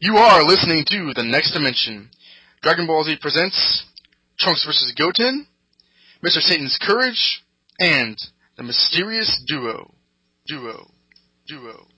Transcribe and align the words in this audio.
You 0.00 0.16
are 0.16 0.44
listening 0.44 0.84
to 0.90 1.12
The 1.12 1.24
Next 1.24 1.50
Dimension. 1.54 2.10
Dragon 2.62 2.86
Ball 2.86 3.02
Z 3.02 3.16
presents 3.20 3.84
Trunks 4.38 4.64
vs. 4.64 4.94
Goten, 4.96 5.48
Mr. 6.24 6.40
Satan's 6.40 6.78
Courage, 6.80 7.42
and 7.80 8.16
The 8.56 8.62
Mysterious 8.62 9.42
Duo. 9.48 9.92
Duo. 10.46 10.86
Duo. 11.48 11.88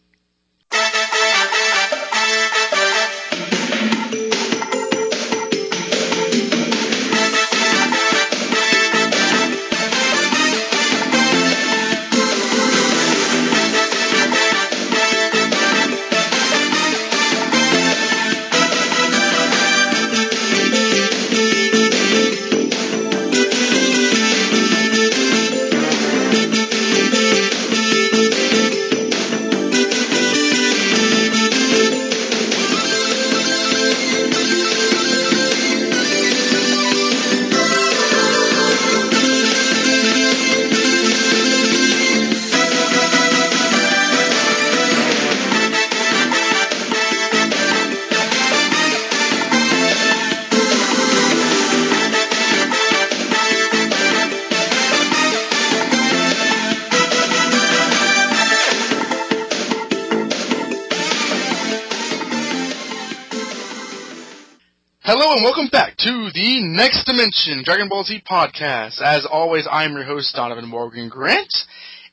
Hello 65.12 65.34
and 65.34 65.42
welcome 65.42 65.66
back 65.66 65.96
to 65.96 66.30
the 66.32 66.62
Next 66.62 67.02
Dimension 67.02 67.64
Dragon 67.64 67.88
Ball 67.88 68.04
Z 68.04 68.22
podcast. 68.30 69.02
As 69.02 69.26
always, 69.26 69.66
I 69.68 69.82
am 69.82 69.94
your 69.94 70.04
host, 70.04 70.36
Donovan 70.36 70.68
Morgan 70.68 71.08
Grant. 71.08 71.52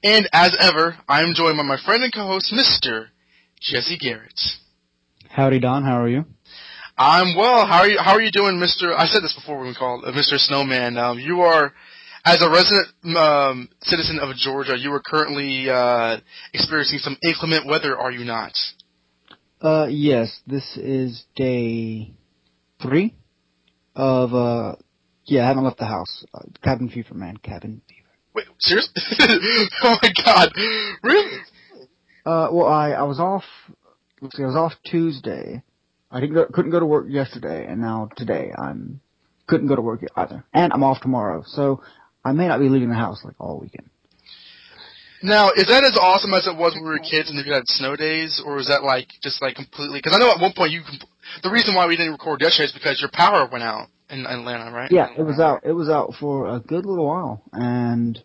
And 0.04 0.28
as 0.34 0.58
ever, 0.60 0.98
I 1.08 1.22
am 1.22 1.36
joined 1.36 1.58
by 1.58 1.64
my 1.64 1.78
friend 1.86 2.04
and 2.04 2.12
co-host, 2.12 2.52
Mr. 2.52 3.10
Jesse 3.62 4.00
Garrett. 4.00 4.42
Howdy, 5.30 5.60
Don. 5.60 5.84
How 5.84 6.02
are 6.02 6.10
you? 6.10 6.26
I'm 6.98 7.38
well. 7.38 7.68
How 7.68 7.82
are 7.82 7.88
you? 7.88 8.00
How 8.00 8.14
are 8.14 8.22
you 8.22 8.32
doing, 8.32 8.56
Mr. 8.56 8.98
I 8.98 9.06
said 9.06 9.22
this 9.22 9.36
before 9.36 9.60
when 9.60 9.68
we 9.68 9.76
called 9.76 10.04
uh, 10.04 10.12
Mr. 10.12 10.40
Snowman. 10.40 10.98
Um, 10.98 11.20
you 11.20 11.42
are, 11.42 11.74
as 12.26 12.42
a 12.42 12.50
resident 12.50 12.88
um, 13.16 13.70
citizen 13.84 14.18
of 14.18 14.36
Georgia, 14.38 14.76
you 14.76 14.92
are 14.92 15.04
currently 15.06 15.70
uh, 15.70 16.18
experiencing 16.52 16.98
some 16.98 17.16
inclement 17.22 17.68
weather, 17.68 17.96
are 17.96 18.12
you 18.12 18.26
not? 18.26 18.58
Uh, 19.62 19.86
yes. 19.88 20.40
This 20.48 20.78
is 20.78 21.26
day 21.36 22.17
three 22.82 23.16
of 23.96 24.34
uh, 24.34 24.76
yeah. 25.26 25.44
I 25.44 25.48
haven't 25.48 25.64
left 25.64 25.78
the 25.78 25.86
house. 25.86 26.26
Uh, 26.34 26.42
cabin 26.64 26.90
fever, 26.90 27.14
man. 27.14 27.38
Cabin 27.38 27.82
fever. 27.88 28.08
Wait, 28.34 28.46
seriously? 28.60 28.94
oh 29.84 29.98
my 30.02 30.12
God! 30.24 30.52
Really? 31.04 31.40
Uh, 32.26 32.50
well, 32.52 32.68
I 32.68 32.92
I 32.92 33.04
was 33.04 33.20
off. 33.20 33.44
Let's 34.22 34.38
see. 34.38 34.44
I 34.44 34.48
was 34.48 34.56
off 34.56 34.74
Tuesday. 34.86 35.64
I 36.10 36.20
didn't 36.22 36.36
go, 36.36 36.46
couldn't 36.46 36.72
go 36.72 36.80
to 36.80 36.86
work 36.86 37.08
yesterday, 37.10 37.66
and 37.68 37.82
now 37.82 38.10
today 38.16 38.52
I'm 38.58 39.02
couldn't 39.48 39.68
go 39.68 39.76
to 39.76 39.82
work 39.82 40.02
either, 40.16 40.44
and 40.54 40.72
I'm 40.74 40.84
off 40.84 41.02
tomorrow. 41.02 41.44
So 41.46 41.82
I 42.24 42.32
may 42.34 42.48
not 42.48 42.60
be 42.60 42.70
leaving 42.70 42.90
the 42.90 42.96
house 42.96 43.22
like 43.24 43.36
all 43.40 43.60
weekend. 43.60 43.90
Now, 45.24 45.50
is 45.50 45.66
that 45.68 45.84
as 45.84 45.98
awesome 45.98 46.34
as 46.34 46.46
it 46.46 46.56
was 46.56 46.76
when 46.76 46.84
we 46.84 46.90
were 46.90 47.00
kids 47.00 47.32
and 47.32 47.44
you 47.44 47.52
had 47.52 47.64
snow 47.66 47.96
days, 47.96 48.42
or 48.46 48.60
is 48.60 48.68
that 48.68 48.84
like 48.84 49.08
just 49.24 49.42
like 49.42 49.56
completely? 49.56 49.98
Because 50.00 50.14
I 50.14 50.20
know 50.20 50.30
at 50.30 50.40
one 50.40 50.54
point 50.56 50.72
you, 50.72 50.82
the 51.44 51.50
reason 51.52 51.76
why 51.76 51.88
we 51.88 51.96
didn't 51.96 52.14
record 52.14 52.42
yesterday 52.42 52.66
is 52.66 52.74
because 52.74 53.00
your 53.00 53.10
power 53.12 53.48
went 53.52 53.64
out 53.64 53.88
in 54.10 54.26
Atlanta, 54.26 54.72
right? 54.72 54.92
Yeah, 54.92 55.08
it 55.18 55.24
was 55.24 55.40
out. 55.40 55.62
It 55.64 55.74
was 55.74 55.90
out 55.90 56.14
for 56.20 56.48
a 56.48 56.60
good 56.60 56.86
little 56.86 57.06
while, 57.06 57.44
and 57.52 58.22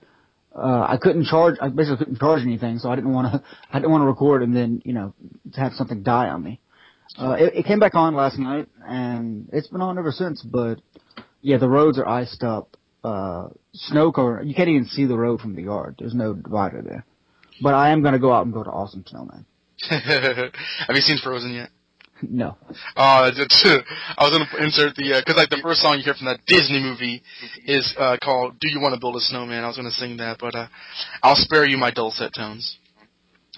uh, 0.54 0.86
I 0.88 0.98
couldn't 1.00 1.24
charge. 1.24 1.56
I 1.60 1.68
basically 1.68 1.98
couldn't 1.98 2.18
charge 2.18 2.42
anything, 2.42 2.78
so 2.78 2.90
I 2.90 2.96
didn't 2.96 3.12
want 3.12 3.32
to. 3.32 3.42
I 3.72 3.78
didn't 3.78 3.90
want 3.90 4.02
to 4.02 4.06
record 4.06 4.42
and 4.42 4.54
then 4.54 4.82
you 4.84 4.92
know 4.92 5.14
have 5.56 5.72
something 5.72 6.02
die 6.02 6.28
on 6.28 6.42
me. 6.42 6.60
Uh, 7.18 7.36
it, 7.38 7.54
it 7.56 7.66
came 7.66 7.78
back 7.78 7.94
on 7.94 8.14
last 8.14 8.38
night, 8.38 8.68
and 8.86 9.48
it's 9.52 9.68
been 9.68 9.80
on 9.80 9.98
ever 9.98 10.12
since. 10.12 10.42
But 10.42 10.80
yeah, 11.40 11.58
the 11.58 11.68
roads 11.68 11.98
are 11.98 12.08
iced 12.08 12.42
up. 12.42 12.76
Uh, 13.04 13.48
snow 13.74 14.12
cover. 14.12 14.42
You 14.44 14.54
can't 14.54 14.68
even 14.68 14.84
see 14.86 15.06
the 15.06 15.18
road 15.18 15.40
from 15.40 15.56
the 15.56 15.62
yard. 15.62 15.96
There's 15.98 16.14
no 16.14 16.34
divider 16.34 16.82
there. 16.82 17.04
But 17.60 17.74
I 17.74 17.90
am 17.90 18.00
going 18.02 18.12
to 18.12 18.20
go 18.20 18.32
out 18.32 18.44
and 18.44 18.54
go 18.54 18.62
to 18.62 18.70
Awesome 18.70 19.04
Snowman. 19.06 19.44
Have 19.88 20.94
you 20.94 21.00
seen 21.00 21.18
Frozen 21.18 21.52
yet? 21.52 21.70
No. 22.22 22.56
Uh, 22.96 23.30
I 23.34 24.22
was 24.24 24.30
gonna 24.30 24.64
insert 24.64 24.94
the 24.96 25.14
because 25.24 25.36
like 25.36 25.50
the 25.50 25.58
first 25.62 25.80
song 25.82 25.98
you 25.98 26.04
hear 26.04 26.14
from 26.14 26.26
that 26.26 26.40
Disney 26.46 26.80
movie 26.80 27.22
is 27.66 27.94
uh, 27.98 28.16
called 28.22 28.58
"Do 28.60 28.70
You 28.70 28.80
Want 28.80 28.94
to 28.94 29.00
Build 29.00 29.16
a 29.16 29.20
Snowman." 29.20 29.64
I 29.64 29.66
was 29.66 29.76
gonna 29.76 29.90
sing 29.90 30.18
that, 30.18 30.38
but 30.38 30.54
uh, 30.54 30.66
I'll 31.22 31.36
spare 31.36 31.66
you 31.66 31.76
my 31.76 31.90
dulcet 31.90 32.32
tones. 32.34 32.78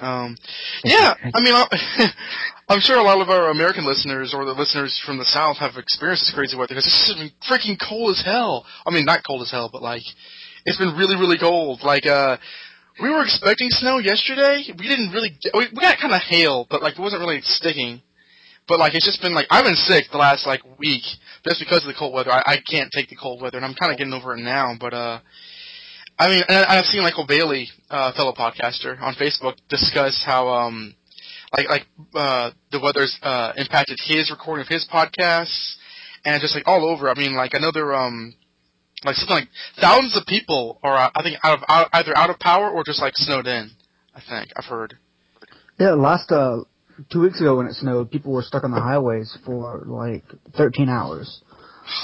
Um, 0.01 0.37
yeah, 0.83 1.15
I 1.23 1.41
mean, 1.41 1.55
I- 1.55 2.09
I'm 2.69 2.81
sure 2.81 2.99
a 2.99 3.03
lot 3.03 3.21
of 3.21 3.29
our 3.29 3.51
American 3.51 3.85
listeners 3.87 4.35
or 4.35 4.45
the 4.45 4.53
listeners 4.55 5.01
from 5.05 5.19
the 5.19 5.25
South 5.25 5.59
have 5.59 5.77
experienced 5.77 6.25
this 6.27 6.35
crazy 6.35 6.57
weather 6.57 6.75
because 6.75 6.87
it's 6.87 7.15
been 7.15 7.31
freaking 7.49 7.79
cold 7.79 8.11
as 8.17 8.23
hell. 8.25 8.67
I 8.87 8.91
mean, 8.91 9.05
not 9.05 9.21
cold 9.25 9.43
as 9.43 9.51
hell, 9.51 9.69
but 9.71 9.83
like 9.83 10.03
it's 10.65 10.79
been 10.79 10.97
really, 10.97 11.15
really 11.17 11.39
cold. 11.39 11.83
Like, 11.85 12.07
uh, 12.07 12.39
we 13.01 13.11
were 13.11 13.23
expecting 13.23 13.69
snow 13.71 13.99
yesterday. 13.99 14.65
We 14.79 14.89
didn't 14.89 15.11
really. 15.13 15.31
Get, 15.41 15.53
we, 15.55 15.67
we 15.75 15.81
got 15.81 15.99
kind 15.99 16.15
of 16.15 16.23
hail, 16.23 16.67
but 16.71 16.83
like 16.83 16.95
it 16.99 17.03
wasn't 17.03 17.21
really 17.21 17.41
sticking. 17.43 18.01
But 18.67 18.79
like 18.79 18.95
it's 18.95 19.05
just 19.05 19.21
been 19.21 19.35
like 19.35 19.47
I've 19.51 19.65
been 19.65 19.77
sick 19.77 20.07
the 20.11 20.19
last 20.19 20.47
like 20.47 20.63
week 20.79 21.03
just 21.45 21.61
because 21.61 21.83
of 21.83 21.89
the 21.89 21.99
cold 21.99 22.15
weather. 22.15 22.33
I, 22.33 22.43
I 22.47 22.57
can't 22.71 22.91
take 22.93 23.09
the 23.09 23.17
cold 23.17 23.43
weather, 23.43 23.59
and 23.59 23.65
I'm 23.65 23.75
kind 23.75 23.93
of 23.93 23.99
getting 23.99 24.15
over 24.15 24.35
it 24.35 24.41
now. 24.41 24.75
But 24.79 24.95
uh, 24.95 25.21
I 26.19 26.29
mean, 26.29 26.43
and 26.49 26.65
I've 26.67 26.87
seen 26.87 27.03
like 27.03 27.19
O'Bailey, 27.19 27.69
uh, 27.91 28.13
fellow 28.13 28.33
podcaster, 28.33 29.01
on 29.01 29.15
Facebook 29.15 29.57
discuss 29.69 30.23
how 30.25 30.49
um, 30.49 30.95
like 31.57 31.69
like 31.69 31.87
uh, 32.15 32.53
the 32.73 32.81
weather's 32.81 33.17
uh 33.23 33.53
impacted 33.57 33.99
his 34.03 34.31
recording 34.31 34.63
of 34.63 34.69
his 34.69 34.87
podcasts, 34.93 35.75
and 36.25 36.41
just 36.41 36.55
like 36.55 36.67
all 36.67 36.89
over. 36.89 37.11
I 37.11 37.15
mean, 37.15 37.35
like 37.35 37.55
another 37.55 37.95
um. 37.95 38.35
Like 39.05 39.17
something 39.17 39.37
like 39.37 39.49
thousands 39.79 40.17
of 40.17 40.25
people 40.25 40.79
are, 40.83 40.97
I 41.15 41.23
think, 41.23 41.37
out 41.45 41.59
of 41.59 41.65
out, 41.69 41.89
either 41.93 42.17
out 42.17 42.31
of 42.31 42.39
power 42.39 42.71
or 42.71 42.85
just 42.85 43.03
like 43.03 43.13
snowed 43.17 43.47
in. 43.47 43.71
I 44.15 44.21
think 44.27 44.51
I've 44.57 44.65
heard. 44.65 44.97
Yeah, 45.79 45.91
last 45.91 46.33
uh, 46.33 46.61
two 47.11 47.21
weeks 47.21 47.41
ago 47.41 47.57
when 47.57 47.67
it 47.67 47.75
snowed, 47.75 48.11
people 48.11 48.33
were 48.33 48.43
stuck 48.43 48.65
on 48.65 48.71
the 48.71 48.81
highways 48.81 49.37
for 49.45 49.83
like 49.87 50.25
13 50.57 50.89
hours. 50.89 51.41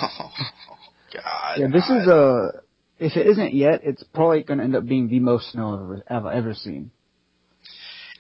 Oh, 0.03 0.31
God. 1.15 1.59
Yeah, 1.59 1.67
this 1.73 1.84
is 1.89 2.06
uh, 2.09 2.61
if 2.99 3.17
it 3.17 3.27
isn't 3.27 3.55
yet, 3.55 3.81
it's 3.83 4.03
probably 4.15 4.43
going 4.43 4.59
to 4.59 4.65
end 4.65 4.77
up 4.77 4.87
being 4.87 5.09
the 5.09 5.21
most 5.21 5.53
snow 5.53 5.75
I've 5.75 5.81
ever, 6.19 6.27
I've 6.28 6.37
ever 6.37 6.55
seen. 6.55 6.91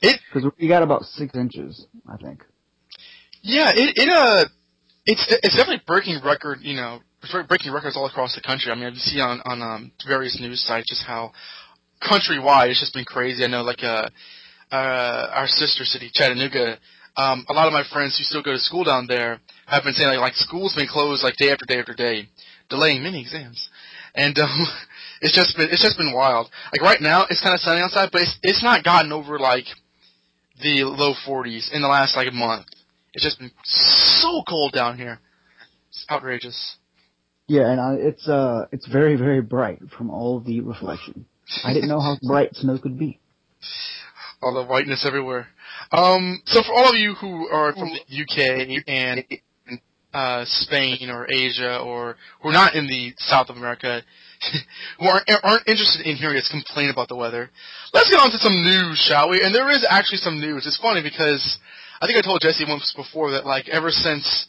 It- 0.02 0.20
because 0.32 0.50
we 0.58 0.68
got 0.68 0.82
about 0.82 1.02
six 1.04 1.34
inches, 1.34 1.86
I 2.08 2.16
think. 2.16 2.44
Yeah, 3.42 3.70
it 3.74 3.96
it 3.96 4.08
uh, 4.08 4.44
it's 5.06 5.24
it's 5.28 5.56
definitely 5.56 5.82
breaking 5.86 6.20
record. 6.24 6.58
You 6.62 6.76
know, 6.76 7.00
breaking 7.48 7.72
records 7.72 7.96
all 7.96 8.06
across 8.06 8.34
the 8.34 8.42
country. 8.42 8.70
I 8.70 8.74
mean, 8.74 8.92
you 8.92 9.00
see 9.00 9.20
on 9.20 9.40
on 9.44 9.62
um, 9.62 9.92
various 10.06 10.38
news 10.40 10.62
sites 10.66 10.88
just 10.88 11.04
how 11.06 11.32
countrywide 12.02 12.68
it's 12.68 12.80
just 12.80 12.94
been 12.94 13.04
crazy. 13.04 13.44
I 13.44 13.46
know, 13.46 13.62
like 13.62 13.82
uh, 13.82 14.08
uh, 14.70 15.26
our 15.32 15.46
sister 15.46 15.84
city, 15.84 16.10
Chattanooga. 16.12 16.78
Um, 17.16 17.44
a 17.48 17.52
lot 17.52 17.66
of 17.66 17.72
my 17.72 17.82
friends 17.92 18.16
who 18.16 18.24
still 18.24 18.42
go 18.42 18.52
to 18.52 18.58
school 18.58 18.84
down 18.84 19.06
there 19.06 19.40
have 19.66 19.84
been 19.84 19.94
saying 19.94 20.08
like, 20.08 20.20
like 20.20 20.34
school's 20.34 20.74
been 20.74 20.86
closed 20.86 21.22
like 21.22 21.36
day 21.36 21.50
after 21.50 21.64
day 21.66 21.80
after 21.80 21.94
day, 21.94 22.28
delaying 22.68 23.02
many 23.02 23.20
exams, 23.20 23.68
and 24.14 24.38
um, 24.38 24.66
it's 25.20 25.34
just 25.34 25.56
been 25.56 25.68
it's 25.70 25.82
just 25.82 25.98
been 25.98 26.14
wild. 26.14 26.48
Like 26.72 26.82
right 26.82 27.00
now, 27.00 27.26
it's 27.28 27.42
kind 27.42 27.54
of 27.54 27.60
sunny 27.60 27.80
outside, 27.80 28.10
but 28.12 28.22
it's 28.22 28.38
it's 28.42 28.62
not 28.62 28.84
gotten 28.84 29.12
over 29.12 29.38
like 29.38 29.66
the 30.62 30.84
low 30.84 31.14
40s 31.26 31.72
in 31.72 31.82
the 31.82 31.88
last 31.88 32.16
like 32.16 32.32
month. 32.32 32.66
It's 33.12 33.24
just 33.24 33.38
been 33.38 33.50
so 33.64 34.42
cold 34.48 34.72
down 34.72 34.96
here. 34.96 35.18
It's 35.88 36.06
outrageous. 36.10 36.76
Yeah, 37.48 37.68
and 37.70 37.80
I, 37.80 37.94
it's 37.94 38.28
uh, 38.28 38.66
it's 38.70 38.86
very 38.86 39.16
very 39.16 39.40
bright 39.40 39.80
from 39.96 40.10
all 40.10 40.38
the 40.38 40.60
reflection. 40.60 41.26
I 41.64 41.74
didn't 41.74 41.88
know 41.88 42.00
how 42.00 42.16
bright 42.22 42.54
snow 42.54 42.78
could 42.78 42.96
be. 42.96 43.18
All 44.42 44.54
the 44.54 44.64
whiteness 44.64 45.04
everywhere. 45.06 45.48
Um, 45.92 46.40
so 46.46 46.62
for 46.62 46.72
all 46.72 46.88
of 46.88 46.96
you 46.96 47.14
who 47.14 47.48
are 47.48 47.72
from 47.72 47.90
the 47.90 48.22
UK 48.22 48.82
and 48.86 49.24
uh, 50.14 50.44
Spain 50.46 51.10
or 51.10 51.26
Asia 51.30 51.78
or 51.78 52.16
who 52.40 52.48
are 52.48 52.52
not 52.52 52.74
in 52.74 52.86
the 52.86 53.12
South 53.18 53.50
of 53.50 53.56
America, 53.56 54.02
who 54.98 55.06
aren't, 55.06 55.30
aren't 55.42 55.68
interested 55.68 56.06
in 56.06 56.16
hearing 56.16 56.38
us 56.38 56.48
complain 56.50 56.90
about 56.90 57.08
the 57.08 57.16
weather, 57.16 57.50
let's 57.92 58.10
get 58.10 58.18
on 58.18 58.30
to 58.30 58.38
some 58.38 58.64
news, 58.64 58.98
shall 58.98 59.28
we? 59.28 59.42
And 59.42 59.54
there 59.54 59.70
is 59.70 59.86
actually 59.88 60.18
some 60.18 60.40
news. 60.40 60.66
It's 60.66 60.78
funny 60.78 61.02
because 61.02 61.58
I 62.00 62.06
think 62.06 62.18
I 62.18 62.22
told 62.22 62.40
Jesse 62.40 62.64
once 62.66 62.92
before 62.96 63.32
that 63.32 63.44
like 63.46 63.68
ever 63.68 63.90
since 63.90 64.46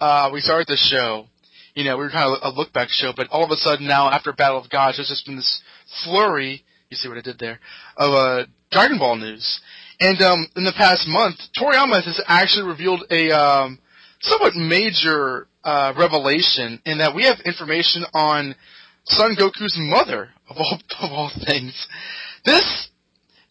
uh, 0.00 0.30
we 0.32 0.40
started 0.40 0.68
the 0.68 0.76
show, 0.76 1.26
you 1.74 1.84
know, 1.84 1.96
we 1.96 2.04
were 2.04 2.10
kind 2.10 2.34
of 2.34 2.38
a 2.42 2.56
look 2.56 2.72
back 2.72 2.88
show, 2.88 3.12
but 3.14 3.28
all 3.30 3.44
of 3.44 3.50
a 3.50 3.56
sudden 3.56 3.86
now 3.86 4.08
after 4.10 4.32
Battle 4.32 4.58
of 4.58 4.70
Gods, 4.70 4.96
there's 4.96 5.08
just 5.08 5.26
been 5.26 5.36
this 5.36 5.62
flurry. 6.04 6.64
You 6.90 6.96
see 6.96 7.08
what 7.08 7.18
I 7.18 7.22
did 7.22 7.38
there 7.38 7.58
of 7.96 8.12
uh, 8.12 8.46
Dragon 8.74 8.98
Ball 8.98 9.14
news, 9.14 9.60
and 10.00 10.20
um, 10.20 10.48
in 10.56 10.64
the 10.64 10.72
past 10.72 11.06
month, 11.06 11.36
Toriyama 11.56 12.02
has 12.02 12.20
actually 12.26 12.66
revealed 12.66 13.04
a 13.08 13.30
um, 13.30 13.78
somewhat 14.20 14.56
major 14.56 15.46
uh, 15.62 15.94
revelation 15.96 16.80
in 16.84 16.98
that 16.98 17.14
we 17.14 17.22
have 17.22 17.38
information 17.44 18.04
on 18.12 18.56
Son 19.04 19.36
Goku's 19.36 19.76
mother 19.78 20.30
of 20.50 20.56
all 20.56 20.78
of 21.00 21.12
all 21.12 21.30
things. 21.46 21.86
This 22.44 22.88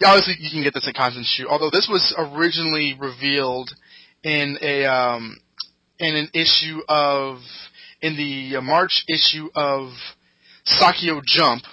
obviously 0.03 0.35
you 0.39 0.49
can 0.49 0.61
get 0.61 0.73
this 0.73 0.89
at 0.89 0.93
Kanzenshuu, 0.93 1.45
although 1.49 1.69
this 1.69 1.87
was 1.89 2.13
originally 2.17 2.97
revealed 2.99 3.73
in 4.23 4.57
a 4.61 4.83
um, 4.83 5.37
in 5.99 6.17
an 6.17 6.27
issue 6.33 6.81
of 6.89 7.39
in 8.01 8.17
the 8.17 8.59
March 8.59 9.05
issue 9.07 9.47
of 9.55 9.93
Saikyo 10.67 11.23
Jump, 11.23 11.63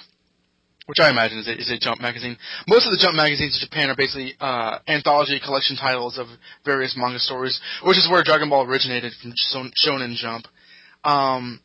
which 0.91 0.99
I 0.99 1.09
imagine 1.09 1.39
is 1.39 1.47
a, 1.47 1.57
is 1.57 1.71
a 1.71 1.79
Jump 1.79 2.01
magazine. 2.01 2.37
Most 2.67 2.85
of 2.85 2.91
the 2.91 2.99
Jump 2.99 3.15
magazines 3.15 3.55
in 3.55 3.69
Japan 3.69 3.91
are 3.91 3.95
basically 3.95 4.35
uh, 4.41 4.81
anthology 4.89 5.39
collection 5.39 5.77
titles 5.77 6.19
of 6.19 6.27
various 6.65 6.97
manga 6.97 7.21
stories, 7.21 7.61
which 7.85 7.97
is 7.97 8.09
where 8.11 8.25
Dragon 8.25 8.51
Ball 8.51 8.67
originated 8.67 9.13
from 9.23 9.33
Shonen 9.79 10.17
Jump. 10.17 10.47
Um, 11.05 11.61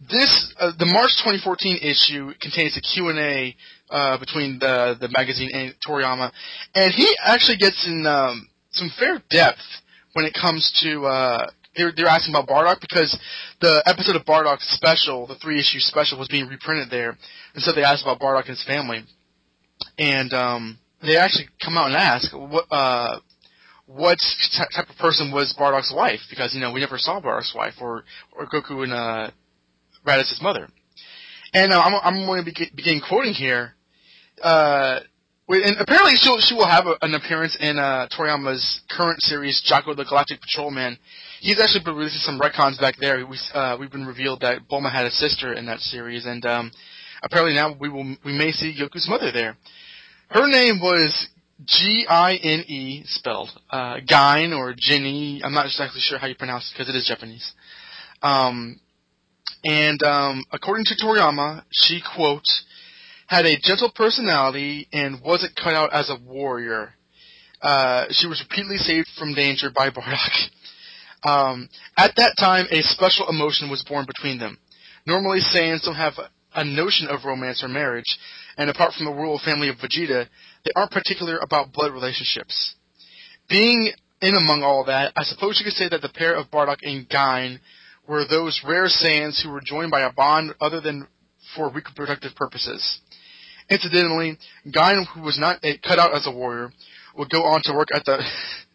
this 0.00 0.54
uh, 0.58 0.72
the 0.78 0.86
March 0.86 1.12
2014 1.20 1.80
issue 1.82 2.32
contains 2.40 2.78
a 2.78 2.80
Q&A 2.80 3.54
uh, 3.90 4.16
between 4.18 4.58
the 4.58 4.96
the 4.98 5.08
magazine 5.12 5.50
and 5.52 5.74
Toriyama, 5.86 6.32
and 6.74 6.94
he 6.94 7.14
actually 7.22 7.58
gets 7.58 7.86
in 7.86 8.06
um, 8.06 8.48
some 8.70 8.90
fair 8.98 9.22
depth 9.28 9.60
when 10.14 10.24
it 10.24 10.32
comes 10.32 10.72
to. 10.82 11.04
Uh, 11.04 11.50
they're, 11.76 11.92
they're 11.94 12.06
asking 12.06 12.34
about 12.34 12.48
Bardock 12.48 12.80
because 12.80 13.18
the 13.60 13.82
episode 13.86 14.16
of 14.16 14.24
Bardock 14.24 14.60
special, 14.60 15.26
the 15.26 15.36
three 15.36 15.58
issue 15.58 15.78
special, 15.78 16.18
was 16.18 16.28
being 16.28 16.46
reprinted 16.46 16.90
there, 16.90 17.16
and 17.54 17.62
so 17.62 17.72
they 17.72 17.84
asked 17.84 18.02
about 18.02 18.20
Bardock 18.20 18.48
and 18.48 18.56
his 18.56 18.64
family, 18.64 19.04
and 19.98 20.32
um, 20.32 20.78
they 21.02 21.16
actually 21.16 21.48
come 21.62 21.76
out 21.76 21.86
and 21.86 21.96
ask 21.96 22.32
what 22.32 22.66
uh, 22.70 23.20
what 23.86 24.18
type 24.74 24.88
of 24.88 24.96
person 24.96 25.30
was 25.32 25.54
Bardock's 25.58 25.92
wife 25.94 26.20
because 26.28 26.54
you 26.54 26.60
know 26.60 26.72
we 26.72 26.80
never 26.80 26.98
saw 26.98 27.20
Bardock's 27.20 27.54
wife 27.54 27.74
or 27.80 28.04
or 28.32 28.46
Goku 28.46 28.82
and 28.82 28.92
uh, 28.92 29.30
Raditz' 30.06 30.40
mother. 30.42 30.68
And 31.54 31.72
uh, 31.72 31.80
I'm, 31.80 31.94
I'm 31.94 32.26
going 32.26 32.40
to 32.40 32.44
begin, 32.44 32.68
begin 32.74 33.00
quoting 33.06 33.32
here. 33.32 33.74
Uh, 34.42 35.00
and 35.48 35.76
apparently 35.78 36.16
she 36.16 36.36
she 36.40 36.54
will 36.54 36.66
have 36.66 36.86
a, 36.86 36.96
an 37.02 37.14
appearance 37.14 37.56
in 37.60 37.78
uh, 37.78 38.08
Toriyama's 38.16 38.80
current 38.90 39.22
series, 39.22 39.62
Jaco 39.70 39.96
the 39.96 40.04
Galactic 40.04 40.40
Patrolman. 40.40 40.98
He's 41.40 41.60
actually 41.60 41.84
been 41.84 41.96
releasing 41.96 42.20
some 42.20 42.40
retcons 42.40 42.80
back 42.80 42.96
there. 42.98 43.26
We, 43.26 43.38
uh, 43.52 43.76
we've 43.78 43.90
been 43.90 44.06
revealed 44.06 44.40
that 44.40 44.68
Bulma 44.70 44.90
had 44.90 45.06
a 45.06 45.10
sister 45.10 45.52
in 45.52 45.66
that 45.66 45.80
series, 45.80 46.26
and 46.26 46.44
um, 46.46 46.70
apparently 47.22 47.54
now 47.54 47.76
we 47.78 47.88
will 47.88 48.16
we 48.24 48.32
may 48.32 48.52
see 48.52 48.76
Goku's 48.78 49.08
mother 49.08 49.30
there. 49.32 49.56
Her 50.28 50.48
name 50.48 50.80
was 50.80 51.28
G 51.64 52.06
I 52.08 52.34
N 52.34 52.64
E 52.68 53.02
spelled 53.06 53.50
uh, 53.70 53.98
Gine 54.06 54.52
or 54.52 54.74
Ginny. 54.76 55.40
I'm 55.44 55.54
not 55.54 55.66
exactly 55.66 56.00
sure 56.00 56.18
how 56.18 56.26
you 56.26 56.34
pronounce 56.34 56.70
it 56.70 56.74
because 56.74 56.94
it 56.94 56.98
is 56.98 57.06
Japanese. 57.06 57.52
Um, 58.22 58.80
and 59.64 60.02
um, 60.02 60.44
according 60.52 60.86
to 60.86 60.94
Toriyama, 60.94 61.64
she 61.70 62.02
quote 62.14 62.44
had 63.26 63.44
a 63.44 63.58
gentle 63.58 63.90
personality 63.94 64.88
and 64.92 65.20
wasn't 65.22 65.56
cut 65.56 65.74
out 65.74 65.92
as 65.92 66.10
a 66.10 66.16
warrior. 66.24 66.94
Uh, 67.60 68.04
she 68.10 68.26
was 68.26 68.42
repeatedly 68.48 68.76
saved 68.76 69.08
from 69.18 69.34
danger 69.34 69.70
by 69.74 69.90
Bardock. 69.90 70.30
Um, 71.26 71.68
at 71.96 72.14
that 72.16 72.36
time, 72.38 72.66
a 72.70 72.82
special 72.82 73.28
emotion 73.28 73.68
was 73.68 73.82
born 73.82 74.06
between 74.06 74.38
them. 74.38 74.58
Normally, 75.06 75.40
Saiyans 75.40 75.84
don't 75.84 75.96
have 75.96 76.14
a 76.54 76.64
notion 76.64 77.08
of 77.08 77.24
romance 77.24 77.64
or 77.64 77.68
marriage, 77.68 78.18
and 78.56 78.70
apart 78.70 78.94
from 78.94 79.06
the 79.06 79.12
royal 79.12 79.40
family 79.44 79.68
of 79.68 79.76
Vegeta, 79.76 80.28
they 80.64 80.70
aren't 80.76 80.92
particular 80.92 81.38
about 81.38 81.72
blood 81.72 81.92
relationships. 81.92 82.76
Being 83.48 83.92
in 84.22 84.34
among 84.34 84.62
all 84.62 84.84
that, 84.86 85.12
I 85.16 85.24
suppose 85.24 85.58
you 85.58 85.64
could 85.64 85.74
say 85.74 85.88
that 85.88 86.00
the 86.00 86.08
pair 86.08 86.34
of 86.34 86.50
Bardock 86.50 86.78
and 86.82 87.08
Gine 87.08 87.60
were 88.08 88.24
those 88.28 88.62
rare 88.66 88.86
Saiyans 88.86 89.42
who 89.42 89.50
were 89.50 89.60
joined 89.60 89.90
by 89.90 90.02
a 90.02 90.12
bond 90.12 90.54
other 90.60 90.80
than 90.80 91.08
for 91.54 91.70
reproductive 91.70 92.34
purposes. 92.36 93.00
Incidentally, 93.68 94.38
Gine, 94.70 95.06
who 95.14 95.22
was 95.22 95.38
not 95.38 95.60
cut 95.82 95.98
out 95.98 96.14
as 96.14 96.26
a 96.26 96.30
warrior, 96.30 96.70
would 97.16 97.30
go 97.30 97.42
on 97.44 97.62
to 97.64 97.74
work 97.74 97.88
at 97.92 98.04
the 98.04 98.22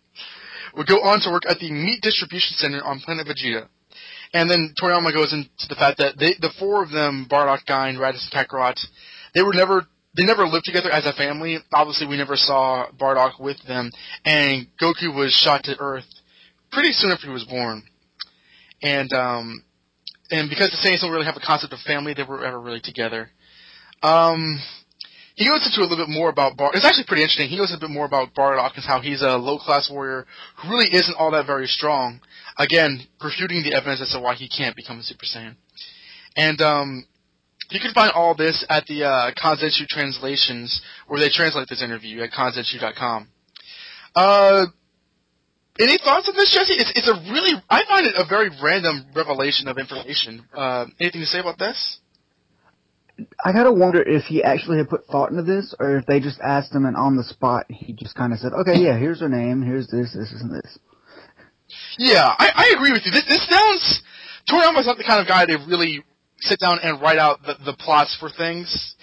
would 0.75 0.87
go 0.87 1.01
on 1.01 1.19
to 1.21 1.31
work 1.31 1.43
at 1.47 1.59
the 1.59 1.71
meat 1.71 2.01
distribution 2.01 2.55
center 2.57 2.83
on 2.83 2.99
planet 2.99 3.27
Vegeta. 3.27 3.67
And 4.33 4.49
then 4.49 4.73
Toriyama 4.81 5.13
goes 5.13 5.33
into 5.33 5.67
the 5.67 5.75
fact 5.75 5.97
that 5.97 6.17
they, 6.17 6.35
the 6.39 6.53
four 6.57 6.83
of 6.83 6.91
them, 6.91 7.27
Bardock, 7.29 7.65
Gine, 7.65 7.97
Raditz, 7.97 8.27
and 8.31 8.47
Kakarot, 8.49 8.79
they 9.33 9.41
were 9.41 9.53
never 9.53 9.85
they 10.15 10.25
never 10.25 10.45
lived 10.45 10.65
together 10.65 10.91
as 10.91 11.05
a 11.05 11.13
family. 11.13 11.57
Obviously, 11.73 12.05
we 12.05 12.17
never 12.17 12.35
saw 12.35 12.87
Bardock 12.91 13.39
with 13.39 13.57
them, 13.65 13.91
and 14.25 14.67
Goku 14.81 15.15
was 15.15 15.33
shot 15.33 15.63
to 15.65 15.79
Earth 15.79 16.05
pretty 16.71 16.91
soon 16.91 17.11
after 17.11 17.27
he 17.27 17.33
was 17.33 17.45
born 17.45 17.83
and 18.81 19.11
um, 19.13 19.63
and 20.29 20.49
because 20.49 20.71
the 20.71 20.77
Saiyans 20.77 21.01
don't 21.01 21.11
really 21.11 21.25
have 21.25 21.37
a 21.37 21.45
concept 21.45 21.73
of 21.73 21.79
family, 21.79 22.13
they 22.13 22.23
were 22.23 22.43
ever 22.43 22.59
really 22.59 22.81
together. 22.81 23.29
Um, 24.01 24.59
he 25.41 25.47
goes 25.49 25.65
into 25.65 25.81
a 25.81 25.89
little 25.89 26.05
bit 26.05 26.13
more 26.13 26.29
about 26.29 26.55
Bar. 26.55 26.71
It's 26.75 26.85
actually 26.85 27.05
pretty 27.07 27.23
interesting. 27.23 27.49
He 27.49 27.57
goes 27.57 27.73
into 27.73 27.85
a 27.85 27.89
bit 27.89 27.93
more 27.93 28.05
about 28.05 28.35
Bardock 28.35 28.75
and 28.75 28.85
how 28.85 29.01
he's 29.01 29.23
a 29.23 29.37
low 29.37 29.57
class 29.57 29.89
warrior 29.89 30.27
who 30.57 30.69
really 30.69 30.93
isn't 30.93 31.15
all 31.17 31.31
that 31.31 31.47
very 31.47 31.65
strong. 31.65 32.21
Again, 32.57 32.99
refuting 33.23 33.63
the 33.63 33.73
evidence 33.73 34.01
as 34.01 34.11
to 34.11 34.19
why 34.19 34.35
he 34.35 34.47
can't 34.47 34.75
become 34.75 34.99
a 34.99 35.03
Super 35.03 35.25
Saiyan. 35.25 35.55
And 36.37 36.61
um, 36.61 37.07
you 37.71 37.79
can 37.79 37.91
find 37.93 38.11
all 38.11 38.35
this 38.35 38.63
at 38.69 38.85
the 38.85 39.03
uh, 39.03 39.31
Kanzenshuu 39.33 39.87
translations, 39.87 40.81
where 41.07 41.19
they 41.19 41.29
translate 41.29 41.67
this 41.67 41.81
interview 41.81 42.21
at 42.21 42.31
kanzenshuu.com. 42.31 43.27
Uh, 44.13 44.65
any 45.79 45.97
thoughts 45.97 46.27
on 46.29 46.35
this, 46.35 46.51
Jesse? 46.51 46.73
It's, 46.73 46.91
it's 46.95 47.07
a 47.07 47.13
really, 47.31 47.53
I 47.67 47.83
find 47.87 48.05
it 48.05 48.13
a 48.15 48.25
very 48.29 48.51
random 48.61 49.07
revelation 49.15 49.67
of 49.67 49.79
information. 49.79 50.45
Uh, 50.53 50.85
anything 50.99 51.21
to 51.21 51.27
say 51.27 51.39
about 51.39 51.57
this? 51.57 52.00
I 53.43 53.51
gotta 53.51 53.71
wonder 53.71 54.01
if 54.01 54.23
he 54.23 54.43
actually 54.43 54.77
had 54.77 54.89
put 54.89 55.05
thought 55.05 55.31
into 55.31 55.43
this, 55.43 55.73
or 55.79 55.97
if 55.97 56.05
they 56.05 56.19
just 56.19 56.39
asked 56.41 56.73
him 56.73 56.85
and 56.85 56.95
on 56.95 57.17
the 57.17 57.23
spot 57.23 57.65
he 57.69 57.93
just 57.93 58.15
kind 58.15 58.33
of 58.33 58.39
said, 58.39 58.53
"Okay, 58.53 58.77
yeah, 58.77 58.97
here's 58.97 59.19
her 59.21 59.29
name, 59.29 59.61
here's 59.61 59.87
this, 59.87 60.13
this, 60.13 60.31
and 60.39 60.53
this." 60.53 60.79
Yeah, 61.97 62.27
I, 62.37 62.51
I 62.55 62.73
agree 62.75 62.91
with 62.91 63.01
you. 63.05 63.11
This, 63.11 63.25
this 63.27 63.47
sounds 63.49 64.01
Toriyama's 64.49 64.87
not 64.87 64.97
the 64.97 65.03
kind 65.03 65.21
of 65.21 65.27
guy 65.27 65.45
to 65.45 65.57
really 65.67 66.03
sit 66.39 66.59
down 66.59 66.79
and 66.81 67.01
write 67.01 67.19
out 67.19 67.41
the, 67.43 67.55
the 67.65 67.73
plots 67.73 68.15
for 68.19 68.29
things, 68.29 68.95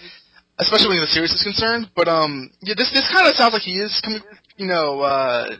especially 0.58 0.88
when 0.88 1.00
the 1.00 1.06
series 1.06 1.32
is 1.32 1.42
concerned. 1.42 1.90
But 1.94 2.08
um, 2.08 2.50
yeah, 2.60 2.74
this 2.76 2.90
this 2.92 3.08
kind 3.12 3.28
of 3.28 3.34
sounds 3.34 3.52
like 3.52 3.62
he 3.62 3.78
is 3.78 4.00
coming, 4.04 4.20
you 4.56 4.66
know, 4.66 5.00
uh, 5.00 5.56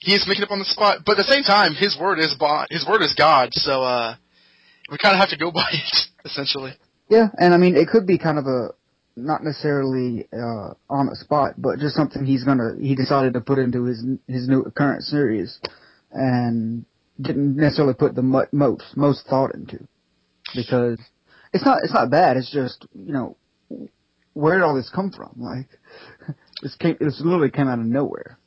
he's 0.00 0.26
making 0.28 0.44
up 0.44 0.50
on 0.50 0.58
the 0.58 0.64
spot. 0.64 1.02
But 1.04 1.18
at 1.18 1.26
the 1.26 1.32
same 1.32 1.42
time, 1.42 1.74
his 1.74 1.98
word 2.00 2.18
is 2.18 2.36
his 2.70 2.86
word 2.86 3.02
is 3.02 3.14
God, 3.16 3.50
so 3.52 3.82
uh, 3.82 4.14
we 4.90 4.98
kind 4.98 5.14
of 5.14 5.20
have 5.20 5.30
to 5.30 5.38
go 5.38 5.50
by 5.52 5.68
it 5.72 6.08
essentially. 6.24 6.72
Yeah, 7.08 7.28
and 7.38 7.54
I 7.54 7.56
mean 7.56 7.76
it 7.76 7.88
could 7.88 8.06
be 8.06 8.18
kind 8.18 8.38
of 8.38 8.46
a 8.46 8.70
not 9.16 9.42
necessarily 9.42 10.28
uh, 10.32 10.74
on 10.88 11.06
the 11.06 11.16
spot, 11.16 11.54
but 11.58 11.78
just 11.78 11.96
something 11.96 12.24
he's 12.24 12.44
gonna 12.44 12.74
he 12.80 12.94
decided 12.94 13.34
to 13.34 13.40
put 13.40 13.58
into 13.58 13.84
his 13.84 14.04
his 14.26 14.48
new 14.48 14.64
current 14.76 15.02
series, 15.02 15.58
and 16.12 16.84
didn't 17.20 17.56
necessarily 17.56 17.94
put 17.94 18.14
the 18.14 18.22
most 18.22 18.96
most 18.96 19.26
thought 19.26 19.54
into, 19.54 19.86
because 20.54 20.98
it's 21.52 21.64
not 21.64 21.78
it's 21.82 21.92
not 21.92 22.10
bad. 22.10 22.36
It's 22.36 22.50
just 22.50 22.86
you 22.94 23.12
know 23.12 23.36
where 24.34 24.54
did 24.56 24.64
all 24.64 24.76
this 24.76 24.90
come 24.94 25.10
from? 25.10 25.32
Like 25.36 25.68
this 26.62 26.74
came 26.76 26.96
this 27.00 27.20
literally 27.24 27.50
came 27.50 27.68
out 27.68 27.80
of 27.80 27.86
nowhere. 27.86 28.38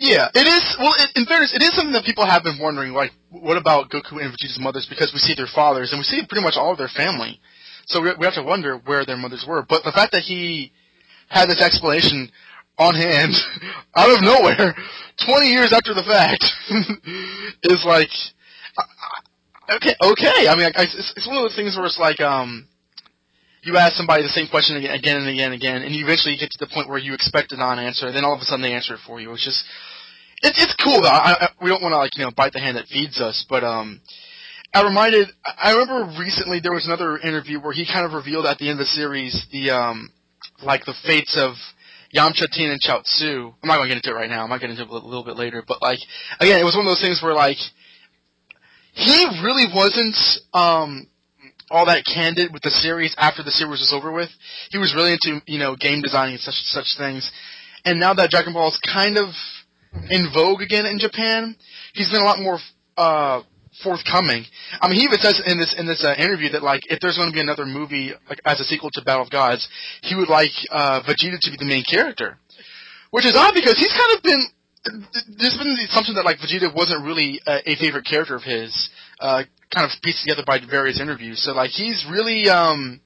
Yeah, 0.00 0.28
it 0.32 0.46
is. 0.46 0.76
Well, 0.78 0.94
in 1.16 1.26
fairness, 1.26 1.52
it 1.52 1.62
is 1.62 1.74
something 1.74 1.92
that 1.92 2.04
people 2.04 2.24
have 2.24 2.44
been 2.44 2.58
wondering. 2.62 2.92
Like, 2.92 3.10
what 3.30 3.56
about 3.56 3.90
Goku 3.90 4.22
and 4.22 4.30
Vegeta's 4.30 4.58
mothers? 4.60 4.86
Because 4.88 5.10
we 5.12 5.18
see 5.18 5.34
their 5.34 5.50
fathers, 5.52 5.90
and 5.90 5.98
we 5.98 6.04
see 6.04 6.22
pretty 6.28 6.44
much 6.44 6.54
all 6.56 6.70
of 6.70 6.78
their 6.78 6.88
family. 6.88 7.40
So 7.88 8.02
we, 8.02 8.12
we 8.18 8.24
have 8.24 8.34
to 8.34 8.42
wonder 8.42 8.78
where 8.84 9.04
their 9.04 9.16
mothers 9.16 9.44
were. 9.48 9.64
But 9.68 9.84
the 9.84 9.92
fact 9.92 10.12
that 10.12 10.22
he 10.22 10.72
had 11.28 11.48
this 11.48 11.62
explanation 11.62 12.30
on 12.78 12.94
hand, 12.94 13.34
out 13.96 14.10
of 14.10 14.22
nowhere, 14.22 14.74
20 15.26 15.46
years 15.46 15.72
after 15.72 15.94
the 15.94 16.04
fact, 16.04 16.44
is 17.64 17.84
like, 17.84 18.10
okay, 19.76 19.94
okay. 20.00 20.48
I 20.48 20.54
mean, 20.56 20.70
it's, 20.76 21.12
it's 21.16 21.26
one 21.26 21.36
of 21.36 21.42
those 21.44 21.56
things 21.56 21.76
where 21.76 21.86
it's 21.86 21.98
like, 21.98 22.20
um, 22.20 22.68
you 23.62 23.76
ask 23.76 23.94
somebody 23.94 24.22
the 24.22 24.28
same 24.28 24.48
question 24.48 24.76
again 24.76 25.16
and 25.16 25.28
again 25.28 25.52
and 25.52 25.54
again, 25.54 25.82
and 25.82 25.94
you 25.94 26.04
eventually 26.04 26.36
get 26.36 26.50
to 26.52 26.58
the 26.58 26.70
point 26.72 26.88
where 26.88 26.98
you 26.98 27.12
expect 27.12 27.52
a 27.52 27.56
non-answer, 27.56 28.06
and 28.06 28.16
then 28.16 28.24
all 28.24 28.34
of 28.34 28.40
a 28.40 28.44
sudden 28.44 28.62
they 28.62 28.72
answer 28.72 28.94
it 28.94 29.00
for 29.04 29.20
you. 29.20 29.32
It's 29.32 29.44
just, 29.44 29.64
it's 30.42 30.62
it's 30.62 30.74
cool 30.82 31.02
though. 31.02 31.10
I, 31.10 31.34
I, 31.40 31.48
we 31.60 31.68
don't 31.68 31.82
want 31.82 31.92
to 31.92 31.98
like 31.98 32.16
you 32.16 32.24
know 32.24 32.30
bite 32.30 32.52
the 32.52 32.60
hand 32.60 32.76
that 32.76 32.86
feeds 32.86 33.20
us, 33.20 33.44
but 33.48 33.64
um, 33.64 34.00
I 34.74 34.82
reminded. 34.82 35.28
I 35.44 35.72
remember 35.72 36.20
recently 36.20 36.60
there 36.60 36.72
was 36.72 36.86
another 36.86 37.16
interview 37.18 37.58
where 37.60 37.72
he 37.72 37.86
kind 37.86 38.04
of 38.04 38.12
revealed 38.12 38.46
at 38.46 38.58
the 38.58 38.68
end 38.68 38.80
of 38.80 38.86
the 38.86 38.92
series 38.92 39.46
the 39.50 39.70
um, 39.70 40.10
like 40.62 40.84
the 40.84 40.94
fates 41.04 41.36
of 41.40 41.54
Yamcha, 42.14 42.50
Tien, 42.50 42.70
and 42.70 42.80
Chaozu. 42.80 43.54
I'm 43.62 43.68
not 43.68 43.76
going 43.76 43.88
to 43.88 43.94
get 43.94 44.04
into 44.04 44.10
it 44.10 44.20
right 44.20 44.30
now. 44.30 44.44
I 44.44 44.46
might 44.46 44.60
get 44.60 44.70
into 44.70 44.82
it 44.82 44.88
a 44.88 44.94
little 44.94 45.24
bit 45.24 45.36
later. 45.36 45.62
But 45.66 45.80
like, 45.82 45.98
again, 46.40 46.60
it 46.60 46.64
was 46.64 46.74
one 46.74 46.86
of 46.86 46.90
those 46.90 47.00
things 47.00 47.20
where 47.22 47.34
like, 47.34 47.58
he 48.92 49.26
really 49.42 49.66
wasn't 49.74 50.16
um, 50.52 51.06
all 51.70 51.86
that 51.86 52.04
candid 52.04 52.52
with 52.52 52.62
the 52.62 52.70
series 52.70 53.14
after 53.18 53.42
the 53.42 53.50
series 53.50 53.80
was 53.80 53.92
over 53.92 54.12
with. 54.12 54.30
He 54.70 54.78
was 54.78 54.94
really 54.94 55.12
into 55.12 55.40
you 55.46 55.58
know 55.58 55.76
game 55.76 56.02
designing 56.02 56.34
and 56.34 56.42
such 56.42 56.60
such 56.66 56.96
things. 56.98 57.30
And 57.84 57.98
now 57.98 58.12
that 58.14 58.30
Dragon 58.30 58.52
Ball 58.52 58.68
is 58.68 58.80
kind 58.92 59.16
of 59.16 59.28
in 60.10 60.30
vogue 60.32 60.60
again 60.60 60.84
in 60.84 60.98
Japan, 60.98 61.56
he's 61.94 62.10
been 62.10 62.20
a 62.20 62.24
lot 62.24 62.38
more 62.38 62.58
uh, 62.96 63.42
forthcoming. 63.82 64.44
I 64.80 64.88
mean, 64.88 64.98
he 64.98 65.04
even 65.04 65.18
says 65.18 65.40
in 65.44 65.58
this 65.58 65.74
in 65.78 65.86
this 65.86 66.04
uh, 66.04 66.14
interview 66.18 66.50
that 66.50 66.62
like 66.62 66.82
if 66.90 67.00
there's 67.00 67.16
going 67.16 67.30
to 67.30 67.34
be 67.34 67.40
another 67.40 67.66
movie 67.66 68.12
like 68.28 68.40
as 68.44 68.60
a 68.60 68.64
sequel 68.64 68.90
to 68.92 69.02
Battle 69.02 69.22
of 69.22 69.30
Gods, 69.30 69.68
he 70.02 70.14
would 70.14 70.28
like 70.28 70.52
uh, 70.70 71.02
Vegeta 71.02 71.38
to 71.40 71.50
be 71.50 71.56
the 71.58 71.64
main 71.68 71.84
character, 71.84 72.38
which 73.10 73.24
is 73.24 73.34
odd 73.36 73.54
because 73.54 73.78
he's 73.78 73.92
kind 73.92 74.16
of 74.16 74.22
been 74.22 74.42
there's 75.38 75.58
been 75.58 75.74
the 75.76 75.86
assumption 75.90 76.14
that 76.14 76.24
like 76.24 76.38
Vegeta 76.38 76.74
wasn't 76.74 77.04
really 77.04 77.40
a, 77.46 77.72
a 77.72 77.76
favorite 77.76 78.06
character 78.06 78.34
of 78.34 78.42
his, 78.42 78.88
uh, 79.20 79.42
kind 79.74 79.84
of 79.84 79.90
pieced 80.02 80.22
together 80.22 80.44
by 80.46 80.58
various 80.64 81.00
interviews. 81.00 81.42
So 81.42 81.52
like 81.52 81.70
he's 81.70 82.06
really 82.10 82.48
um 82.48 83.00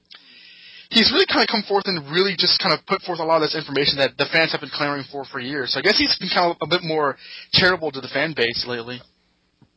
he's 0.89 1.11
really 1.11 1.25
kind 1.25 1.41
of 1.41 1.47
come 1.47 1.63
forth 1.67 1.85
and 1.87 1.99
really 2.11 2.35
just 2.37 2.61
kind 2.61 2.73
of 2.73 2.85
put 2.85 3.01
forth 3.01 3.19
a 3.19 3.25
lot 3.25 3.41
of 3.41 3.49
this 3.49 3.55
information 3.55 3.97
that 3.97 4.17
the 4.17 4.25
fans 4.31 4.51
have 4.51 4.61
been 4.61 4.73
clamoring 4.73 5.05
for 5.11 5.25
for 5.25 5.39
years. 5.39 5.73
So 5.73 5.79
I 5.79 5.81
guess 5.81 5.97
he's 5.97 6.15
been 6.19 6.29
kind 6.29 6.51
of 6.51 6.57
a 6.61 6.67
bit 6.67 6.83
more 6.83 7.17
charitable 7.51 7.91
to 7.91 8.01
the 8.01 8.07
fan 8.07 8.33
base 8.35 8.65
lately. 8.67 9.01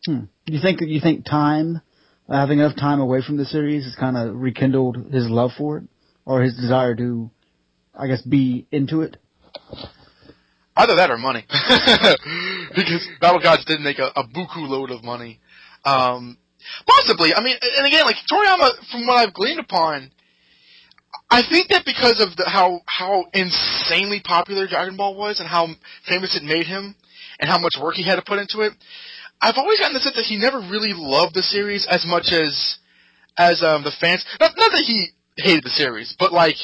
Hmm. 0.07 0.25
You 0.47 0.61
think 0.61 0.81
you 0.81 1.01
think 1.01 1.25
time, 1.25 1.83
having 2.29 2.61
enough 2.61 2.77
time 2.77 3.01
away 3.01 3.23
from 3.27 3.37
the 3.37 3.45
series, 3.45 3.85
has 3.85 3.97
kind 3.97 4.17
of 4.17 4.37
rekindled 4.37 4.97
his 5.13 5.29
love 5.29 5.51
for 5.59 5.79
it, 5.79 5.85
or 6.25 6.43
his 6.43 6.55
desire 6.55 6.95
to, 6.95 7.31
I 7.93 8.07
guess, 8.07 8.23
be 8.23 8.67
into 8.71 9.03
it? 9.03 9.17
Either 10.77 10.95
that 10.95 11.11
or 11.11 11.19
money, 11.19 11.45
because 11.49 13.09
Battle 13.21 13.41
Gods 13.41 13.65
did 13.65 13.81
make 13.81 13.99
a, 13.99 14.13
a 14.15 14.25
buku 14.25 14.69
load 14.69 14.91
of 14.91 15.03
money. 15.03 15.41
Um, 15.85 16.39
possibly. 16.87 17.35
I 17.35 17.43
mean, 17.43 17.57
and 17.79 17.87
again, 17.87 18.05
like 18.05 18.17
Toriyama, 18.31 18.91
from 18.93 19.07
what 19.07 19.17
I've 19.17 19.35
gleaned 19.35 19.59
upon, 19.59 20.11
I 21.31 21.43
think 21.51 21.71
that 21.71 21.85
because 21.85 22.21
of 22.21 22.37
the, 22.37 22.49
how 22.49 22.83
how 22.87 23.25
insanely 23.33 24.21
popular 24.23 24.69
Dragon 24.69 24.97
Ball 24.97 25.17
was 25.17 25.41
and 25.41 25.49
how 25.49 25.67
famous 26.07 26.37
it 26.37 26.45
made 26.45 26.67
him, 26.67 26.95
and 27.41 27.51
how 27.51 27.59
much 27.59 27.75
work 27.81 27.95
he 27.95 28.05
had 28.05 28.17
to 28.17 28.23
put 28.23 28.39
into 28.39 28.61
it, 28.61 28.73
I've 29.41 29.59
always 29.59 29.79
gotten 29.79 29.95
the 29.95 30.01
sense 30.01 30.17
that 30.17 30.25
he 30.25 30.37
never 30.37 30.59
really 30.59 30.93
loved 30.95 31.35
the 31.35 31.43
series 31.43 31.87
as 31.91 32.05
much 32.07 32.33
as 32.33 32.79
as 33.39 33.63
um, 33.63 33.85
the 33.85 33.93
fans. 34.01 34.25
Not, 34.41 34.53
not 34.57 34.73
that 34.73 34.85
he 34.87 35.13
hated 35.37 35.65
the 35.65 35.71
series, 35.71 36.17
but 36.19 36.33
like 36.33 36.57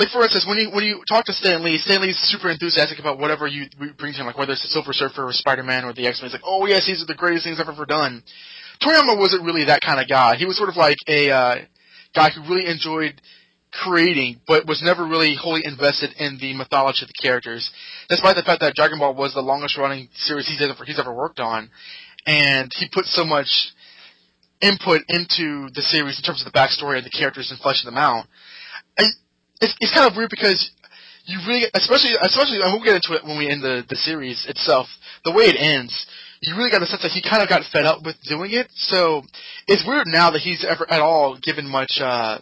like 0.00 0.08
for 0.08 0.22
instance, 0.22 0.46
when 0.48 0.58
you 0.58 0.70
when 0.70 0.84
you 0.84 1.02
talk 1.06 1.26
to 1.26 1.32
Stan 1.32 1.62
Lee, 1.62 1.76
Stan 1.78 2.00
Lee's 2.00 2.16
super 2.16 2.50
enthusiastic 2.50 2.98
about 2.98 3.18
whatever 3.18 3.46
you 3.46 3.68
bring 3.98 4.12
to 4.14 4.20
him, 4.20 4.26
like 4.26 4.38
whether 4.38 4.52
it's 4.52 4.62
the 4.62 4.68
Silver 4.68 4.92
Surfer 4.94 5.28
or 5.28 5.32
Spider 5.32 5.62
Man 5.62 5.84
or 5.84 5.92
the 5.92 6.06
X 6.06 6.20
Men. 6.20 6.30
He's 6.30 6.34
like, 6.34 6.46
oh 6.46 6.66
yes, 6.66 6.86
these 6.86 7.02
are 7.02 7.06
the 7.06 7.14
greatest 7.14 7.44
things 7.44 7.60
I've 7.60 7.68
ever 7.68 7.84
done. 7.84 8.22
Toriyama 8.80 9.18
wasn't 9.18 9.44
really 9.44 9.66
that 9.66 9.82
kind 9.82 10.00
of 10.00 10.08
guy. 10.08 10.36
He 10.36 10.46
was 10.46 10.56
sort 10.56 10.70
of 10.70 10.76
like 10.76 10.96
a 11.06 11.30
uh, 11.30 11.54
guy 12.14 12.30
who 12.30 12.40
really 12.48 12.66
enjoyed 12.66 13.20
creating, 13.72 14.40
but 14.46 14.66
was 14.66 14.82
never 14.82 15.06
really 15.06 15.34
wholly 15.34 15.62
invested 15.64 16.10
in 16.18 16.38
the 16.40 16.54
mythology 16.54 17.02
of 17.02 17.08
the 17.08 17.22
characters. 17.22 17.70
Despite 18.08 18.36
the 18.36 18.42
fact 18.42 18.60
that 18.60 18.74
Dragon 18.74 18.98
Ball 18.98 19.14
was 19.14 19.34
the 19.34 19.40
longest 19.40 19.76
running 19.78 20.08
series 20.14 20.48
he's 20.48 20.62
ever 20.62 20.84
he's 20.84 20.98
ever 20.98 21.12
worked 21.12 21.40
on, 21.40 21.70
and 22.26 22.70
he 22.74 22.88
put 22.92 23.06
so 23.06 23.24
much 23.24 23.72
input 24.60 25.02
into 25.08 25.68
the 25.74 25.82
series 25.82 26.18
in 26.18 26.24
terms 26.24 26.44
of 26.44 26.52
the 26.52 26.58
backstory 26.58 26.96
and 26.96 27.06
the 27.06 27.10
characters 27.10 27.50
and 27.50 27.60
fleshing 27.60 27.86
them 27.86 27.98
out. 27.98 28.26
And 28.98 29.08
it's 29.60 29.74
it's 29.80 29.94
kind 29.94 30.10
of 30.10 30.16
weird 30.16 30.30
because 30.30 30.70
you 31.24 31.38
really, 31.46 31.64
especially 31.74 32.10
especially, 32.20 32.60
and 32.62 32.72
we'll 32.72 32.84
get 32.84 32.96
into 32.96 33.14
it 33.14 33.24
when 33.24 33.38
we 33.38 33.48
end 33.48 33.62
the 33.62 33.84
the 33.88 33.96
series 33.96 34.46
itself. 34.48 34.88
The 35.24 35.32
way 35.32 35.44
it 35.44 35.56
ends, 35.56 35.94
you 36.40 36.56
really 36.56 36.70
got 36.70 36.80
the 36.80 36.86
sense 36.86 37.02
that 37.02 37.12
he 37.12 37.22
kind 37.22 37.42
of 37.42 37.48
got 37.48 37.62
fed 37.72 37.84
up 37.84 38.02
with 38.02 38.16
doing 38.22 38.52
it. 38.52 38.68
So 38.74 39.22
it's 39.66 39.86
weird 39.86 40.06
now 40.06 40.30
that 40.30 40.40
he's 40.40 40.64
ever 40.64 40.90
at 40.90 41.00
all 41.00 41.38
given 41.40 41.68
much 41.68 42.00
uh, 42.00 42.38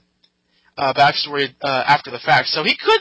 uh, 0.79 0.95
backstory 0.95 1.55
uh, 1.63 1.85
after 1.87 2.11
the 2.11 2.21
fact. 2.21 2.49
So 2.49 2.65
he 2.65 2.77
could 2.77 3.01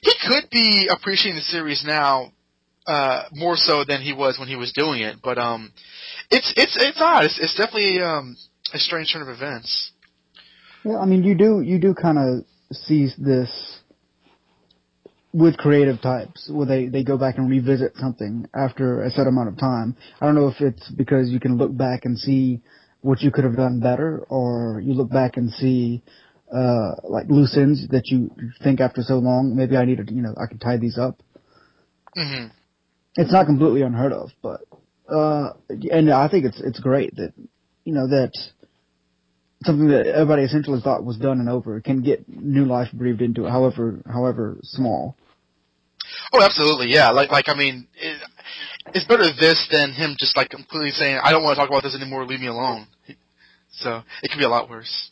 he 0.00 0.12
could 0.26 0.48
be 0.50 0.88
appreciating 0.90 1.36
the 1.36 1.42
series 1.42 1.84
now 1.84 2.32
uh, 2.86 3.24
more 3.32 3.56
so 3.56 3.84
than 3.84 4.00
he 4.00 4.12
was 4.12 4.38
when 4.38 4.48
he 4.48 4.56
was 4.56 4.72
doing 4.72 5.02
it. 5.02 5.16
But 5.22 5.38
um, 5.38 5.72
it's 6.30 6.52
it's 6.56 6.76
it's 6.80 7.00
odd. 7.00 7.24
It's, 7.24 7.38
it's 7.40 7.56
definitely 7.56 8.00
um, 8.00 8.36
a 8.72 8.78
strange 8.78 9.12
turn 9.12 9.22
of 9.22 9.28
events. 9.28 9.92
Yeah, 10.84 10.98
I 10.98 11.06
mean, 11.06 11.24
you 11.24 11.34
do 11.34 11.60
you 11.60 11.78
do 11.78 11.94
kind 11.94 12.18
of 12.18 12.44
see 12.72 13.08
this 13.18 13.78
with 15.32 15.56
creative 15.58 16.00
types 16.00 16.48
where 16.50 16.66
they, 16.66 16.86
they 16.86 17.04
go 17.04 17.18
back 17.18 17.36
and 17.36 17.50
revisit 17.50 17.94
something 17.96 18.46
after 18.54 19.02
a 19.02 19.10
set 19.10 19.26
amount 19.26 19.48
of 19.48 19.58
time. 19.58 19.94
I 20.20 20.26
don't 20.26 20.34
know 20.34 20.48
if 20.48 20.60
it's 20.60 20.90
because 20.90 21.28
you 21.28 21.38
can 21.38 21.58
look 21.58 21.76
back 21.76 22.06
and 22.06 22.18
see 22.18 22.62
what 23.02 23.20
you 23.20 23.30
could 23.30 23.44
have 23.44 23.56
done 23.56 23.78
better 23.80 24.24
or 24.28 24.80
you 24.82 24.94
look 24.94 25.10
back 25.10 25.36
and 25.36 25.50
see 25.52 26.02
uh 26.54 26.94
like 27.04 27.26
loose 27.28 27.56
ends 27.56 27.88
that 27.88 28.06
you 28.06 28.30
think 28.62 28.80
after 28.80 29.02
so 29.02 29.18
long 29.18 29.54
maybe 29.54 29.76
I 29.76 29.84
need 29.84 29.98
to 29.98 30.12
you 30.12 30.22
know 30.22 30.34
I 30.36 30.46
can 30.46 30.58
tie 30.58 30.76
these 30.76 30.98
up. 30.98 31.20
hmm 32.14 32.46
It's 33.16 33.32
not 33.32 33.46
completely 33.46 33.82
unheard 33.82 34.12
of, 34.12 34.30
but 34.42 34.60
uh 35.08 35.52
and 35.90 36.10
I 36.10 36.28
think 36.28 36.44
it's 36.44 36.60
it's 36.60 36.80
great 36.80 37.16
that 37.16 37.32
you 37.84 37.92
know 37.92 38.08
that 38.08 38.32
something 39.64 39.88
that 39.88 40.06
everybody 40.06 40.42
essentially 40.42 40.80
thought 40.80 41.04
was 41.04 41.16
done 41.18 41.40
and 41.40 41.48
over 41.48 41.80
can 41.80 42.02
get 42.02 42.28
new 42.28 42.64
life 42.64 42.88
breathed 42.92 43.22
into 43.22 43.46
it, 43.46 43.50
however 43.50 44.00
however 44.06 44.58
small. 44.62 45.16
Oh, 46.32 46.42
absolutely, 46.42 46.88
yeah. 46.90 47.10
Like 47.10 47.30
like 47.30 47.48
I 47.48 47.54
mean, 47.54 47.88
it, 47.94 48.22
it's 48.94 49.06
better 49.06 49.24
this 49.38 49.66
than 49.70 49.92
him 49.92 50.16
just 50.18 50.36
like 50.36 50.50
completely 50.50 50.90
saying, 50.90 51.18
"I 51.22 51.32
don't 51.32 51.42
want 51.42 51.56
to 51.56 51.60
talk 51.60 51.68
about 51.68 51.82
this 51.82 51.94
anymore. 51.94 52.24
Leave 52.24 52.40
me 52.40 52.46
alone." 52.46 52.86
So 53.70 54.02
it 54.22 54.30
could 54.30 54.38
be 54.38 54.44
a 54.44 54.48
lot 54.48 54.70
worse. 54.70 55.10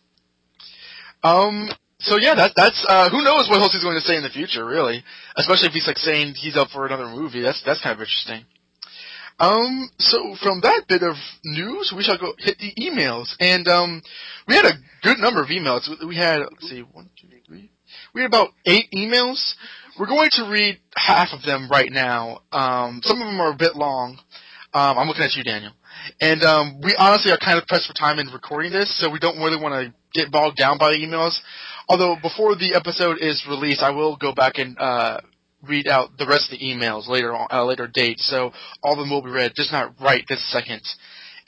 Um. 1.26 1.70
So 1.98 2.18
yeah, 2.18 2.34
that 2.34 2.52
that's 2.54 2.84
uh, 2.88 3.08
who 3.10 3.22
knows 3.22 3.48
what 3.48 3.60
else 3.60 3.72
he's 3.72 3.82
going 3.82 3.96
to 3.96 4.06
say 4.06 4.16
in 4.16 4.22
the 4.22 4.30
future, 4.30 4.64
really. 4.64 5.02
Especially 5.36 5.68
if 5.68 5.72
he's 5.72 5.86
like 5.86 5.98
saying 5.98 6.34
he's 6.34 6.56
up 6.56 6.68
for 6.68 6.86
another 6.86 7.08
movie. 7.08 7.40
That's 7.40 7.62
that's 7.64 7.82
kind 7.82 7.94
of 7.94 8.00
interesting. 8.00 8.44
Um, 9.38 9.90
so 9.98 10.34
from 10.42 10.60
that 10.62 10.84
bit 10.88 11.02
of 11.02 11.16
news, 11.44 11.92
we 11.94 12.02
shall 12.02 12.16
go 12.18 12.32
hit 12.38 12.58
the 12.58 12.72
emails, 12.80 13.34
and 13.38 13.68
um, 13.68 14.02
we 14.48 14.54
had 14.54 14.64
a 14.64 14.72
good 15.02 15.18
number 15.18 15.42
of 15.42 15.48
emails. 15.48 15.88
We 16.06 16.16
had 16.16 16.40
let's 16.40 16.68
see, 16.68 16.80
one, 16.80 17.10
two, 17.20 17.28
three. 17.46 17.70
We 18.14 18.22
had 18.22 18.28
about 18.28 18.50
eight 18.66 18.86
emails. 18.94 19.54
We're 19.98 20.06
going 20.06 20.30
to 20.32 20.50
read 20.50 20.78
half 20.96 21.28
of 21.32 21.42
them 21.42 21.68
right 21.70 21.90
now. 21.90 22.42
Um, 22.52 23.00
some 23.02 23.20
of 23.20 23.26
them 23.26 23.40
are 23.40 23.52
a 23.52 23.56
bit 23.56 23.76
long. 23.76 24.18
Um, 24.74 24.98
I'm 24.98 25.08
looking 25.08 25.22
at 25.22 25.34
you, 25.34 25.44
Daniel. 25.44 25.72
And 26.20 26.42
um, 26.42 26.80
we 26.82 26.94
honestly 26.98 27.32
are 27.32 27.38
kind 27.38 27.58
of 27.58 27.66
pressed 27.66 27.86
for 27.86 27.94
time 27.94 28.18
in 28.18 28.28
recording 28.28 28.72
this, 28.72 28.98
so 28.98 29.08
we 29.08 29.18
don't 29.18 29.38
really 29.38 29.60
want 29.60 29.72
to 29.72 29.94
get 30.16 30.32
bogged 30.32 30.56
down 30.56 30.78
by 30.78 30.90
the 30.90 30.98
emails. 30.98 31.38
Although 31.88 32.16
before 32.20 32.56
the 32.56 32.74
episode 32.74 33.18
is 33.20 33.44
released, 33.48 33.82
I 33.82 33.90
will 33.90 34.16
go 34.16 34.32
back 34.34 34.54
and 34.56 34.76
uh, 34.78 35.20
read 35.62 35.86
out 35.86 36.16
the 36.18 36.26
rest 36.26 36.52
of 36.52 36.58
the 36.58 36.64
emails 36.64 37.08
later 37.08 37.34
on 37.34 37.46
at 37.50 37.60
a 37.60 37.64
later 37.64 37.86
date. 37.86 38.18
So 38.20 38.52
all 38.82 38.92
of 38.92 38.98
them 38.98 39.10
will 39.10 39.22
be 39.22 39.30
read, 39.30 39.52
just 39.54 39.72
not 39.72 39.94
right 40.00 40.24
this 40.28 40.50
second. 40.52 40.82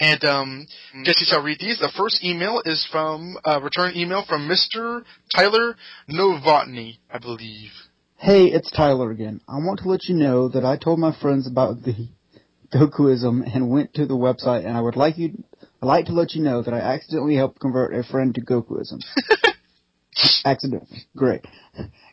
And 0.00 0.25
um, 0.25 0.66
guess 1.04 1.20
you 1.20 1.26
shall 1.28 1.42
read 1.42 1.58
these. 1.58 1.80
The 1.80 1.92
first 1.96 2.22
email 2.25 2.62
is 2.64 2.87
from 2.90 3.37
uh, 3.44 3.60
return 3.60 3.96
email 3.96 4.25
from 4.28 4.48
Mr. 4.48 5.02
Tyler 5.34 5.75
Novotny, 6.08 6.98
I 7.12 7.18
believe. 7.18 7.70
Hey, 8.16 8.46
it's 8.46 8.70
Tyler 8.70 9.10
again. 9.10 9.40
I 9.48 9.56
want 9.56 9.80
to 9.80 9.88
let 9.88 10.04
you 10.04 10.14
know 10.14 10.48
that 10.50 10.64
I 10.64 10.76
told 10.76 10.98
my 10.98 11.16
friends 11.20 11.48
about 11.48 11.82
the 11.82 12.08
Gokuism 12.72 13.42
and 13.54 13.70
went 13.70 13.94
to 13.94 14.06
the 14.06 14.14
website, 14.14 14.66
and 14.66 14.76
I 14.76 14.80
would 14.80 14.96
like 14.96 15.18
you, 15.18 15.42
I'd 15.80 15.87
like 15.87 16.06
to 16.06 16.12
let 16.12 16.35
you 16.35 16.42
know 16.42 16.62
that 16.62 16.75
I 16.75 16.80
accidentally 16.80 17.37
helped 17.37 17.61
convert 17.61 17.94
a 17.94 18.02
friend 18.02 18.35
to 18.35 18.40
Gokuism. 18.40 19.00
accidentally. 20.44 21.06
Great. 21.16 21.44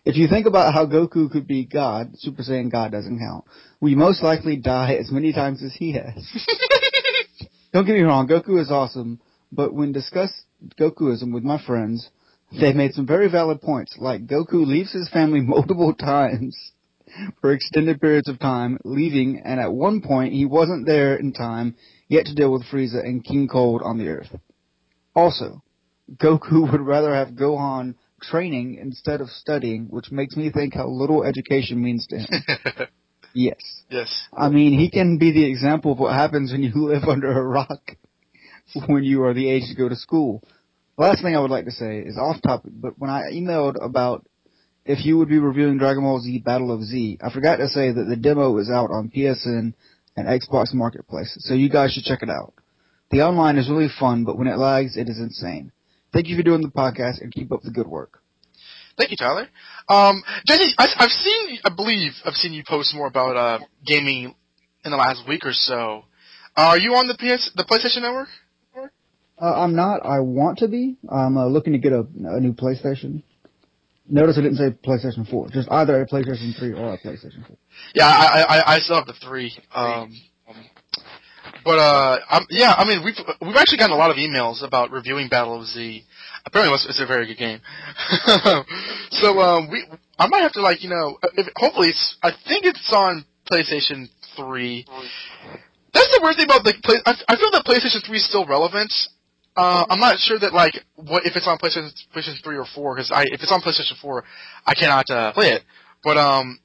If 0.04 0.16
you 0.16 0.28
think 0.28 0.46
about 0.46 0.74
how 0.74 0.86
Goku 0.86 1.32
could 1.32 1.48
be 1.48 1.66
God, 1.66 2.12
Super 2.16 2.44
Saiyan 2.44 2.72
God 2.72 2.92
doesn't 2.92 3.20
count. 3.20 3.46
We 3.82 3.96
most 3.96 4.22
likely 4.22 4.58
die 4.58 4.96
as 4.96 5.12
many 5.12 5.34
times 5.34 5.64
as 5.64 5.74
he 5.74 5.94
has. 5.94 6.16
Don't 7.74 7.86
get 7.86 7.96
me 7.96 8.02
wrong, 8.02 8.28
Goku 8.28 8.62
is 8.62 8.72
awesome, 8.72 9.20
but 9.52 9.74
when 9.74 9.92
discussed 9.92 10.46
Gokuism 10.80 11.34
with 11.34 11.44
my 11.44 11.64
friends, 11.66 12.10
they 12.60 12.74
made 12.74 12.94
some 12.94 13.08
very 13.08 13.30
valid 13.30 13.62
points, 13.62 13.98
like 14.00 14.28
Goku 14.28 14.66
leaves 14.66 14.94
his 14.94 15.10
family 15.10 15.42
multiple 15.42 15.94
times 15.94 16.56
for 17.42 17.52
extended 17.52 18.00
periods 18.00 18.30
of 18.30 18.40
time, 18.40 18.78
leaving, 18.84 19.42
and 19.44 19.60
at 19.60 19.74
one 19.74 20.02
point 20.02 20.34
he 20.34 20.46
wasn't 20.46 20.86
there 20.86 21.16
in 21.16 21.34
time 21.34 21.76
yet 22.08 22.26
to 22.26 22.36
deal 22.36 22.52
with 22.52 22.66
Frieza 22.66 23.04
and 23.04 23.24
King 23.24 23.48
Cold 23.48 23.82
on 23.84 23.98
the 23.98 24.08
Earth. 24.08 24.36
Also, 25.16 25.64
Goku 26.12 26.72
would 26.72 26.82
rather 26.82 27.14
have 27.14 27.30
Gohan 27.30 27.96
training 28.22 28.78
instead 28.82 29.22
of 29.22 29.30
studying, 29.30 29.88
which 29.90 30.12
makes 30.12 30.36
me 30.36 30.52
think 30.52 30.74
how 30.74 30.88
little 30.88 31.24
education 31.24 31.82
means 31.82 32.06
to 32.08 32.18
him. 32.18 32.88
yes. 33.34 33.58
yes. 33.90 34.28
I 34.38 34.50
mean, 34.50 34.78
he 34.78 34.90
can 34.90 35.18
be 35.18 35.32
the 35.32 35.46
example 35.46 35.94
of 35.94 36.00
what 36.00 36.14
happens 36.14 36.52
when 36.52 36.64
you 36.64 36.72
live 36.76 37.04
under 37.04 37.32
a 37.32 37.44
rock 37.44 37.98
when 38.88 39.04
you 39.04 39.24
are 39.24 39.34
the 39.34 39.50
age 39.50 39.64
to 39.70 39.76
go 39.76 39.88
to 39.88 39.96
school. 39.96 40.42
Last 40.98 41.22
thing 41.22 41.36
I 41.36 41.40
would 41.40 41.52
like 41.52 41.66
to 41.66 41.72
say 41.72 42.00
is 42.00 42.18
off 42.18 42.42
topic, 42.42 42.72
but 42.76 42.98
when 42.98 43.10
I 43.10 43.32
emailed 43.34 43.76
about 43.84 44.26
if 44.86 45.04
you 45.04 45.18
would 45.18 45.30
be 45.30 45.40
reviewing 45.40 45.78
Dragon 45.78 46.04
Ball 46.04 46.20
Z 46.20 46.44
Battle 46.46 46.72
of 46.72 46.84
Z. 46.84 47.18
I 47.22 47.32
forgot 47.32 47.58
to 47.58 47.68
say 47.68 47.92
that 47.92 48.06
the 48.08 48.16
demo 48.16 48.56
is 48.60 48.70
out 48.70 48.92
on 48.92 49.10
PSN 49.10 49.74
and 50.16 50.28
Xbox 50.28 50.74
Marketplace, 50.74 51.36
so 51.40 51.54
you 51.54 51.70
guys 51.70 51.94
should 51.94 52.04
check 52.04 52.24
it 52.24 52.30
out. 52.30 52.54
The 53.12 53.22
online 53.22 53.58
is 53.58 53.70
really 53.70 53.90
fun, 54.00 54.24
but 54.24 54.38
when 54.38 54.48
it 54.48 54.58
lags, 54.58 54.98
it 54.98 55.10
is 55.10 55.20
insane. 55.20 55.72
Thank 56.14 56.28
you 56.28 56.38
for 56.38 56.44
doing 56.44 56.62
the 56.62 56.70
podcast 56.70 57.22
and 57.22 57.32
keep 57.32 57.52
up 57.52 57.62
the 57.62 57.72
good 57.72 57.88
work. 57.88 58.22
Thank 58.98 59.12
you, 59.12 59.18
Tyler. 59.18 59.48
Um, 59.90 60.24
Jesse, 60.48 60.74
I, 60.78 60.88
have 60.98 61.12
seen, 61.12 61.60
I 61.66 61.70
believe, 61.70 62.14
I've 62.24 62.36
seen 62.36 62.54
you 62.54 62.64
post 62.68 62.96
more 62.96 63.08
about 63.08 63.36
uh, 63.36 63.60
gaming 63.86 64.34
in 64.86 64.92
the 64.92 64.98
last 64.98 65.28
week 65.28 65.46
or 65.46 65.52
so. 65.52 66.06
Uh, 66.56 66.62
are 66.62 66.78
you 66.78 66.96
on 66.96 67.08
the 67.08 67.16
PS, 67.16 67.52
the 67.56 67.64
PlayStation 67.64 68.02
Network? 68.02 68.30
Uh, 69.38 69.54
I'm 69.54 69.76
not. 69.76 70.06
I 70.06 70.22
want 70.22 70.60
to 70.60 70.70
be. 70.70 70.96
I'm 71.10 71.38
uh, 71.38 71.48
looking 71.48 71.74
to 71.74 71.80
get 71.80 71.92
a, 71.92 72.08
a 72.24 72.40
new 72.40 72.54
PlayStation. 72.54 73.24
Notice 74.08 74.38
I 74.38 74.42
didn't 74.42 74.58
say 74.58 74.70
PlayStation 74.86 75.30
4. 75.30 75.50
Just 75.50 75.72
either 75.72 76.02
a 76.02 76.08
PlayStation 76.08 76.58
3 76.58 76.74
or 76.74 76.94
a 76.94 76.98
PlayStation 76.98 77.46
4. 77.48 77.58
Yeah, 77.96 78.06
I 78.06 78.42
I, 78.42 78.76
I 78.76 78.80
still 78.80 78.98
have 78.98 79.08
the 79.08 79.14
three. 79.14 79.52
Um, 79.74 80.16
but 81.64 81.80
uh, 81.80 82.20
I'm, 82.30 82.46
yeah, 82.52 82.74
I 82.78 82.86
mean 82.86 83.04
we've 83.04 83.18
we've 83.42 83.56
actually 83.56 83.80
gotten 83.80 83.96
a 83.96 83.98
lot 83.98 84.12
of 84.12 84.18
emails 84.18 84.64
about 84.64 84.92
reviewing 84.92 85.28
Battle 85.28 85.60
of 85.60 85.66
Z. 85.68 86.04
Apparently, 86.46 86.78
it's 86.88 87.02
a 87.02 87.08
very 87.08 87.26
good 87.26 87.38
game. 87.38 87.60
so 89.10 89.40
um, 89.40 89.72
we 89.72 89.84
I 90.20 90.28
might 90.28 90.42
have 90.42 90.54
to 90.54 90.62
like 90.62 90.84
you 90.84 90.90
know 90.90 91.18
if, 91.34 91.48
hopefully 91.56 91.90
it's 91.90 92.18
I 92.22 92.32
think 92.48 92.66
it's 92.66 92.92
on 92.94 93.26
PlayStation 93.52 94.08
3. 94.36 94.86
That's 95.94 96.08
the 96.12 96.20
weird 96.22 96.36
thing 96.36 96.46
about 96.46 96.64
the 96.64 96.74
play. 96.84 96.98
I, 97.06 97.14
I 97.28 97.36
feel 97.38 97.50
that 97.52 97.64
PlayStation 97.66 98.06
3 98.06 98.18
is 98.18 98.28
still 98.28 98.46
relevant. 98.46 98.94
Uh, 99.56 99.86
I'm 99.90 100.00
not 100.00 100.20
sure 100.20 100.38
that 100.40 100.54
like 100.54 100.74
what 100.96 101.26
if 101.26 101.36
it's 101.36 101.48
on 101.48 101.58
PlayStation 101.58 101.92
PlayStation 102.14 102.44
3 102.44 102.58
or 102.58 102.66
4 102.76 102.96
because 102.96 103.12
I 103.12 103.24
if 103.24 103.42
it's 103.42 103.52
on 103.52 103.62
PlayStation 103.62 103.98
4 104.02 104.24
I 104.66 104.74
cannot 104.74 105.10
uh, 105.10 105.32
play 105.34 105.52
it. 105.52 105.64
But 106.04 106.18
um, 106.18 106.60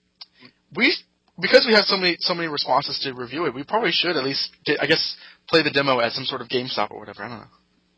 we 0.74 0.94
because 1.40 1.64
we 1.66 1.74
have 1.74 1.84
so 1.84 1.96
many 1.96 2.16
so 2.20 2.34
many 2.34 2.48
responses 2.48 2.98
to 3.04 3.12
review 3.12 3.46
it, 3.46 3.54
we 3.54 3.64
probably 3.64 3.92
should 3.92 4.16
at 4.16 4.24
least 4.24 4.50
get, 4.64 4.82
I 4.82 4.86
guess 4.86 5.16
play 5.48 5.62
the 5.62 5.70
demo 5.70 6.00
at 6.00 6.12
some 6.12 6.24
sort 6.24 6.40
of 6.40 6.48
GameStop 6.48 6.90
or 6.90 6.98
whatever. 6.98 7.24
I 7.24 7.28
don't 7.28 7.38
know. 7.38 7.46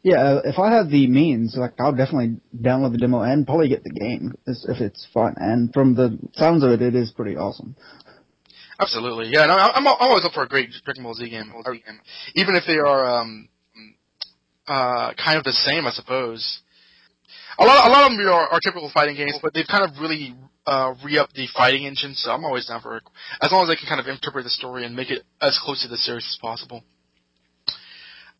Yeah, 0.03 0.17
uh, 0.17 0.43
if 0.45 0.59
I 0.59 0.73
have 0.73 0.91
the 0.91 1.07
means, 1.07 1.55
like 1.57 1.75
I'll 1.79 1.95
definitely 1.95 2.41
download 2.61 2.93
the 2.93 2.99
demo 2.99 3.23
and 3.23 3.47
probably 3.47 3.69
get 3.69 3.85
the 3.85 3.91
game 3.91 4.35
if 4.47 4.81
it's 4.81 5.07
fun. 5.15 5.35
And 5.37 5.73
from 5.73 5.95
the 5.95 6.19
sounds 6.35 6.65
of 6.65 6.71
it, 6.71 6.83
it 6.83 6.95
is 6.95 7.13
pretty 7.13 7.37
awesome. 7.37 7.77
Absolutely, 8.81 9.29
yeah. 9.29 9.47
No, 9.47 9.55
I'm 9.55 9.87
I'm 9.87 9.97
always 10.01 10.25
up 10.25 10.33
for 10.33 10.43
a 10.43 10.49
great 10.49 10.71
Dragon 10.85 11.05
Ball 11.05 11.15
Z 11.15 11.31
game, 11.31 11.53
even 12.35 12.57
if 12.57 12.65
they 12.67 12.79
are 12.79 13.21
um, 13.21 13.49
uh, 14.67 15.13
kind 15.15 15.39
of 15.39 15.45
the 15.45 15.53
same, 15.53 15.87
I 15.87 15.91
suppose. 15.91 16.61
A 17.59 17.65
lot, 17.65 17.89
a 17.89 17.91
lot 17.91 18.11
of 18.11 18.17
them 18.17 18.27
are, 18.27 18.49
are 18.49 18.61
typical 18.61 18.91
fighting 18.93 19.17
games, 19.17 19.39
but 19.43 19.53
they've 19.55 19.67
kind 19.67 19.85
of 19.85 20.01
really 20.01 20.35
uh, 20.67 20.95
re-up 21.05 21.33
the 21.35 21.47
fighting 21.55 21.85
engine. 21.85 22.15
So 22.15 22.31
I'm 22.31 22.45
always 22.45 22.67
down 22.67 22.81
for 22.81 22.97
it, 22.97 23.03
as 23.41 23.53
long 23.53 23.63
as 23.65 23.69
they 23.69 23.77
can 23.77 23.89
kind 23.89 24.01
of 24.01 24.07
interpret 24.07 24.45
the 24.45 24.51
story 24.51 24.85
and 24.85 24.97
make 24.97 25.11
it 25.11 25.23
as 25.41 25.59
close 25.63 25.83
to 25.83 25.89
the 25.89 25.97
series 25.97 26.27
as 26.27 26.39
possible. 26.41 26.83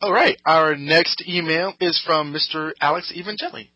All 0.01 0.11
right, 0.11 0.37
our 0.45 0.75
next 0.75 1.23
email 1.27 1.73
is 1.79 2.01
from 2.05 2.33
Mr. 2.33 2.71
Alex 2.81 3.13
Evangeli. 3.15 3.69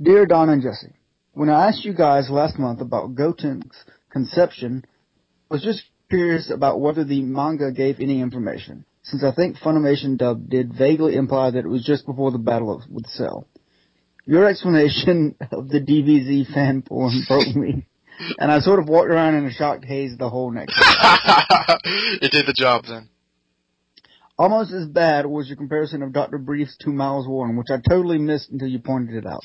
Dear 0.00 0.26
Don 0.26 0.48
and 0.48 0.62
Jesse, 0.62 0.94
when 1.32 1.50
I 1.50 1.68
asked 1.68 1.84
you 1.84 1.92
guys 1.92 2.30
last 2.30 2.58
month 2.58 2.80
about 2.80 3.14
Goten's 3.14 3.76
conception, 4.10 4.84
I 5.50 5.54
was 5.54 5.62
just 5.62 5.82
curious 6.08 6.50
about 6.50 6.80
whether 6.80 7.04
the 7.04 7.22
manga 7.22 7.72
gave 7.72 8.00
any 8.00 8.20
information, 8.20 8.86
since 9.04 9.22
I 9.22 9.32
think 9.32 9.58
Funimation 9.58 10.16
dub 10.16 10.48
did 10.48 10.74
vaguely 10.74 11.14
imply 11.14 11.50
that 11.50 11.64
it 11.64 11.68
was 11.68 11.84
just 11.84 12.06
before 12.06 12.30
the 12.30 12.38
battle 12.38 12.74
of, 12.74 12.90
with 12.90 13.06
Cell. 13.06 13.46
Your 14.24 14.46
explanation 14.46 15.36
of 15.52 15.68
the 15.68 15.80
DBZ 15.80 16.52
fan 16.52 16.82
porn 16.82 17.22
broke 17.28 17.54
me, 17.54 17.86
and 18.38 18.50
I 18.50 18.60
sort 18.60 18.78
of 18.78 18.88
walked 18.88 19.10
around 19.10 19.34
in 19.34 19.46
a 19.46 19.52
shocked 19.52 19.84
haze 19.84 20.16
the 20.16 20.30
whole 20.30 20.50
next 20.50 20.74
it 22.22 22.30
did 22.32 22.46
the 22.46 22.54
job 22.54 22.84
then. 22.88 23.10
Almost 24.36 24.72
as 24.72 24.88
bad 24.88 25.26
was 25.26 25.46
your 25.46 25.56
comparison 25.56 26.02
of 26.02 26.12
Dr. 26.12 26.38
Briefs 26.38 26.76
to 26.78 26.90
Miles 26.90 27.28
Warren, 27.28 27.56
which 27.56 27.68
I 27.70 27.76
totally 27.88 28.18
missed 28.18 28.50
until 28.50 28.66
you 28.66 28.80
pointed 28.80 29.14
it 29.14 29.26
out. 29.26 29.44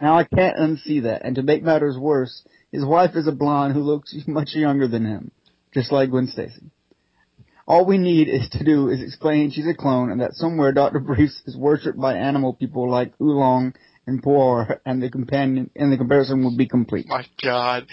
now 0.00 0.16
I 0.16 0.24
can't 0.24 0.56
unsee 0.56 1.02
that, 1.02 1.22
and 1.24 1.34
to 1.34 1.42
make 1.42 1.64
matters 1.64 1.98
worse, 1.98 2.46
his 2.70 2.84
wife 2.84 3.16
is 3.16 3.26
a 3.26 3.32
blonde 3.32 3.74
who 3.74 3.80
looks 3.80 4.14
much 4.28 4.54
younger 4.54 4.86
than 4.86 5.06
him, 5.06 5.32
just 5.72 5.90
like 5.90 6.10
Gwen 6.10 6.28
Stacy. 6.28 6.70
All 7.68 7.84
we 7.84 7.98
need 7.98 8.28
is 8.28 8.48
to 8.52 8.64
do 8.64 8.88
is 8.88 9.02
explain 9.02 9.50
she's 9.50 9.68
a 9.68 9.74
clone 9.74 10.10
and 10.10 10.22
that 10.22 10.32
somewhere 10.32 10.72
Dr. 10.72 11.00
Briefs 11.00 11.42
is 11.46 11.54
worshipped 11.54 12.00
by 12.00 12.14
animal 12.14 12.54
people 12.54 12.90
like 12.90 13.12
Oolong 13.20 13.74
and 14.06 14.22
Puar, 14.22 14.80
and 14.86 15.02
the 15.02 15.10
companion 15.10 15.70
and 15.76 15.92
the 15.92 15.98
comparison 15.98 16.42
would 16.46 16.56
be 16.56 16.66
complete. 16.66 17.06
My 17.08 17.26
God, 17.44 17.86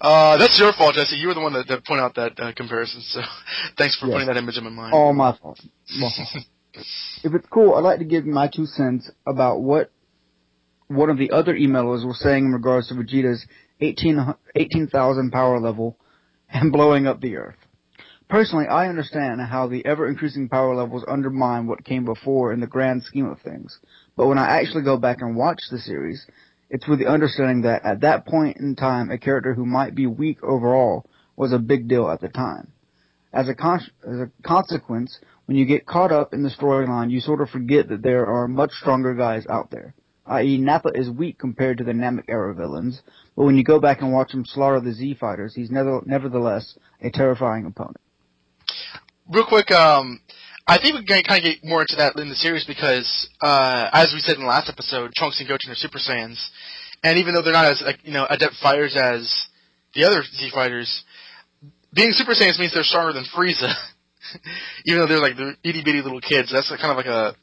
uh, 0.00 0.36
that's 0.36 0.58
your 0.58 0.72
fault, 0.72 0.96
Jesse. 0.96 1.14
You 1.14 1.28
were 1.28 1.34
the 1.34 1.40
one 1.40 1.52
that, 1.52 1.68
that 1.68 1.86
pointed 1.86 2.02
out 2.02 2.16
that 2.16 2.40
uh, 2.40 2.52
comparison. 2.52 3.00
So, 3.00 3.20
thanks 3.78 3.96
for 3.96 4.06
yes. 4.06 4.14
putting 4.14 4.26
that 4.26 4.36
image 4.36 4.58
in 4.58 4.64
my 4.64 4.70
mind. 4.70 4.92
All 4.92 5.12
my 5.12 5.38
fault. 5.40 5.60
if 6.74 7.32
it's 7.32 7.46
cool, 7.48 7.74
I'd 7.74 7.84
like 7.84 8.00
to 8.00 8.04
give 8.04 8.26
my 8.26 8.48
two 8.48 8.66
cents 8.66 9.08
about 9.24 9.60
what 9.60 9.92
one 10.88 11.10
of 11.10 11.16
the 11.18 11.30
other 11.30 11.54
emailers 11.54 12.04
was 12.04 12.18
saying 12.20 12.46
in 12.46 12.52
regards 12.52 12.88
to 12.88 12.94
Vegeta's 12.94 13.46
18,000 13.80 14.34
18, 14.56 15.30
power 15.30 15.60
level 15.60 15.96
and 16.52 16.72
blowing 16.72 17.06
up 17.06 17.20
the 17.20 17.36
Earth. 17.36 17.61
Personally, 18.32 18.66
I 18.66 18.88
understand 18.88 19.42
how 19.42 19.66
the 19.66 19.84
ever-increasing 19.84 20.48
power 20.48 20.74
levels 20.74 21.04
undermine 21.06 21.66
what 21.66 21.84
came 21.84 22.06
before 22.06 22.50
in 22.50 22.60
the 22.60 22.66
grand 22.66 23.02
scheme 23.02 23.26
of 23.26 23.42
things. 23.42 23.78
But 24.16 24.26
when 24.26 24.38
I 24.38 24.58
actually 24.58 24.84
go 24.84 24.96
back 24.96 25.18
and 25.20 25.36
watch 25.36 25.60
the 25.70 25.78
series, 25.78 26.26
it's 26.70 26.88
with 26.88 26.98
the 26.98 27.08
understanding 27.08 27.60
that 27.64 27.84
at 27.84 28.00
that 28.00 28.24
point 28.24 28.56
in 28.56 28.74
time, 28.74 29.10
a 29.10 29.18
character 29.18 29.52
who 29.52 29.66
might 29.66 29.94
be 29.94 30.06
weak 30.06 30.42
overall 30.42 31.04
was 31.36 31.52
a 31.52 31.58
big 31.58 31.88
deal 31.88 32.08
at 32.08 32.22
the 32.22 32.30
time. 32.30 32.72
As 33.34 33.50
a, 33.50 33.54
con- 33.54 33.86
as 34.02 34.20
a 34.20 34.30
consequence, 34.42 35.20
when 35.44 35.58
you 35.58 35.66
get 35.66 35.84
caught 35.84 36.10
up 36.10 36.32
in 36.32 36.42
the 36.42 36.48
storyline, 36.48 37.10
you 37.10 37.20
sort 37.20 37.42
of 37.42 37.50
forget 37.50 37.90
that 37.90 38.00
there 38.00 38.26
are 38.26 38.48
much 38.48 38.70
stronger 38.70 39.12
guys 39.14 39.46
out 39.50 39.70
there. 39.70 39.94
I.e., 40.24 40.56
Nappa 40.56 40.92
is 40.94 41.10
weak 41.10 41.38
compared 41.38 41.76
to 41.76 41.84
the 41.84 41.92
Namek 41.92 42.24
era 42.30 42.54
villains, 42.54 43.02
but 43.36 43.44
when 43.44 43.58
you 43.58 43.62
go 43.62 43.78
back 43.78 44.00
and 44.00 44.10
watch 44.10 44.32
him 44.32 44.46
slaughter 44.46 44.80
the 44.80 44.94
Z 44.94 45.18
fighters, 45.20 45.54
he's 45.54 45.70
never, 45.70 46.00
nevertheless 46.06 46.78
a 47.02 47.10
terrifying 47.10 47.66
opponent 47.66 47.98
real 49.30 49.46
quick, 49.46 49.70
um, 49.70 50.20
I 50.66 50.78
think 50.78 51.06
going 51.08 51.22
to 51.22 51.28
kind 51.28 51.44
of 51.44 51.50
get 51.50 51.64
more 51.64 51.80
into 51.80 51.96
that 51.96 52.16
in 52.16 52.28
the 52.28 52.34
series 52.34 52.64
because, 52.64 53.28
uh, 53.40 53.90
as 53.92 54.12
we 54.14 54.20
said 54.20 54.36
in 54.36 54.42
the 54.42 54.48
last 54.48 54.68
episode, 54.68 55.12
Trunks 55.14 55.40
and 55.40 55.48
Goten 55.48 55.70
are 55.70 55.74
Super 55.74 55.98
Saiyans, 55.98 56.38
and 57.02 57.18
even 57.18 57.34
though 57.34 57.42
they're 57.42 57.52
not 57.52 57.66
as 57.66 57.82
like, 57.84 57.98
you 58.04 58.12
know 58.12 58.26
adept 58.30 58.54
fighters 58.62 58.96
as 58.96 59.26
the 59.94 60.04
other 60.04 60.22
Z 60.22 60.50
fighters, 60.54 61.04
being 61.94 62.12
Super 62.12 62.32
Saiyans 62.32 62.58
means 62.58 62.72
they're 62.72 62.84
stronger 62.84 63.12
than 63.12 63.24
Frieza, 63.34 63.74
even 64.86 65.00
though 65.00 65.06
they're 65.06 65.20
like 65.20 65.36
the 65.36 65.56
itty 65.64 65.82
bitty 65.84 66.00
little 66.00 66.20
kids. 66.20 66.52
That's 66.52 66.68
kind 66.70 66.90
of 66.90 66.96
like 66.96 67.06
a 67.06 67.34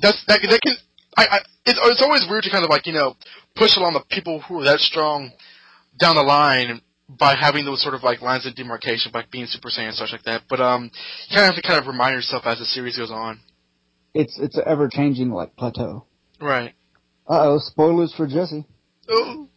that's 0.00 0.22
that 0.28 0.40
that 0.42 0.60
can 0.62 0.74
I, 1.16 1.26
I 1.26 1.38
it's 1.66 1.80
it's 1.82 2.02
always 2.02 2.26
weird 2.28 2.44
to 2.44 2.50
kind 2.50 2.64
of 2.64 2.70
like 2.70 2.86
you 2.86 2.92
know 2.92 3.16
push 3.56 3.76
along 3.76 3.94
the 3.94 4.04
people 4.08 4.40
who 4.40 4.60
are 4.60 4.64
that 4.64 4.80
strong 4.80 5.32
down 5.98 6.16
the 6.16 6.22
line 6.22 6.80
by 7.18 7.34
having 7.34 7.64
those 7.64 7.82
sort 7.82 7.94
of 7.94 8.02
like 8.02 8.20
lines 8.22 8.46
of 8.46 8.54
demarcation, 8.54 9.12
like 9.14 9.30
being 9.30 9.46
Super 9.46 9.68
Saiyan 9.68 9.88
and 9.88 9.94
such 9.94 10.12
like 10.12 10.24
that. 10.24 10.42
But 10.48 10.60
um, 10.60 10.90
you 11.28 11.36
kind 11.36 11.48
of 11.48 11.54
have 11.54 11.62
to 11.62 11.68
kind 11.68 11.80
of 11.80 11.86
remind 11.86 12.14
yourself 12.14 12.42
as 12.46 12.58
the 12.58 12.64
series 12.64 12.96
goes 12.96 13.10
on. 13.10 13.40
It's 14.14 14.38
it's 14.38 14.56
an 14.56 14.64
ever 14.66 14.88
changing 14.88 15.30
like 15.30 15.56
plateau. 15.56 16.06
Right. 16.40 16.74
Uh 17.28 17.40
oh, 17.44 17.58
spoilers 17.58 18.12
for 18.14 18.26
Jesse. 18.26 18.66
Oh. 19.08 19.48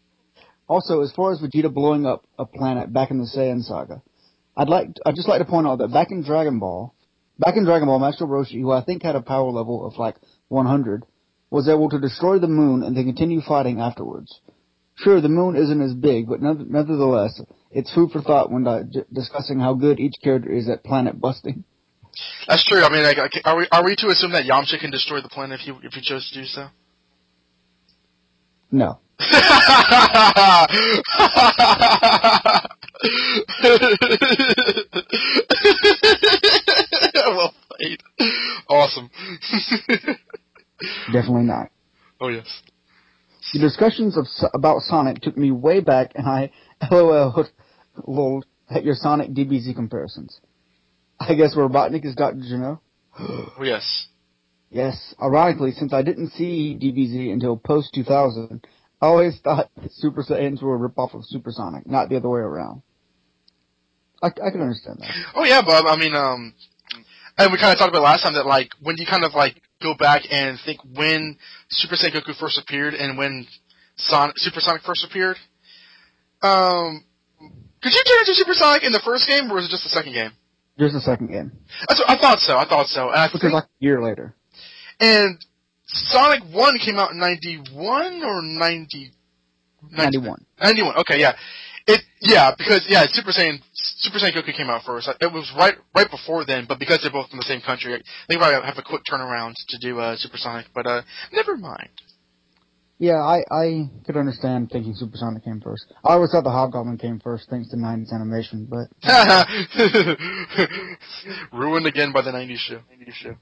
Also, 0.67 1.01
as 1.01 1.11
far 1.11 1.31
as 1.31 1.39
Vegeta 1.39 1.71
blowing 1.71 2.05
up 2.05 2.25
a 2.39 2.45
planet 2.45 2.91
back 2.91 3.11
in 3.11 3.19
the 3.19 3.25
Saiyan 3.25 3.63
saga, 3.63 4.01
I'd 4.57 4.69
like 4.69 4.95
to, 4.95 5.01
I'd 5.05 5.15
just 5.15 5.27
like 5.27 5.39
to 5.39 5.45
point 5.45 5.67
out 5.67 5.79
that 5.79 5.93
back 5.93 6.11
in 6.11 6.23
Dragon 6.23 6.59
Ball, 6.59 6.95
back 7.37 7.55
in 7.55 7.65
Dragon 7.65 7.87
Ball, 7.87 7.99
Master 7.99 8.25
Roshi, 8.25 8.61
who 8.61 8.71
I 8.71 8.83
think 8.83 9.03
had 9.03 9.15
a 9.15 9.21
power 9.21 9.51
level 9.51 9.85
of 9.85 9.97
like 9.97 10.15
100, 10.47 11.03
was 11.49 11.69
able 11.69 11.89
to 11.89 11.99
destroy 11.99 12.39
the 12.39 12.47
moon 12.47 12.81
and 12.83 12.97
then 12.97 13.05
continue 13.05 13.41
fighting 13.41 13.79
afterwards. 13.79 14.39
Sure, 14.97 15.19
the 15.19 15.29
moon 15.29 15.55
isn't 15.55 15.81
as 15.81 15.93
big, 15.93 16.27
but 16.27 16.41
nevertheless, 16.41 17.41
it's 17.71 17.93
food 17.93 18.11
for 18.11 18.21
thought 18.21 18.51
when 18.51 18.65
discussing 19.11 19.59
how 19.59 19.73
good 19.73 19.99
each 19.99 20.15
character 20.23 20.51
is 20.51 20.69
at 20.69 20.83
planet 20.83 21.19
busting. 21.19 21.65
That's 22.47 22.63
true. 22.63 22.81
I 22.81 22.89
mean, 22.89 23.03
like, 23.03 23.17
are 23.43 23.57
we 23.57 23.67
are 23.71 23.83
we 23.83 23.95
to 23.97 24.07
assume 24.07 24.31
that 24.31 24.45
Yamcha 24.45 24.79
can 24.79 24.91
destroy 24.91 25.21
the 25.21 25.27
planet 25.27 25.59
if 25.59 25.65
he 25.65 25.73
if 25.85 25.93
he 25.93 26.01
chose 26.01 26.29
to 26.31 26.39
do 26.39 26.45
so? 26.45 26.67
No. 28.71 28.99
well 37.25 37.53
played. 37.69 38.01
Awesome. 38.69 39.09
Definitely 41.11 41.43
not. 41.43 41.69
Oh 42.19 42.29
yes. 42.29 42.45
The 43.53 43.59
discussions 43.59 44.17
of, 44.17 44.25
about 44.53 44.81
Sonic 44.81 45.21
took 45.21 45.37
me 45.37 45.51
way 45.51 45.79
back, 45.79 46.11
and 46.15 46.27
I 46.27 46.51
LOL 46.91 47.47
lol 48.05 48.43
at 48.69 48.83
your 48.83 48.95
Sonic 48.95 49.31
DBZ 49.31 49.75
comparisons. 49.75 50.39
I 51.19 51.33
guess 51.35 51.55
Robotnik 51.55 52.05
is 52.05 52.15
Dr. 52.15 52.41
Gero. 52.47 52.81
oh, 53.19 53.53
yes. 53.63 54.07
Yes. 54.69 55.15
Ironically, 55.21 55.71
since 55.71 55.93
I 55.93 56.01
didn't 56.01 56.31
see 56.31 56.77
DBZ 56.81 57.31
until 57.31 57.57
post 57.57 57.93
2000, 57.93 58.65
I 59.01 59.05
always 59.05 59.39
thought 59.39 59.69
Super 59.91 60.23
Saiyans 60.23 60.61
were 60.61 60.75
a 60.75 60.89
ripoff 60.89 61.13
of 61.13 61.25
Supersonic, 61.25 61.87
not 61.87 62.09
the 62.09 62.17
other 62.17 62.29
way 62.29 62.41
around. 62.41 62.81
I, 64.21 64.27
I 64.27 64.51
can 64.51 64.61
understand 64.61 64.99
that. 64.99 65.11
Oh 65.35 65.43
yeah, 65.43 65.61
Bob. 65.61 65.85
I 65.85 65.95
mean, 65.97 66.15
um, 66.15 66.53
and 67.37 67.51
we 67.51 67.59
kind 67.59 67.73
of 67.73 67.77
talked 67.77 67.89
about 67.89 68.03
last 68.03 68.23
time 68.23 68.33
that 68.33 68.45
like 68.45 68.71
when 68.81 68.97
you 68.97 69.05
kind 69.05 69.23
of 69.23 69.33
like 69.33 69.61
go 69.81 69.93
back 69.93 70.23
and 70.31 70.57
think 70.65 70.79
when 70.93 71.37
Super 71.69 71.95
Saiyan 71.95 72.13
Goku 72.15 72.35
first 72.39 72.57
appeared 72.57 72.93
and 72.93 73.17
when 73.17 73.47
Son- 73.97 74.33
Supersonic 74.37 74.81
first 74.83 75.05
appeared. 75.05 75.37
Um, 76.41 77.03
could 77.81 77.93
you 77.93 78.03
turn 78.03 78.19
into 78.21 78.35
Supersonic 78.35 78.83
in 78.83 78.91
the 78.91 79.01
first 79.03 79.27
game, 79.27 79.51
or 79.51 79.55
was 79.55 79.65
it 79.65 79.69
just 79.71 79.83
the 79.83 79.89
second 79.89 80.13
game? 80.13 80.31
Just 80.77 80.93
the 80.93 80.99
second 81.01 81.27
game. 81.27 81.51
That's 81.87 81.99
what, 82.01 82.09
I 82.09 82.17
thought 82.17 82.39
so. 82.39 82.57
I 82.57 82.65
thought 82.67 82.87
so. 82.87 83.07
And 83.09 83.17
I 83.19 83.25
Which 83.25 83.41
think, 83.41 83.53
was 83.53 83.53
like 83.53 83.63
a 83.65 83.67
year 83.79 84.01
later. 84.01 84.33
and 84.99 85.37
Sonic 85.87 86.43
One 86.51 86.77
came 86.79 86.97
out 86.97 87.11
in 87.11 87.19
ninety 87.19 87.57
one 87.71 88.23
or 88.23 88.41
90, 88.41 89.11
91. 89.91 90.45
91. 90.61 90.95
Okay, 90.97 91.19
yeah. 91.19 91.33
It 91.87 92.01
yeah 92.19 92.51
because 92.57 92.85
yeah 92.89 93.05
Super 93.11 93.29
Saiyan 93.31 93.61
Super 94.05 94.19
Saiyan 94.19 94.35
Goku 94.37 94.55
came 94.55 94.69
out 94.69 94.83
first. 94.85 95.09
It 95.19 95.33
was 95.33 95.51
right 95.57 95.73
right 95.95 96.09
before 96.09 96.45
then, 96.45 96.65
but 96.69 96.77
because 96.79 96.99
they're 97.01 97.11
both 97.11 97.29
in 97.31 97.37
the 97.37 97.43
same 97.43 97.61
country, 97.61 98.01
they 98.29 98.37
probably 98.37 98.61
have 98.63 98.77
a 98.77 98.83
quick 98.83 99.01
turnaround 99.11 99.55
to 99.69 99.77
do 99.79 99.99
uh, 99.99 100.15
Supersonic. 100.17 100.67
But 100.73 100.85
uh, 100.85 101.01
never 101.33 101.57
mind. 101.57 101.89
Yeah, 102.97 103.15
I, 103.19 103.43
I 103.51 103.89
could 104.05 104.15
understand 104.15 104.69
thinking 104.71 104.93
Supersonic 104.95 105.43
came 105.43 105.59
first. 105.59 105.85
I 106.03 106.13
always 106.13 106.31
thought 106.31 106.45
the 106.45 106.51
Hobgoblin 106.51 106.97
came 106.97 107.19
first 107.19 107.49
thanks 107.49 107.69
to 107.71 107.75
90s 107.75 108.13
animation, 108.13 108.69
but 108.69 108.87
Ruined 111.51 111.87
again 111.87 112.13
by 112.13 112.21
the 112.21 112.31
90s 112.31 112.57
show. 112.57 112.75
90s 112.77 113.13
show. 113.21 113.35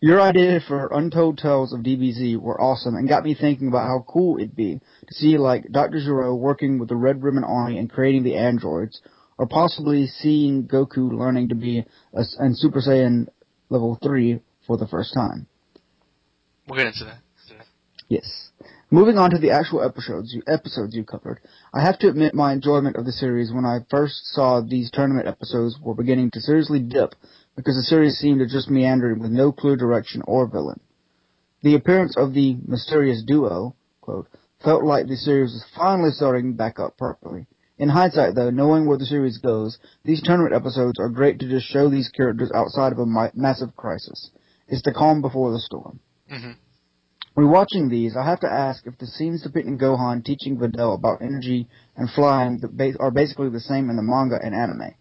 your 0.00 0.22
idea 0.22 0.60
for 0.66 0.88
Untold 0.92 1.36
Tales 1.38 1.74
of 1.74 1.80
DBZ 1.80 2.38
were 2.38 2.58
awesome 2.58 2.94
and 2.94 3.06
got 3.08 3.24
me 3.24 3.34
thinking 3.38 3.68
about 3.68 3.86
how 3.86 4.02
cool 4.08 4.38
it'd 4.38 4.56
be 4.56 4.80
to 5.08 5.14
see 5.14 5.36
like 5.36 5.70
Dr. 5.70 5.98
Gero 6.02 6.34
working 6.34 6.78
with 6.78 6.88
the 6.88 6.96
Red 6.96 7.22
Ribbon 7.22 7.44
Army 7.44 7.76
and 7.78 7.90
creating 7.90 8.22
the 8.22 8.36
androids, 8.36 9.02
or 9.38 9.46
possibly 9.46 10.06
seeing 10.06 10.66
Goku 10.68 11.12
learning 11.12 11.48
to 11.48 11.54
be 11.54 11.84
a, 12.12 12.24
and 12.38 12.56
Super 12.56 12.80
Saiyan 12.80 13.28
level 13.68 13.98
3 14.02 14.40
for 14.66 14.76
the 14.76 14.86
first 14.86 15.14
time. 15.14 15.46
We'll 16.66 16.78
get 16.78 16.86
into 16.88 17.04
that. 17.04 17.18
Yes. 18.08 18.50
Moving 18.90 19.18
on 19.18 19.30
to 19.30 19.38
the 19.38 19.50
actual 19.50 19.82
episodes 19.82 20.32
you, 20.32 20.42
episodes 20.46 20.94
you 20.94 21.04
covered, 21.04 21.40
I 21.72 21.82
have 21.82 21.98
to 22.00 22.08
admit 22.08 22.34
my 22.34 22.52
enjoyment 22.52 22.96
of 22.96 23.04
the 23.04 23.12
series 23.12 23.52
when 23.52 23.64
I 23.64 23.80
first 23.90 24.26
saw 24.32 24.60
these 24.60 24.90
tournament 24.90 25.26
episodes 25.26 25.78
were 25.82 25.94
beginning 25.94 26.30
to 26.32 26.40
seriously 26.40 26.78
dip 26.78 27.14
because 27.56 27.76
the 27.76 27.82
series 27.82 28.18
seemed 28.18 28.40
to 28.40 28.46
just 28.46 28.70
meander 28.70 29.14
with 29.14 29.30
no 29.30 29.52
clear 29.52 29.76
direction 29.76 30.22
or 30.26 30.46
villain. 30.46 30.80
The 31.62 31.74
appearance 31.74 32.16
of 32.16 32.34
the 32.34 32.56
mysterious 32.66 33.22
duo, 33.26 33.74
quote, 34.00 34.28
felt 34.62 34.84
like 34.84 35.08
the 35.08 35.16
series 35.16 35.52
was 35.52 35.64
finally 35.76 36.10
starting 36.10 36.54
back 36.54 36.78
up 36.78 36.96
properly. 36.96 37.46
In 37.76 37.88
hindsight, 37.88 38.34
though, 38.36 38.50
knowing 38.50 38.86
where 38.86 38.98
the 38.98 39.04
series 39.04 39.38
goes, 39.38 39.78
these 40.04 40.22
tournament 40.22 40.54
episodes 40.54 40.98
are 41.00 41.08
great 41.08 41.40
to 41.40 41.48
just 41.48 41.66
show 41.66 41.88
these 41.88 42.08
characters 42.08 42.52
outside 42.54 42.92
of 42.92 42.98
a 42.98 43.06
mi- 43.06 43.32
massive 43.34 43.74
crisis. 43.74 44.30
It's 44.68 44.82
the 44.82 44.92
calm 44.92 45.20
before 45.20 45.50
the 45.52 45.58
storm. 45.58 46.00
hmm 46.28 46.52
Rewatching 47.36 47.90
these, 47.90 48.16
I 48.16 48.24
have 48.24 48.38
to 48.40 48.52
ask 48.52 48.86
if 48.86 48.96
the 48.98 49.08
scenes 49.08 49.42
depicting 49.42 49.76
Gohan 49.76 50.24
teaching 50.24 50.56
Videl 50.56 50.94
about 50.94 51.20
energy 51.20 51.68
and 51.96 52.08
flying 52.08 52.62
are 53.00 53.10
basically 53.10 53.48
the 53.48 53.58
same 53.58 53.90
in 53.90 53.96
the 53.96 54.02
manga 54.02 54.38
and 54.40 54.54
anime. 54.54 54.94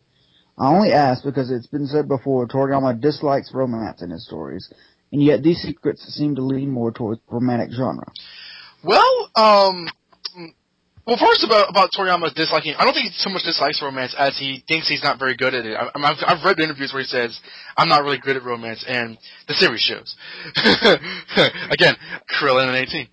I 0.57 0.73
only 0.73 0.91
ask 0.93 1.23
because 1.23 1.51
it's 1.51 1.67
been 1.67 1.85
said 1.85 2.07
before 2.07 2.47
Toriyama 2.47 2.99
dislikes 2.99 3.53
romance 3.53 4.01
in 4.01 4.09
his 4.09 4.25
stories, 4.25 4.67
and 5.11 5.21
yet 5.21 5.43
these 5.43 5.61
secrets 5.61 6.01
seem 6.11 6.35
to 6.35 6.41
lean 6.41 6.71
more 6.71 6.91
towards 6.91 7.21
romantic 7.29 7.71
genre. 7.71 8.11
Well, 8.83 9.29
um, 9.35 9.87
well, 11.05 11.17
first 11.17 11.43
about 11.43 11.69
about 11.69 11.89
Toriyama 11.91 12.33
disliking, 12.33 12.75
I 12.77 12.85
don't 12.85 12.93
think 12.93 13.07
he 13.07 13.11
so 13.17 13.29
much 13.29 13.43
dislikes 13.43 13.81
romance 13.81 14.15
as 14.17 14.37
he 14.37 14.63
thinks 14.67 14.87
he's 14.87 15.03
not 15.03 15.19
very 15.19 15.35
good 15.35 15.53
at 15.53 15.65
it. 15.65 15.75
I, 15.75 15.89
I've, 15.95 16.17
I've 16.25 16.45
read 16.45 16.59
interviews 16.59 16.93
where 16.93 17.01
he 17.01 17.07
says, 17.07 17.37
"I'm 17.75 17.89
not 17.89 18.03
really 18.03 18.19
good 18.19 18.37
at 18.37 18.43
romance," 18.43 18.85
and 18.87 19.17
the 19.47 19.53
series 19.53 19.81
shows. 19.81 20.15
Again, 21.71 21.95
Krillin 22.31 22.67
and 22.67 22.77
18. 22.77 23.07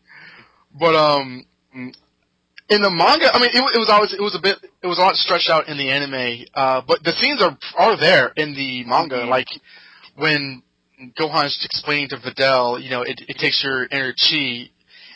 But 0.78 0.94
um, 0.94 1.44
in 1.74 2.82
the 2.82 2.90
manga, 2.90 3.34
I 3.34 3.40
mean, 3.40 3.50
it, 3.52 3.58
it 3.74 3.78
was 3.78 3.90
always 3.90 4.12
it 4.12 4.22
was 4.22 4.36
a 4.36 4.40
bit 4.40 4.58
it 4.82 4.86
was 4.86 4.98
a 4.98 5.00
lot 5.00 5.16
stretched 5.16 5.50
out 5.50 5.68
in 5.68 5.76
the 5.76 5.90
anime. 5.90 6.46
Uh, 6.54 6.82
but 6.86 7.02
the 7.02 7.12
scenes 7.12 7.42
are 7.42 7.58
are 7.76 7.98
there 7.98 8.32
in 8.36 8.54
the 8.54 8.84
manga, 8.84 9.24
like 9.26 9.48
when 10.14 10.62
Gohan's 11.18 11.58
explaining 11.64 12.10
to 12.10 12.18
Videl, 12.18 12.80
you 12.80 12.90
know, 12.90 13.02
it, 13.02 13.20
it 13.26 13.38
takes 13.38 13.64
your 13.64 13.86
inner 13.86 14.12
chi 14.12 14.70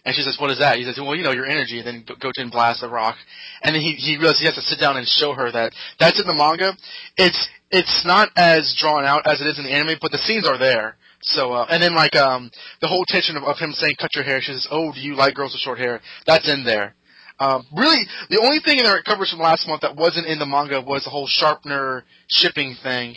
and 0.04 0.14
she 0.14 0.22
says, 0.22 0.36
"What 0.38 0.50
is 0.50 0.58
that?" 0.58 0.76
He 0.76 0.84
says, 0.84 0.98
"Well, 0.98 1.16
you 1.16 1.22
know, 1.22 1.32
your 1.32 1.46
energy." 1.46 1.78
And 1.78 1.86
then 1.86 2.04
Go- 2.06 2.16
Goten 2.16 2.50
blasts 2.50 2.82
the 2.82 2.88
rock, 2.88 3.16
and 3.62 3.74
then 3.74 3.82
he 3.82 3.92
he 3.92 4.16
realizes 4.16 4.40
he 4.40 4.46
has 4.46 4.54
to 4.56 4.62
sit 4.62 4.78
down 4.78 4.96
and 4.96 5.06
show 5.08 5.32
her 5.32 5.50
that 5.50 5.72
that's 5.98 6.20
in 6.20 6.26
the 6.26 6.34
manga. 6.34 6.76
It's 7.16 7.48
it's 7.70 8.04
not 8.04 8.28
as 8.36 8.74
drawn 8.78 9.04
out 9.04 9.26
as 9.26 9.40
it 9.40 9.46
is 9.46 9.58
in 9.58 9.64
the 9.64 9.72
anime, 9.72 9.98
but 10.00 10.12
the 10.12 10.18
scenes 10.18 10.46
are 10.46 10.58
there. 10.58 10.96
So 11.22 11.52
uh, 11.52 11.66
and 11.70 11.82
then 11.82 11.94
like 11.94 12.14
um 12.16 12.50
the 12.80 12.88
whole 12.88 13.04
tension 13.06 13.36
of, 13.36 13.44
of 13.44 13.58
him 13.58 13.72
saying, 13.72 13.94
"Cut 13.98 14.14
your 14.14 14.24
hair." 14.24 14.40
She 14.42 14.52
says, 14.52 14.68
"Oh, 14.70 14.92
do 14.92 15.00
you 15.00 15.14
like 15.16 15.34
girls 15.34 15.52
with 15.52 15.60
short 15.60 15.78
hair?" 15.78 16.00
That's 16.26 16.48
in 16.48 16.64
there. 16.64 16.94
Um, 17.40 17.66
really, 17.74 18.06
the 18.30 18.40
only 18.40 18.60
thing 18.60 18.78
in 18.78 18.86
our 18.86 19.02
coverage 19.02 19.30
from 19.30 19.40
last 19.40 19.66
month 19.66 19.80
that 19.80 19.96
wasn't 19.96 20.26
in 20.26 20.38
the 20.38 20.46
manga 20.46 20.80
was 20.80 21.02
the 21.04 21.10
whole 21.10 21.26
Sharpner 21.26 22.04
shipping 22.28 22.76
thing. 22.82 23.16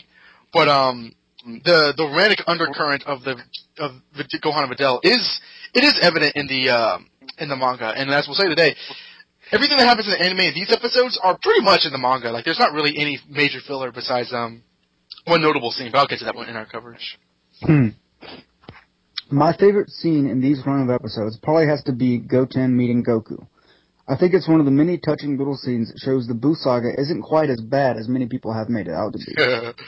But 0.53 0.67
um, 0.69 1.11
the 1.45 1.93
the 1.95 2.05
romantic 2.05 2.39
undercurrent 2.47 3.03
of 3.05 3.23
the 3.23 3.35
of 3.79 3.91
Gohan 4.43 4.63
and 4.63 4.71
Videl 4.71 4.99
is 5.03 5.41
it 5.73 5.83
is 5.83 5.99
evident 6.01 6.35
in 6.35 6.47
the 6.47 6.69
um, 6.69 7.09
in 7.37 7.49
the 7.49 7.55
manga, 7.55 7.93
and 7.95 8.09
as 8.09 8.25
we'll 8.27 8.35
say 8.35 8.47
today, 8.47 8.75
everything 9.51 9.77
that 9.77 9.85
happens 9.85 10.07
in 10.07 10.13
the 10.13 10.21
anime 10.21 10.39
in 10.39 10.53
these 10.53 10.71
episodes 10.71 11.19
are 11.21 11.37
pretty 11.41 11.61
much 11.61 11.85
in 11.85 11.91
the 11.91 11.97
manga. 11.97 12.31
Like, 12.31 12.45
there's 12.45 12.59
not 12.59 12.73
really 12.73 12.93
any 12.97 13.19
major 13.29 13.59
filler 13.65 13.91
besides 13.91 14.33
um 14.33 14.63
one 15.25 15.41
notable 15.41 15.71
scene, 15.71 15.91
but 15.91 15.99
I'll 15.99 16.07
get 16.07 16.19
to 16.19 16.25
that 16.25 16.35
one 16.35 16.49
in 16.49 16.55
our 16.55 16.65
coverage. 16.65 17.17
Hmm. 17.61 17.89
My 19.29 19.55
favorite 19.57 19.89
scene 19.89 20.25
in 20.27 20.39
these 20.39 20.61
run 20.65 20.81
of 20.81 20.89
episodes 20.89 21.37
probably 21.43 21.67
has 21.67 21.83
to 21.83 21.91
be 21.91 22.17
Goten 22.17 22.77
meeting 22.77 23.03
Goku. 23.03 23.45
I 24.07 24.15
think 24.15 24.33
it's 24.33 24.47
one 24.47 24.61
of 24.61 24.65
the 24.65 24.71
many 24.71 24.97
touching 24.97 25.37
little 25.37 25.57
scenes 25.57 25.91
that 25.91 25.99
shows 25.99 26.27
the 26.27 26.33
Buu 26.33 26.55
saga 26.55 26.89
isn't 26.97 27.23
quite 27.23 27.49
as 27.49 27.59
bad 27.59 27.97
as 27.97 28.07
many 28.07 28.27
people 28.27 28.53
have 28.53 28.69
made 28.69 28.87
it 28.87 28.93
out 28.93 29.11
to 29.11 29.19
be. 29.19 29.35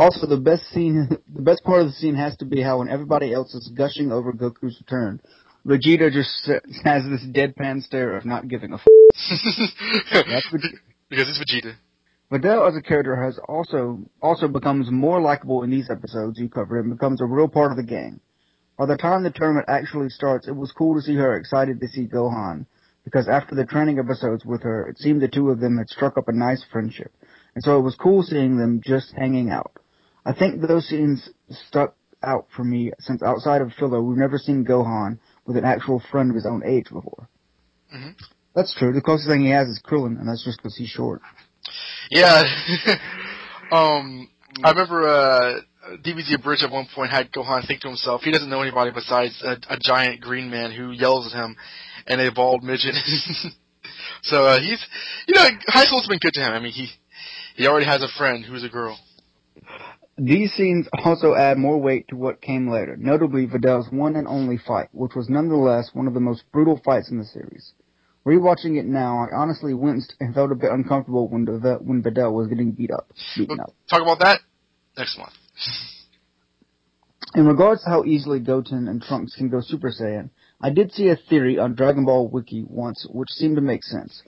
Also, 0.00 0.26
the 0.26 0.38
best 0.38 0.64
scene, 0.70 1.08
the 1.34 1.42
best 1.42 1.62
part 1.62 1.82
of 1.82 1.88
the 1.88 1.92
scene 1.92 2.14
has 2.14 2.34
to 2.38 2.46
be 2.46 2.62
how 2.62 2.78
when 2.78 2.88
everybody 2.88 3.34
else 3.34 3.54
is 3.54 3.70
gushing 3.76 4.10
over 4.10 4.32
Goku's 4.32 4.80
return, 4.80 5.20
Vegeta 5.66 6.10
just 6.10 6.50
has 6.84 7.04
this 7.04 7.22
deadpan 7.30 7.82
stare 7.82 8.16
of 8.16 8.24
not 8.24 8.48
giving 8.48 8.72
a 8.72 8.76
f. 8.76 8.80
That's 10.10 10.48
Vegeta. 10.48 10.78
because 11.10 11.28
it's 11.28 11.38
Vegeta. 11.38 11.74
Videl 12.32 12.66
as 12.66 12.74
a 12.76 12.80
character 12.80 13.22
has 13.22 13.38
also 13.46 13.98
also 14.22 14.48
becomes 14.48 14.90
more 14.90 15.20
likable 15.20 15.64
in 15.64 15.70
these 15.70 15.90
episodes 15.90 16.38
you 16.38 16.48
cover 16.48 16.80
and 16.80 16.90
becomes 16.90 17.20
a 17.20 17.26
real 17.26 17.48
part 17.48 17.70
of 17.70 17.76
the 17.76 17.82
gang. 17.82 18.20
By 18.78 18.86
the 18.86 18.96
time 18.96 19.22
the 19.22 19.30
tournament 19.30 19.66
actually 19.68 20.08
starts, 20.08 20.48
it 20.48 20.56
was 20.56 20.72
cool 20.72 20.94
to 20.94 21.02
see 21.02 21.16
her 21.16 21.36
excited 21.36 21.78
to 21.78 21.88
see 21.88 22.06
Gohan, 22.06 22.64
because 23.04 23.28
after 23.28 23.54
the 23.54 23.66
training 23.66 23.98
episodes 23.98 24.46
with 24.46 24.62
her, 24.62 24.88
it 24.88 24.96
seemed 24.96 25.20
the 25.20 25.28
two 25.28 25.50
of 25.50 25.60
them 25.60 25.76
had 25.76 25.90
struck 25.90 26.16
up 26.16 26.28
a 26.28 26.32
nice 26.32 26.64
friendship, 26.72 27.12
and 27.54 27.62
so 27.62 27.78
it 27.78 27.82
was 27.82 27.96
cool 27.96 28.22
seeing 28.22 28.56
them 28.56 28.80
just 28.82 29.12
hanging 29.14 29.50
out. 29.50 29.72
I 30.24 30.32
think 30.32 30.60
those 30.60 30.88
scenes 30.88 31.28
stuck 31.68 31.94
out 32.22 32.46
for 32.54 32.64
me 32.64 32.92
since 32.98 33.22
outside 33.22 33.62
of 33.62 33.72
filler, 33.72 34.02
we've 34.02 34.18
never 34.18 34.38
seen 34.38 34.64
Gohan 34.64 35.18
with 35.46 35.56
an 35.56 35.64
actual 35.64 36.02
friend 36.10 36.30
of 36.30 36.36
his 36.36 36.46
own 36.46 36.62
age 36.64 36.88
before. 36.90 37.28
Mhm. 37.94 38.14
That's 38.54 38.74
true. 38.74 38.92
The 38.92 39.00
closest 39.00 39.28
thing 39.28 39.40
he 39.40 39.50
has 39.50 39.68
is 39.68 39.80
Krillin, 39.84 40.18
and 40.18 40.28
that's 40.28 40.44
just 40.44 40.58
because 40.58 40.76
he's 40.76 40.88
short. 40.88 41.22
Yeah. 42.10 42.42
um, 43.72 44.28
I 44.62 44.70
remember 44.70 45.08
uh, 45.08 45.60
DBZ 46.04 46.34
Abridged 46.34 46.64
at 46.64 46.70
one 46.70 46.86
point 46.94 47.10
had 47.10 47.32
Gohan 47.32 47.66
think 47.66 47.80
to 47.82 47.88
himself, 47.88 48.22
he 48.22 48.32
doesn't 48.32 48.50
know 48.50 48.60
anybody 48.60 48.90
besides 48.90 49.40
a, 49.42 49.56
a 49.68 49.78
giant 49.80 50.20
green 50.20 50.50
man 50.50 50.72
who 50.72 50.90
yells 50.90 51.26
at 51.26 51.32
him 51.32 51.56
and 52.06 52.20
a 52.20 52.32
bald 52.32 52.62
midget. 52.62 52.94
so 54.22 54.44
uh, 54.44 54.60
he's, 54.60 54.84
you 55.26 55.34
know, 55.34 55.48
high 55.68 55.84
school's 55.84 56.06
been 56.06 56.18
good 56.18 56.34
to 56.34 56.40
him. 56.40 56.52
I 56.52 56.60
mean, 56.60 56.72
he 56.72 56.88
he 57.56 57.66
already 57.66 57.86
has 57.86 58.02
a 58.02 58.08
friend 58.18 58.44
who's 58.44 58.64
a 58.64 58.68
girl. 58.68 58.98
These 60.22 60.52
scenes 60.52 60.86
also 61.02 61.34
add 61.34 61.56
more 61.56 61.78
weight 61.78 62.08
to 62.08 62.16
what 62.16 62.42
came 62.42 62.68
later, 62.68 62.94
notably 62.94 63.46
Videl's 63.46 63.90
one 63.90 64.16
and 64.16 64.28
only 64.28 64.58
fight, 64.58 64.90
which 64.92 65.14
was 65.14 65.30
nonetheless 65.30 65.92
one 65.94 66.06
of 66.06 66.12
the 66.12 66.20
most 66.20 66.44
brutal 66.52 66.78
fights 66.84 67.10
in 67.10 67.16
the 67.16 67.24
series. 67.24 67.72
Rewatching 68.26 68.78
it 68.78 68.84
now, 68.84 69.16
I 69.16 69.34
honestly 69.34 69.72
winced 69.72 70.12
and 70.20 70.34
felt 70.34 70.52
a 70.52 70.56
bit 70.56 70.72
uncomfortable 70.72 71.26
when 71.28 71.46
Videl, 71.46 71.80
when 71.80 72.02
Videl 72.02 72.34
was 72.34 72.48
getting 72.48 72.72
beat 72.72 72.90
up, 72.90 73.10
beaten 73.34 73.60
up. 73.60 73.72
talk 73.88 74.02
about 74.02 74.18
that 74.18 74.40
next 74.98 75.16
month. 75.16 75.32
In 77.34 77.46
regards 77.46 77.82
to 77.84 77.88
how 77.88 78.04
easily 78.04 78.40
Goten 78.40 78.88
and 78.88 79.00
Trunks 79.00 79.34
can 79.36 79.48
go 79.48 79.62
Super 79.62 79.90
Saiyan, 79.90 80.28
I 80.60 80.68
did 80.68 80.92
see 80.92 81.08
a 81.08 81.16
theory 81.16 81.58
on 81.58 81.74
Dragon 81.74 82.04
Ball 82.04 82.28
Wiki 82.28 82.62
once 82.68 83.06
which 83.10 83.30
seemed 83.30 83.56
to 83.56 83.62
make 83.62 83.84
sense. 83.84 84.22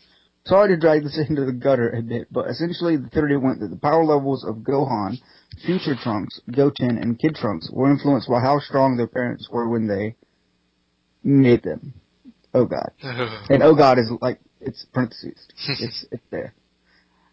Sorry 0.46 0.70
to 0.70 0.81
drag 0.81 1.02
this 1.02 1.18
into 1.28 1.44
the 1.44 1.52
gutter 1.52 1.90
a 1.90 2.00
bit, 2.00 2.28
but 2.31 2.48
essentially 2.48 2.96
the 2.96 3.11
theory 3.11 3.37
went 3.37 3.61
that 3.61 3.68
the 3.68 3.76
power 3.76 4.05
levels 4.05 4.42
of 4.42 4.57
Gohan, 4.57 5.18
future 5.64 5.96
Trunks, 6.00 6.40
Goten, 6.50 6.98
and 6.98 7.18
Kid 7.18 7.34
Trunks 7.34 7.70
were 7.70 7.90
influenced 7.90 8.28
by 8.28 8.40
how 8.40 8.58
strong 8.60 8.96
their 8.96 9.06
parents 9.06 9.48
were 9.50 9.68
when 9.68 9.86
they 9.86 10.16
made 11.22 11.62
them. 11.62 11.94
Oh 12.54 12.66
God. 12.66 12.90
and 13.02 13.62
Oh 13.62 13.74
God 13.74 13.98
is 13.98 14.10
like 14.20 14.40
it's 14.60 14.84
parentheses. 14.92 15.48
it's 15.68 15.70
it's 15.70 15.70
there. 15.70 15.74
And 15.74 15.78
God 15.78 15.78
is 15.78 15.80
like 15.80 15.80
it's 15.80 15.82
parentheses. 15.82 16.06
it's 16.10 16.12
it's 16.12 16.22
there. 16.30 16.54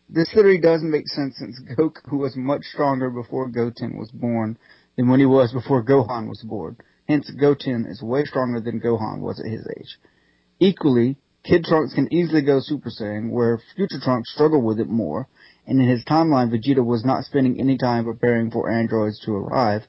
This 0.10 0.32
theory 0.34 0.60
does 0.60 0.82
make 0.82 1.08
sense 1.08 1.38
since 1.38 1.62
Goku 1.77 2.17
was 2.17 2.36
much 2.36 2.63
stronger 2.63 3.12
before 3.12 3.47
Goten 3.47 3.97
was 3.97 4.10
born 4.10 4.58
than 4.97 5.08
when 5.08 5.19
he 5.19 5.25
was 5.25 5.53
before 5.53 5.84
Gohan 5.84 6.27
was 6.27 6.41
born. 6.41 6.77
Hence, 7.08 7.29
Goten 7.29 7.86
is 7.86 8.01
way 8.01 8.25
stronger 8.25 8.60
than 8.60 8.82
Gohan 8.82 9.19
was 9.19 9.39
at 9.39 9.45
his 9.45 9.67
age. 9.77 9.99
Equally, 10.60 11.17
Kid 11.43 11.63
Trunks 11.63 11.93
can 11.93 12.12
easily 12.13 12.41
go 12.41 12.60
Super 12.60 12.89
Saiyan, 12.89 13.29
where 13.32 13.62
Future 13.75 13.99
Trunks 14.01 14.34
struggle 14.34 14.62
with 14.62 14.79
it 14.79 14.89
more, 14.89 15.27
and 15.69 15.79
in 15.79 15.88
his 15.88 16.03
timeline, 16.03 16.49
Vegeta 16.49 16.84
was 16.84 17.05
not 17.05 17.23
spending 17.23 17.60
any 17.60 17.77
time 17.77 18.05
preparing 18.05 18.49
for 18.49 18.71
androids 18.71 19.19
to 19.25 19.34
arrive, 19.34 19.84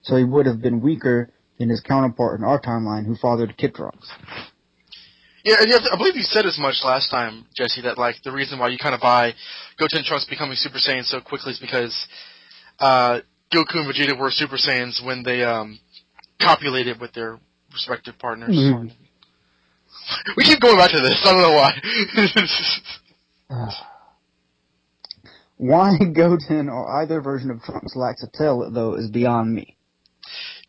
so 0.00 0.16
he 0.16 0.24
would 0.24 0.46
have 0.46 0.62
been 0.62 0.80
weaker 0.80 1.30
than 1.58 1.68
his 1.68 1.80
counterpart 1.80 2.38
in 2.38 2.44
our 2.44 2.58
timeline 2.58 3.04
who 3.04 3.14
fathered 3.14 3.54
Kid 3.58 3.74
Trunks. 3.74 4.10
Yeah, 5.44 5.56
and 5.60 5.68
to, 5.68 5.90
I 5.92 5.96
believe 5.96 6.16
you 6.16 6.22
said 6.22 6.46
as 6.46 6.58
much 6.58 6.76
last 6.84 7.10
time, 7.10 7.44
Jesse, 7.54 7.82
that 7.82 7.98
like 7.98 8.16
the 8.24 8.32
reason 8.32 8.58
why 8.58 8.68
you 8.68 8.78
kind 8.78 8.94
of 8.94 9.02
buy 9.02 9.34
Goten 9.78 10.04
Trunks 10.04 10.24
becoming 10.24 10.56
Super 10.56 10.78
Saiyan 10.78 11.04
so 11.04 11.20
quickly 11.20 11.52
is 11.52 11.58
because 11.58 12.06
uh, 12.80 13.20
Goku 13.52 13.76
and 13.76 13.94
Vegeta 13.94 14.18
were 14.18 14.30
Super 14.30 14.56
Saiyans 14.56 15.04
when 15.04 15.22
they 15.22 15.44
um, 15.44 15.78
copulated 16.40 16.98
with 16.98 17.12
their 17.12 17.38
respective 17.72 18.18
partners. 18.18 18.56
Mm-hmm. 18.56 18.88
We 20.36 20.44
keep 20.44 20.60
going 20.60 20.78
back 20.78 20.92
to 20.92 21.00
this. 21.00 21.20
I 21.24 21.32
don't 21.32 21.42
know 21.42 21.52
why. 21.52 21.72
why 25.56 25.96
Goten 26.14 26.68
or 26.68 27.02
either 27.02 27.20
version 27.20 27.50
of 27.50 27.62
Trunks 27.62 27.96
lacks 27.96 28.22
a 28.22 28.28
tail, 28.36 28.70
though, 28.70 28.94
is 28.94 29.10
beyond 29.10 29.54
me. 29.54 29.76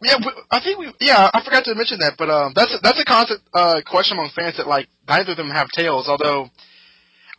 Yeah, 0.01 0.17
I 0.51 0.59
think 0.59 0.77
we. 0.77 0.93
Yeah, 0.99 1.29
I 1.33 1.43
forgot 1.43 1.63
to 1.65 1.73
mention 1.73 1.99
that, 1.99 2.13
but 2.17 2.29
um, 2.29 2.53
that's 2.55 2.77
that's 2.83 3.01
a 3.01 3.05
constant 3.05 3.41
uh, 3.51 3.81
question 3.83 4.15
among 4.15 4.29
fans 4.35 4.57
that 4.57 4.67
like 4.67 4.87
neither 5.09 5.31
of 5.31 5.37
them 5.37 5.49
have 5.49 5.69
tails. 5.69 6.07
Although, 6.07 6.51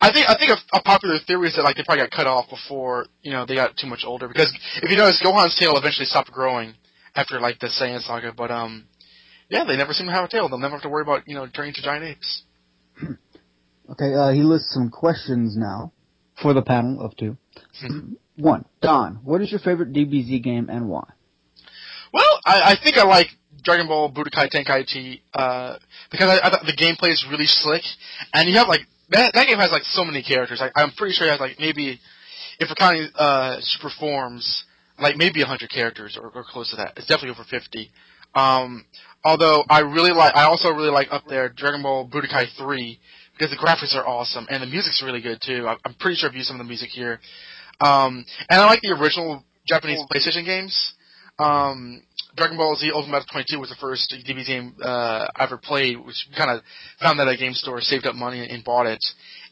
I 0.01 0.11
think 0.11 0.29
I 0.29 0.35
think 0.37 0.51
a, 0.51 0.79
a 0.79 0.83
popular 0.83 1.19
theory 1.25 1.49
is 1.49 1.55
that 1.55 1.63
like 1.63 1.77
they 1.77 1.85
probably 1.85 2.03
got 2.03 2.11
cut 2.11 2.27
off 2.27 2.51
before 2.51 3.07
you 3.23 3.31
know 3.31 3.47
they 3.47 3.55
got 3.55 3.77
too 3.77 3.87
much 3.87 4.03
older. 4.05 4.27
Because 4.27 4.53
if 4.83 4.91
you 4.91 4.97
notice, 4.97 5.23
Gohan's 5.25 5.55
tail 5.55 5.77
eventually 5.77 6.07
stopped 6.07 6.33
growing 6.33 6.75
after 7.15 7.39
like 7.39 7.61
the 7.61 7.69
Saiyan 7.69 8.01
saga. 8.01 8.33
But 8.33 8.51
um, 8.51 8.87
yeah, 9.49 9.63
they 9.63 9.77
never 9.77 9.93
seem 9.93 10.09
to 10.09 10.13
have 10.13 10.25
a 10.25 10.29
tail. 10.29 10.49
They'll 10.49 10.59
never 10.59 10.75
have 10.75 10.83
to 10.83 10.89
worry 10.89 11.03
about 11.03 11.29
you 11.29 11.37
know 11.37 11.47
turning 11.47 11.75
to 11.75 11.83
giant 11.83 12.03
apes. 12.03 12.43
okay, 13.93 14.15
uh, 14.15 14.33
he 14.33 14.43
lists 14.43 14.75
some 14.75 14.91
questions 14.91 15.57
now 15.57 15.93
for 16.43 16.55
the 16.55 16.63
panel 16.63 17.01
of 17.01 17.17
two. 17.17 17.37
Hmm. 17.81 18.13
One, 18.37 18.65
Don, 18.81 19.21
what 19.25 19.41
is 19.41 19.51
your 19.51 19.61
favorite 19.61 19.93
DBZ 19.93 20.43
game 20.43 20.69
and 20.71 20.89
why? 20.89 21.05
Well, 22.13 22.41
I, 22.45 22.73
I 22.73 22.77
think 22.83 22.97
I 22.97 23.05
like 23.05 23.27
Dragon 23.63 23.89
Ball 23.89 24.13
Budokai 24.13 24.49
Tenkaichi 24.51 25.21
uh, 25.35 25.77
because 26.11 26.29
I, 26.29 26.47
I 26.47 26.51
thought 26.51 26.65
the 26.65 26.77
gameplay 26.77 27.11
is 27.11 27.27
really 27.31 27.47
slick, 27.47 27.83
and 28.33 28.49
you 28.49 28.57
have 28.57 28.69
like 28.69 28.83
that, 29.11 29.33
that 29.35 29.47
game 29.47 29.59
has 29.59 29.73
like 29.73 29.83
so 29.83 30.05
many 30.05 30.23
characters. 30.23 30.63
I, 30.63 30.71
I'm 30.81 30.93
pretty 30.93 31.15
sure 31.15 31.27
it 31.27 31.31
has 31.31 31.41
like 31.41 31.59
maybe 31.59 32.01
if 32.59 32.69
we're 32.69 32.75
counting 32.75 33.09
uh, 33.17 33.57
super 33.61 33.91
forms, 33.99 34.65
like 35.01 35.17
maybe 35.17 35.41
100 35.41 35.71
characters 35.71 36.19
or, 36.21 36.31
or 36.31 36.45
close 36.45 36.71
to 36.71 36.77
that. 36.77 36.95
It's 36.97 37.07
definitely 37.07 37.31
over 37.31 37.45
50. 37.49 37.91
Um, 38.35 38.85
although 39.25 39.65
I 39.69 39.81
really 39.81 40.13
like, 40.13 40.35
I 40.35 40.45
also 40.45 40.71
really 40.71 40.91
like 40.91 41.09
up 41.11 41.25
there 41.29 41.49
Dragon 41.49 41.83
Ball 41.83 42.09
Budokai 42.09 42.47
3 42.57 43.01
because 43.39 43.51
the 43.51 43.57
graphics 43.57 43.95
are 43.95 44.07
awesome 44.07 44.47
and 44.51 44.63
the 44.63 44.67
music's 44.67 45.03
really 45.05 45.21
good 45.21 45.41
too. 45.45 45.69
I'm 45.69 45.95
pretty 45.95 46.17
sure 46.17 46.29
I've 46.29 46.35
used 46.35 46.49
some 46.49 46.61
of 46.61 46.67
the 46.67 46.69
music 46.69 46.91
here. 46.91 47.21
Um, 47.81 48.25
and 48.51 48.61
I 48.61 48.67
like 48.67 48.81
the 48.81 48.91
original 48.91 49.45
Japanese 49.67 50.01
PlayStation 50.11 50.45
games. 50.45 50.95
Um, 51.39 52.03
Dragon 52.37 52.57
Ball 52.57 52.75
Z 52.77 52.91
Ultimate 52.93 53.21
Battle 53.21 53.45
22 53.45 53.61
was 53.61 53.69
the 53.69 53.77
first 53.77 54.13
DBZ 54.27 54.47
game 54.47 54.75
uh, 54.83 55.27
I 55.35 55.45
ever 55.45 55.57
played, 55.57 55.99
which 56.05 56.27
kind 56.37 56.51
of 56.51 56.63
found 57.01 57.19
that 57.19 57.29
at 57.29 57.35
a 57.35 57.37
game 57.37 57.53
store, 57.53 57.81
saved 57.81 58.07
up 58.07 58.15
money, 58.15 58.47
and 58.49 58.65
bought 58.65 58.87
it. 58.87 59.05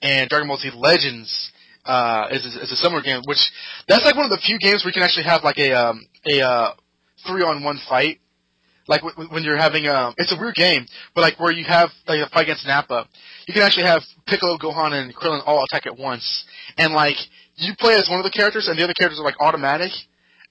And 0.02 0.28
Dragon 0.28 0.48
Ball 0.48 0.56
Z 0.56 0.70
Legends 0.74 1.52
uh, 1.84 2.26
is, 2.30 2.44
is 2.44 2.72
a 2.72 2.76
similar 2.76 3.02
game, 3.02 3.22
which 3.26 3.38
that's 3.86 4.04
like 4.04 4.16
one 4.16 4.24
of 4.24 4.30
the 4.30 4.38
few 4.38 4.58
games 4.58 4.84
where 4.84 4.90
you 4.90 4.94
can 4.94 5.02
actually 5.02 5.24
have 5.24 5.44
like 5.44 5.58
a 5.58 5.72
um, 5.72 6.06
a 6.26 6.40
uh, 6.40 6.74
three 7.26 7.42
on 7.42 7.62
one 7.62 7.80
fight. 7.88 8.20
Like 8.88 9.02
w- 9.02 9.28
when 9.30 9.42
you're 9.42 9.56
having 9.56 9.86
um, 9.86 10.14
it's 10.18 10.32
a 10.32 10.38
weird 10.38 10.54
game, 10.54 10.86
but 11.14 11.22
like 11.22 11.38
where 11.40 11.52
you 11.52 11.64
have 11.64 11.90
like 12.06 12.20
a 12.20 12.28
fight 12.30 12.44
against 12.44 12.66
Nappa, 12.66 13.06
you 13.46 13.54
can 13.54 13.62
actually 13.62 13.86
have 13.86 14.02
Piccolo, 14.26 14.58
Gohan, 14.58 14.92
and 14.92 15.14
Krillin 15.14 15.42
all 15.46 15.64
attack 15.64 15.86
at 15.86 15.98
once, 15.98 16.44
and 16.78 16.94
like 16.94 17.16
you 17.56 17.74
play 17.78 17.94
as 17.94 18.08
one 18.08 18.18
of 18.18 18.24
the 18.24 18.30
characters, 18.30 18.68
and 18.68 18.78
the 18.78 18.84
other 18.84 18.94
characters 18.98 19.18
are 19.18 19.24
like 19.24 19.40
automatic 19.40 19.92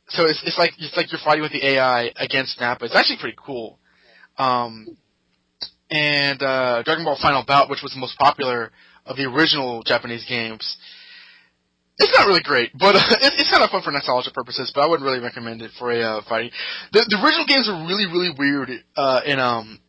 so 0.09 0.25
it's 0.25 0.41
it's 0.45 0.57
like 0.57 0.71
it's 0.77 0.95
like 0.95 1.11
you're 1.11 1.21
fighting 1.23 1.41
with 1.41 1.51
the 1.51 1.65
AI 1.65 2.11
against 2.17 2.59
Nappa. 2.59 2.85
It's 2.85 2.95
actually 2.95 3.17
pretty 3.19 3.37
cool. 3.43 3.79
Um, 4.37 4.97
and 5.89 6.41
uh, 6.41 6.83
Dragon 6.83 7.05
Ball 7.05 7.17
Final 7.21 7.43
Bout, 7.45 7.69
which 7.69 7.81
was 7.81 7.93
the 7.93 7.99
most 7.99 8.17
popular 8.17 8.71
of 9.05 9.17
the 9.17 9.23
original 9.23 9.81
Japanese 9.83 10.25
games, 10.27 10.77
it's 11.97 12.13
not 12.17 12.27
really 12.27 12.43
great, 12.43 12.71
but 12.77 12.95
uh, 12.95 12.99
it, 13.21 13.33
it's 13.37 13.49
kind 13.49 13.63
of 13.63 13.69
fun 13.69 13.81
for 13.81 13.91
nostalgia 13.91 14.31
purposes. 14.31 14.71
But 14.73 14.81
I 14.81 14.87
wouldn't 14.87 15.05
really 15.05 15.21
recommend 15.21 15.61
it 15.61 15.71
for 15.79 15.91
a 15.91 16.01
uh, 16.01 16.21
fighting. 16.27 16.51
The, 16.91 17.05
the 17.07 17.23
original 17.23 17.45
games 17.45 17.69
are 17.69 17.87
really 17.87 18.05
really 18.05 18.31
weird 18.37 18.71
uh, 18.97 19.21
in 19.25 19.39
um 19.39 19.79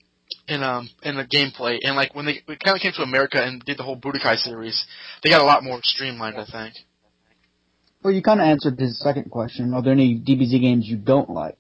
in 0.49 0.63
um 0.63 0.89
in 1.03 1.17
the 1.17 1.25
gameplay, 1.25 1.79
and 1.83 1.97
like 1.97 2.15
when 2.15 2.27
they 2.27 2.41
kind 2.47 2.77
of 2.77 2.81
came 2.81 2.93
to 2.93 3.03
America 3.03 3.43
and 3.43 3.65
did 3.65 3.79
the 3.79 3.83
whole 3.83 3.99
Budokai 3.99 4.37
series, 4.37 4.87
they 5.23 5.31
got 5.31 5.41
a 5.41 5.45
lot 5.45 5.65
more 5.65 5.81
streamlined. 5.83 6.37
I 6.37 6.47
think. 6.47 6.75
Well, 8.07 8.15
you 8.15 8.23
kind 8.23 8.41
of 8.41 8.47
answered 8.47 8.79
his 8.79 9.01
second 9.01 9.33
question. 9.33 9.75
Are 9.75 9.83
there 9.83 9.93
any 9.93 10.15
DBZ 10.15 10.61
games 10.61 10.87
you 10.87 10.97
don't 10.97 11.31
like? 11.31 11.59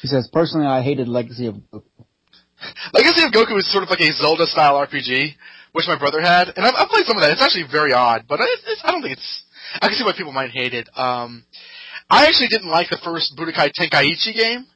He 0.00 0.08
says, 0.08 0.26
personally, 0.32 0.66
I 0.66 0.80
hated 0.80 1.06
Legacy 1.06 1.48
of 1.48 1.56
Goku. 1.56 1.82
Legacy 2.94 3.24
of 3.24 3.30
Goku 3.32 3.58
is 3.58 3.70
sort 3.70 3.84
of 3.84 3.90
like 3.90 4.00
a 4.00 4.10
Zelda-style 4.12 4.86
RPG, 4.86 5.34
which 5.72 5.84
my 5.86 5.98
brother 5.98 6.22
had, 6.22 6.48
and 6.56 6.64
I've, 6.64 6.72
I've 6.78 6.88
played 6.88 7.04
some 7.04 7.18
of 7.18 7.22
that. 7.22 7.32
It's 7.32 7.42
actually 7.42 7.66
very 7.70 7.92
odd, 7.92 8.24
but 8.26 8.40
it, 8.40 8.48
it's, 8.66 8.80
I 8.84 8.90
don't 8.90 9.02
think 9.02 9.18
it's. 9.18 9.42
I 9.80 9.88
can 9.88 9.96
see 9.96 10.04
why 10.04 10.12
people 10.16 10.32
might 10.32 10.50
hate 10.50 10.74
it. 10.74 10.88
Um, 10.96 11.44
I 12.08 12.26
actually 12.26 12.48
didn't 12.48 12.70
like 12.70 12.88
the 12.90 12.98
first 13.02 13.36
Budokai 13.36 13.70
Tenkaichi 13.78 14.34
game 14.34 14.66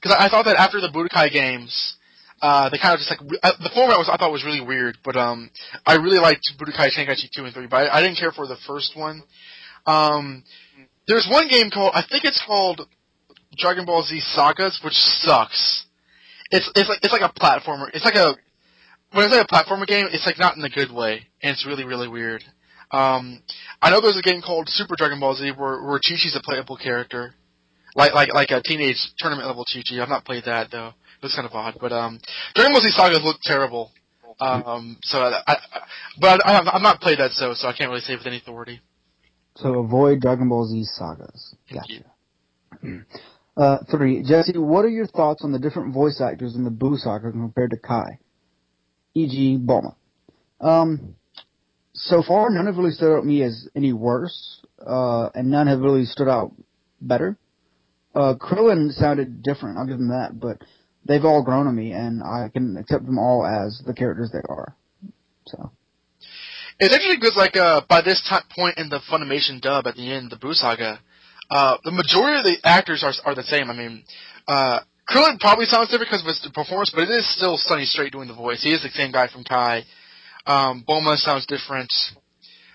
because 0.00 0.16
I, 0.18 0.26
I 0.26 0.28
thought 0.28 0.44
that 0.46 0.56
after 0.56 0.80
the 0.80 0.88
Budokai 0.88 1.30
games, 1.30 1.96
uh, 2.40 2.68
they 2.70 2.78
kind 2.78 2.94
of 2.94 2.98
just 2.98 3.10
like 3.10 3.20
uh, 3.42 3.52
the 3.62 3.70
format 3.72 3.98
was 3.98 4.10
I 4.12 4.16
thought 4.16 4.32
was 4.32 4.44
really 4.44 4.60
weird, 4.60 4.98
but 5.04 5.16
um, 5.16 5.50
I 5.86 5.94
really 5.94 6.18
liked 6.18 6.42
Budokai 6.58 6.90
Tenkaichi 6.90 7.30
two 7.34 7.44
and 7.44 7.54
three, 7.54 7.68
but 7.68 7.88
I, 7.88 7.98
I 7.98 8.02
didn't 8.02 8.18
care 8.18 8.32
for 8.32 8.46
the 8.46 8.56
first 8.66 8.96
one. 8.96 9.22
Um, 9.86 10.42
there's 11.06 11.28
one 11.30 11.48
game 11.48 11.70
called 11.70 11.92
I 11.94 12.02
think 12.02 12.24
it's 12.24 12.42
called 12.44 12.88
Dragon 13.56 13.84
Ball 13.84 14.02
Z 14.02 14.18
Sagas, 14.20 14.80
which 14.84 14.94
sucks. 14.94 15.86
It's 16.50 16.68
it's 16.74 16.88
like 16.88 16.98
it's 17.02 17.12
like 17.12 17.22
a 17.22 17.32
platformer. 17.32 17.88
It's 17.94 18.04
like 18.04 18.16
a 18.16 18.34
when 19.12 19.26
it's 19.26 19.34
like 19.34 19.46
a 19.48 19.54
platformer 19.54 19.86
game, 19.86 20.06
it's 20.10 20.26
like 20.26 20.38
not 20.38 20.56
in 20.56 20.64
a 20.64 20.70
good 20.70 20.92
way, 20.92 21.26
and 21.42 21.52
it's 21.52 21.64
really 21.64 21.84
really 21.84 22.08
weird. 22.08 22.42
Um, 22.92 23.42
I 23.80 23.90
know 23.90 24.00
there's 24.00 24.18
a 24.18 24.22
game 24.22 24.42
called 24.42 24.68
Super 24.68 24.94
Dragon 24.96 25.18
Ball 25.18 25.34
Z 25.34 25.52
where 25.56 25.82
where 25.82 25.98
Chi 25.98 26.16
Chi's 26.16 26.36
a 26.36 26.42
playable 26.42 26.76
character, 26.76 27.34
like 27.94 28.14
like 28.14 28.32
like 28.34 28.50
a 28.50 28.62
teenage 28.62 28.98
tournament 29.18 29.48
level 29.48 29.64
Chi 29.64 29.82
Chi. 29.88 30.00
I've 30.00 30.08
not 30.08 30.24
played 30.24 30.44
that 30.44 30.70
though. 30.70 30.88
It 30.88 31.22
was 31.22 31.34
kind 31.34 31.46
of 31.46 31.54
odd, 31.54 31.76
but 31.80 31.92
um, 31.92 32.20
Dragon 32.54 32.72
Ball 32.72 32.82
Z 32.82 32.90
Sagas 32.90 33.22
look 33.24 33.38
terrible. 33.42 33.90
Um, 34.40 34.98
so 35.02 35.18
I, 35.18 35.40
I 35.46 35.56
but 36.20 36.46
I, 36.46 36.58
I've 36.58 36.82
not 36.82 37.00
played 37.00 37.18
that 37.18 37.32
so 37.32 37.54
so 37.54 37.68
I 37.68 37.72
can't 37.72 37.90
really 37.90 38.02
say 38.02 38.16
with 38.16 38.26
any 38.26 38.38
authority. 38.38 38.80
So 39.56 39.78
avoid 39.78 40.20
Dragon 40.20 40.48
Ball 40.48 40.66
Z 40.66 40.84
sagas. 40.84 41.54
Gotcha. 41.72 43.04
Uh, 43.54 43.76
three, 43.90 44.22
Jesse, 44.22 44.56
what 44.56 44.82
are 44.82 44.88
your 44.88 45.06
thoughts 45.06 45.44
on 45.44 45.52
the 45.52 45.58
different 45.58 45.92
voice 45.92 46.22
actors 46.22 46.54
in 46.56 46.64
the 46.64 46.70
Buu 46.70 46.96
saga 46.96 47.30
compared 47.30 47.70
to 47.70 47.76
Kai? 47.76 48.18
E.g., 49.14 49.58
Bulma. 49.58 49.94
Um, 50.58 51.16
so 51.94 52.22
far, 52.22 52.50
none 52.50 52.66
have 52.66 52.76
really 52.76 52.92
stood 52.92 53.16
out 53.16 53.20
to 53.20 53.26
me 53.26 53.42
as 53.42 53.68
any 53.76 53.92
worse, 53.92 54.64
uh, 54.84 55.28
and 55.34 55.50
none 55.50 55.66
have 55.66 55.80
really 55.80 56.04
stood 56.04 56.28
out 56.28 56.52
better. 57.00 57.36
Uh, 58.14 58.34
Krillin 58.34 58.92
sounded 58.92 59.42
different, 59.42 59.78
I'll 59.78 59.86
give 59.86 59.98
them 59.98 60.08
that, 60.08 60.38
but 60.38 60.58
they've 61.04 61.24
all 61.24 61.42
grown 61.42 61.66
on 61.66 61.76
me, 61.76 61.92
and 61.92 62.22
I 62.22 62.48
can 62.52 62.76
accept 62.76 63.06
them 63.06 63.18
all 63.18 63.46
as 63.46 63.82
the 63.86 63.94
characters 63.94 64.30
they 64.32 64.40
are. 64.48 64.74
So. 65.46 65.70
It's 66.78 66.92
interesting 66.94 67.20
because, 67.20 67.36
like, 67.36 67.56
uh, 67.56 67.82
by 67.88 68.00
this 68.02 68.22
time, 68.28 68.42
point 68.54 68.78
in 68.78 68.88
the 68.88 69.00
Funimation 69.10 69.60
dub 69.60 69.86
at 69.86 69.94
the 69.94 70.12
end, 70.12 70.30
the 70.30 70.36
Buu 70.36 70.54
saga, 70.54 71.00
uh, 71.50 71.76
the 71.84 71.92
majority 71.92 72.38
of 72.38 72.44
the 72.44 72.56
actors 72.64 73.04
are 73.04 73.12
are 73.24 73.34
the 73.34 73.42
same. 73.42 73.70
I 73.70 73.76
mean, 73.76 74.04
uh, 74.48 74.80
Krillin 75.08 75.38
probably 75.38 75.66
sounds 75.66 75.90
different 75.90 76.10
because 76.10 76.22
of 76.22 76.28
his 76.28 76.40
performance, 76.54 76.90
but 76.94 77.04
it 77.04 77.10
is 77.10 77.28
still 77.36 77.56
Sonny 77.56 77.84
Strait 77.84 78.12
doing 78.12 78.28
the 78.28 78.34
voice. 78.34 78.62
He 78.62 78.72
is 78.72 78.82
the 78.82 78.88
same 78.90 79.12
guy 79.12 79.28
from 79.28 79.44
Kai. 79.44 79.84
Um, 80.46 80.84
Bulma 80.88 81.16
sounds 81.16 81.46
different. 81.46 81.92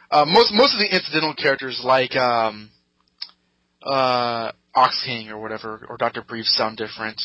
Uh, 0.10 0.26
most 0.26 0.54
most 0.54 0.74
of 0.74 0.80
the 0.80 0.94
incidental 0.94 1.34
characters, 1.34 1.82
like 1.84 2.16
um, 2.16 2.70
uh, 3.84 4.52
Ox 4.74 5.04
King 5.06 5.30
or 5.30 5.40
whatever, 5.40 5.86
or 5.90 5.98
Doctor 5.98 6.22
Brief, 6.22 6.46
sound 6.46 6.78
different. 6.78 7.22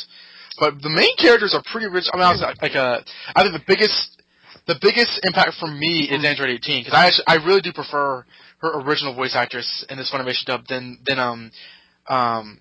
But 0.58 0.82
the 0.82 0.90
main 0.90 1.16
characters 1.16 1.54
are 1.54 1.62
pretty 1.70 1.86
rich. 1.86 2.04
I 2.12 2.16
mean, 2.16 2.26
I 2.26 2.32
was 2.32 2.44
like, 2.60 2.74
uh, 2.74 3.00
I 3.34 3.42
think 3.42 3.54
the 3.54 3.64
biggest 3.66 4.22
the 4.66 4.78
biggest 4.80 5.20
impact 5.24 5.54
for 5.58 5.66
me 5.66 6.08
is 6.10 6.24
Android 6.24 6.50
18 6.50 6.84
because 6.84 6.94
I 6.94 7.06
actually, 7.06 7.24
I 7.26 7.34
really 7.46 7.60
do 7.60 7.72
prefer 7.72 8.24
her 8.58 8.80
original 8.80 9.14
voice 9.14 9.34
actress 9.34 9.84
in 9.88 9.98
this 9.98 10.12
Funimation 10.12 10.44
dub 10.46 10.66
than 10.68 10.98
than 11.04 11.18
um 11.18 11.50
um 12.08 12.60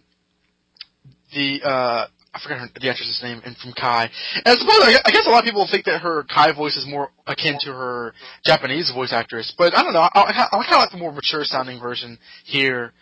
the 1.34 1.62
uh 1.64 2.08
I 2.34 2.40
forgot 2.42 2.60
her, 2.60 2.68
the 2.80 2.90
actress's 2.90 3.20
name, 3.22 3.42
and 3.44 3.58
from 3.58 3.74
Kai. 3.74 4.10
And 4.36 4.44
I 4.46 4.56
suppose 4.56 5.02
I 5.06 5.12
guess 5.12 5.28
a 5.28 5.30
lot 5.30 5.40
of 5.40 5.46
people 5.46 5.68
think 5.70 5.86
that 5.86 6.00
her 6.00 6.24
Kai 6.24 6.54
voice 6.54 6.78
is 6.78 6.88
more 6.88 7.10
akin 7.28 7.58
to 7.62 7.74
her 7.74 8.14
Japanese 8.46 8.92
voice 8.92 9.12
actress, 9.12 9.54
but 9.58 9.76
I 9.76 9.84
don't 9.84 9.94
know. 9.94 10.00
I, 10.00 10.10
I, 10.16 10.30
I 10.30 10.64
kind 10.64 10.76
of 10.76 10.80
like 10.80 10.92
the 10.92 10.98
more 10.98 11.12
mature 11.12 11.44
sounding 11.44 11.80
version 11.82 12.18
here. 12.46 12.94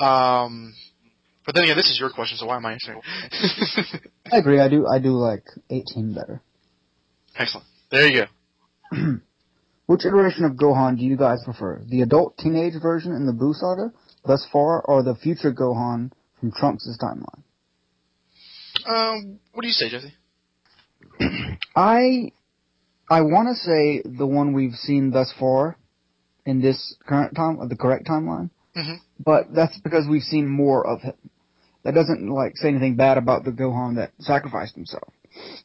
Um, 0.00 0.74
but 1.44 1.54
then 1.54 1.64
again, 1.64 1.76
this 1.76 1.90
is 1.90 1.98
your 2.00 2.10
question, 2.10 2.38
so 2.38 2.46
why 2.46 2.56
am 2.56 2.64
I 2.64 2.72
answering? 2.72 3.00
I 4.32 4.38
agree. 4.38 4.58
I 4.58 4.68
do. 4.68 4.86
I 4.86 4.98
do 4.98 5.10
like 5.10 5.44
18 5.70 6.14
better. 6.14 6.40
Excellent. 7.36 7.66
There 7.90 8.06
you 8.08 8.24
go. 8.90 8.96
Which 9.86 10.06
iteration 10.06 10.44
of 10.44 10.52
Gohan 10.52 10.98
do 10.98 11.04
you 11.04 11.16
guys 11.16 11.42
prefer? 11.44 11.82
The 11.86 12.02
adult 12.02 12.38
teenage 12.38 12.80
version 12.80 13.12
in 13.12 13.26
the 13.26 13.32
Buu 13.32 13.52
saga 13.52 13.92
thus 14.24 14.46
far, 14.50 14.80
or 14.82 15.02
the 15.02 15.16
future 15.16 15.52
Gohan 15.52 16.12
from 16.38 16.52
Trunks' 16.52 16.96
timeline? 17.02 17.42
Um, 18.86 19.38
what 19.52 19.62
do 19.62 19.68
you 19.68 19.72
say, 19.72 19.90
Jesse? 19.90 20.14
I 21.76 22.32
I 23.08 23.20
want 23.22 23.48
to 23.48 23.54
say 23.54 24.02
the 24.04 24.26
one 24.26 24.52
we've 24.52 24.74
seen 24.74 25.10
thus 25.10 25.32
far 25.38 25.76
in 26.46 26.60
this 26.60 26.96
current 27.06 27.34
time, 27.36 27.68
the 27.68 27.76
correct 27.76 28.06
timeline. 28.06 28.50
Mm-hmm. 28.76 28.94
But 29.20 29.54
that's 29.54 29.78
because 29.80 30.06
we've 30.08 30.22
seen 30.22 30.48
more 30.48 30.86
of 30.86 31.00
him. 31.00 31.14
That 31.84 31.94
doesn't 31.94 32.28
like 32.28 32.56
say 32.56 32.68
anything 32.68 32.96
bad 32.96 33.18
about 33.18 33.44
the 33.44 33.50
Gohan 33.50 33.96
that 33.96 34.12
sacrificed 34.20 34.74
himself, 34.76 35.12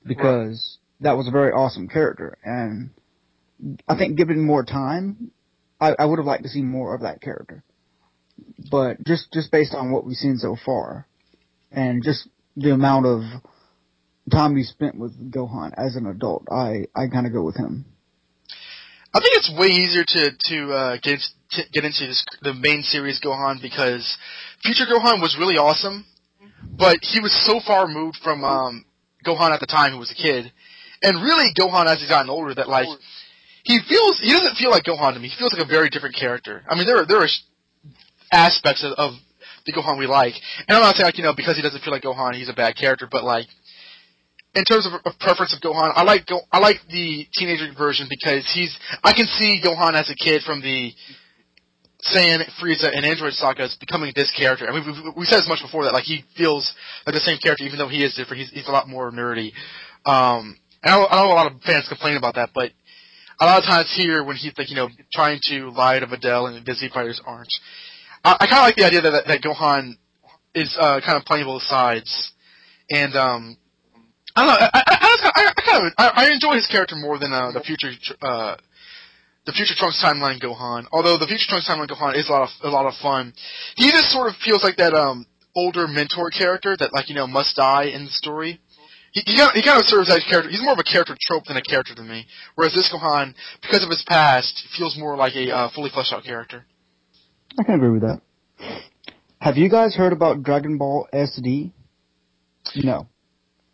because 0.06 0.78
right. 1.00 1.10
that 1.10 1.18
was 1.18 1.28
a 1.28 1.32
very 1.32 1.52
awesome 1.52 1.88
character, 1.88 2.38
and 2.44 2.90
I 3.88 3.98
think 3.98 4.18
given 4.18 4.42
more 4.42 4.64
time, 4.64 5.32
I, 5.80 5.94
I 5.98 6.06
would 6.06 6.18
have 6.18 6.26
liked 6.26 6.44
to 6.44 6.50
see 6.50 6.62
more 6.62 6.96
of 6.96 7.02
that 7.02 7.22
character. 7.22 7.64
But 8.72 9.04
just 9.06 9.32
just 9.32 9.52
based 9.52 9.76
on 9.76 9.92
what 9.92 10.06
we've 10.06 10.16
seen 10.18 10.38
so 10.38 10.58
far, 10.66 11.08
and 11.72 12.04
just 12.04 12.28
the 12.58 12.74
amount 12.74 13.06
of 13.06 13.22
time 14.32 14.56
we 14.56 14.64
spent 14.64 14.98
with 14.98 15.32
Gohan 15.32 15.72
as 15.78 15.96
an 15.96 16.08
adult, 16.08 16.48
I 16.52 16.88
I 16.96 17.08
kind 17.08 17.28
of 17.28 17.32
go 17.32 17.44
with 17.44 17.56
him. 17.56 17.86
I 19.14 19.20
think 19.20 19.38
it's 19.38 19.54
way 19.58 19.68
easier 19.68 20.04
to 20.04 20.32
to 20.50 20.74
uh, 20.74 20.98
get 21.02 21.20
to 21.52 21.62
get 21.72 21.86
into 21.86 22.08
this, 22.08 22.26
the 22.42 22.54
main 22.54 22.82
series 22.82 23.22
Gohan 23.22 23.62
because 23.62 24.18
Future 24.64 24.86
Gohan 24.86 25.22
was 25.22 25.38
really 25.40 25.56
awesome, 25.56 26.06
but 26.78 26.98
he 27.02 27.22
was 27.22 27.32
so 27.46 27.62
far 27.66 27.88
removed 27.88 28.18
from 28.24 28.44
um, 28.44 28.86
Gohan 29.26 29.52
at 29.52 29.60
the 29.60 29.68
time, 29.68 29.94
who 29.94 30.00
was 30.00 30.12
a 30.12 30.16
kid, 30.16 30.52
and 31.04 31.22
really 31.22 31.54
Gohan 31.54 31.86
as 31.86 32.00
he's 32.00 32.10
gotten 32.10 32.30
older 32.30 32.54
that 32.56 32.68
like 32.68 32.88
he 33.64 33.80
feels 33.88 34.20
he 34.20 34.32
doesn't 34.32 34.56
feel 34.56 34.72
like 34.72 34.84
Gohan 34.84 35.14
to 35.14 35.20
me. 35.20 35.30
He 35.30 35.38
feels 35.38 35.54
like 35.54 35.64
a 35.64 35.70
very 35.70 35.90
different 35.90 36.16
character. 36.16 36.64
I 36.68 36.76
mean, 36.76 36.88
there 36.88 36.98
are 36.98 37.06
there 37.06 37.22
are 37.22 37.30
aspects 38.32 38.84
of, 38.84 38.94
of 38.98 39.14
the 39.68 39.74
Gohan 39.74 40.00
we 40.00 40.08
like. 40.08 40.34
And 40.68 40.76
I'm 40.76 40.82
not 40.82 40.96
saying 40.96 41.06
like 41.06 41.18
you 41.18 41.24
know 41.24 41.36
because 41.36 41.56
he 41.56 41.62
doesn't 41.62 41.84
feel 41.84 41.94
like 41.94 42.04
Gohan, 42.04 42.34
he's 42.34 42.50
a 42.50 42.54
bad 42.54 42.76
character, 42.76 43.08
but 43.10 43.24
like 43.24 43.48
in 44.56 44.64
terms 44.64 44.88
of, 44.88 44.94
of 45.06 45.20
preference 45.20 45.54
of 45.54 45.62
Gohan, 45.62 45.92
I 45.94 46.04
like 46.04 46.26
Go, 46.26 46.42
I 46.52 46.60
like 46.60 46.78
the 46.90 47.28
teenager 47.34 47.70
version 47.78 48.08
because 48.10 48.50
he's 48.54 48.76
I 49.04 49.14
can 49.14 49.28
see 49.28 49.62
Gohan 49.64 49.94
as 49.94 50.10
a 50.10 50.16
kid 50.16 50.42
from 50.44 50.62
the 50.62 50.94
Saiyan, 52.14 52.42
Frieza, 52.62 52.90
and 52.96 53.06
Android 53.06 53.34
sagas 53.34 53.76
becoming 53.80 54.14
this 54.16 54.32
character. 54.32 54.68
I 54.68 54.74
mean, 54.74 54.86
we, 54.86 55.22
we 55.22 55.26
said 55.26 55.40
as 55.40 55.48
much 55.48 55.62
before 55.62 55.84
that 55.84 55.94
like 55.94 56.06
he 56.06 56.24
feels 56.36 56.74
like 57.06 57.14
the 57.14 57.22
same 57.22 57.38
character 57.38 57.66
even 57.66 57.78
though 57.78 57.90
he 57.90 58.04
is 58.04 58.16
different. 58.16 58.42
He's 58.42 58.52
he's 58.52 58.68
a 58.68 58.72
lot 58.72 58.88
more 58.88 59.12
nerdy. 59.12 59.52
Um, 60.06 60.58
and 60.82 60.94
I 60.94 61.04
I 61.04 61.24
know 61.24 61.32
a 61.32 61.38
lot 61.38 61.52
of 61.52 61.62
fans 61.62 61.88
complain 61.88 62.18
about 62.18 62.36
that, 62.36 62.50
but 62.56 62.72
a 63.40 63.46
lot 63.46 63.60
of 63.60 63.66
times 63.66 63.94
here 63.96 64.24
when 64.24 64.38
he's 64.38 64.54
like 64.58 64.70
you 64.70 64.76
know 64.76 64.90
trying 65.14 65.40
to 65.50 65.70
lie 65.70 66.00
to 66.00 66.08
Videl 66.08 66.48
and 66.48 66.56
the 66.56 66.62
Disney 66.62 66.90
fighters 66.90 67.22
aren't. 67.26 67.54
I, 68.28 68.36
I 68.42 68.46
kind 68.48 68.60
of 68.60 68.68
like 68.68 68.76
the 68.76 68.84
idea 68.84 69.02
that 69.02 69.24
that 69.26 69.42
Gohan 69.42 69.96
is 70.54 70.76
uh, 70.78 71.00
kind 71.00 71.16
of 71.16 71.24
playing 71.24 71.46
both 71.46 71.62
sides, 71.64 72.34
and 72.90 73.16
um, 73.16 73.56
I 74.36 74.44
don't 74.44 74.52
know. 74.52 74.68
I, 74.74 74.84
I, 74.84 75.08
I, 75.24 75.54
I 75.56 75.62
kind 75.64 75.88
of 75.88 75.94
I, 75.98 76.06
I 76.28 76.34
enjoy 76.34 76.56
his 76.56 76.68
character 76.68 76.96
more 76.98 77.18
than 77.18 77.32
uh, 77.32 77.52
the 77.52 77.62
future 77.62 77.92
uh, 78.22 78.58
the 79.46 79.54
future 79.54 79.76
Trunks 79.78 80.04
timeline 80.04 80.44
Gohan. 80.44 80.88
Although 80.92 81.18
the 81.18 81.26
future 81.26 81.48
Trunks 81.48 81.70
timeline 81.70 81.88
Gohan 81.88 82.20
is 82.20 82.28
a 82.28 82.32
lot 82.34 82.44
of 82.44 82.50
a 82.64 82.70
lot 82.70 82.86
of 82.86 82.96
fun. 83.02 83.34
He 83.78 83.92
just 83.92 84.10
sort 84.10 84.28
of 84.28 84.36
feels 84.44 84.62
like 84.62 84.76
that 84.76 84.94
um, 84.94 85.26
older 85.56 85.88
mentor 85.88 86.30
character 86.30 86.76
that 86.76 86.92
like 86.92 87.08
you 87.08 87.16
know 87.16 87.28
must 87.28 87.56
die 87.56 87.86
in 87.86 88.04
the 88.06 88.12
story. 88.12 88.60
He, 89.14 89.24
he, 89.26 89.38
kind 89.38 89.50
of, 89.50 89.56
he 89.56 89.64
kind 89.64 89.80
of 89.80 89.88
serves 89.88 90.12
as 90.12 90.18
a 90.18 90.30
character. 90.30 90.52
He's 90.52 90.62
more 90.62 90.74
of 90.74 90.80
a 90.80 90.84
character 90.84 91.16
trope 91.22 91.46
than 91.46 91.56
a 91.56 91.62
character 91.62 91.96
to 91.96 92.04
me. 92.04 92.28
Whereas 92.56 92.74
this 92.74 92.92
Gohan, 92.92 93.34
because 93.62 93.86
of 93.86 93.90
his 93.90 94.04
past, 94.06 94.68
feels 94.78 94.98
more 95.00 95.16
like 95.16 95.34
a 95.36 95.50
uh, 95.50 95.70
fully 95.74 95.90
fleshed 95.90 96.12
out 96.12 96.26
character. 96.26 96.66
I 97.60 97.64
can 97.64 97.76
agree 97.76 97.90
with 97.90 98.02
that. 98.02 98.22
Have 99.40 99.58
you 99.58 99.70
guys 99.70 99.96
heard 99.96 100.14
about 100.14 100.44
Dragon 100.44 100.78
Ball 100.78 101.08
SD? 101.14 101.72
No. 102.76 103.08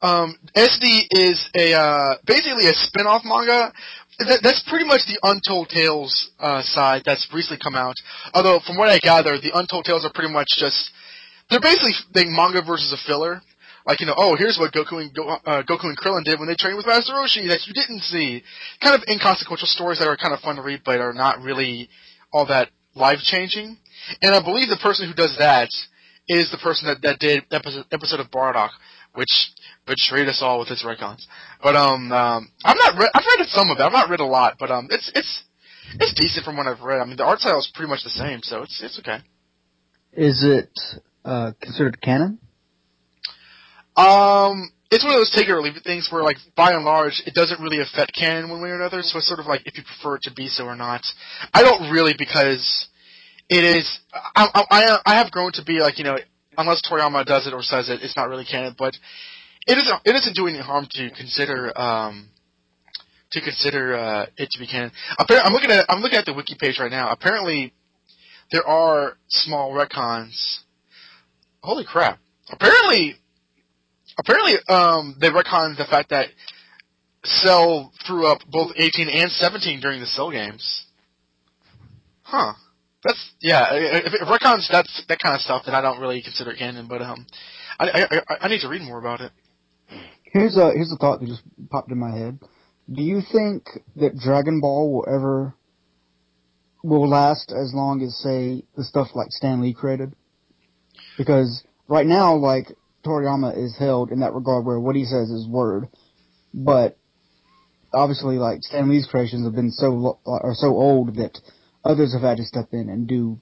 Um, 0.02 0.38
SD 0.56 1.08
is 1.12 1.50
a 1.56 1.74
uh, 1.74 2.16
basically 2.26 2.68
a 2.68 2.74
spin-off 2.74 3.24
manga. 3.24 3.72
That, 4.20 4.42
that's 4.44 4.64
pretty 4.68 4.86
much 4.86 5.02
the 5.08 5.18
Untold 5.24 5.70
Tales 5.70 6.32
uh, 6.40 6.62
side 6.62 7.04
that's 7.06 7.28
recently 7.34 7.60
come 7.64 7.76
out. 7.76 7.96
Although, 8.34 8.60
from 8.66 8.78
what 8.78 8.90
I 8.90 9.00
gather, 9.00 9.40
the 9.40 9.52
Untold 9.58 9.86
Tales 9.86 10.06
are 10.06 10.12
pretty 10.14 10.32
much 10.32 10.48
just 10.60 10.92
they're 11.50 11.62
basically 11.62 11.94
the 12.14 12.26
manga 12.28 12.62
versus 12.62 12.92
a 12.92 13.00
filler. 13.08 13.42
Like 13.86 14.00
you 14.00 14.06
know, 14.06 14.16
oh, 14.16 14.36
here's 14.36 14.58
what 14.60 14.74
Goku 14.74 15.02
and 15.02 15.14
Go, 15.14 15.28
uh, 15.28 15.64
Goku 15.64 15.86
and 15.86 15.98
Krillin 15.98 16.24
did 16.24 16.40
when 16.40 16.48
they 16.48 16.56
trained 16.56 16.78
with 16.78 16.86
Master 16.86 17.14
Roshi 17.14 17.48
that 17.48 17.66
you 17.66 17.74
didn't 17.74 18.02
see. 18.02 18.44
Kind 18.82 18.96
of 18.96 19.08
inconsequential 19.08 19.68
stories 19.68 20.00
that 20.00 20.08
are 20.08 20.18
kind 20.18 20.34
of 20.34 20.40
fun 20.42 20.58
to 20.58 20.62
read, 20.62 20.82
but 20.86 21.00
are 21.00 21.14
not 21.14 21.42
really 21.42 21.90
all 22.32 22.46
that 22.48 22.70
life 22.96 23.20
changing. 23.24 23.78
And 24.22 24.36
I 24.36 24.42
believe 24.44 24.70
the 24.70 24.78
person 24.82 25.08
who 25.08 25.14
does 25.14 25.36
that 25.40 25.70
is 26.28 26.52
the 26.52 26.58
person 26.58 26.88
that, 26.88 27.02
that 27.02 27.20
did 27.20 27.44
episode, 27.52 27.86
episode 27.92 28.20
of 28.20 28.32
Bardock, 28.32 28.70
which 29.14 29.52
betrayed 29.86 30.28
us 30.28 30.40
all 30.42 30.60
with 30.60 30.70
its 30.70 30.84
retcons. 30.84 31.26
But 31.62 31.76
um, 31.76 32.12
um 32.12 32.52
I've 32.64 32.78
not 32.78 32.98
read. 32.98 33.10
I've 33.14 33.24
read 33.38 33.48
some 33.48 33.70
of 33.70 33.78
it. 33.78 33.82
I've 33.82 33.92
not 33.92 34.10
read 34.10 34.20
a 34.20 34.26
lot, 34.26 34.58
but 34.60 34.72
um, 34.72 34.88
it's 34.90 35.12
it's 35.16 35.44
it's 35.96 36.14
decent 36.14 36.46
from 36.46 36.58
what 36.58 36.68
I've 36.68 36.82
read. 36.82 37.00
I 37.00 37.06
mean, 37.06 37.18
the 37.18 37.26
art 37.26 37.40
style 37.40 37.60
is 37.60 37.72
pretty 37.74 37.90
much 37.90 38.04
the 38.04 38.10
same, 38.10 38.42
so 38.42 38.64
it's 38.64 38.82
it's 38.82 39.00
okay. 39.00 39.20
Is 40.14 40.44
it 40.44 40.70
uh, 41.26 41.52
considered 41.60 42.02
canon? 42.02 42.40
Um, 43.96 44.72
it's 44.94 45.04
one 45.04 45.14
of 45.14 45.20
those 45.20 45.32
take 45.32 45.50
it 45.50 45.52
or 45.52 45.62
leave 45.62 45.76
it 45.76 45.84
things 45.84 46.08
where, 46.12 46.22
like, 46.22 46.38
by 46.56 46.72
and 46.72 46.86
large, 46.86 47.24
it 47.26 47.34
doesn't 47.34 47.60
really 47.60 47.82
affect 47.82 48.14
canon 48.14 48.50
one 48.50 48.62
way 48.62 48.70
or 48.70 48.76
another. 48.76 49.02
So 49.02 49.18
it's 49.18 49.28
sort 49.28 49.40
of 49.40 49.48
like 49.48 49.62
if 49.66 49.76
you 49.78 49.84
prefer 49.84 50.16
it 50.18 50.22
to 50.24 50.34
be 50.34 50.48
so 50.48 50.66
or 50.66 50.76
not. 50.76 51.02
I 51.54 51.64
don't 51.64 51.92
really 51.92 52.14
because 52.18 52.88
it 53.50 53.64
is. 53.64 54.00
I, 54.14 54.48
I, 54.70 54.98
I 55.06 55.16
have 55.16 55.32
grown 55.32 55.52
to 55.54 55.64
be 55.64 55.80
like 55.80 55.98
you 55.98 56.04
know, 56.04 56.18
unless 56.58 56.82
Toriyama 56.88 57.26
does 57.26 57.48
it 57.48 57.54
or 57.54 57.64
says 57.64 57.90
it, 57.90 58.02
it's 58.04 58.16
not 58.16 58.30
really 58.30 58.46
canon. 58.46 58.76
But 58.78 58.94
it 59.66 59.78
isn't. 59.78 60.02
It 60.06 60.12
doesn't 60.14 60.36
do 60.36 60.48
any 60.48 60.60
harm 60.60 60.88
to 60.92 61.10
consider. 61.10 61.78
Um, 61.80 62.30
to 63.32 63.42
consider 63.42 63.98
uh, 63.98 64.26
it 64.38 64.48
to 64.52 64.60
be 64.60 64.68
canon. 64.68 64.92
Apparently, 65.18 65.48
I'm 65.48 65.54
looking 65.54 65.72
at 65.72 65.86
I'm 65.90 66.02
looking 66.02 66.20
at 66.20 66.26
the 66.26 66.36
wiki 66.36 66.56
page 66.60 66.78
right 66.80 66.92
now. 66.92 67.10
Apparently, 67.12 67.74
there 68.52 68.64
are 68.64 69.18
small 69.28 69.72
retcons. 69.72 70.60
Holy 71.64 71.84
crap! 71.84 72.20
Apparently, 72.52 73.16
apparently, 74.18 74.56
um, 74.70 75.16
they 75.20 75.30
retconned 75.30 75.78
the 75.78 75.86
fact 75.90 76.10
that 76.10 76.28
Cell 77.24 77.92
threw 78.06 78.28
up 78.28 78.40
both 78.50 78.72
18 78.76 79.08
and 79.10 79.32
17 79.32 79.80
during 79.80 80.00
the 80.00 80.06
Cell 80.08 80.32
games. 80.32 80.86
Huh. 82.24 82.54
That's 83.04 83.32
yeah. 83.42 83.68
If, 83.72 84.14
if 84.14 84.70
that's 84.72 85.04
that 85.08 85.20
kind 85.20 85.36
of 85.36 85.42
stuff, 85.42 85.64
then 85.66 85.76
I 85.76 85.82
don't 85.82 86.00
really 86.00 86.22
consider 86.22 86.54
canon. 86.54 86.88
But 86.88 87.02
um, 87.02 87.26
I, 87.80 88.08
I 88.10 88.36
I 88.42 88.48
need 88.48 88.62
to 88.62 88.70
read 88.70 88.82
more 88.82 88.98
about 88.98 89.20
it. 89.22 89.32
Here's 90.24 90.58
a 90.58 90.72
here's 90.72 90.92
a 90.92 90.96
thought 90.96 91.20
that 91.20 91.28
just 91.28 91.44
popped 91.70 91.92
in 91.92 92.00
my 92.00 92.12
head. 92.12 92.40
Do 92.92 93.02
you 93.02 93.22
think 93.32 93.66
that 93.98 94.18
Dragon 94.18 94.62
Ball 94.62 94.92
will 94.92 95.06
ever 95.08 95.54
will 96.82 97.08
last 97.08 97.52
as 97.52 97.74
long 97.74 98.02
as 98.02 98.16
say 98.18 98.64
the 98.76 98.84
stuff 98.84 99.10
like 99.16 99.28
Stan 99.32 99.62
Lee 99.62 99.74
created? 99.74 100.14
Because 101.18 101.64
right 101.88 102.08
now, 102.08 102.36
like 102.36 102.68
Toriyama 103.06 103.58
is 103.58 103.76
held 103.78 104.12
in 104.12 104.20
that 104.22 104.34
regard 104.34 104.66
where 104.66 104.80
what 104.80 104.96
he 104.96 105.06
says 105.06 105.30
is 105.30 105.48
word, 105.48 105.88
but 106.54 106.98
obviously, 107.94 108.38
like 108.38 108.64
Stan 108.64 108.90
Lee's 108.90 109.08
creations 109.08 109.46
have 109.46 109.56
been 109.56 109.72
so 109.72 110.20
are 110.26 110.54
so 110.56 110.68
old 110.68 111.16
that 111.16 111.38
others 111.84 112.14
have 112.14 112.24
had 112.24 112.38
to 112.38 112.46
step 112.46 112.70
in 112.72 112.90
and 112.90 113.08
do, 113.08 113.40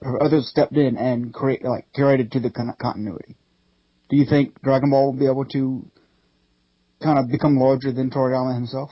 or 0.00 0.22
others 0.22 0.48
stepped 0.48 0.76
in 0.76 0.96
and 0.96 1.32
create 1.32 1.64
like 1.64 1.86
curated 1.96 2.30
to 2.32 2.40
the 2.40 2.50
con- 2.50 2.74
continuity. 2.80 3.36
Do 4.10 4.16
you 4.16 4.26
think 4.26 4.60
Dragon 4.62 4.90
Ball 4.90 5.12
will 5.12 5.18
be 5.18 5.26
able 5.26 5.46
to 5.46 5.90
kind 7.02 7.18
of 7.18 7.30
become 7.30 7.56
larger 7.56 7.92
than 7.92 8.10
Toriyama 8.10 8.54
himself? 8.54 8.90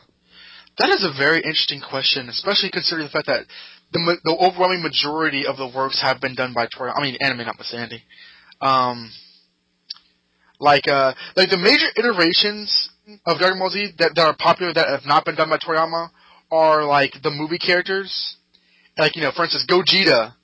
That 0.79 0.89
is 0.89 1.05
a 1.05 1.17
very 1.17 1.39
interesting 1.39 1.81
question, 1.81 2.29
especially 2.29 2.71
considering 2.71 3.07
the 3.07 3.13
fact 3.13 3.27
that 3.27 3.45
the 3.93 4.17
the 4.25 4.33
overwhelming 4.33 4.83
majority 4.83 5.47
of 5.47 5.57
the 5.57 5.67
works 5.69 6.01
have 6.01 6.21
been 6.21 6.35
done 6.35 6.55
by 6.55 6.67
Toriyama. 6.67 6.99
I 6.99 7.03
mean, 7.03 7.17
anime 7.21 7.39
not 7.39 7.47
notwithstanding. 7.47 8.01
Um, 8.61 9.11
like 10.61 10.87
uh, 10.87 11.15
like 11.37 11.51
the 11.51 11.59
major 11.59 11.87
iterations 11.97 12.91
of 13.27 13.39
Dragon 13.39 13.59
Ball 13.59 13.71
Z 13.71 13.93
that, 13.99 14.15
that 14.15 14.25
are 14.25 14.37
popular 14.37 14.73
that 14.73 14.89
have 14.89 15.07
not 15.07 15.25
been 15.25 15.35
done 15.35 15.51
by 15.51 15.59
Toriyama 15.59 16.11
are 16.53 16.85
like 16.85 17.15
the 17.23 17.31
movie 17.31 17.59
characters 17.59 18.37
like 19.01 19.17
you 19.17 19.23
know, 19.23 19.33
for 19.35 19.45
instance, 19.45 19.65
Gogeta 19.69 20.35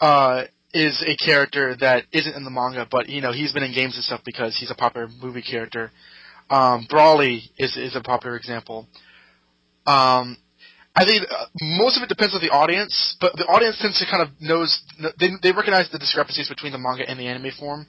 uh, 0.00 0.44
is 0.72 1.02
a 1.06 1.16
character 1.16 1.76
that 1.80 2.04
isn't 2.12 2.34
in 2.34 2.44
the 2.44 2.50
manga, 2.50 2.86
but 2.90 3.08
you 3.08 3.20
know 3.20 3.32
he's 3.32 3.52
been 3.52 3.62
in 3.62 3.74
games 3.74 3.96
and 3.96 4.04
stuff 4.04 4.20
because 4.24 4.56
he's 4.58 4.70
a 4.70 4.74
popular 4.74 5.08
movie 5.22 5.42
character. 5.42 5.90
Um, 6.50 6.86
Broly 6.90 7.40
is 7.58 7.76
is 7.76 7.96
a 7.96 8.00
popular 8.00 8.36
example. 8.36 8.86
Um, 9.86 10.36
I 10.94 11.04
think 11.04 11.26
uh, 11.30 11.46
most 11.60 11.96
of 11.96 12.02
it 12.02 12.08
depends 12.08 12.34
on 12.34 12.40
the 12.40 12.50
audience, 12.50 13.16
but 13.20 13.32
the 13.36 13.44
audience 13.44 13.78
tends 13.80 13.98
to 13.98 14.06
kind 14.10 14.22
of 14.22 14.28
knows 14.40 14.82
they 15.18 15.30
they 15.42 15.52
recognize 15.52 15.90
the 15.90 15.98
discrepancies 15.98 16.48
between 16.48 16.72
the 16.72 16.78
manga 16.78 17.08
and 17.08 17.18
the 17.18 17.26
anime 17.26 17.52
form. 17.58 17.86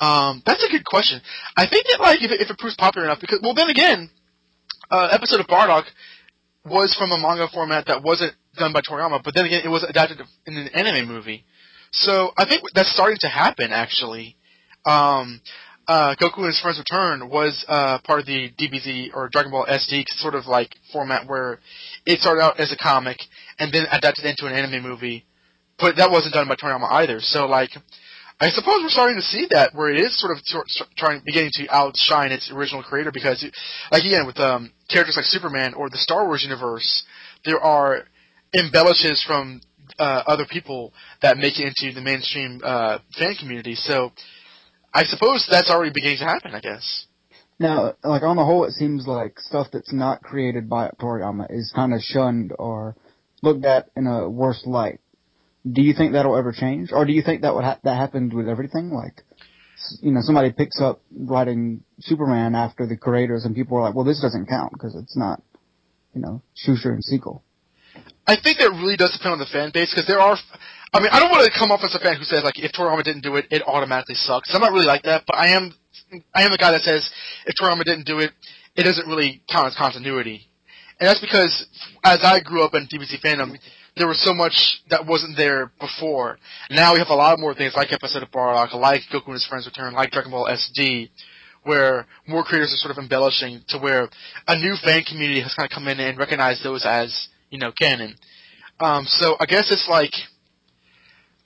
Um, 0.00 0.42
that's 0.46 0.64
a 0.64 0.70
good 0.70 0.84
question. 0.84 1.20
I 1.56 1.66
think 1.66 1.86
that 1.90 2.00
like 2.00 2.22
if 2.22 2.30
it, 2.30 2.40
if 2.40 2.50
it 2.50 2.58
proves 2.58 2.76
popular 2.76 3.06
enough, 3.06 3.20
because 3.20 3.40
well 3.42 3.54
then 3.54 3.68
again, 3.68 4.10
uh, 4.90 5.08
episode 5.12 5.40
of 5.40 5.46
Bardock 5.46 5.84
was 6.64 6.94
from 6.94 7.12
a 7.12 7.18
manga 7.18 7.48
format 7.52 7.86
that 7.86 8.02
wasn't 8.02 8.32
done 8.56 8.72
by 8.72 8.80
Toriyama, 8.80 9.22
but 9.22 9.34
then 9.34 9.44
again 9.44 9.62
it 9.64 9.68
was 9.68 9.84
adapted 9.84 10.20
in 10.46 10.56
an 10.56 10.68
anime 10.68 11.06
movie. 11.06 11.44
So 11.92 12.30
I 12.36 12.46
think 12.46 12.62
that's 12.74 12.92
starting 12.92 13.18
to 13.20 13.28
happen 13.28 13.72
actually. 13.72 14.36
Um, 14.86 15.40
uh, 15.90 16.14
Goku 16.14 16.38
and 16.38 16.46
his 16.46 16.60
friends 16.60 16.78
return 16.78 17.28
was 17.28 17.64
uh, 17.66 17.98
part 18.04 18.20
of 18.20 18.26
the 18.26 18.50
DBZ 18.58 19.08
or 19.12 19.28
Dragon 19.28 19.50
Ball 19.50 19.66
SD 19.66 20.04
sort 20.18 20.36
of 20.36 20.46
like 20.46 20.70
format 20.92 21.26
where 21.26 21.58
it 22.06 22.20
started 22.20 22.40
out 22.40 22.60
as 22.60 22.70
a 22.70 22.76
comic 22.76 23.18
and 23.58 23.72
then 23.72 23.86
adapted 23.90 24.24
into 24.24 24.46
an 24.46 24.52
anime 24.52 24.82
movie, 24.82 25.24
but 25.80 25.96
that 25.96 26.10
wasn't 26.10 26.32
done 26.32 26.46
by 26.46 26.54
Toriyama 26.54 26.88
either. 26.92 27.18
So 27.20 27.46
like, 27.46 27.70
I 28.42 28.48
suppose 28.48 28.80
we're 28.82 28.88
starting 28.88 29.16
to 29.16 29.22
see 29.22 29.48
that 29.50 29.74
where 29.74 29.90
it 29.90 30.00
is 30.00 30.18
sort 30.18 30.34
of 30.34 30.42
trying 30.96 31.20
beginning 31.26 31.50
to 31.54 31.68
outshine 31.68 32.32
its 32.32 32.50
original 32.50 32.82
creator 32.82 33.12
because, 33.12 33.44
like 33.92 34.02
again 34.02 34.26
with 34.26 34.38
um, 34.38 34.72
characters 34.88 35.16
like 35.16 35.26
Superman 35.26 35.74
or 35.74 35.90
the 35.90 35.98
Star 35.98 36.24
Wars 36.26 36.42
universe, 36.42 37.04
there 37.44 37.60
are 37.60 38.04
embellishes 38.54 39.22
from 39.26 39.60
uh, 39.98 40.22
other 40.26 40.46
people 40.48 40.94
that 41.20 41.36
make 41.36 41.60
it 41.60 41.66
into 41.66 41.94
the 41.94 42.00
mainstream 42.00 42.62
uh, 42.64 42.98
fan 43.18 43.34
community. 43.38 43.74
So 43.74 44.12
I 44.94 45.04
suppose 45.04 45.46
that's 45.50 45.70
already 45.70 45.92
beginning 45.92 46.18
to 46.18 46.24
happen. 46.24 46.54
I 46.54 46.60
guess. 46.60 47.06
Now, 47.58 47.92
like 48.02 48.22
on 48.22 48.36
the 48.36 48.44
whole, 48.44 48.64
it 48.64 48.72
seems 48.72 49.06
like 49.06 49.38
stuff 49.38 49.66
that's 49.70 49.92
not 49.92 50.22
created 50.22 50.66
by 50.66 50.90
Toriyama 50.98 51.48
is 51.50 51.70
kind 51.76 51.92
of 51.92 52.00
shunned 52.00 52.54
or 52.58 52.96
looked 53.42 53.66
at 53.66 53.90
in 53.96 54.06
a 54.06 54.30
worse 54.30 54.62
light. 54.64 55.00
Do 55.70 55.82
you 55.82 55.94
think 55.94 56.12
that'll 56.12 56.36
ever 56.36 56.52
change, 56.52 56.90
or 56.92 57.04
do 57.04 57.12
you 57.12 57.22
think 57.22 57.42
that 57.42 57.54
would 57.54 57.64
ha- 57.64 57.78
that 57.84 57.96
happened 57.96 58.32
with 58.32 58.48
everything? 58.48 58.90
Like, 58.90 59.22
you 60.00 60.10
know, 60.10 60.20
somebody 60.22 60.52
picks 60.52 60.80
up 60.80 61.02
writing 61.14 61.82
Superman 62.00 62.54
after 62.54 62.86
the 62.86 62.96
creators, 62.96 63.44
and 63.44 63.54
people 63.54 63.76
are 63.76 63.82
like, 63.82 63.94
"Well, 63.94 64.06
this 64.06 64.20
doesn't 64.20 64.46
count 64.46 64.72
because 64.72 64.94
it's 64.94 65.16
not, 65.16 65.42
you 66.14 66.22
know, 66.22 66.42
Shuster 66.54 66.92
and 66.92 67.04
Siegel." 67.04 67.42
I 68.26 68.36
think 68.36 68.58
that 68.58 68.70
really 68.70 68.96
does 68.96 69.12
depend 69.12 69.32
on 69.32 69.38
the 69.38 69.46
fan 69.46 69.70
base 69.72 69.90
because 69.90 70.06
there 70.06 70.20
are. 70.20 70.38
I 70.92 71.00
mean, 71.00 71.10
I 71.12 71.20
don't 71.20 71.30
want 71.30 71.44
to 71.44 71.58
come 71.58 71.70
off 71.70 71.80
as 71.82 71.94
a 71.94 71.98
fan 71.98 72.16
who 72.16 72.24
says 72.24 72.42
like 72.42 72.58
if 72.58 72.72
Toriyama 72.72 73.04
didn't 73.04 73.22
do 73.22 73.36
it, 73.36 73.46
it 73.50 73.62
automatically 73.66 74.14
sucks. 74.14 74.54
I'm 74.54 74.60
not 74.60 74.72
really 74.72 74.86
like 74.86 75.02
that, 75.02 75.24
but 75.26 75.36
I 75.36 75.48
am. 75.48 75.74
I 76.34 76.42
am 76.42 76.50
the 76.50 76.58
guy 76.58 76.72
that 76.72 76.82
says 76.82 77.08
if 77.46 77.54
Toriyama 77.60 77.84
didn't 77.84 78.06
do 78.06 78.18
it, 78.20 78.30
it 78.76 78.84
doesn't 78.84 79.06
really 79.06 79.42
count 79.50 79.66
as 79.66 79.76
continuity, 79.76 80.48
and 80.98 81.08
that's 81.08 81.20
because 81.20 81.66
as 82.04 82.20
I 82.22 82.40
grew 82.40 82.62
up 82.62 82.74
in 82.74 82.86
DBZ 82.86 83.20
fandom, 83.20 83.58
there 84.00 84.08
was 84.08 84.22
so 84.24 84.34
much 84.34 84.82
that 84.90 85.06
wasn't 85.06 85.36
there 85.36 85.70
before. 85.78 86.38
Now 86.70 86.94
we 86.94 86.98
have 86.98 87.08
a 87.08 87.14
lot 87.14 87.38
more 87.38 87.54
things 87.54 87.74
like 87.76 87.92
episode 87.92 88.22
of 88.22 88.30
Bardock, 88.30 88.74
like 88.74 89.02
Goku 89.12 89.26
and 89.26 89.34
his 89.34 89.46
friends 89.46 89.66
return, 89.66 89.92
like 89.94 90.10
Dragon 90.10 90.30
Ball 90.30 90.48
SD, 90.48 91.10
where 91.62 92.06
more 92.26 92.42
creators 92.42 92.72
are 92.72 92.80
sort 92.80 92.96
of 92.96 93.02
embellishing 93.02 93.62
to 93.68 93.78
where 93.78 94.08
a 94.48 94.58
new 94.58 94.74
fan 94.82 95.04
community 95.04 95.40
has 95.40 95.54
kind 95.54 95.70
of 95.70 95.74
come 95.74 95.86
in 95.86 96.00
and 96.00 96.18
recognized 96.18 96.64
those 96.64 96.84
as 96.84 97.28
you 97.50 97.58
know, 97.58 97.72
canon. 97.72 98.16
Um, 98.78 99.04
so 99.06 99.36
I 99.38 99.46
guess 99.46 99.70
it's 99.70 99.86
like, 99.90 100.12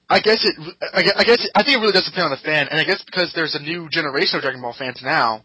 I 0.09 0.21
guess 0.21 0.45
it, 0.45 0.55
I 0.93 1.03
guess, 1.03 1.49
I 1.55 1.65
think 1.65 1.79
it 1.79 1.81
really 1.81 1.93
does 1.93 2.05
depend 2.05 2.27
on 2.27 2.31
the 2.31 2.45
fan, 2.45 2.69
and 2.69 2.79
I 2.79 2.85
guess 2.85 3.03
because 3.05 3.33
there's 3.35 3.55
a 3.55 3.63
new 3.63 3.89
generation 3.91 4.37
of 4.37 4.43
Dragon 4.43 4.61
Ball 4.61 4.75
fans 4.79 5.01
now, 5.03 5.43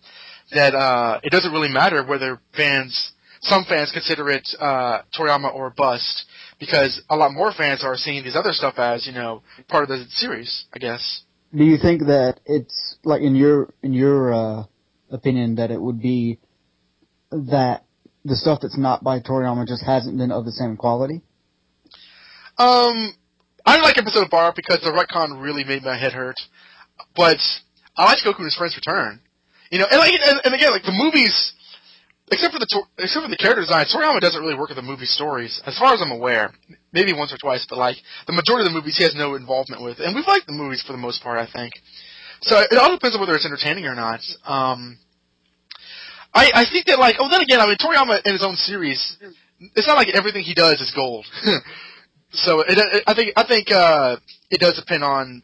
that 0.51 0.75
uh, 0.75 1.19
it 1.23 1.31
doesn't 1.31 1.51
really 1.51 1.69
matter 1.69 2.03
whether 2.05 2.39
fans, 2.55 3.13
some 3.41 3.65
fans 3.67 3.91
consider 3.91 4.29
it 4.29 4.47
uh, 4.59 5.01
Toriyama 5.17 5.53
or 5.53 5.69
bust, 5.69 6.25
because 6.59 7.01
a 7.09 7.15
lot 7.15 7.33
more 7.33 7.51
fans 7.51 7.83
are 7.83 7.95
seeing 7.95 8.23
these 8.23 8.35
other 8.35 8.53
stuff 8.53 8.75
as 8.77 9.07
you 9.07 9.13
know 9.13 9.41
part 9.67 9.83
of 9.83 9.89
the 9.89 10.05
series. 10.09 10.65
I 10.73 10.79
guess. 10.79 11.23
Do 11.55 11.63
you 11.63 11.77
think 11.77 12.01
that 12.01 12.39
it's 12.45 12.97
like 13.03 13.21
in 13.21 13.35
your 13.35 13.73
in 13.81 13.93
your 13.93 14.33
uh, 14.33 14.63
opinion 15.09 15.55
that 15.55 15.71
it 15.71 15.81
would 15.81 16.01
be 16.01 16.39
that 17.31 17.83
the 18.25 18.35
stuff 18.35 18.59
that's 18.61 18.77
not 18.77 19.03
by 19.03 19.19
Toriyama 19.19 19.67
just 19.67 19.83
hasn't 19.83 20.17
been 20.17 20.31
of 20.31 20.45
the 20.45 20.51
same 20.51 20.77
quality? 20.77 21.21
Um, 22.57 23.13
I 23.65 23.77
like 23.77 23.97
episode 23.97 24.23
of 24.23 24.29
Bar 24.29 24.53
because 24.55 24.81
the 24.81 24.91
retcon 24.91 25.41
really 25.41 25.63
made 25.63 25.83
my 25.83 25.97
head 25.97 26.11
hurt. 26.11 26.39
But 27.15 27.37
I 27.95 28.05
like 28.05 28.19
Goku 28.25 28.37
and 28.37 28.45
his 28.45 28.55
friends 28.55 28.75
return. 28.75 29.21
You 29.71 29.79
know, 29.79 29.85
and 29.89 29.99
like, 29.99 30.11
and, 30.13 30.41
and 30.43 30.53
again, 30.53 30.71
like 30.71 30.83
the 30.83 30.91
movies, 30.91 31.53
except 32.31 32.53
for 32.53 32.59
the 32.59 32.69
except 32.97 33.23
for 33.23 33.29
the 33.29 33.37
character 33.37 33.61
design, 33.61 33.85
Toriyama 33.85 34.19
doesn't 34.19 34.41
really 34.41 34.57
work 34.57 34.69
with 34.69 34.77
the 34.77 34.85
movie 34.85 35.05
stories, 35.05 35.61
as 35.65 35.77
far 35.77 35.93
as 35.93 36.01
I'm 36.01 36.11
aware. 36.11 36.51
Maybe 36.91 37.13
once 37.13 37.33
or 37.33 37.37
twice, 37.37 37.65
but 37.69 37.77
like 37.77 37.97
the 38.27 38.33
majority 38.33 38.67
of 38.67 38.73
the 38.73 38.77
movies, 38.77 38.97
he 38.97 39.03
has 39.03 39.15
no 39.15 39.35
involvement 39.35 39.83
with, 39.83 39.99
and 39.99 40.15
we've 40.15 40.27
liked 40.27 40.47
the 40.47 40.53
movies 40.53 40.83
for 40.85 40.93
the 40.93 41.01
most 41.01 41.21
part, 41.21 41.37
I 41.37 41.51
think. 41.51 41.73
So 42.41 42.57
it 42.59 42.77
all 42.77 42.91
depends 42.91 43.15
on 43.15 43.21
whether 43.21 43.35
it's 43.35 43.45
entertaining 43.45 43.85
or 43.85 43.95
not. 43.95 44.21
Um, 44.45 44.97
I, 46.33 46.51
I 46.53 46.65
think 46.71 46.85
that 46.85 46.99
like 46.99 47.15
oh 47.19 47.29
then 47.29 47.41
again 47.41 47.59
I 47.59 47.65
mean 47.65 47.77
Toriyama 47.77 48.21
in 48.25 48.33
his 48.33 48.43
own 48.43 48.55
series 48.55 49.17
it's 49.75 49.87
not 49.87 49.95
like 49.95 50.09
everything 50.13 50.43
he 50.43 50.53
does 50.53 50.79
is 50.79 50.91
gold 50.95 51.25
so 52.31 52.61
it, 52.61 52.77
it, 52.77 53.03
I 53.07 53.13
think 53.13 53.33
I 53.35 53.47
think 53.47 53.71
uh, 53.71 54.17
it 54.49 54.59
does 54.59 54.75
depend 54.75 55.03
on 55.03 55.41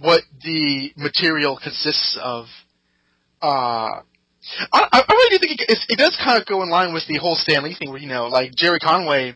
what 0.00 0.22
the 0.42 0.92
material 0.96 1.58
consists 1.62 2.18
of 2.22 2.46
uh, 3.40 4.00
I, 4.72 4.88
I 4.92 5.04
really 5.08 5.38
do 5.38 5.46
think 5.46 5.60
it, 5.60 5.78
it, 5.88 5.98
does 5.98 6.16
kind 6.22 6.40
of 6.40 6.46
go 6.46 6.62
in 6.62 6.70
line 6.70 6.92
with 6.92 7.06
the 7.06 7.16
whole 7.16 7.34
Stan 7.34 7.64
Lee 7.64 7.74
thing 7.74 7.90
where 7.90 8.00
you 8.00 8.08
know 8.08 8.26
like 8.26 8.54
Gerry 8.54 8.78
Conway 8.78 9.34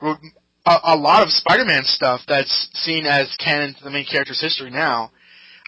wrote 0.00 0.18
a, 0.66 0.76
a 0.84 0.96
lot 0.96 1.22
of 1.22 1.30
Spider-Man 1.30 1.84
stuff 1.84 2.20
that's 2.26 2.68
seen 2.74 3.06
as 3.06 3.34
canon 3.38 3.74
to 3.74 3.84
the 3.84 3.90
main 3.90 4.04
character's 4.04 4.40
history 4.40 4.70
now. 4.70 5.10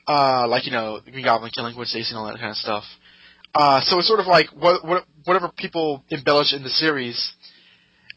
Uh, 0.09 0.47
like 0.49 0.67
you 0.67 0.73
know 0.73 1.01
Green 1.05 1.25
Goblin 1.25 1.51
killing 1.55 1.75
Gwen 1.75 1.87
Stacy 1.87 2.11
and 2.11 2.19
all 2.19 2.27
that 2.27 2.39
kind 2.39 2.51
of 2.51 2.57
stuff. 2.57 2.85
Uh, 3.55 3.81
so 3.81 3.99
it's 3.99 4.07
sort 4.07 4.21
of 4.21 4.27
like 4.27 4.47
what, 4.51 4.85
what, 4.85 5.05
whatever 5.25 5.51
people 5.57 6.05
embellish 6.11 6.53
in 6.53 6.63
the 6.63 6.69
series, 6.69 7.33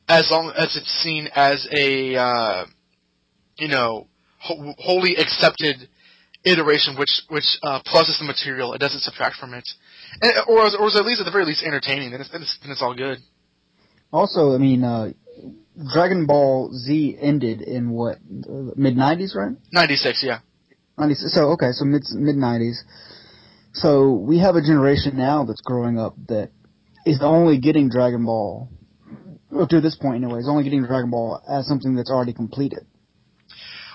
as 0.07 0.27
long 0.29 0.53
as 0.55 0.75
it's 0.75 0.91
seen 1.01 1.27
as 1.35 1.67
a, 1.75 2.15
uh, 2.15 2.65
you 3.57 3.67
know, 3.67 4.07
ho- 4.39 4.75
wholly 4.77 5.15
accepted 5.15 5.89
iteration, 6.43 6.95
which 6.97 7.21
which 7.29 7.57
uh, 7.63 7.79
pluses 7.81 8.19
the 8.19 8.25
material, 8.25 8.73
it 8.73 8.79
doesn't 8.79 8.99
subtract 8.99 9.37
from 9.37 9.53
it, 9.53 9.67
and, 10.21 10.33
or 10.47 10.65
or 10.79 10.87
is 10.87 10.95
at 10.95 11.05
least 11.05 11.19
at 11.21 11.25
the 11.25 11.31
very 11.31 11.45
least 11.45 11.63
entertaining. 11.63 12.11
Then 12.11 12.21
it's 12.21 12.29
then 12.29 12.41
it's, 12.41 12.57
then 12.61 12.71
it's 12.71 12.81
all 12.81 12.95
good. 12.95 13.19
Also, 14.11 14.53
I 14.53 14.57
mean, 14.57 14.83
uh, 14.83 15.11
Dragon 15.91 16.25
Ball 16.25 16.71
Z 16.73 17.17
ended 17.19 17.61
in 17.61 17.89
what 17.89 18.17
mid 18.29 18.95
'90s, 18.95 19.35
right? 19.35 19.55
'96, 19.71 20.23
yeah. 20.23 20.39
'96. 20.97 21.33
So 21.33 21.49
okay, 21.51 21.71
so 21.71 21.85
mid 21.85 22.03
mid 22.11 22.35
'90s. 22.35 22.75
So 23.73 24.11
we 24.11 24.39
have 24.39 24.55
a 24.55 24.61
generation 24.61 25.17
now 25.17 25.45
that's 25.45 25.61
growing 25.61 25.97
up 25.97 26.15
that 26.27 26.51
is 27.05 27.19
only 27.21 27.57
getting 27.57 27.89
Dragon 27.89 28.23
Ball, 28.25 28.69
up 29.59 29.69
to 29.69 29.81
this 29.81 29.95
point 29.95 30.23
anyway, 30.23 30.39
is 30.39 30.47
only 30.47 30.63
getting 30.63 30.85
Dragon 30.85 31.09
Ball 31.09 31.41
as 31.49 31.67
something 31.67 31.95
that's 31.95 32.11
already 32.11 32.33
completed. 32.33 32.85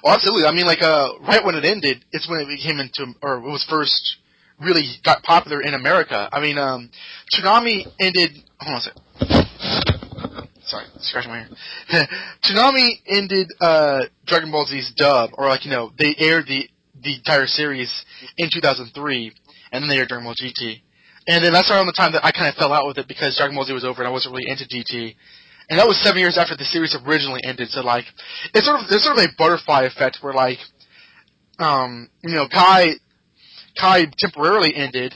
Oh, 0.05 0.13
absolutely. 0.13 0.47
I 0.47 0.53
mean, 0.53 0.67
like, 0.67 0.83
uh, 0.83 1.11
right 1.27 1.45
when 1.45 1.55
it 1.55 1.65
ended, 1.65 2.05
it's 2.13 2.29
when 2.29 2.41
it 2.41 2.49
became 2.49 2.79
into, 2.79 3.15
or 3.23 3.39
it 3.39 3.43
was 3.43 3.65
first 3.69 4.19
really 4.61 4.83
got 5.05 5.23
popular 5.23 5.61
in 5.61 5.75
America. 5.75 6.29
I 6.33 6.41
mean, 6.41 6.59
um, 6.59 6.91
Toonami 7.35 7.87
ended, 8.01 8.31
hold 8.61 8.75
on 8.75 8.79
a 8.79 8.81
second. 8.81 10.49
Sorry, 10.63 10.85
scratching 11.01 11.31
my 11.31 11.47
hair. 11.89 12.09
Toonami 12.45 12.91
ended, 13.07 13.49
uh, 13.61 14.01
Dragon 14.27 14.51
Ball 14.51 14.67
Z's 14.67 14.93
dub, 14.97 15.31
or 15.35 15.49
like, 15.49 15.65
you 15.65 15.71
know, 15.71 15.93
they 15.99 16.15
aired 16.19 16.47
the, 16.47 16.69
the 17.03 17.15
entire 17.15 17.47
series 17.47 18.05
in 18.37 18.51
2003 18.53 19.33
and 19.73 19.83
then 19.83 19.89
they 19.89 19.97
aired 19.97 20.09
Dragon 20.09 20.25
Ball 20.25 20.35
GT. 20.35 20.83
And 21.27 21.45
then 21.45 21.53
that's 21.53 21.71
around 21.71 21.87
the 21.87 21.93
time 21.93 22.13
that 22.13 22.25
I 22.25 22.33
kind 22.33 22.49
of 22.49 22.55
fell 22.55 22.73
out 22.73 22.87
with 22.87 22.99
it 22.99 23.07
because 23.07 23.37
Dragon 23.37 23.55
Ball 23.55 23.65
Z 23.65 23.73
was 23.73 23.85
over 23.85 24.01
and 24.03 24.09
I 24.09 24.11
wasn't 24.11 24.35
really 24.35 24.51
into 24.51 24.65
GT. 24.65 25.15
And 25.71 25.79
that 25.79 25.87
was 25.87 26.03
seven 26.03 26.21
years 26.21 26.39
after 26.39 26.57
the 26.57 26.65
series 26.65 26.97
originally 27.07 27.43
ended. 27.45 27.69
So 27.69 27.83
like, 27.83 28.07
it's 28.55 28.67
sort 28.67 28.81
of 28.81 28.89
there's 28.89 29.05
sort 29.05 29.19
of 29.19 29.25
a 29.25 29.29
butterfly 29.37 29.83
effect 29.83 30.19
where 30.23 30.33
like, 30.33 30.59
um, 31.59 32.09
you 32.23 32.35
know, 32.35 32.49
Kai, 32.49 32.97
Kai 33.79 34.07
temporarily 34.19 34.75
ended, 34.75 35.15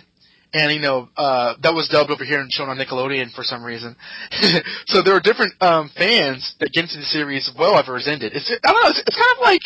and 0.55 0.73
you 0.73 0.81
know 0.81 1.09
uh, 1.17 1.55
that 1.63 1.75
was 1.75 1.89
dubbed 1.89 2.11
over 2.11 2.25
here 2.25 2.41
and 2.41 2.51
shown 2.53 2.69
on 2.69 2.77
Nickelodeon 2.77 3.35
for 3.35 3.43
some 3.43 3.65
reason. 3.65 3.97
so 4.87 5.03
there 5.03 5.15
are 5.15 5.21
different 5.21 5.55
um, 5.61 5.91
fans 5.97 6.55
that 6.61 6.73
get 6.73 6.85
into 6.85 6.99
the 6.99 7.05
series 7.05 7.51
well 7.59 7.77
after 7.77 7.97
it's 7.97 8.09
ended. 8.09 8.33
It's 8.35 8.51
I 8.65 8.73
don't 8.73 8.83
know. 8.83 8.91
It's, 8.91 9.03
it's 9.07 9.17
kind 9.17 9.33
of 9.37 9.43
like, 9.43 9.63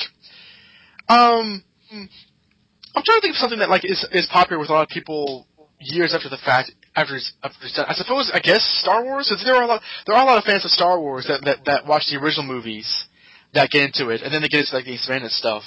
um, 1.08 1.64
I'm 2.94 3.02
trying 3.02 3.18
to 3.18 3.22
think 3.22 3.32
of 3.32 3.38
something 3.38 3.58
that 3.58 3.70
like 3.70 3.84
is 3.84 4.06
is 4.12 4.26
popular 4.32 4.58
with 4.58 4.70
a 4.70 4.72
lot 4.72 4.82
of 4.82 4.88
people 4.88 5.46
years 5.80 6.14
after 6.14 6.28
the 6.28 6.38
fact. 6.38 6.72
After, 6.98 7.16
it's, 7.16 7.30
after 7.42 7.58
it's 7.60 7.76
done. 7.76 7.84
I 7.88 7.92
suppose 7.92 8.30
I 8.32 8.40
guess 8.40 8.64
Star 8.80 9.04
Wars. 9.04 9.30
There 9.44 9.54
are 9.54 9.64
a 9.64 9.66
lot. 9.66 9.82
There 10.06 10.16
are 10.16 10.22
a 10.22 10.24
lot 10.24 10.38
of 10.38 10.44
fans 10.44 10.64
of 10.64 10.70
Star 10.70 10.98
Wars 10.98 11.26
that 11.28 11.44
that, 11.44 11.64
that 11.66 11.86
watch 11.86 12.04
the 12.10 12.16
original 12.16 12.46
movies 12.46 12.88
that 13.52 13.68
get 13.70 13.82
into 13.82 14.08
it, 14.08 14.22
and 14.22 14.32
then 14.32 14.40
they 14.40 14.48
get 14.48 14.60
into 14.60 14.74
like 14.74 14.86
the 14.86 14.94
expanded 14.94 15.30
stuff. 15.30 15.62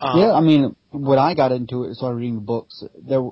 Um, 0.00 0.18
yeah, 0.18 0.32
I 0.32 0.40
mean, 0.40 0.74
when 0.90 1.18
I 1.18 1.34
got 1.34 1.52
into 1.52 1.84
it 1.84 1.88
and 1.88 1.96
started 1.96 2.16
reading 2.16 2.36
the 2.36 2.40
books, 2.40 2.82
there 2.96 3.22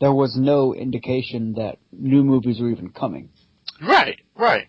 there 0.00 0.12
was 0.12 0.36
no 0.36 0.74
indication 0.74 1.54
that 1.54 1.78
new 1.92 2.22
movies 2.22 2.60
were 2.60 2.70
even 2.70 2.90
coming. 2.90 3.30
Right, 3.82 4.18
right. 4.36 4.66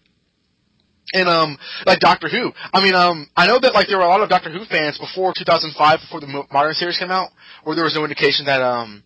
And 1.13 1.27
um, 1.27 1.57
like 1.85 1.99
Doctor 1.99 2.29
Who. 2.29 2.51
I 2.73 2.81
mean, 2.81 2.95
um, 2.95 3.29
I 3.35 3.47
know 3.47 3.59
that 3.59 3.73
like 3.73 3.87
there 3.87 3.97
were 3.97 4.05
a 4.05 4.09
lot 4.09 4.21
of 4.21 4.29
Doctor 4.29 4.49
Who 4.49 4.63
fans 4.65 4.97
before 4.97 5.33
2005, 5.37 5.99
before 5.99 6.21
the 6.21 6.45
modern 6.51 6.73
series 6.73 6.97
came 6.97 7.11
out, 7.11 7.29
where 7.63 7.75
there 7.75 7.83
was 7.83 7.95
no 7.95 8.03
indication 8.03 8.45
that 8.45 8.61
um, 8.61 9.03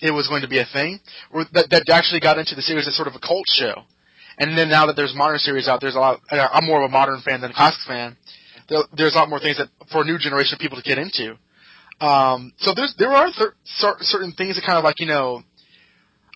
it 0.00 0.12
was 0.12 0.28
going 0.28 0.42
to 0.42 0.48
be 0.48 0.58
a 0.58 0.66
thing, 0.72 1.00
or 1.30 1.44
that 1.52 1.68
that 1.70 1.88
actually 1.90 2.20
got 2.20 2.38
into 2.38 2.54
the 2.54 2.62
series 2.62 2.88
as 2.88 2.96
sort 2.96 3.08
of 3.08 3.14
a 3.14 3.18
cult 3.18 3.46
show. 3.48 3.82
And 4.38 4.56
then 4.56 4.70
now 4.70 4.86
that 4.86 4.96
there's 4.96 5.14
modern 5.14 5.38
series 5.38 5.68
out, 5.68 5.80
there's 5.80 5.94
a 5.94 6.00
lot. 6.00 6.20
I'm 6.30 6.64
more 6.64 6.82
of 6.82 6.88
a 6.88 6.92
modern 6.92 7.20
fan 7.20 7.42
than 7.42 7.50
a 7.50 7.54
classics 7.54 7.84
fan. 7.86 8.16
There, 8.68 8.78
there's 8.96 9.14
a 9.14 9.18
lot 9.18 9.28
more 9.28 9.40
things 9.40 9.58
that 9.58 9.68
for 9.90 10.02
a 10.02 10.04
new 10.04 10.16
generation 10.16 10.54
of 10.54 10.60
people 10.60 10.78
to 10.78 10.82
get 10.82 10.96
into. 10.96 11.36
Um, 12.02 12.52
so 12.58 12.74
there's 12.74 12.94
there 12.98 13.12
are 13.12 13.30
certain 13.64 14.32
things 14.32 14.56
that 14.56 14.64
kind 14.66 14.76
of 14.76 14.82
like 14.82 14.98
you 14.98 15.06
know, 15.06 15.42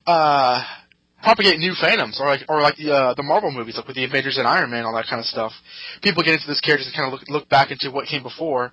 uh, 0.06 0.62
propagate 1.22 1.58
new 1.58 1.72
fandoms, 1.72 2.20
or 2.20 2.26
like 2.26 2.42
or 2.48 2.60
like 2.62 2.76
the 2.76 2.92
uh, 2.94 3.14
the 3.14 3.24
Marvel 3.24 3.50
movies, 3.50 3.76
like 3.76 3.86
with 3.88 3.96
the 3.96 4.04
Avengers 4.04 4.38
and 4.38 4.46
Iron 4.46 4.70
Man, 4.70 4.84
all 4.84 4.94
that 4.94 5.06
kind 5.10 5.18
of 5.18 5.26
stuff. 5.26 5.50
People 6.02 6.22
get 6.22 6.34
into 6.34 6.46
these 6.46 6.60
characters 6.60 6.86
and 6.86 6.94
kind 6.94 7.12
of 7.12 7.18
look 7.18 7.28
look 7.28 7.48
back 7.48 7.72
into 7.72 7.90
what 7.90 8.06
came 8.06 8.22
before. 8.22 8.72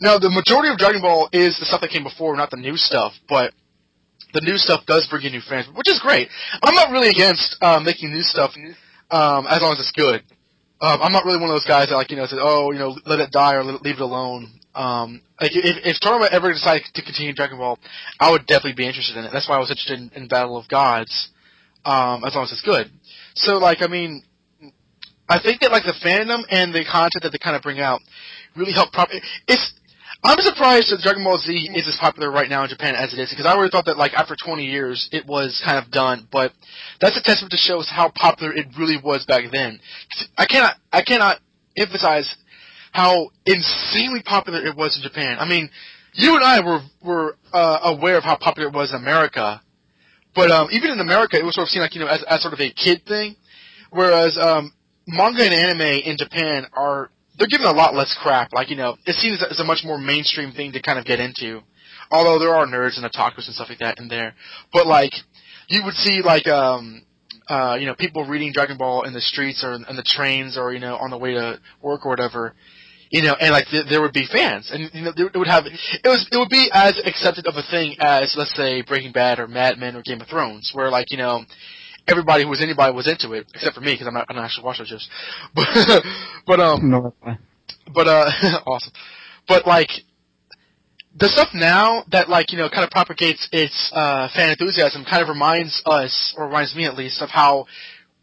Now, 0.00 0.18
the 0.18 0.28
majority 0.28 0.68
of 0.72 0.78
Dragon 0.78 1.00
Ball 1.00 1.28
is 1.32 1.56
the 1.60 1.64
stuff 1.64 1.80
that 1.80 1.90
came 1.90 2.02
before, 2.02 2.36
not 2.36 2.50
the 2.50 2.58
new 2.58 2.76
stuff, 2.76 3.12
but 3.28 3.54
the 4.34 4.40
new 4.42 4.56
stuff 4.58 4.84
does 4.84 5.06
bring 5.08 5.24
in 5.24 5.32
new 5.32 5.40
fans, 5.48 5.68
which 5.74 5.88
is 5.88 6.00
great. 6.00 6.28
I'm 6.60 6.74
not 6.74 6.90
really 6.90 7.08
against 7.08 7.56
uh, 7.62 7.78
making 7.78 8.12
new 8.12 8.22
stuff 8.22 8.50
um, 9.10 9.46
as 9.46 9.62
long 9.62 9.72
as 9.72 9.78
it's 9.78 9.92
good. 9.92 10.22
Um, 10.80 11.00
I'm 11.00 11.12
not 11.12 11.24
really 11.24 11.38
one 11.38 11.48
of 11.48 11.54
those 11.54 11.64
guys 11.64 11.88
that 11.88 11.94
like 11.94 12.10
you 12.10 12.16
know 12.16 12.26
says, 12.26 12.40
oh 12.42 12.72
you 12.72 12.80
know 12.80 12.98
let 13.06 13.20
it 13.20 13.30
die 13.30 13.54
or 13.54 13.62
leave 13.62 13.94
it 13.94 14.00
alone. 14.00 14.55
Um, 14.76 15.22
like 15.40 15.52
if, 15.54 15.84
if 15.84 15.96
Toriyama 16.00 16.28
ever 16.30 16.52
decided 16.52 16.84
to 16.94 17.02
continue 17.02 17.32
Dragon 17.32 17.56
Ball, 17.56 17.78
I 18.20 18.30
would 18.30 18.46
definitely 18.46 18.74
be 18.74 18.86
interested 18.86 19.16
in 19.16 19.24
it. 19.24 19.30
That's 19.32 19.48
why 19.48 19.56
I 19.56 19.58
was 19.58 19.70
interested 19.70 19.98
in, 19.98 20.10
in 20.14 20.28
Battle 20.28 20.56
of 20.56 20.68
Gods, 20.68 21.30
um, 21.84 22.22
as 22.24 22.34
long 22.34 22.44
as 22.44 22.52
it's 22.52 22.62
good. 22.62 22.90
So 23.34 23.56
like 23.56 23.78
I 23.80 23.86
mean, 23.86 24.22
I 25.28 25.40
think 25.40 25.62
that 25.62 25.72
like 25.72 25.84
the 25.84 25.96
fandom 26.04 26.44
and 26.50 26.74
the 26.74 26.84
content 26.84 27.22
that 27.22 27.32
they 27.32 27.38
kind 27.38 27.56
of 27.56 27.62
bring 27.62 27.80
out 27.80 28.00
really 28.54 28.72
help. 28.72 28.92
Prop- 28.92 29.08
it's 29.48 29.72
I'm 30.22 30.38
surprised 30.40 30.90
that 30.90 31.00
Dragon 31.02 31.24
Ball 31.24 31.38
Z 31.38 31.70
is 31.74 31.88
as 31.88 31.96
popular 31.96 32.30
right 32.30 32.48
now 32.48 32.62
in 32.62 32.68
Japan 32.68 32.94
as 32.94 33.12
it 33.12 33.18
is 33.18 33.30
because 33.30 33.46
I 33.46 33.56
would 33.56 33.64
have 33.64 33.70
thought 33.70 33.86
that 33.86 33.96
like 33.96 34.12
after 34.14 34.36
20 34.36 34.64
years 34.64 35.08
it 35.12 35.26
was 35.26 35.62
kind 35.64 35.78
of 35.82 35.90
done, 35.90 36.28
but 36.30 36.52
that's 37.00 37.16
a 37.16 37.22
testament 37.22 37.52
to 37.52 37.56
shows 37.56 37.88
how 37.88 38.10
popular 38.14 38.52
it 38.52 38.66
really 38.78 38.98
was 39.02 39.24
back 39.24 39.44
then. 39.52 39.80
I 40.36 40.46
cannot 40.46 40.74
I 40.92 41.02
cannot 41.02 41.38
emphasize 41.76 42.34
how 42.96 43.28
insanely 43.44 44.22
popular 44.22 44.64
it 44.64 44.74
was 44.74 44.96
in 44.96 45.02
Japan. 45.02 45.36
I 45.38 45.46
mean, 45.46 45.68
you 46.14 46.34
and 46.34 46.42
I 46.42 46.64
were 46.64 46.80
were 47.04 47.36
uh, 47.52 47.80
aware 47.82 48.16
of 48.16 48.24
how 48.24 48.38
popular 48.38 48.70
it 48.70 48.74
was 48.74 48.90
in 48.90 48.96
America, 48.96 49.60
but 50.34 50.50
um, 50.50 50.68
even 50.72 50.90
in 50.92 51.00
America, 51.00 51.36
it 51.36 51.44
was 51.44 51.56
sort 51.56 51.66
of 51.66 51.68
seen 51.68 51.82
like 51.82 51.94
you 51.94 52.00
know 52.00 52.06
as, 52.06 52.24
as 52.24 52.40
sort 52.40 52.54
of 52.54 52.60
a 52.60 52.72
kid 52.72 53.02
thing, 53.06 53.36
whereas 53.90 54.38
um, 54.40 54.72
manga 55.06 55.44
and 55.44 55.52
anime 55.52 55.82
in 55.82 56.16
Japan 56.16 56.66
are 56.72 57.10
they're 57.38 57.48
given 57.48 57.66
a 57.66 57.72
lot 57.72 57.94
less 57.94 58.16
crap. 58.22 58.54
Like 58.54 58.70
you 58.70 58.76
know, 58.76 58.96
it 59.04 59.14
seems 59.16 59.44
as 59.44 59.60
a 59.60 59.64
much 59.64 59.82
more 59.84 59.98
mainstream 59.98 60.52
thing 60.52 60.72
to 60.72 60.80
kind 60.80 60.98
of 60.98 61.04
get 61.04 61.20
into. 61.20 61.60
Although 62.10 62.38
there 62.38 62.54
are 62.54 62.64
nerds 62.66 62.96
and 62.96 63.04
otakus 63.04 63.44
and 63.44 63.54
stuff 63.54 63.68
like 63.68 63.80
that 63.80 63.98
in 63.98 64.08
there, 64.08 64.34
but 64.72 64.86
like 64.86 65.12
you 65.68 65.84
would 65.84 65.94
see 65.94 66.22
like 66.22 66.46
um 66.48 67.02
uh 67.46 67.76
you 67.78 67.84
know 67.84 67.94
people 67.94 68.24
reading 68.24 68.52
Dragon 68.54 68.78
Ball 68.78 69.02
in 69.02 69.12
the 69.12 69.20
streets 69.20 69.62
or 69.62 69.74
in 69.74 69.96
the 69.96 70.02
trains 70.02 70.56
or 70.56 70.72
you 70.72 70.80
know 70.80 70.96
on 70.96 71.10
the 71.10 71.18
way 71.18 71.34
to 71.34 71.60
work 71.82 72.06
or 72.06 72.08
whatever. 72.08 72.54
You 73.10 73.22
know, 73.22 73.36
and 73.38 73.52
like 73.52 73.68
th- 73.68 73.86
there 73.88 74.02
would 74.02 74.12
be 74.12 74.26
fans, 74.26 74.70
and 74.72 74.90
you 74.92 75.02
know 75.02 75.12
it 75.16 75.36
would 75.36 75.46
have 75.46 75.64
it 75.66 76.08
was 76.08 76.26
it 76.30 76.36
would 76.36 76.48
be 76.48 76.68
as 76.72 76.98
accepted 77.04 77.46
of 77.46 77.54
a 77.54 77.62
thing 77.70 77.96
as 78.00 78.34
let's 78.36 78.54
say 78.56 78.82
Breaking 78.82 79.12
Bad 79.12 79.38
or 79.38 79.46
Mad 79.46 79.78
Men 79.78 79.94
or 79.94 80.02
Game 80.02 80.20
of 80.20 80.28
Thrones, 80.28 80.72
where 80.74 80.90
like 80.90 81.12
you 81.12 81.16
know 81.16 81.44
everybody 82.08 82.44
who 82.44 82.50
was 82.50 82.62
anybody 82.62 82.92
was 82.92 83.08
into 83.08 83.32
it, 83.32 83.46
except 83.54 83.74
for 83.74 83.80
me 83.80 83.94
because 83.94 84.06
I'm 84.06 84.14
not, 84.14 84.26
I 84.28 84.32
don't 84.32 84.44
actually 84.44 84.64
watch 84.64 84.78
those 84.78 84.88
shows. 84.88 85.08
But 85.54 86.02
but 86.46 86.60
um, 86.60 86.90
no, 86.90 87.14
but 87.94 88.06
uh, 88.08 88.30
awesome. 88.66 88.92
But 89.46 89.66
like 89.66 89.90
the 91.18 91.28
stuff 91.28 91.48
now 91.54 92.04
that 92.10 92.28
like 92.28 92.52
you 92.52 92.58
know 92.58 92.68
kind 92.68 92.84
of 92.84 92.90
propagates 92.90 93.48
its 93.52 93.90
uh, 93.94 94.28
fan 94.34 94.50
enthusiasm 94.50 95.04
kind 95.08 95.22
of 95.22 95.28
reminds 95.28 95.82
us, 95.86 96.34
or 96.36 96.46
reminds 96.46 96.74
me 96.74 96.84
at 96.84 96.96
least, 96.96 97.22
of 97.22 97.30
how 97.30 97.66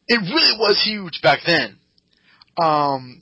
it 0.07 0.17
really 0.17 0.57
was 0.57 0.81
huge 0.83 1.21
back 1.21 1.39
then. 1.45 1.77
Um, 2.61 3.21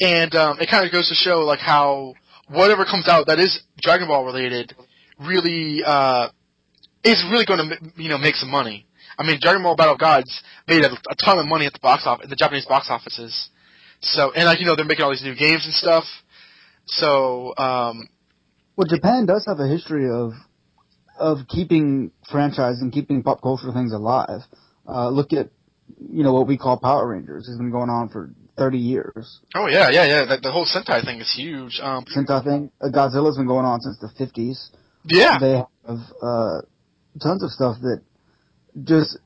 and 0.00 0.34
um, 0.34 0.58
it 0.60 0.68
kind 0.70 0.84
of 0.86 0.92
goes 0.92 1.08
to 1.08 1.14
show 1.14 1.40
like 1.40 1.58
how 1.58 2.14
whatever 2.48 2.84
comes 2.84 3.08
out 3.08 3.26
that 3.26 3.38
is 3.38 3.60
Dragon 3.82 4.08
Ball 4.08 4.24
related 4.24 4.74
really 5.18 5.82
uh, 5.84 6.28
is 7.04 7.22
really 7.30 7.44
going 7.44 7.68
to 7.68 8.02
you 8.02 8.08
know 8.08 8.18
make 8.18 8.34
some 8.34 8.50
money. 8.50 8.86
I 9.18 9.22
mean, 9.22 9.38
Dragon 9.40 9.62
Ball 9.62 9.76
Battle 9.76 9.96
Gods 9.96 10.42
made 10.66 10.82
a, 10.82 10.90
a 10.92 11.14
ton 11.22 11.38
of 11.38 11.46
money 11.46 11.66
at 11.66 11.74
the 11.74 11.78
box 11.80 12.04
office, 12.06 12.28
the 12.28 12.36
Japanese 12.36 12.64
box 12.64 12.86
offices. 12.88 13.50
So, 14.00 14.32
and 14.32 14.44
like 14.46 14.60
you 14.60 14.66
know, 14.66 14.76
they're 14.76 14.86
making 14.86 15.04
all 15.04 15.10
these 15.10 15.22
new 15.22 15.34
games 15.34 15.64
and 15.66 15.74
stuff. 15.74 16.04
So, 16.86 17.54
um, 17.58 18.08
well, 18.76 18.86
Japan 18.88 19.26
does 19.26 19.44
have 19.46 19.60
a 19.60 19.68
history 19.68 20.08
of 20.10 20.32
of 21.18 21.46
keeping 21.48 22.12
franchise 22.30 22.80
and 22.80 22.90
keeping 22.90 23.22
pop 23.22 23.42
culture 23.42 23.70
things 23.72 23.92
alive. 23.92 24.40
Uh, 24.88 25.10
look 25.10 25.34
at 25.34 25.50
you 26.10 26.22
know 26.22 26.32
what 26.32 26.46
we 26.46 26.56
call 26.56 26.78
Power 26.78 27.08
Rangers. 27.08 27.46
It's 27.46 27.58
been 27.58 27.70
going 27.70 27.90
on 27.90 28.08
for 28.08 28.32
thirty 28.60 28.78
years. 28.78 29.40
Oh 29.54 29.66
yeah, 29.66 29.88
yeah, 29.90 30.04
yeah. 30.04 30.24
The, 30.26 30.36
the 30.42 30.52
whole 30.52 30.66
Sentai 30.66 31.02
thing 31.02 31.18
is 31.20 31.32
huge. 31.34 31.80
Um, 31.82 32.04
Sentai 32.04 32.44
thing, 32.44 32.70
uh, 32.80 32.88
Godzilla's 32.88 33.38
been 33.38 33.46
going 33.46 33.64
on 33.64 33.80
since 33.80 33.98
the 33.98 34.10
fifties. 34.18 34.70
Yeah, 35.04 35.38
they 35.40 35.52
have 35.52 35.98
uh, 36.22 36.60
tons 37.22 37.42
of 37.42 37.50
stuff 37.50 37.78
that 37.80 38.02
just 38.84 39.16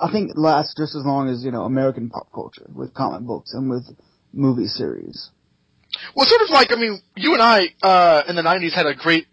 I 0.00 0.10
think 0.10 0.32
lasts 0.34 0.74
just 0.76 0.96
as 0.96 1.04
long 1.04 1.28
as 1.28 1.44
you 1.44 1.52
know 1.52 1.62
American 1.62 2.10
pop 2.10 2.32
culture 2.34 2.66
with 2.74 2.92
comic 2.94 3.22
books 3.22 3.54
and 3.54 3.70
with 3.70 3.84
movie 4.32 4.66
series. 4.66 5.30
Well, 6.14 6.26
sort 6.26 6.42
of 6.42 6.50
like 6.50 6.72
I 6.72 6.76
mean, 6.76 7.00
you 7.16 7.34
and 7.34 7.42
I 7.42 7.68
uh, 7.80 8.22
in 8.28 8.34
the 8.34 8.42
'90s 8.42 8.72
had 8.72 8.86
a 8.86 8.94
great. 8.94 9.26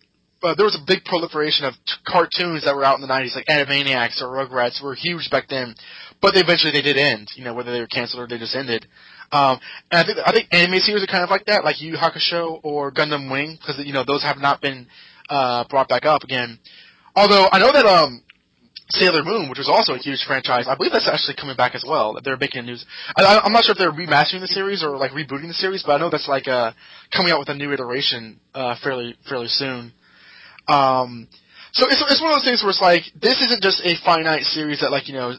Uh, 0.44 0.54
there 0.54 0.66
was 0.66 0.76
a 0.76 0.86
big 0.86 1.04
proliferation 1.06 1.66
of 1.66 1.74
t- 1.74 1.94
cartoons 2.06 2.66
that 2.66 2.76
were 2.76 2.84
out 2.84 3.00
in 3.00 3.02
the 3.02 3.08
'90s, 3.08 3.36
like 3.36 3.48
Animaniacs 3.48 4.22
or 4.22 4.28
Rugrats, 4.28 4.84
were 4.84 4.94
huge 4.94 5.32
back 5.32 5.48
then. 5.50 5.74
But 6.22 6.36
they, 6.36 6.42
eventually, 6.42 6.72
they 6.72 6.82
did 6.82 6.98
end. 6.98 7.32
You 7.36 7.44
know, 7.44 7.54
whether 7.54 7.72
they 7.72 7.80
were 7.80 7.88
canceled 7.88 8.22
or 8.22 8.28
they 8.28 8.38
just 8.38 8.56
ended. 8.56 8.86
Um, 9.32 9.60
and 9.92 10.00
I 10.00 10.04
think 10.06 10.18
I 10.26 10.32
think 10.32 10.48
anime 10.52 10.80
series 10.80 11.04
are 11.04 11.08
kind 11.08 11.24
of 11.24 11.30
like 11.30 11.46
that, 11.46 11.64
like 11.64 11.82
Yu 11.82 11.96
Hakusho 11.96 12.60
or 12.64 12.92
Gundam 12.92 13.32
Wing, 13.32 13.58
because 13.60 13.82
you 13.86 13.94
know 13.94 14.04
those 14.06 14.24
have 14.24 14.38
not 14.38 14.62
been 14.62 14.88
uh, 15.30 15.66
brought 15.70 15.90
back 15.90 16.06
up 16.06 16.24
again. 16.24 16.60
Although 17.16 17.48
I 17.52 17.60
know 17.60 17.72
that 17.72 17.86
um, 17.86 18.24
Sailor 18.90 19.24
Moon, 19.24 19.50
which 19.50 19.58
was 19.58 19.70
also 19.70 19.94
a 19.94 19.98
huge 19.98 20.24
franchise. 20.28 20.68
I 20.68 20.76
believe 20.76 20.92
that's 20.92 21.10
actually 21.10 21.36
coming 21.36 21.56
back 21.56 21.74
as 21.74 21.84
well. 21.88 22.20
They're 22.24 22.38
making 22.38 22.66
news. 22.66 22.86
I, 23.18 23.42
am 23.44 23.52
not 23.52 23.64
sure 23.64 23.74
if 23.74 23.80
they're 23.80 23.92
remastering 23.92 24.42
the 24.42 24.48
series 24.48 24.84
or 24.84 24.98
like 24.98 25.12
rebooting 25.12 25.48
the 25.48 25.54
series, 25.54 25.84
but 25.84 25.94
I 25.94 25.98
know 25.98 26.10
that's 26.10 26.28
like 26.28 26.48
uh, 26.48 26.72
coming 27.12 27.32
out 27.32 27.40
with 27.40 27.50
a 27.50 27.56
new 27.56 27.72
iteration 27.74 28.40
uh, 28.54 28.76
fairly 28.84 29.18
fairly 29.28 29.48
soon. 29.48 29.92
Um, 30.68 31.28
so 31.74 31.88
it's 31.88 32.04
it's 32.10 32.22
one 32.22 32.32
of 32.32 32.38
those 32.38 32.46
things 32.46 32.62
where 32.62 32.70
it's 32.70 32.82
like 32.82 33.04
this 33.20 33.42
isn't 33.42 33.64
just 33.64 33.82
a 33.84 33.96
finite 34.06 34.44
series 34.44 34.82
that 34.82 34.92
like 34.92 35.08
you 35.08 35.16
know 35.16 35.34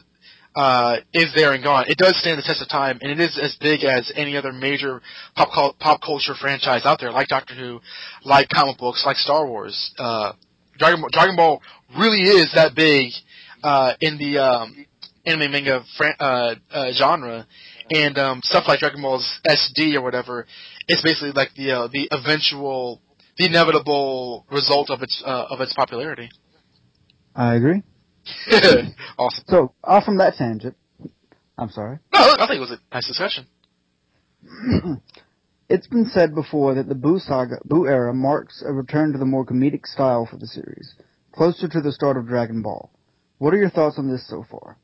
uh, 0.57 0.97
is 1.13 1.31
there 1.35 1.53
and 1.53 1.63
gone. 1.63 1.85
It 1.87 1.99
does 1.99 2.19
stand 2.19 2.39
the 2.39 2.41
test 2.41 2.63
of 2.63 2.67
time, 2.67 2.97
and 3.01 3.11
it 3.11 3.19
is 3.19 3.39
as 3.39 3.55
big 3.61 3.83
as 3.83 4.11
any 4.15 4.35
other 4.35 4.51
major 4.51 5.03
pop 5.35 5.77
pop 5.77 6.01
culture 6.01 6.33
franchise 6.33 6.81
out 6.83 6.99
there, 6.99 7.11
like 7.11 7.27
Doctor 7.27 7.53
Who, 7.53 7.79
like 8.25 8.49
comic 8.49 8.79
books, 8.79 9.03
like 9.05 9.17
Star 9.17 9.45
Wars. 9.45 9.93
Uh, 9.99 10.33
Dragon 10.79 11.01
Ball, 11.01 11.09
Dragon 11.11 11.35
Ball 11.35 11.61
really 11.99 12.23
is 12.23 12.51
that 12.55 12.73
big 12.73 13.11
uh, 13.61 13.93
in 14.01 14.17
the 14.17 14.39
um, 14.39 14.85
anime 15.27 15.51
manga 15.51 15.83
fran- 15.95 16.15
uh, 16.19 16.55
uh, 16.71 16.91
genre, 16.91 17.45
and 17.91 18.17
um, 18.17 18.41
stuff 18.43 18.63
like 18.67 18.79
Dragon 18.79 19.03
Ball's 19.03 19.39
SD 19.47 19.93
or 19.93 20.01
whatever, 20.01 20.47
it's 20.87 21.03
basically 21.03 21.33
like 21.33 21.53
the 21.55 21.71
uh, 21.71 21.87
the 21.93 22.07
eventual, 22.11 22.99
the 23.37 23.45
inevitable 23.45 24.43
result 24.49 24.89
of 24.89 25.03
its 25.03 25.21
of 25.23 25.61
its 25.61 25.75
popularity. 25.75 26.31
I 27.35 27.53
agree. 27.53 27.83
awesome. 29.17 29.43
So 29.47 29.73
off 29.83 30.03
from 30.03 30.17
that 30.17 30.35
tangent, 30.37 30.75
I'm 31.57 31.69
sorry. 31.69 31.99
No, 32.13 32.19
I 32.19 32.47
think 32.47 32.57
it 32.57 32.59
was 32.59 32.71
a 32.71 32.79
nice 32.93 33.07
discussion. 33.07 33.47
it's 35.69 35.87
been 35.87 36.05
said 36.05 36.35
before 36.35 36.75
that 36.75 36.87
the 36.87 36.95
Buu 36.95 37.19
saga, 37.19 37.59
Buu 37.67 37.89
era 37.89 38.13
marks 38.13 38.63
a 38.65 38.71
return 38.71 39.11
to 39.13 39.17
the 39.17 39.25
more 39.25 39.45
comedic 39.45 39.85
style 39.85 40.27
for 40.29 40.37
the 40.37 40.47
series, 40.47 40.93
closer 41.31 41.67
to 41.67 41.81
the 41.81 41.91
start 41.91 42.17
of 42.17 42.27
Dragon 42.27 42.61
Ball. 42.61 42.89
What 43.39 43.53
are 43.53 43.57
your 43.57 43.69
thoughts 43.69 43.97
on 43.97 44.09
this 44.09 44.27
so 44.27 44.45
far? 44.49 44.77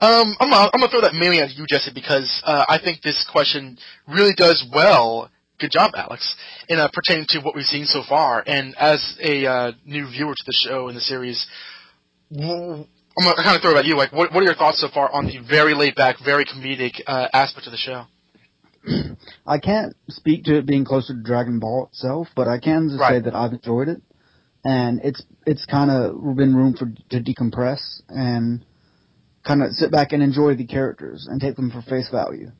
Um, 0.00 0.34
I'm, 0.40 0.52
I'm 0.52 0.70
gonna 0.72 0.88
throw 0.88 1.02
that 1.02 1.12
mainly 1.12 1.40
at 1.40 1.50
you, 1.54 1.66
Jesse, 1.68 1.92
because 1.94 2.42
uh, 2.46 2.64
I 2.68 2.78
think 2.82 3.02
this 3.02 3.26
question 3.30 3.78
really 4.08 4.32
does 4.34 4.66
well. 4.72 5.30
Good 5.58 5.72
job, 5.72 5.90
Alex, 5.94 6.36
in 6.70 6.78
uh, 6.78 6.88
pertaining 6.90 7.26
to 7.28 7.40
what 7.40 7.54
we've 7.54 7.66
seen 7.66 7.84
so 7.84 8.02
far. 8.08 8.42
And 8.46 8.74
as 8.78 9.18
a 9.22 9.44
uh, 9.46 9.72
new 9.84 10.08
viewer 10.08 10.32
to 10.32 10.44
the 10.46 10.54
show 10.54 10.88
and 10.88 10.96
the 10.96 11.02
series, 11.02 11.46
I'm 13.18 13.24
gonna 13.24 13.42
kind 13.42 13.56
of 13.56 13.62
throw 13.62 13.72
it 13.72 13.78
at 13.78 13.84
you. 13.84 13.96
Like, 13.96 14.12
what, 14.12 14.32
what 14.32 14.40
are 14.40 14.46
your 14.46 14.54
thoughts 14.54 14.80
so 14.80 14.88
far 14.92 15.12
on 15.12 15.26
the 15.26 15.38
very 15.38 15.74
laid 15.74 15.94
back, 15.96 16.16
very 16.24 16.44
comedic 16.44 17.00
uh, 17.06 17.28
aspect 17.32 17.66
of 17.66 17.72
the 17.72 17.76
show? 17.76 18.04
I 19.46 19.58
can't 19.58 19.94
speak 20.08 20.44
to 20.44 20.56
it 20.56 20.66
being 20.66 20.84
closer 20.84 21.12
to 21.12 21.22
Dragon 21.22 21.58
Ball 21.58 21.88
itself, 21.92 22.28
but 22.34 22.48
I 22.48 22.58
can 22.58 22.88
just 22.88 23.00
say 23.00 23.20
that 23.20 23.34
I've 23.34 23.52
enjoyed 23.52 23.88
it, 23.88 24.00
and 24.64 25.00
it's 25.04 25.22
it's 25.44 25.66
kind 25.66 25.90
of 25.90 26.14
been 26.36 26.54
room 26.54 26.74
for 26.74 26.86
to 27.10 27.20
decompress 27.22 27.80
and 28.08 28.64
kind 29.46 29.62
of 29.62 29.72
sit 29.72 29.90
back 29.90 30.12
and 30.12 30.22
enjoy 30.22 30.54
the 30.54 30.66
characters 30.66 31.26
and 31.28 31.40
take 31.40 31.56
them 31.56 31.70
for 31.70 31.82
face 31.82 32.08
value, 32.10 32.52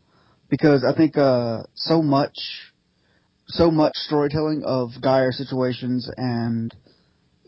because 0.51 0.85
I 0.85 0.95
think 0.95 1.16
uh, 1.16 1.62
so 1.75 2.03
much 2.03 2.37
so 3.47 3.71
much 3.71 3.95
storytelling 3.95 4.62
of 4.64 4.91
dire 5.01 5.33
situations 5.33 6.11
and 6.16 6.75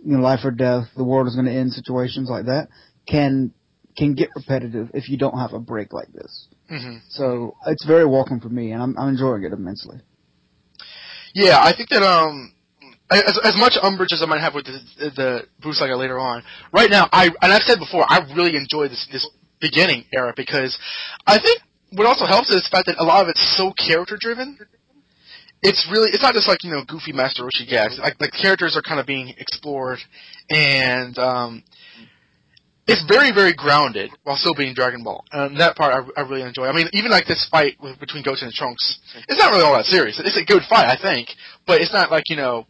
you 0.05 0.17
know 0.17 0.23
life 0.23 0.41
or 0.45 0.51
death, 0.51 0.85
the 0.97 1.05
world 1.05 1.27
is 1.27 1.35
going 1.35 1.47
to 1.47 1.53
end 1.53 1.73
situations 1.73 2.29
like 2.31 2.47
that 2.47 2.69
can 3.07 3.53
can 3.97 4.15
get 4.15 4.31
repetitive 4.35 4.91
if 4.95 5.09
you 5.09 5.19
don't 5.19 5.39
have 5.39 5.53
a 5.53 5.59
break 5.59 5.93
like 5.93 6.13
this. 6.13 6.49
hmm 6.69 6.97
So 7.11 7.57
it's 7.67 7.85
very 7.85 8.07
welcome 8.07 8.41
for 8.41 8.49
me, 8.49 8.73
and 8.73 8.83
I'm, 8.83 8.99
I'm 8.99 9.09
enjoying 9.11 9.45
it 9.45 9.53
immensely. 9.53 9.99
Yeah, 11.35 11.59
I 11.61 11.75
think 11.75 11.89
that 11.91 12.03
um, 12.03 12.53
as 13.11 13.39
as 13.45 13.57
much 13.57 13.77
umbrage 13.83 14.13
as 14.13 14.23
I 14.23 14.27
might 14.27 14.41
have 14.41 14.55
with 14.55 14.67
the, 14.67 15.11
the 15.17 15.43
Buu 15.63 15.73
Saga 15.75 15.97
later 15.97 16.19
on, 16.19 16.43
right 16.73 16.91
now 16.91 17.09
I 17.13 17.27
and 17.41 17.53
I've 17.53 17.63
said 17.63 17.79
before 17.79 18.05
I 18.09 18.21
really 18.35 18.57
enjoy 18.57 18.89
this 18.89 19.07
this 19.11 19.29
beginning 19.61 20.05
era 20.13 20.33
because 20.37 20.77
I 21.27 21.39
think 21.39 21.61
what 21.93 22.07
also 22.07 22.27
helps 22.27 22.51
is 22.51 22.63
the 22.63 22.69
fact 22.71 22.87
that 22.87 22.97
a 22.99 23.05
lot 23.05 23.23
of 23.23 23.29
it's 23.29 23.57
so 23.57 23.73
character 23.73 24.17
driven. 24.21 24.59
It's 25.63 25.87
really 25.91 26.11
it's 26.11 26.23
not 26.23 26.35
just 26.35 26.49
like 26.49 26.65
you 26.65 26.71
know 26.71 26.83
goofy 26.87 27.13
Master 27.13 27.45
Roshi 27.45 27.69
gags. 27.69 27.99
Like 27.99 28.19
the 28.19 28.31
characters 28.31 28.77
are 28.77 28.83
kind 28.83 28.99
of 28.99 29.07
being 29.07 29.35
explored, 29.39 29.99
and 30.51 31.17
um, 31.19 31.63
it's 32.89 33.05
very 33.07 33.33
very 33.33 33.55
grounded 33.55 34.11
while 34.25 34.37
still 34.37 34.55
being 34.55 34.75
Dragon 34.75 35.05
Ball. 35.05 35.25
And 35.31 35.61
that 35.61 35.77
part 35.77 35.95
I, 35.95 36.21
I 36.21 36.25
really 36.25 36.43
enjoy. 36.43 36.67
I 36.67 36.73
mean, 36.73 36.89
even 36.93 37.13
like 37.13 37.27
this 37.27 37.47
fight 37.49 37.77
with, 37.81 37.99
between 38.01 38.25
Goten 38.25 38.47
and 38.47 38.53
Trunks, 38.53 38.99
it's 39.29 39.39
not 39.39 39.53
really 39.53 39.63
all 39.63 39.75
that 39.75 39.85
serious. 39.87 40.21
It's 40.25 40.37
a 40.37 40.45
good 40.45 40.63
fight, 40.69 40.87
I 40.87 41.01
think, 41.01 41.29
but 41.67 41.81
it's 41.81 41.93
not 41.93 42.11
like 42.11 42.29
you 42.29 42.37
know 42.37 42.67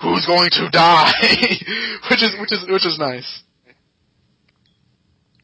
who's 0.00 0.24
going 0.24 0.48
to 0.52 0.70
die, 0.70 1.12
which 2.10 2.22
is 2.22 2.32
which 2.40 2.52
is 2.52 2.64
which 2.68 2.86
is 2.86 2.98
nice. 2.98 3.42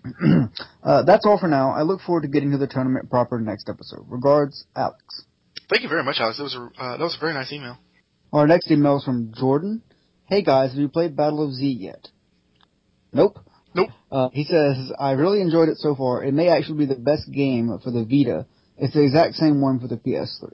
uh, 0.82 1.02
that's 1.02 1.26
all 1.26 1.38
for 1.38 1.48
now. 1.48 1.70
I 1.70 1.82
look 1.82 2.00
forward 2.00 2.22
to 2.22 2.28
getting 2.28 2.50
to 2.52 2.58
the 2.58 2.66
tournament 2.66 3.10
proper 3.10 3.40
next 3.40 3.68
episode. 3.68 4.04
Regards, 4.08 4.64
Alex. 4.76 5.23
Thank 5.68 5.82
you 5.82 5.88
very 5.88 6.04
much, 6.04 6.16
Alex. 6.20 6.38
That 6.38 6.44
was 6.44 6.54
a 6.54 6.82
uh, 6.82 6.96
that 6.96 7.02
was 7.02 7.16
a 7.16 7.20
very 7.20 7.34
nice 7.34 7.52
email. 7.52 7.78
Our 8.32 8.46
next 8.46 8.70
email 8.70 8.98
is 8.98 9.04
from 9.04 9.32
Jordan. 9.36 9.82
Hey 10.26 10.42
guys, 10.42 10.70
have 10.70 10.78
you 10.78 10.88
played 10.88 11.16
Battle 11.16 11.44
of 11.46 11.52
Z 11.52 11.66
yet? 11.66 12.08
Nope. 13.12 13.38
Nope. 13.74 13.90
Uh, 14.10 14.28
he 14.32 14.44
says, 14.44 14.92
I 14.98 15.12
really 15.12 15.40
enjoyed 15.40 15.68
it 15.68 15.78
so 15.78 15.94
far. 15.94 16.24
It 16.24 16.32
may 16.32 16.48
actually 16.48 16.86
be 16.86 16.94
the 16.94 17.00
best 17.00 17.30
game 17.32 17.76
for 17.82 17.90
the 17.90 18.04
Vita. 18.04 18.46
It's 18.76 18.94
the 18.94 19.02
exact 19.02 19.34
same 19.34 19.60
one 19.60 19.80
for 19.80 19.88
the 19.88 19.96
PS3. 19.96 20.52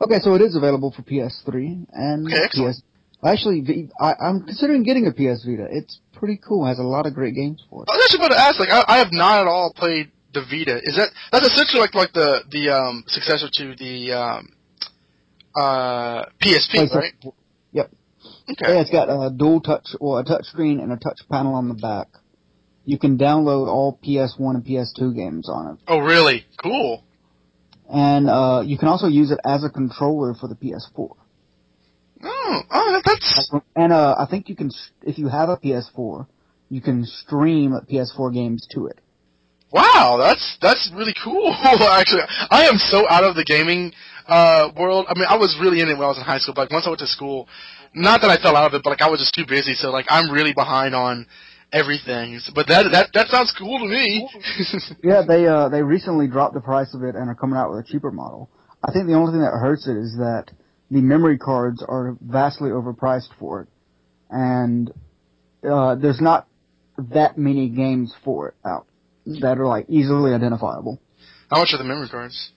Okay, 0.00 0.18
so 0.20 0.34
it 0.34 0.42
is 0.42 0.54
available 0.56 0.92
for 0.94 1.02
PS3 1.02 1.86
and 1.92 2.26
Okay, 2.26 2.42
excellent. 2.44 2.76
PS. 2.76 2.82
Actually, 3.24 3.90
I'm 4.00 4.44
considering 4.44 4.84
getting 4.84 5.06
a 5.06 5.12
PS 5.12 5.44
Vita. 5.44 5.66
It's 5.70 5.98
pretty 6.12 6.38
cool. 6.46 6.64
It 6.66 6.68
has 6.68 6.78
a 6.78 6.82
lot 6.84 7.06
of 7.06 7.14
great 7.14 7.34
games 7.34 7.64
for 7.68 7.82
it. 7.82 7.88
I 7.90 7.96
was 7.96 8.04
actually 8.04 8.26
about 8.26 8.34
to 8.34 8.40
ask. 8.40 8.60
Like, 8.60 8.70
I, 8.70 8.84
I 8.86 8.98
have 8.98 9.08
not 9.10 9.40
at 9.40 9.46
all 9.48 9.72
played 9.74 10.12
the 10.32 10.40
Vita. 10.42 10.76
Is 10.82 10.96
that 10.96 11.08
that's 11.32 11.46
essentially 11.46 11.80
like 11.80 11.94
like 11.94 12.12
the 12.12 12.40
the 12.50 12.70
um, 12.70 13.04
successor 13.06 13.48
to 13.52 13.74
the 13.76 14.12
um, 14.12 14.48
uh, 15.56 16.24
PSP, 16.42 16.92
right? 16.94 17.12
Yep. 17.72 17.90
Okay. 18.50 18.74
Yeah, 18.74 18.80
it's 18.80 18.90
got 18.90 19.08
a 19.08 19.30
dual 19.30 19.60
touch, 19.60 19.86
or 20.00 20.20
a 20.20 20.24
touch 20.24 20.44
screen 20.46 20.80
and 20.80 20.92
a 20.92 20.96
touch 20.96 21.20
panel 21.30 21.54
on 21.54 21.68
the 21.68 21.74
back. 21.74 22.08
You 22.84 22.98
can 22.98 23.18
download 23.18 23.68
all 23.68 23.98
PS1 24.02 24.54
and 24.54 24.64
PS2 24.64 25.14
games 25.14 25.48
on 25.50 25.74
it. 25.74 25.80
Oh, 25.86 25.98
really? 25.98 26.46
Cool. 26.62 27.04
And 27.90 28.28
uh, 28.30 28.62
you 28.64 28.78
can 28.78 28.88
also 28.88 29.06
use 29.08 29.30
it 29.30 29.38
as 29.44 29.62
a 29.62 29.68
controller 29.68 30.34
for 30.34 30.48
the 30.48 30.54
PS4. 30.54 31.10
Oh, 32.24 32.60
oh, 32.70 32.92
that- 32.92 33.02
that's 33.04 33.50
And 33.76 33.92
uh, 33.92 34.14
I 34.18 34.26
think 34.30 34.48
you 34.48 34.56
can, 34.56 34.70
if 35.02 35.18
you 35.18 35.28
have 35.28 35.50
a 35.50 35.58
PS4, 35.58 36.26
you 36.70 36.80
can 36.80 37.04
stream 37.04 37.72
PS4 37.90 38.32
games 38.32 38.66
to 38.72 38.86
it. 38.86 38.98
Wow. 39.72 40.16
That's 40.20 40.58
that's 40.60 40.90
really 40.94 41.14
cool. 41.22 41.54
actually, 41.62 42.22
I 42.50 42.66
am 42.66 42.78
so 42.78 43.08
out 43.08 43.24
of 43.24 43.34
the 43.34 43.44
gaming 43.44 43.92
uh, 44.26 44.70
world. 44.76 45.06
I 45.08 45.18
mean, 45.18 45.26
I 45.28 45.36
was 45.36 45.56
really 45.60 45.80
in 45.80 45.88
it 45.88 45.94
when 45.94 46.04
I 46.04 46.08
was 46.08 46.18
in 46.18 46.24
high 46.24 46.38
school, 46.38 46.54
but 46.54 46.62
like 46.62 46.72
once 46.72 46.86
I 46.86 46.90
went 46.90 47.00
to 47.00 47.06
school, 47.06 47.48
not 47.94 48.20
that 48.20 48.30
I 48.30 48.36
fell 48.40 48.56
out 48.56 48.66
of 48.66 48.74
it, 48.74 48.82
but 48.84 48.90
like 48.90 49.02
I 49.02 49.08
was 49.08 49.20
just 49.20 49.34
too 49.34 49.46
busy. 49.48 49.74
So 49.74 49.90
like 49.90 50.06
I'm 50.08 50.30
really 50.30 50.52
behind 50.52 50.94
on 50.94 51.26
everything. 51.72 52.38
But 52.54 52.66
that 52.68 52.90
that 52.92 53.10
that 53.14 53.28
sounds 53.28 53.52
cool 53.58 53.78
to 53.78 53.86
me. 53.86 54.28
Yeah, 55.02 55.22
they 55.26 55.46
uh, 55.46 55.68
they 55.68 55.82
recently 55.82 56.26
dropped 56.26 56.54
the 56.54 56.60
price 56.60 56.94
of 56.94 57.02
it 57.02 57.14
and 57.14 57.28
are 57.28 57.34
coming 57.34 57.56
out 57.56 57.70
with 57.70 57.84
a 57.84 57.88
cheaper 57.88 58.10
model. 58.10 58.50
I 58.82 58.92
think 58.92 59.06
the 59.06 59.14
only 59.14 59.32
thing 59.32 59.40
that 59.40 59.52
hurts 59.52 59.88
it 59.88 59.96
is 59.96 60.16
that 60.18 60.50
the 60.90 61.00
memory 61.00 61.38
cards 61.38 61.82
are 61.86 62.16
vastly 62.20 62.70
overpriced 62.70 63.28
for 63.38 63.62
it, 63.62 63.68
and 64.30 64.90
uh, 65.68 65.94
there's 65.96 66.20
not 66.20 66.46
that 66.98 67.38
many 67.38 67.68
games 67.68 68.14
for 68.24 68.48
it 68.48 68.54
out 68.64 68.86
that 69.40 69.58
are 69.58 69.66
like 69.66 69.86
easily 69.88 70.34
identifiable. 70.34 71.00
How 71.50 71.58
much 71.60 71.70
are 71.72 71.78
the 71.78 71.84
memory 71.84 72.08
cards? 72.08 72.50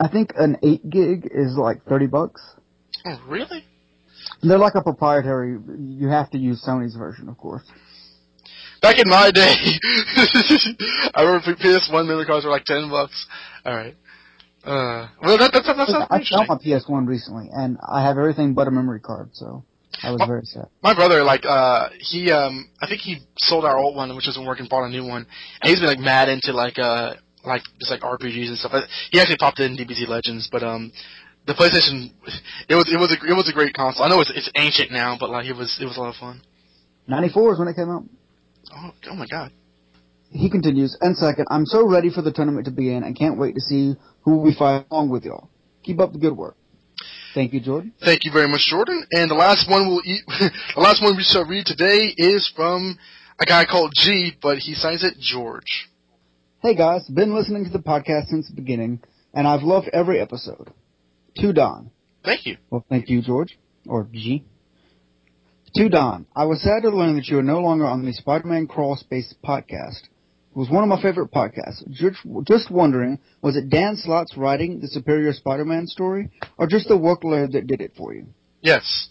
I 0.00 0.08
think 0.08 0.32
an 0.36 0.56
eight 0.62 0.88
gig 0.88 1.28
is 1.32 1.56
like 1.56 1.84
thirty 1.84 2.06
bucks. 2.06 2.42
Oh, 3.06 3.20
really? 3.26 3.64
They're 4.42 4.58
like 4.58 4.74
a 4.74 4.82
proprietary. 4.82 5.58
You 5.78 6.08
have 6.08 6.30
to 6.30 6.38
use 6.38 6.64
Sony's 6.66 6.94
version, 6.94 7.28
of 7.28 7.38
course. 7.38 7.62
Back 8.80 8.98
in 8.98 9.08
my 9.08 9.30
day, 9.32 9.54
I 11.14 11.22
remember 11.22 11.54
PS1 11.56 12.06
memory 12.06 12.26
cards 12.26 12.44
were 12.44 12.50
like 12.50 12.64
ten 12.64 12.88
bucks. 12.88 13.26
All 13.64 13.74
right. 13.74 13.96
Uh, 14.64 15.08
well, 15.22 15.38
that 15.38 15.52
that, 15.52 15.64
that, 15.66 15.76
that 15.76 15.88
sounds 15.88 16.06
I 16.10 16.16
interesting. 16.16 16.46
found 16.46 16.60
my 16.64 16.78
PS1 16.78 17.08
recently, 17.08 17.48
and 17.52 17.78
I 17.86 18.02
have 18.04 18.18
everything 18.18 18.54
but 18.54 18.68
a 18.68 18.70
memory 18.70 19.00
card, 19.00 19.30
so 19.32 19.64
I 20.02 20.10
was 20.12 20.20
Oh. 20.22 20.26
very 20.26 20.44
sad. 20.44 20.66
My 20.82 20.94
brother, 20.94 21.24
like, 21.24 21.44
uh, 21.46 21.88
he, 21.98 22.30
um, 22.30 22.68
I 22.80 22.86
think 22.86 23.00
he 23.00 23.18
sold 23.38 23.64
our 23.64 23.76
old 23.76 23.96
one, 23.96 24.14
which 24.16 24.28
isn't 24.28 24.44
working, 24.44 24.66
bought 24.66 24.84
a 24.84 24.88
new 24.90 25.04
one, 25.04 25.26
and 25.62 25.70
he's 25.70 25.80
been 25.80 25.88
like 25.88 25.98
mad 25.98 26.28
into 26.28 26.52
like, 26.52 26.78
uh, 26.78 27.14
like 27.44 27.62
just 27.78 27.90
like 27.90 28.00
RPGs 28.00 28.48
and 28.48 28.58
stuff. 28.58 28.72
Uh, 28.74 28.82
He 29.10 29.20
actually 29.20 29.36
popped 29.38 29.60
in 29.60 29.76
DBZ 29.76 30.06
Legends, 30.08 30.48
but 30.50 30.62
um, 30.62 30.92
the 31.46 31.54
PlayStation, 31.54 32.10
it 32.68 32.74
was 32.74 32.84
it 32.92 32.98
was 32.98 33.10
a 33.12 33.16
it 33.26 33.34
was 33.34 33.48
a 33.48 33.52
great 33.52 33.74
console. 33.74 34.04
I 34.04 34.08
know 34.08 34.20
it's 34.20 34.30
it's 34.34 34.50
ancient 34.56 34.90
now, 34.90 35.16
but 35.18 35.30
like 35.30 35.46
it 35.46 35.56
was 35.56 35.78
it 35.80 35.86
was 35.86 35.96
a 35.96 36.00
lot 36.00 36.10
of 36.10 36.16
fun. 36.16 36.42
'94 37.06 37.52
is 37.54 37.58
when 37.58 37.68
it 37.68 37.74
came 37.76 37.90
out. 37.90 38.04
Oh, 38.76 38.90
oh 39.10 39.14
my 39.14 39.26
god. 39.26 39.50
He 40.30 40.50
continues, 40.50 40.94
and 41.00 41.16
second, 41.16 41.46
I'm 41.50 41.64
so 41.64 41.86
ready 41.88 42.10
for 42.10 42.20
the 42.20 42.30
tournament 42.32 42.66
to 42.66 42.70
begin 42.70 43.02
and 43.02 43.16
can't 43.16 43.38
wait 43.38 43.54
to 43.54 43.62
see 43.62 43.96
who 44.22 44.38
we 44.42 44.52
fight 44.52 44.84
along 44.90 45.08
with 45.08 45.24
y'all. 45.24 45.48
Keep 45.84 46.00
up 46.00 46.12
the 46.12 46.18
good 46.18 46.36
work. 46.36 46.54
Thank 47.38 47.52
you, 47.52 47.60
Jordan. 47.60 47.92
Thank 48.04 48.24
you 48.24 48.32
very 48.32 48.48
much, 48.48 48.66
Jordan. 48.66 49.06
And 49.12 49.30
the 49.30 49.36
last 49.36 49.70
one 49.70 49.86
we'll 49.86 50.02
eat, 50.04 50.22
the 50.26 50.80
last 50.80 51.00
one 51.00 51.16
we 51.16 51.22
shall 51.22 51.44
read 51.44 51.66
today 51.66 52.12
is 52.16 52.52
from 52.56 52.98
a 53.38 53.46
guy 53.46 53.64
called 53.64 53.92
G, 53.94 54.32
but 54.42 54.58
he 54.58 54.74
signs 54.74 55.04
it 55.04 55.14
George. 55.20 55.88
Hey 56.60 56.74
guys, 56.74 57.06
been 57.06 57.36
listening 57.36 57.64
to 57.64 57.70
the 57.70 57.78
podcast 57.78 58.26
since 58.26 58.48
the 58.48 58.56
beginning, 58.56 59.02
and 59.32 59.46
I've 59.46 59.62
loved 59.62 59.88
every 59.92 60.18
episode. 60.20 60.72
To 61.36 61.52
Don. 61.52 61.92
Thank 62.24 62.44
you. 62.44 62.56
Well, 62.70 62.84
thank 62.88 63.08
you, 63.08 63.22
George. 63.22 63.56
Or 63.86 64.08
G. 64.12 64.44
To 65.76 65.88
Don. 65.88 66.26
I 66.34 66.44
was 66.44 66.60
sad 66.60 66.82
to 66.82 66.90
learn 66.90 67.14
that 67.14 67.28
you 67.28 67.38
are 67.38 67.44
no 67.44 67.60
longer 67.60 67.86
on 67.86 68.04
the 68.04 68.12
Spider-Man 68.14 68.66
Crawl 68.66 68.96
Space 68.96 69.32
podcast. 69.44 70.08
Was 70.58 70.68
one 70.68 70.82
of 70.82 70.88
my 70.88 71.00
favorite 71.00 71.30
podcasts. 71.30 71.88
Just, 71.88 72.16
just 72.42 72.68
wondering, 72.68 73.20
was 73.42 73.56
it 73.56 73.70
Dan 73.70 73.94
Slott's 73.96 74.36
writing 74.36 74.80
the 74.80 74.88
Superior 74.88 75.32
Spider-Man 75.32 75.86
story, 75.86 76.30
or 76.56 76.66
just 76.66 76.88
the 76.88 76.98
workload 76.98 77.52
that 77.52 77.68
did 77.68 77.80
it 77.80 77.92
for 77.96 78.12
you? 78.12 78.26
Yes. 78.60 79.08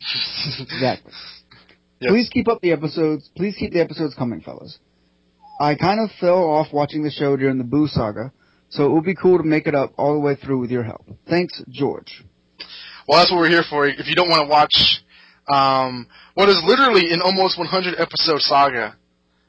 Exactly. 0.00 1.12
Yes. 1.98 2.10
Please 2.10 2.28
keep 2.28 2.46
up 2.46 2.60
the 2.60 2.72
episodes. 2.72 3.30
Please 3.34 3.56
keep 3.58 3.72
the 3.72 3.80
episodes 3.80 4.14
coming, 4.14 4.42
fellas. 4.42 4.78
I 5.58 5.76
kind 5.76 5.98
of 5.98 6.10
fell 6.20 6.44
off 6.44 6.66
watching 6.70 7.02
the 7.02 7.10
show 7.10 7.38
during 7.38 7.56
the 7.56 7.64
Buu 7.64 7.88
saga, 7.88 8.32
so 8.68 8.84
it 8.84 8.92
would 8.92 9.04
be 9.04 9.14
cool 9.14 9.38
to 9.38 9.44
make 9.44 9.66
it 9.66 9.74
up 9.74 9.94
all 9.96 10.12
the 10.12 10.20
way 10.20 10.34
through 10.34 10.60
with 10.60 10.70
your 10.70 10.82
help. 10.82 11.06
Thanks, 11.26 11.62
George. 11.70 12.22
Well, 13.08 13.18
that's 13.18 13.30
what 13.30 13.38
we're 13.38 13.48
here 13.48 13.64
for. 13.68 13.86
If 13.86 14.06
you 14.08 14.14
don't 14.14 14.28
want 14.28 14.42
to 14.42 14.50
watch 14.50 15.02
um, 15.48 16.06
what 16.34 16.50
is 16.50 16.60
literally 16.66 17.12
an 17.12 17.22
almost 17.22 17.58
100 17.58 17.98
episode 17.98 18.42
saga, 18.42 18.94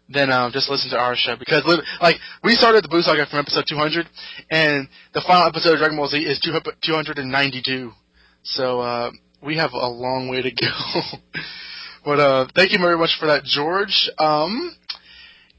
then 0.10 0.32
um, 0.32 0.52
just 0.52 0.70
listen 0.70 0.90
to 0.92 0.98
our 0.98 1.16
show 1.16 1.36
because 1.38 1.64
like 2.02 2.16
we 2.44 2.54
started 2.54 2.84
the 2.84 2.88
Buu 2.88 3.02
Saga 3.02 3.26
from 3.26 3.40
episode 3.40 3.66
200, 3.68 4.08
and 4.50 4.88
the 5.14 5.22
final 5.22 5.48
episode 5.48 5.74
of 5.74 5.80
Dragon 5.80 5.98
Ball 5.98 6.08
Z 6.08 6.18
is 6.18 6.40
292. 6.40 7.92
So 8.44 8.80
uh, 8.80 9.12
we 9.42 9.58
have 9.58 9.74
a 9.74 9.88
long 9.88 10.30
way 10.30 10.42
to 10.42 10.52
go. 10.52 11.20
but 12.06 12.20
uh, 12.20 12.48
thank 12.56 12.72
you 12.72 12.80
very 12.80 12.98
much 12.98 13.18
for 13.20 13.28
that, 13.28 13.44
George. 13.44 14.10
Um, 14.18 14.74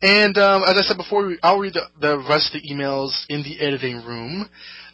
and 0.01 0.39
um, 0.39 0.63
as 0.63 0.79
I 0.79 0.83
said 0.83 0.97
before, 0.97 1.35
I'll 1.43 1.59
read 1.59 1.75
the, 1.75 1.83
the 2.01 2.19
rest 2.19 2.55
of 2.55 2.63
the 2.63 2.69
emails 2.69 3.25
in 3.29 3.43
the 3.43 3.61
editing 3.61 4.05
room. 4.05 4.49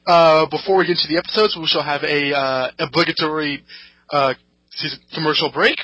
Uh, 0.07 0.47
before 0.47 0.79
we 0.79 0.85
get 0.87 0.99
into 0.99 1.09
the 1.09 1.19
episodes, 1.19 1.57
we 1.57 1.67
shall 1.67 1.83
have 1.83 2.03
a 2.03 2.35
uh, 2.35 2.71
obligatory 2.79 3.65
uh, 4.11 4.35
commercial 5.15 5.51
break. 5.53 5.77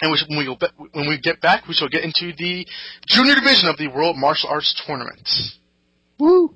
And 0.00 0.12
we 0.12 0.18
when, 0.28 0.38
we 0.38 0.44
go 0.44 0.56
when 0.92 1.08
we 1.08 1.18
get 1.18 1.40
back, 1.40 1.66
we 1.66 1.74
shall 1.74 1.88
get 1.88 2.04
into 2.04 2.32
the 2.36 2.66
junior 3.06 3.34
division 3.34 3.68
of 3.68 3.76
the 3.78 3.88
World 3.88 4.16
Martial 4.16 4.50
Arts 4.50 4.74
Tournament. 4.86 5.28
Woo! 6.18 6.54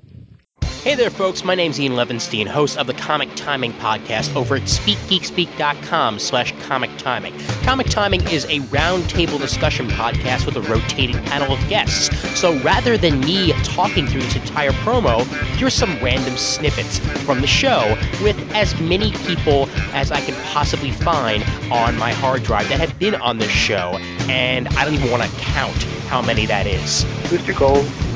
Hey 0.64 0.94
there, 0.94 1.11
folks. 1.11 1.44
My 1.44 1.54
name's 1.54 1.78
Ian 1.78 1.92
Levinstein, 1.92 2.46
host 2.46 2.78
of 2.78 2.86
the 2.86 2.94
Comic 2.94 3.28
Timing 3.34 3.72
Podcast 3.74 4.34
over 4.34 4.56
at 4.56 4.62
SpeakGeekSpeak.com 4.62 6.18
slash 6.18 6.54
Comic 6.62 6.90
Timing. 6.96 7.34
Comic 7.64 7.88
Timing 7.88 8.22
is 8.28 8.46
a 8.46 8.61
roundtable 8.68 9.38
discussion 9.38 9.88
podcast 9.88 10.46
with 10.46 10.56
a 10.56 10.62
rotating 10.62 11.22
panel 11.24 11.52
of 11.52 11.68
guests. 11.68 12.08
So 12.38 12.58
rather 12.61 12.96
than 12.96 13.20
me 13.20 13.52
talking 13.62 14.06
through 14.06 14.22
this 14.22 14.36
entire 14.36 14.70
promo, 14.72 15.26
here's 15.56 15.74
some 15.74 15.98
random 16.02 16.36
snippets 16.38 16.98
from 17.24 17.42
the 17.42 17.46
show 17.46 17.96
with 18.22 18.38
as 18.54 18.78
many 18.80 19.12
people 19.12 19.68
as 19.92 20.11
I 20.11 20.20
can 20.22 20.34
possibly 20.46 20.92
find 20.92 21.42
on 21.70 21.98
my 21.98 22.12
hard 22.12 22.42
drive 22.42 22.70
that 22.70 22.80
have 22.80 22.98
been 22.98 23.16
on 23.16 23.36
this 23.36 23.50
show. 23.50 23.98
And 24.30 24.66
I 24.68 24.86
don't 24.86 24.94
even 24.94 25.11
want 25.11 25.22
to 25.22 25.28
count 25.40 25.76
how 26.08 26.22
many 26.22 26.46
that 26.46 26.66
is. 26.66 27.04
Mr. 27.28 27.54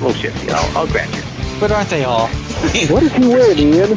Little 0.01 0.15
shifty. 0.15 0.51
I'll, 0.51 0.79
I'll 0.79 0.87
grant 0.87 1.15
you. 1.15 1.23
But 1.61 1.71
aren't 1.73 1.89
they 1.89 2.05
all? 2.05 2.29
What 2.89 3.03
is 3.03 3.13
he 3.13 3.27
wearing, 3.27 3.59
Ian? 3.59 3.97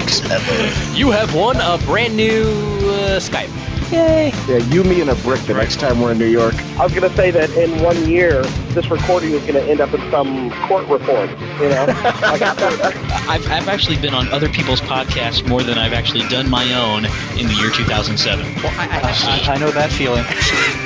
You 0.95 1.11
have 1.11 1.33
won 1.33 1.57
a 1.57 1.77
brand 1.85 2.15
new 2.15 2.43
uh, 2.43 3.19
Skype. 3.19 3.49
Yay! 3.91 4.33
Yeah, 4.49 4.57
you, 4.57 4.83
me, 4.83 4.99
and 4.99 5.09
a 5.09 5.15
brick 5.15 5.39
the 5.41 5.53
next 5.53 5.79
time 5.79 6.01
we're 6.01 6.11
in 6.11 6.17
New 6.17 6.25
York. 6.27 6.53
I 6.77 6.83
was 6.83 6.93
going 6.93 7.09
to 7.09 7.15
say 7.15 7.31
that 7.31 7.49
in 7.51 7.81
one 7.81 8.09
year, 8.09 8.43
this 8.73 8.91
recording 8.91 9.31
is 9.31 9.41
going 9.41 9.53
to 9.53 9.63
end 9.63 9.79
up 9.79 9.93
in 9.93 10.01
some 10.11 10.51
court 10.67 10.85
report. 10.87 11.29
You 11.61 11.69
know, 11.69 11.85
like 12.21 12.41
I've, 12.41 13.47
I've 13.49 13.67
actually 13.69 13.97
been 13.97 14.13
on 14.13 14.27
other 14.29 14.49
people's 14.49 14.81
podcasts 14.81 15.47
more 15.47 15.63
than 15.63 15.77
I've 15.77 15.93
actually 15.93 16.27
done 16.27 16.49
my 16.49 16.73
own 16.73 17.05
in 17.39 17.47
the 17.47 17.53
year 17.61 17.71
2007. 17.71 18.45
Well, 18.55 18.73
I, 18.77 19.01
I, 19.03 19.11
she, 19.13 19.49
I, 19.49 19.53
I 19.53 19.57
know 19.57 19.71
that 19.71 19.91
feeling. 19.91 20.23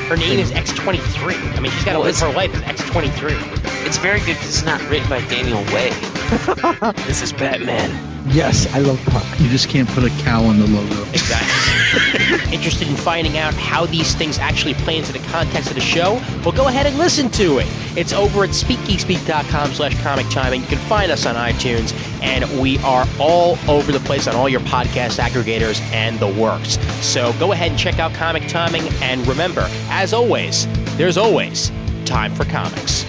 her 0.10 0.18
name 0.18 0.40
is 0.40 0.52
X23. 0.52 1.58
I 1.58 1.60
mean, 1.60 1.72
she's 1.72 1.84
got 1.84 1.94
to 1.94 2.00
Well, 2.00 2.08
live 2.08 2.20
her 2.20 2.32
life 2.34 2.54
as 2.54 2.62
X23. 2.80 3.86
It's 3.88 3.98
very 3.98 4.20
good 4.20 4.36
because 4.36 4.50
it's 4.50 4.64
not 4.64 4.80
written 4.90 5.10
by 5.10 5.22
Daniel 5.22 5.64
Way. 5.74 5.90
this 7.08 7.24
is 7.24 7.34
Batman. 7.34 8.11
Yes, 8.28 8.72
I 8.74 8.80
love 8.80 9.04
Puck. 9.06 9.26
You 9.40 9.50
just 9.50 9.68
can't 9.68 9.90
put 9.90 10.04
a 10.04 10.10
cow 10.24 10.44
on 10.44 10.60
the 10.60 10.68
logo. 10.68 11.04
Exactly. 11.10 12.54
Interested 12.54 12.88
in 12.88 12.96
finding 12.96 13.38
out 13.38 13.54
how 13.56 13.86
these 13.86 14.14
things 14.14 14.38
actually 14.38 14.76
play 14.76 14.98
into 14.98 15.12
the 15.12 15.20
context 15.30 15.70
of 15.70 15.76
the 15.76 15.82
show? 15.82 16.14
Well, 16.44 16.52
go 16.52 16.68
ahead 16.68 16.86
and 16.86 16.98
listen 16.98 17.30
to 17.32 17.58
it. 17.58 17.68
It's 17.98 18.14
over 18.14 18.44
at 18.44 18.52
speakgeekspeak.com 18.52 19.74
slash 19.74 20.00
comic 20.02 20.30
timing. 20.30 20.62
You 20.62 20.68
can 20.68 20.78
find 20.78 21.12
us 21.12 21.26
on 21.26 21.36
iTunes, 21.36 21.94
and 22.22 22.62
we 22.62 22.78
are 22.80 23.08
all 23.20 23.58
over 23.68 23.92
the 23.92 24.00
place 24.00 24.28
on 24.28 24.36
all 24.36 24.48
your 24.48 24.62
podcast 24.62 25.20
aggregators 25.20 25.82
and 25.92 26.20
the 26.20 26.28
works. 26.28 26.78
So 27.04 27.34
go 27.34 27.52
ahead 27.52 27.72
and 27.72 27.80
check 27.80 28.00
out 28.00 28.14
Comic 28.14 28.48
Timing, 28.48 28.88
and 29.02 29.26
remember, 29.28 29.68
as 29.90 30.14
always, 30.14 30.68
there's 30.96 31.18
always 31.18 31.72
time 32.06 32.34
for 32.36 32.46
comics. 32.46 33.06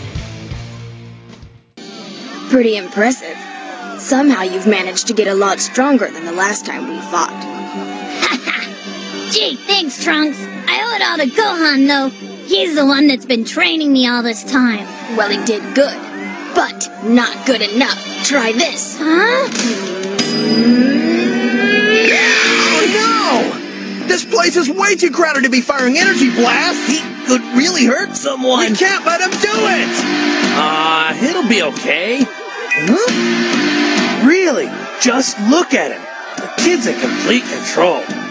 Pretty 2.49 2.77
impressive. 2.77 3.37
Somehow 4.03 4.43
you've 4.43 4.67
managed 4.67 5.07
to 5.07 5.15
get 5.15 5.29
a 5.29 5.35
lot 5.35 5.61
stronger 5.61 6.11
than 6.11 6.25
the 6.25 6.33
last 6.33 6.67
time 6.67 6.89
we 6.89 6.99
fought. 7.01 7.31
Gee, 9.33 9.55
thanks, 9.55 10.03
Trunks. 10.03 10.37
I 10.41 10.83
owe 10.83 10.95
it 10.97 11.03
all 11.03 11.19
to 11.19 11.27
Gohan, 11.31 11.87
though. 11.87 12.09
He's 12.47 12.75
the 12.75 12.85
one 12.85 13.07
that's 13.07 13.25
been 13.25 13.45
training 13.45 13.93
me 13.93 14.09
all 14.09 14.25
this 14.25 14.43
time. 14.43 14.85
Well, 15.17 15.31
he 15.31 15.43
did 15.45 15.63
good, 15.77 15.97
but 16.55 16.91
not 17.05 17.47
good 17.47 17.63
enough. 17.63 18.25
Try 18.25 18.51
this. 18.53 18.99
Huh? 18.99 19.49
Oh 22.75 24.01
no! 24.01 24.07
This 24.09 24.25
place 24.25 24.57
is 24.57 24.69
way 24.69 24.97
too 24.97 25.13
crowded 25.13 25.45
to 25.45 25.51
be 25.51 25.61
firing 25.61 25.97
energy 25.97 26.35
blasts! 26.35 26.89
He 26.89 26.99
could 27.27 27.43
really 27.57 27.85
hurt 27.85 28.17
someone! 28.17 28.73
We 28.73 28.77
can't 28.77 29.07
let 29.07 29.21
him 29.21 29.31
do 29.31 29.37
it! 29.37 29.89
Ah, 30.55 31.11
uh, 31.11 31.25
it'll 31.25 31.49
be 31.49 31.63
okay. 31.63 32.25
Huh? 32.25 33.52
Just 35.03 35.37
look 35.41 35.75
at 35.75 35.91
him. 35.91 36.01
The 36.37 36.63
kid's 36.63 36.87
in 36.87 36.95
complete 37.01 37.43
control. 37.43 38.22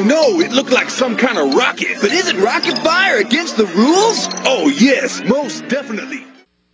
Don't 0.00 0.08
know. 0.08 0.40
It 0.40 0.52
looked 0.52 0.70
like 0.70 0.88
some 0.88 1.16
kind 1.16 1.38
of 1.38 1.54
rocket. 1.54 1.98
But 2.00 2.12
isn't 2.12 2.40
rocket 2.40 2.78
fire 2.78 3.18
against 3.18 3.56
the 3.56 3.66
rules? 3.66 4.28
Oh, 4.46 4.68
yes, 4.68 5.22
most 5.22 5.68
definitely. 5.68 6.24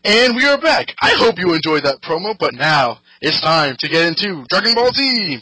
And 0.05 0.37
we 0.37 0.47
are 0.47 0.59
back. 0.59 0.95
I 1.03 1.11
hope 1.11 1.39
you 1.39 1.53
enjoyed 1.53 1.85
that 1.85 2.01
promo, 2.01 2.39
but 2.39 2.55
now 2.55 3.01
it's 3.20 3.41
time 3.41 3.77
to 3.81 3.89
get 3.89 4.07
into 4.07 4.45
Dragon 4.49 4.74
Ball 4.74 4.93
Z. 4.93 5.41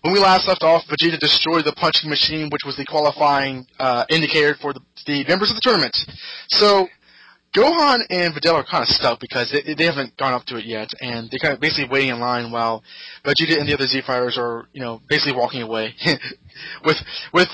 When 0.00 0.12
we 0.12 0.20
last 0.20 0.46
left 0.48 0.62
off, 0.62 0.86
Vegeta 0.86 1.18
destroyed 1.18 1.64
the 1.64 1.72
punching 1.72 2.10
machine, 2.10 2.48
which 2.50 2.64
was 2.64 2.76
the 2.76 2.84
qualifying 2.84 3.66
uh, 3.78 4.04
indicator 4.08 4.54
for 4.54 4.72
the, 4.72 4.80
the 5.04 5.24
members 5.24 5.50
of 5.50 5.56
the 5.56 5.60
tournament. 5.60 5.96
So, 6.48 6.88
Gohan 7.54 8.00
and 8.10 8.34
Videl 8.34 8.54
are 8.54 8.64
kind 8.64 8.82
of 8.82 8.88
stuck 8.88 9.20
because 9.20 9.50
they, 9.50 9.74
they 9.74 9.84
haven't 9.84 10.16
gone 10.16 10.34
up 10.34 10.44
to 10.46 10.56
it 10.56 10.66
yet, 10.66 10.88
and 11.00 11.30
they're 11.30 11.38
kind 11.38 11.54
of 11.54 11.60
basically 11.60 11.88
waiting 11.88 12.10
in 12.10 12.20
line 12.20 12.50
while 12.50 12.82
Vegeta 13.24 13.58
and 13.58 13.68
the 13.68 13.74
other 13.74 13.86
Z 13.86 14.02
fighters 14.06 14.36
are, 14.38 14.66
you 14.72 14.80
know, 14.80 15.00
basically 15.08 15.32
walking 15.32 15.62
away 15.62 15.94
with 16.84 16.96
with 17.32 17.48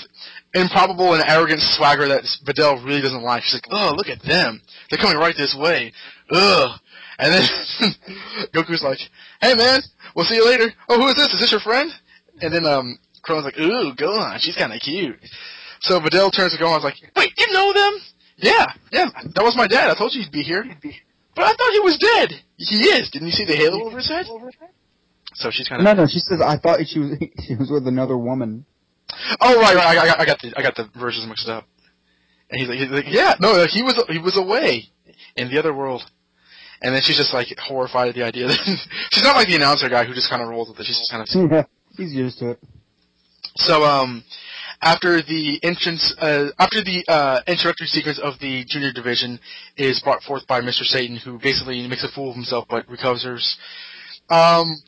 improbable 0.54 1.14
and 1.14 1.22
arrogant 1.26 1.62
swagger 1.62 2.08
that 2.08 2.24
Videl 2.44 2.84
really 2.84 3.00
doesn't 3.00 3.22
like. 3.22 3.42
She's 3.44 3.54
like, 3.54 3.68
"Oh, 3.70 3.94
look 3.96 4.08
at 4.08 4.22
them! 4.22 4.60
They're 4.90 4.98
coming 4.98 5.18
right 5.18 5.36
this 5.36 5.54
way. 5.54 5.92
Ugh." 6.30 6.80
And 7.18 7.32
then 7.32 7.48
Goku's 8.52 8.82
like, 8.82 8.98
"Hey, 9.40 9.54
man, 9.54 9.80
we'll 10.16 10.24
see 10.24 10.36
you 10.36 10.44
later. 10.44 10.72
Oh, 10.88 11.00
who 11.00 11.08
is 11.08 11.14
this? 11.14 11.32
Is 11.34 11.40
this 11.40 11.52
your 11.52 11.60
friend?" 11.60 11.90
And 12.40 12.52
then 12.52 12.66
um, 12.66 12.98
Kron's 13.22 13.44
like, 13.44 13.58
"Ooh, 13.58 13.94
Gohan, 13.94 14.38
she's 14.40 14.56
kind 14.56 14.72
of 14.72 14.80
cute." 14.80 15.18
So 15.80 16.00
Videl 16.00 16.32
turns 16.32 16.52
to 16.52 16.58
Gohan 16.58 16.76
and 16.76 16.78
is 16.78 16.84
like, 16.84 17.12
"Wait, 17.16 17.32
you 17.36 17.52
know 17.52 17.72
them?" 17.72 18.00
Yeah, 18.42 18.66
yeah, 18.90 19.06
that 19.34 19.44
was 19.44 19.56
my 19.56 19.68
dad. 19.68 19.88
I 19.88 19.94
told 19.94 20.12
you 20.12 20.22
he'd 20.22 20.32
be 20.32 20.42
here. 20.42 20.64
But 21.34 21.44
I 21.44 21.54
thought 21.54 21.72
he 21.72 21.80
was 21.80 21.96
dead. 21.96 22.42
He 22.56 22.84
is. 22.84 23.08
Didn't 23.10 23.28
you 23.28 23.32
see 23.32 23.44
the 23.44 23.56
halo 23.56 23.84
over 23.86 23.96
his 23.96 24.08
head? 24.08 24.26
So 25.34 25.50
she's 25.50 25.68
kind 25.68 25.80
of. 25.80 25.84
No, 25.84 26.02
no, 26.02 26.06
she 26.06 26.18
says 26.18 26.40
I 26.42 26.58
thought 26.58 26.80
she 26.86 26.98
was 26.98 27.16
she 27.46 27.54
was 27.54 27.70
with 27.70 27.86
another 27.86 28.18
woman. 28.18 28.66
Oh 29.40 29.58
right, 29.60 29.76
right. 29.76 29.96
I, 29.96 30.08
I, 30.08 30.20
I 30.22 30.26
got 30.26 30.40
the 30.40 30.52
I 30.56 30.62
got 30.62 30.74
the 30.74 30.90
versions 30.98 31.26
mixed 31.26 31.48
up. 31.48 31.66
And 32.50 32.60
he's 32.60 32.68
like, 32.68 32.78
he's 32.78 32.90
like, 32.90 33.04
yeah, 33.08 33.34
no, 33.40 33.64
he 33.66 33.82
was 33.82 34.02
he 34.08 34.18
was 34.18 34.36
away 34.36 34.90
in 35.36 35.48
the 35.48 35.58
other 35.58 35.72
world. 35.72 36.02
And 36.82 36.94
then 36.94 37.00
she's 37.02 37.16
just 37.16 37.32
like 37.32 37.46
horrified 37.58 38.08
at 38.08 38.14
the 38.14 38.24
idea 38.24 38.48
that 38.48 38.58
she's 39.12 39.22
not 39.22 39.36
like 39.36 39.48
the 39.48 39.56
announcer 39.56 39.88
guy 39.88 40.04
who 40.04 40.12
just 40.12 40.28
kind 40.28 40.42
of 40.42 40.48
rolls 40.48 40.68
with 40.68 40.80
it. 40.80 40.84
She's 40.84 40.98
just 40.98 41.10
kind 41.10 41.22
of 41.22 41.50
Yeah, 41.50 41.64
he's 41.96 42.12
used 42.12 42.40
to 42.40 42.50
it. 42.50 42.58
So, 43.56 43.84
um, 43.84 44.24
after 44.82 45.22
the 45.22 45.60
entrance, 45.62 46.12
uh, 46.18 46.48
after 46.58 46.82
the 46.82 47.04
uh, 47.08 47.40
introductory 47.46 47.86
sequence 47.86 48.18
of 48.18 48.38
the 48.40 48.64
junior 48.66 48.92
division 48.92 49.38
is 49.76 50.00
brought 50.00 50.22
forth 50.22 50.46
by 50.46 50.60
Mr. 50.60 50.82
Satan, 50.82 51.16
who 51.16 51.38
basically 51.38 51.86
makes 51.86 52.04
a 52.04 52.08
fool 52.08 52.30
of 52.30 52.34
himself 52.34 52.66
but 52.68 52.86
recovers. 52.88 53.56
Um, 54.28 54.82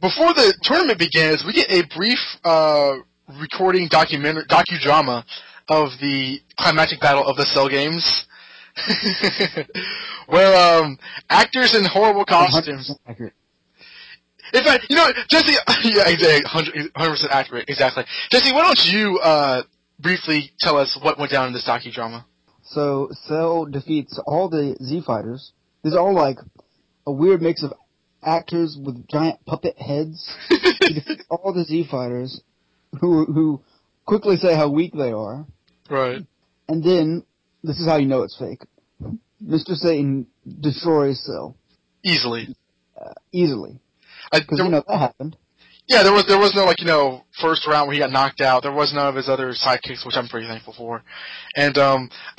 before 0.00 0.34
the 0.34 0.54
tournament 0.62 0.98
begins, 0.98 1.42
we 1.46 1.54
get 1.54 1.70
a 1.70 1.82
brief 1.96 2.18
uh, 2.44 2.96
recording 3.40 3.88
documentary 3.88 4.44
docudrama 4.44 5.24
of 5.68 5.88
the 6.00 6.40
climactic 6.58 7.00
battle 7.00 7.26
of 7.26 7.36
the 7.36 7.46
Cell 7.46 7.68
Games. 7.68 8.26
where 10.26 10.82
um, 10.82 10.98
actors 11.30 11.74
in 11.74 11.84
horrible 11.84 12.24
costumes. 12.24 12.90
100% 12.90 12.98
accurate. 13.06 13.32
In 14.52 14.62
fact, 14.64 14.86
you 14.90 14.96
know, 14.96 15.04
what, 15.04 15.16
Jesse, 15.28 15.52
yeah, 15.84 16.08
exactly, 16.08 16.82
100% 16.96 17.28
accurate, 17.30 17.68
exactly. 17.68 18.04
Jesse, 18.30 18.52
why 18.52 18.62
don't 18.62 18.84
you 18.86 19.18
uh, 19.18 19.62
briefly 19.98 20.52
tell 20.60 20.76
us 20.76 20.98
what 21.02 21.18
went 21.18 21.32
down 21.32 21.46
in 21.48 21.52
this 21.52 21.66
docudrama? 21.66 22.24
So 22.64 23.10
Cell 23.26 23.64
defeats 23.66 24.18
all 24.26 24.48
the 24.48 24.76
Z 24.82 25.02
fighters. 25.06 25.52
There's 25.82 25.96
all 25.96 26.14
like 26.14 26.38
a 27.06 27.12
weird 27.12 27.42
mix 27.42 27.62
of 27.62 27.72
actors 28.22 28.78
with 28.82 29.06
giant 29.08 29.44
puppet 29.46 29.78
heads. 29.78 30.28
he 30.48 30.58
defeats 30.94 31.24
all 31.30 31.52
the 31.52 31.64
Z 31.64 31.88
fighters, 31.90 32.40
who 33.00 33.24
who 33.26 33.60
quickly 34.06 34.36
say 34.36 34.54
how 34.54 34.68
weak 34.70 34.92
they 34.94 35.12
are, 35.12 35.46
Right. 35.90 36.24
and 36.68 36.82
then 36.82 37.24
this 37.62 37.78
is 37.78 37.86
how 37.86 37.96
you 37.96 38.06
know 38.06 38.22
it's 38.22 38.36
fake. 38.38 38.62
Mr. 39.44 39.74
Satan 39.74 40.26
destroys 40.60 41.22
Cell 41.24 41.54
Easily. 42.02 42.54
uh, 43.00 43.12
easily 43.32 43.78
I, 44.34 44.40
because 44.40 44.58
there, 44.58 44.66
you 44.66 44.72
know 44.72 44.82
that 44.86 44.98
happened. 44.98 45.36
yeah, 45.86 46.02
there 46.02 46.12
was 46.12 46.26
there 46.26 46.38
was 46.38 46.54
no 46.54 46.64
like 46.64 46.80
you 46.80 46.86
know 46.86 47.24
first 47.40 47.66
round 47.66 47.86
where 47.86 47.94
he 47.94 48.00
got 48.00 48.10
knocked 48.10 48.40
out. 48.40 48.62
There 48.62 48.72
was 48.72 48.92
none 48.92 49.06
of 49.06 49.14
his 49.14 49.28
other 49.28 49.52
sidekicks, 49.52 50.04
which 50.04 50.16
I'm 50.16 50.28
pretty 50.28 50.48
thankful 50.48 50.74
for. 50.76 51.02
And 51.56 51.78
um, 51.78 52.10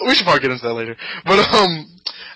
we 0.00 0.14
should 0.14 0.24
probably 0.24 0.40
get 0.40 0.50
into 0.50 0.66
that 0.66 0.74
later. 0.74 0.96
But 1.24 1.38
um, 1.54 1.86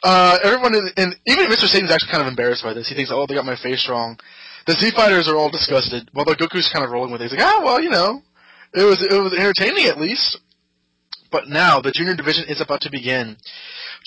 uh, 0.02 0.38
everyone 0.44 0.74
in, 0.74 0.88
and 0.96 1.16
even 1.26 1.46
Mr. 1.46 1.66
Satan's 1.66 1.90
actually 1.90 2.10
kind 2.10 2.22
of 2.22 2.28
embarrassed 2.28 2.62
by 2.62 2.74
this. 2.74 2.88
He 2.88 2.94
thinks, 2.94 3.10
oh, 3.12 3.26
they 3.26 3.34
got 3.34 3.44
my 3.44 3.56
face 3.56 3.88
wrong. 3.88 4.18
The 4.66 4.74
Z 4.74 4.90
fighters 4.92 5.28
are 5.28 5.36
all 5.36 5.50
disgusted. 5.50 6.10
While 6.12 6.26
the 6.26 6.36
Goku's 6.36 6.70
kind 6.72 6.84
of 6.84 6.90
rolling 6.90 7.10
with 7.10 7.22
it. 7.22 7.30
He's 7.30 7.38
like, 7.38 7.46
ah, 7.46 7.62
well, 7.64 7.80
you 7.80 7.90
know, 7.90 8.22
it 8.74 8.84
was 8.84 9.00
it 9.02 9.14
was 9.14 9.32
entertaining 9.32 9.86
at 9.86 9.98
least. 9.98 10.38
But 11.30 11.48
now 11.48 11.80
the 11.80 11.92
junior 11.92 12.14
division 12.16 12.44
is 12.48 12.60
about 12.60 12.82
to 12.82 12.90
begin. 12.90 13.36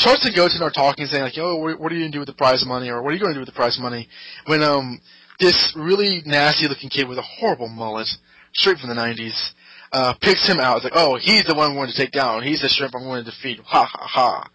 Trunks 0.02 0.26
and 0.26 0.36
Goten 0.36 0.64
are 0.64 0.72
talking, 0.72 1.06
saying 1.06 1.24
like, 1.24 1.38
"Yo, 1.38 1.56
what 1.58 1.92
are 1.92 1.96
you 1.96 2.02
gonna 2.02 2.12
do 2.12 2.20
with 2.20 2.28
the 2.28 2.34
prize 2.34 2.66
money?" 2.66 2.90
or 2.90 3.04
"What 3.04 3.12
are 3.12 3.16
you 3.16 3.22
gonna 3.22 3.36
do 3.36 3.40
with 3.40 3.50
the 3.50 3.56
prize 3.56 3.78
money?" 3.78 4.10
When 4.46 4.64
um 4.64 5.00
this 5.40 5.76
really 5.76 6.24
nasty 6.26 6.68
looking 6.68 6.90
kid 6.90 7.08
with 7.08 7.20
a 7.20 7.22
horrible 7.22 7.68
mullet, 7.68 8.10
straight 8.54 8.80
from 8.80 8.90
the 8.90 8.96
'90s, 8.96 9.54
uh, 9.94 10.14
picks 10.14 10.48
him 10.48 10.60
out. 10.60 10.78
It's 10.78 10.86
like, 10.86 10.96
"Oh, 10.96 11.18
he's 11.18 11.44
the 11.44 11.54
one 11.54 11.70
I'm 11.70 11.76
going 11.76 11.92
to 11.92 11.96
take 11.96 12.12
down. 12.12 12.42
He's 12.42 12.62
the 12.62 12.70
shrimp 12.70 12.96
I'm 12.96 13.04
going 13.04 13.24
to 13.24 13.30
defeat." 13.30 13.60
Ha 13.64 13.86
ha 13.86 14.48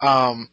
ha. 0.00 0.26
Um, 0.28 0.50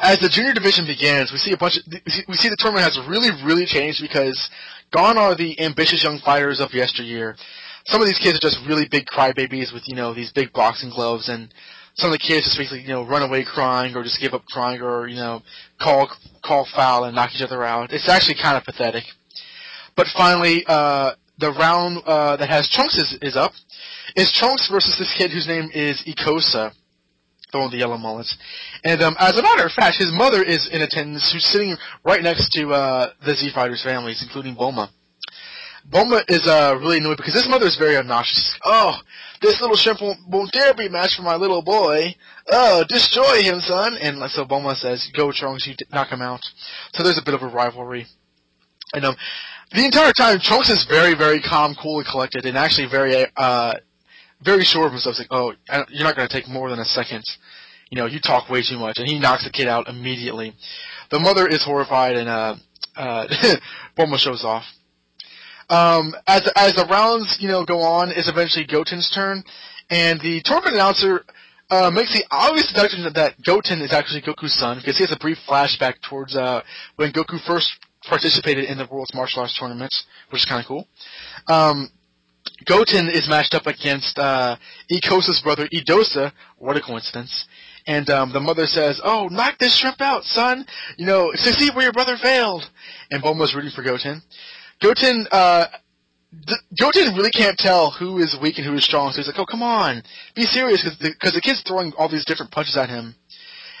as 0.00 0.18
the 0.18 0.28
junior 0.28 0.52
division 0.52 0.86
begins, 0.86 1.30
we 1.30 1.38
see 1.38 1.52
a 1.52 1.56
bunch 1.56 1.76
of 1.76 1.84
we 2.26 2.36
see 2.36 2.48
the 2.48 2.56
tournament 2.58 2.84
has 2.84 2.98
really 3.06 3.30
really 3.44 3.64
changed 3.64 4.02
because 4.02 4.50
gone 4.90 5.16
are 5.16 5.36
the 5.36 5.60
ambitious 5.60 6.02
young 6.02 6.18
fighters 6.18 6.58
of 6.58 6.74
yesteryear. 6.74 7.36
Some 7.86 8.00
of 8.00 8.06
these 8.06 8.18
kids 8.18 8.38
are 8.38 8.40
just 8.40 8.58
really 8.68 8.86
big 8.90 9.06
crybabies 9.06 9.72
with 9.72 9.84
you 9.86 9.96
know 9.96 10.14
these 10.14 10.32
big 10.32 10.52
boxing 10.52 10.90
gloves, 10.90 11.28
and 11.28 11.52
some 11.94 12.12
of 12.12 12.12
the 12.12 12.18
kids 12.18 12.44
just 12.44 12.58
basically 12.58 12.82
you 12.82 12.88
know 12.88 13.06
run 13.06 13.22
away 13.22 13.44
crying 13.44 13.94
or 13.94 14.02
just 14.02 14.20
give 14.20 14.34
up 14.34 14.44
crying 14.46 14.80
or 14.80 15.08
you 15.08 15.16
know 15.16 15.42
call 15.80 16.10
call 16.44 16.66
foul 16.74 17.04
and 17.04 17.14
knock 17.14 17.30
each 17.34 17.42
other 17.42 17.64
out. 17.64 17.92
It's 17.92 18.08
actually 18.08 18.36
kind 18.40 18.56
of 18.56 18.64
pathetic. 18.64 19.04
But 19.96 20.06
finally, 20.16 20.64
uh, 20.66 21.12
the 21.38 21.52
round 21.52 22.02
uh, 22.06 22.36
that 22.36 22.48
has 22.48 22.68
Trunks 22.68 22.96
is, 22.96 23.18
is 23.22 23.36
up. 23.36 23.52
Is 24.16 24.32
Trunks 24.32 24.68
versus 24.70 24.96
this 24.98 25.14
kid 25.16 25.30
whose 25.30 25.46
name 25.46 25.70
is 25.74 26.02
Ikosa 26.06 26.72
throwing 27.50 27.70
the 27.70 27.78
yellow 27.78 27.98
mullets. 27.98 28.36
And 28.84 29.02
um, 29.02 29.16
as 29.18 29.36
a 29.36 29.42
matter 29.42 29.64
of 29.64 29.72
fact, 29.72 29.96
his 29.98 30.12
mother 30.12 30.42
is 30.42 30.68
in 30.72 30.82
attendance, 30.82 31.32
who's 31.32 31.44
sitting 31.44 31.76
right 32.04 32.22
next 32.22 32.50
to 32.52 32.70
uh, 32.70 33.10
the 33.24 33.34
Z 33.34 33.50
Fighters 33.54 33.82
families, 33.82 34.22
including 34.22 34.54
Bulma. 34.54 34.88
Bulma 35.88 36.22
is 36.28 36.46
uh, 36.46 36.76
really 36.78 36.98
annoyed 36.98 37.16
because 37.16 37.34
this 37.34 37.48
mother 37.48 37.66
is 37.66 37.76
very 37.76 37.96
obnoxious. 37.96 38.58
Oh, 38.64 38.98
this 39.40 39.60
little 39.60 39.76
shrimp 39.76 40.00
won't, 40.00 40.18
won't 40.28 40.52
dare 40.52 40.74
be 40.74 40.88
matched 40.88 41.16
for 41.16 41.22
my 41.22 41.36
little 41.36 41.62
boy. 41.62 42.14
Oh, 42.50 42.84
destroy 42.88 43.42
him, 43.42 43.60
son. 43.60 43.96
And 43.96 44.18
so 44.30 44.44
Bulma 44.44 44.76
says, 44.76 45.10
go, 45.16 45.32
Trunks, 45.32 45.66
you 45.66 45.74
knock 45.92 46.08
him 46.08 46.22
out. 46.22 46.42
So 46.92 47.02
there's 47.02 47.18
a 47.18 47.24
bit 47.24 47.34
of 47.34 47.42
a 47.42 47.48
rivalry. 47.48 48.06
And 48.92 49.04
um, 49.04 49.16
the 49.72 49.84
entire 49.84 50.12
time, 50.12 50.40
Trunks 50.40 50.68
is 50.68 50.84
very, 50.84 51.14
very 51.14 51.40
calm, 51.40 51.74
cool, 51.80 51.98
and 51.98 52.06
collected, 52.06 52.44
and 52.44 52.58
actually 52.58 52.88
very 52.88 53.26
uh, 53.36 53.74
very 54.42 54.64
sure 54.64 54.86
of 54.86 54.92
himself. 54.92 55.16
He's 55.16 55.28
like, 55.28 55.28
oh, 55.30 55.54
you're 55.90 56.04
not 56.04 56.16
going 56.16 56.28
to 56.28 56.34
take 56.34 56.48
more 56.48 56.70
than 56.70 56.78
a 56.78 56.84
second. 56.84 57.24
You 57.90 57.98
know, 57.98 58.06
you 58.06 58.20
talk 58.20 58.48
way 58.48 58.62
too 58.62 58.78
much. 58.78 58.98
And 58.98 59.08
he 59.08 59.18
knocks 59.18 59.44
the 59.44 59.50
kid 59.50 59.68
out 59.68 59.88
immediately. 59.88 60.54
The 61.10 61.18
mother 61.18 61.46
is 61.46 61.64
horrified, 61.64 62.16
and 62.16 62.28
uh, 62.28 62.56
uh, 62.96 63.26
Bulma 63.98 64.18
shows 64.18 64.44
off. 64.44 64.64
Um, 65.70 66.14
as 66.26 66.50
as 66.56 66.74
the 66.74 66.84
rounds 66.86 67.38
you 67.40 67.48
know 67.48 67.64
go 67.64 67.80
on, 67.80 68.10
it's 68.10 68.28
eventually 68.28 68.66
Goten's 68.66 69.08
turn, 69.08 69.44
and 69.88 70.20
the 70.20 70.42
tournament 70.42 70.74
announcer 70.74 71.24
uh, 71.70 71.90
makes 71.90 72.12
the 72.12 72.24
obvious 72.30 72.66
deduction 72.66 73.08
that 73.14 73.42
Goten 73.44 73.80
is 73.80 73.92
actually 73.92 74.22
Goku's 74.22 74.54
son 74.54 74.78
because 74.78 74.98
he 74.98 75.04
has 75.04 75.12
a 75.12 75.18
brief 75.18 75.38
flashback 75.48 75.94
towards 76.02 76.34
uh, 76.34 76.62
when 76.96 77.12
Goku 77.12 77.40
first 77.46 77.70
participated 78.04 78.64
in 78.64 78.78
the 78.78 78.86
World's 78.90 79.14
Martial 79.14 79.42
Arts 79.42 79.56
tournaments, 79.56 80.06
which 80.30 80.42
is 80.42 80.46
kind 80.46 80.60
of 80.60 80.66
cool. 80.66 80.88
Um, 81.46 81.90
Goten 82.64 83.08
is 83.08 83.28
matched 83.28 83.54
up 83.54 83.66
against 83.66 84.18
uh, 84.18 84.56
Ikosa's 84.90 85.40
brother 85.40 85.68
Idosa. 85.68 86.32
What 86.58 86.76
a 86.76 86.80
coincidence! 86.80 87.46
And 87.86 88.10
um, 88.10 88.32
the 88.32 88.40
mother 88.40 88.66
says, 88.66 89.00
"Oh, 89.04 89.28
knock 89.28 89.58
this 89.58 89.76
shrimp 89.76 90.00
out, 90.00 90.24
son! 90.24 90.66
You 90.96 91.06
know, 91.06 91.30
succeed 91.34 91.74
where 91.74 91.84
your 91.84 91.92
brother 91.92 92.16
failed." 92.16 92.68
And 93.10 93.22
Bulma's 93.22 93.54
rooting 93.54 93.70
for 93.70 93.82
Goten. 93.82 94.22
Goten, 94.82 95.26
uh, 95.30 95.66
th- 96.46 96.60
Goten 96.78 97.14
really 97.14 97.30
can't 97.30 97.58
tell 97.58 97.90
who 97.90 98.18
is 98.18 98.36
weak 98.40 98.58
and 98.58 98.66
who 98.66 98.74
is 98.74 98.84
strong. 98.84 99.12
So 99.12 99.18
he's 99.18 99.26
like, 99.26 99.38
"Oh, 99.38 99.46
come 99.46 99.62
on, 99.62 100.02
be 100.34 100.44
serious," 100.44 100.82
because 100.82 100.98
the, 100.98 101.30
the, 101.32 101.40
kid's 101.40 101.62
throwing 101.62 101.92
all 101.98 102.08
these 102.08 102.24
different 102.24 102.52
punches 102.52 102.76
at 102.76 102.88
him. 102.88 103.14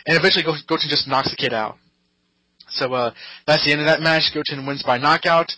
And 0.06 0.16
eventually, 0.16 0.44
Goten 0.44 0.88
just 0.88 1.08
knocks 1.08 1.30
the 1.30 1.36
kid 1.36 1.52
out. 1.52 1.76
So 2.68 2.92
uh, 2.92 3.12
that's 3.46 3.64
the 3.64 3.72
end 3.72 3.80
of 3.80 3.86
that 3.86 4.00
match. 4.00 4.32
Goten 4.32 4.66
wins 4.66 4.82
by 4.82 4.98
knockout 4.98 5.54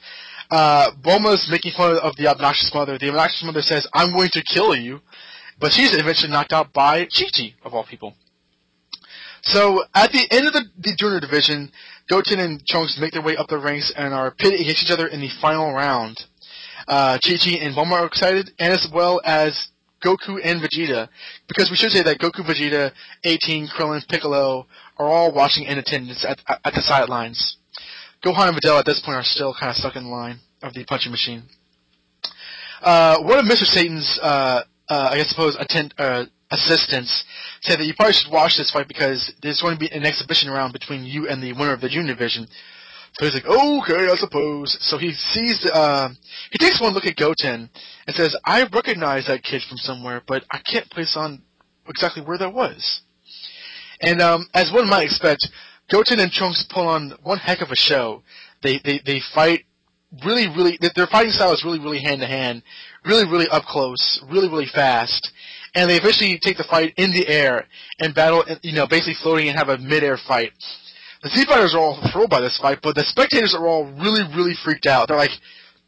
uh, 0.53 0.91
making 1.49 1.73
fun 1.73 1.99
of 1.99 2.15
the 2.17 2.29
obnoxious 2.29 2.73
mother. 2.75 2.99
The 2.99 3.09
obnoxious 3.09 3.43
mother 3.43 3.63
says, 3.63 3.87
I'm 3.95 4.13
going 4.13 4.31
to 4.31 4.43
kill 4.43 4.77
you. 4.77 5.01
But 5.59 5.73
she's 5.73 5.95
eventually 5.95 6.31
knocked 6.31 6.53
out 6.53 6.73
by 6.73 7.05
Chi-Chi, 7.07 7.55
of 7.65 7.73
all 7.73 7.85
people. 7.85 8.15
So, 9.43 9.85
at 9.95 10.13
the 10.13 10.27
end 10.31 10.47
of 10.47 10.53
the, 10.53 10.65
the 10.79 10.95
junior 10.97 11.21
division, 11.21 11.73
Goten 12.09 12.41
and 12.41 12.65
Trunks 12.67 12.99
make 13.01 13.13
their 13.13 13.23
way 13.23 13.37
up 13.37 13.49
the 13.49 13.59
ranks 13.59 13.93
and 13.97 14.13
are 14.13 14.31
pitted 14.33 14.61
against 14.61 14.83
each 14.83 14.91
other 14.91 15.07
in 15.07 15.21
the 15.21 15.31
final 15.41 15.73
round. 15.73 16.21
Uh, 16.89 17.19
Chi-Chi 17.25 17.59
and 17.61 17.75
Bulma 17.75 18.01
are 18.01 18.07
excited, 18.07 18.51
and 18.59 18.73
as 18.73 18.89
well 18.93 19.21
as 19.25 19.69
Goku 20.05 20.41
and 20.43 20.61
Vegeta, 20.61 21.09
because 21.47 21.71
we 21.71 21.77
should 21.77 21.93
say 21.93 22.03
that 22.03 22.19
Goku, 22.19 22.45
Vegeta, 22.45 22.93
18, 23.23 23.69
Krillin, 23.69 24.07
Piccolo 24.09 24.67
are 24.99 25.07
all 25.07 25.33
watching 25.33 25.65
in 25.65 25.79
attendance 25.79 26.25
at, 26.29 26.41
at 26.65 26.75
the 26.75 26.83
sidelines. 26.83 27.57
Gohan 28.25 28.49
and 28.49 28.57
Videl 28.57 28.79
at 28.79 28.85
this 28.85 29.01
point 29.05 29.17
are 29.17 29.25
still 29.25 29.55
kind 29.59 29.71
of 29.71 29.77
stuck 29.77 29.97
in 29.97 30.11
line 30.11 30.39
of 30.63 30.75
the 30.75 30.85
punching 30.85 31.11
machine. 31.11 31.45
Uh, 32.81 33.19
one 33.23 33.39
of 33.39 33.45
Mr. 33.45 33.65
Satan's, 33.65 34.19
uh, 34.23 34.63
uh, 34.89 35.09
I 35.13 35.17
guess, 35.17 35.29
suppose, 35.29 35.57
attend, 35.59 35.95
assistants 36.53 37.25
said 37.63 37.79
that 37.79 37.87
you 37.87 37.95
probably 37.95 38.13
should 38.13 38.31
watch 38.31 38.57
this 38.57 38.71
fight 38.71 38.87
because 38.87 39.33
there's 39.43 39.61
going 39.61 39.75
to 39.75 39.81
be 39.81 39.91
an 39.91 40.05
exhibition 40.05 40.51
round 40.51 40.73
between 40.73 41.05
you 41.05 41.29
and 41.29 41.43
the 41.43 41.53
winner 41.55 41.73
of 41.73 41.81
the 41.81 41.89
junior 41.89 42.15
division. 42.15 42.47
So 43.15 43.27
he's 43.27 43.35
like, 43.35 43.47
okay, 43.47 44.09
I 44.11 44.15
suppose. 44.17 44.77
So 44.81 44.97
he 44.97 45.13
sees, 45.13 45.67
uh, 45.67 46.09
he 46.51 46.59
takes 46.59 46.81
one 46.81 46.95
look 46.95 47.07
at 47.07 47.17
Goten 47.17 47.69
and 48.07 48.17
says, 48.17 48.37
I 48.45 48.63
recognize 48.73 49.27
that 49.27 49.43
kid 49.43 49.63
from 49.69 49.79
somewhere, 49.79 50.23
but 50.27 50.45
I 50.51 50.59
can't 50.59 50.89
place 50.91 51.17
on 51.17 51.43
exactly 51.89 52.23
where 52.23 52.39
that 52.39 52.55
was. 52.55 53.03
And 54.01 54.21
um, 54.21 54.49
as 54.55 54.73
one 54.73 54.89
might 54.89 55.05
expect, 55.05 55.49
Goten 55.91 56.21
and 56.21 56.33
Trunks 56.33 56.65
pull 56.71 56.87
on 56.87 57.15
one 57.23 57.39
heck 57.39 57.61
of 57.61 57.71
a 57.71 57.77
show. 57.77 58.23
They 58.63 58.79
they 58.79 59.01
they 59.05 59.21
fight 59.35 59.65
really 60.25 60.49
really 60.49 60.79
their 60.95 61.07
fighting 61.07 61.33
style 61.33 61.53
is 61.53 61.65
really 61.65 61.81
really 61.81 62.01
hand 62.01 62.21
to 62.21 62.27
hand, 62.27 62.63
really 63.05 63.27
really 63.27 63.49
up 63.49 63.65
close, 63.65 64.23
really 64.31 64.49
really 64.49 64.67
fast, 64.67 65.33
and 65.75 65.89
they 65.89 65.97
eventually 65.97 66.39
take 66.39 66.57
the 66.57 66.65
fight 66.65 66.95
in 66.97 67.13
the 67.13 67.27
air 67.27 67.67
and 67.99 68.15
battle 68.15 68.45
you 68.63 68.73
know 68.73 68.87
basically 68.87 69.15
floating 69.23 69.49
and 69.49 69.57
have 69.57 69.69
a 69.69 69.79
mid 69.79 70.05
air 70.05 70.19
fight. 70.19 70.53
The 71.23 71.29
Z 71.31 71.45
Fighters 71.45 71.75
are 71.75 71.79
all 71.79 72.01
thrilled 72.13 72.31
by 72.31 72.41
this 72.41 72.59
fight, 72.59 72.81
but 72.83 72.97
the 72.97 73.05
spectators 73.05 73.55
are 73.55 73.67
all 73.67 73.85
really 73.85 74.23
really 74.37 74.55
freaked 74.65 74.87
out. 74.87 75.09
They're 75.09 75.17
like, 75.17 75.31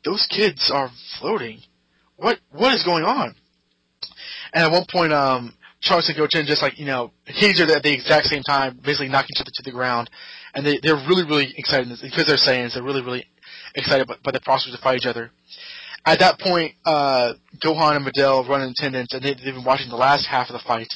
those 0.05 0.26
kids 0.26 0.70
are 0.70 0.91
floating. 1.18 1.61
What 2.16 2.39
what 2.51 2.74
is 2.74 2.85
going 2.85 3.05
on? 3.05 3.35
And 4.53 4.64
at 4.64 4.70
one 4.70 4.87
point, 4.91 5.12
um, 5.12 5.55
Trunks 5.82 6.09
and 6.09 6.16
Goten 6.16 6.47
just 6.47 6.62
like 6.62 6.78
you 6.78 6.87
know 6.87 7.12
each 7.28 7.61
other 7.61 7.76
at 7.76 7.82
the 7.82 7.93
exact 7.93 8.26
same 8.26 8.43
time, 8.43 8.78
basically 8.82 9.09
knocking 9.09 9.30
each 9.35 9.41
other 9.41 9.51
to 9.53 9.62
the 9.62 9.72
ground, 9.72 10.09
and 10.55 10.64
they 10.64 10.78
they're 10.82 10.97
really 11.09 11.24
really 11.24 11.53
excited 11.57 11.89
because 12.01 12.24
they're 12.26 12.37
Saiyans. 12.37 12.74
They're 12.74 12.82
really 12.82 13.03
really 13.03 13.26
excited 13.74 14.07
by, 14.07 14.16
by 14.22 14.30
the 14.30 14.41
prospect 14.41 14.76
to 14.76 14.82
fight 14.82 14.99
each 14.99 15.07
other. 15.07 15.30
At 16.07 16.19
that 16.19 16.39
point, 16.39 16.75
uh, 16.85 17.35
Gohan 17.65 17.97
and 17.97 18.07
Videl 18.07 18.47
run 18.49 18.63
in 18.63 18.71
attendance, 18.71 19.13
and 19.15 19.23
they, 19.23 19.35
they've 19.35 19.55
been 19.55 19.65
watching 19.65 19.89
the 19.89 19.97
last 19.97 20.27
half 20.27 20.49
of 20.51 20.53
the 20.53 20.63
fight. 20.67 20.93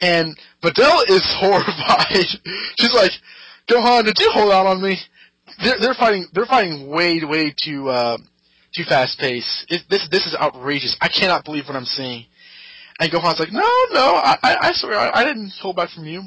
And 0.00 0.36
Videl 0.62 1.08
is 1.08 1.22
horrified. 1.38 2.26
She's 2.78 2.94
like, 2.94 3.12
"Gohan, 3.68 4.04
did 4.04 4.18
you 4.18 4.30
hold 4.32 4.50
out 4.52 4.66
on 4.66 4.82
me?" 4.82 4.98
They're, 5.62 5.78
they're 5.80 5.94
fighting. 5.94 6.26
They're 6.32 6.46
fighting 6.46 6.88
way 6.88 7.22
way 7.24 7.54
too 7.62 7.88
uh, 7.88 8.18
too 8.74 8.84
fast 8.84 9.18
pace. 9.18 9.66
this 9.68 10.08
this 10.10 10.26
is 10.26 10.34
outrageous. 10.40 10.96
I 11.00 11.08
cannot 11.08 11.44
believe 11.44 11.66
what 11.66 11.76
I'm 11.76 11.84
seeing. 11.84 12.26
And 13.00 13.10
Gohan's 13.10 13.40
like, 13.40 13.50
no, 13.50 13.66
no, 13.92 14.16
I, 14.16 14.36
I, 14.42 14.56
I 14.60 14.72
swear, 14.74 14.98
I, 14.98 15.20
I 15.20 15.24
didn't 15.24 15.52
hold 15.58 15.76
back 15.76 15.88
from 15.88 16.04
you. 16.04 16.22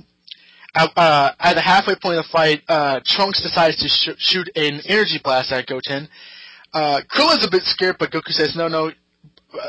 Uh, 0.75 1.31
at 1.39 1.53
the 1.53 1.61
halfway 1.61 1.93
point 1.93 2.17
of 2.17 2.25
the 2.25 2.29
fight, 2.31 2.63
uh, 2.67 2.99
Trunks 3.05 3.43
decides 3.43 3.77
to 3.77 3.87
sh- 3.87 4.17
shoot 4.17 4.49
an 4.55 4.81
energy 4.87 5.21
blast 5.23 5.51
at 5.51 5.67
Goten. 5.67 6.09
Uh, 6.73 7.01
Krillin's 7.09 7.45
a 7.45 7.51
bit 7.51 7.63
scared, 7.63 7.97
but 7.99 8.11
Goku 8.11 8.31
says, 8.31 8.55
no, 8.55 8.67
no. 8.67 8.91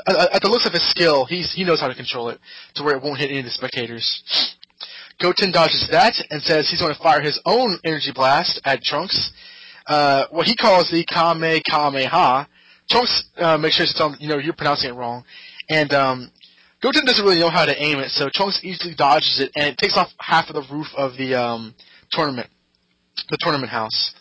Uh, 0.06 0.26
at 0.32 0.40
the 0.40 0.48
looks 0.48 0.64
of 0.64 0.72
his 0.72 0.88
skill, 0.88 1.26
he's, 1.26 1.52
he 1.52 1.64
knows 1.64 1.80
how 1.80 1.88
to 1.88 1.94
control 1.94 2.30
it 2.30 2.38
to 2.74 2.82
where 2.82 2.96
it 2.96 3.02
won't 3.02 3.18
hit 3.18 3.30
any 3.30 3.40
of 3.40 3.44
the 3.44 3.50
spectators. 3.50 4.22
Goten 5.20 5.52
dodges 5.52 5.86
that 5.90 6.14
and 6.30 6.42
says 6.42 6.68
he's 6.68 6.80
going 6.80 6.94
to 6.94 7.00
fire 7.00 7.20
his 7.20 7.40
own 7.44 7.78
energy 7.84 8.10
blast 8.12 8.60
at 8.64 8.82
Trunks. 8.82 9.32
Uh, 9.86 10.24
what 10.30 10.46
he 10.46 10.56
calls 10.56 10.90
the 10.90 11.04
Kame 11.04 11.60
Kameha. 11.70 12.46
Trunks 12.90 13.24
uh, 13.36 13.58
makes 13.58 13.76
sure 13.76 13.86
to 13.86 13.94
tell 13.94 14.10
him, 14.10 14.16
you 14.18 14.28
know, 14.28 14.38
you're 14.38 14.54
pronouncing 14.54 14.90
it 14.90 14.94
wrong. 14.94 15.24
And 15.68 15.92
um, 15.92 16.30
Goten 16.82 17.04
doesn't 17.04 17.24
really 17.24 17.38
know 17.38 17.50
how 17.50 17.64
to 17.64 17.82
aim 17.82 17.98
it, 17.98 18.10
so 18.10 18.28
Trunks 18.34 18.60
easily 18.62 18.94
dodges 18.94 19.40
it, 19.40 19.52
and 19.56 19.66
it 19.66 19.78
takes 19.78 19.96
off 19.96 20.08
half 20.18 20.48
of 20.48 20.54
the 20.54 20.74
roof 20.74 20.88
of 20.96 21.16
the 21.16 21.34
um, 21.34 21.74
tournament, 22.10 22.48
the 23.30 23.38
tournament 23.40 23.70
house. 23.70 24.14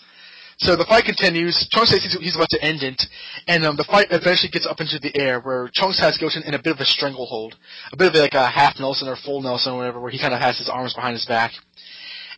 So 0.63 0.77
the 0.77 0.85
fight 0.85 1.03
continues. 1.03 1.67
Trunks 1.73 1.91
says 1.91 2.01
he's, 2.01 2.13
he's 2.13 2.35
about 2.37 2.49
to 2.51 2.63
end 2.63 2.83
it, 2.83 3.05
and 3.49 3.65
um, 3.65 3.75
the 3.75 3.83
fight 3.83 4.07
eventually 4.11 4.49
gets 4.49 4.65
up 4.65 4.79
into 4.79 4.97
the 4.97 5.13
air, 5.13 5.41
where 5.41 5.69
Trunks 5.75 5.99
has 5.99 6.17
Goten 6.17 6.43
in 6.43 6.53
a 6.53 6.61
bit 6.61 6.71
of 6.71 6.79
a 6.79 6.85
stranglehold, 6.85 7.57
a 7.91 7.97
bit 7.97 8.07
of 8.07 8.15
like 8.15 8.33
a 8.33 8.47
half 8.47 8.79
Nelson 8.79 9.09
or 9.09 9.17
full 9.17 9.41
Nelson 9.41 9.73
or 9.73 9.77
whatever, 9.79 9.99
where 9.99 10.09
he 10.09 10.17
kind 10.17 10.33
of 10.33 10.39
has 10.39 10.57
his 10.57 10.69
arms 10.69 10.93
behind 10.93 11.15
his 11.15 11.25
back. 11.25 11.51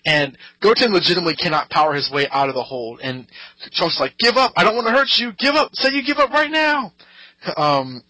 And 0.08 0.40
Goten 0.60 0.92
legitimately 0.92 1.36
cannot 1.36 1.70
power 1.70 1.94
his 1.94 2.10
way 2.10 2.28
out 2.30 2.50
of 2.50 2.56
the 2.56 2.64
hold, 2.64 3.00
and 3.04 3.28
is 3.64 4.00
like, 4.00 4.18
"Give 4.18 4.38
up! 4.38 4.54
I 4.58 4.64
don't 4.64 4.74
want 4.74 4.88
to 4.88 4.94
hurt 4.94 5.20
you. 5.20 5.32
Give 5.34 5.54
up! 5.54 5.76
Say 5.76 5.94
you 5.94 6.02
give 6.02 6.18
up 6.18 6.32
right 6.32 6.50
now." 6.50 6.94
Um, 7.56 8.04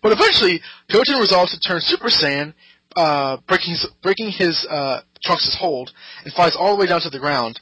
But 0.00 0.12
eventually, 0.12 0.62
Goten 0.88 1.18
resolves 1.18 1.52
to 1.52 1.60
turn 1.60 1.82
Super 1.82 2.08
Saiyan, 2.08 2.54
uh, 2.96 3.36
breaking 3.46 3.76
breaking 4.00 4.30
his 4.30 4.64
uh, 4.64 5.02
Trunks' 5.22 5.56
hold, 5.56 5.92
and 6.24 6.32
flies 6.32 6.56
all 6.56 6.74
the 6.74 6.80
way 6.80 6.86
down 6.86 7.02
to 7.02 7.10
the 7.10 7.18
ground. 7.18 7.60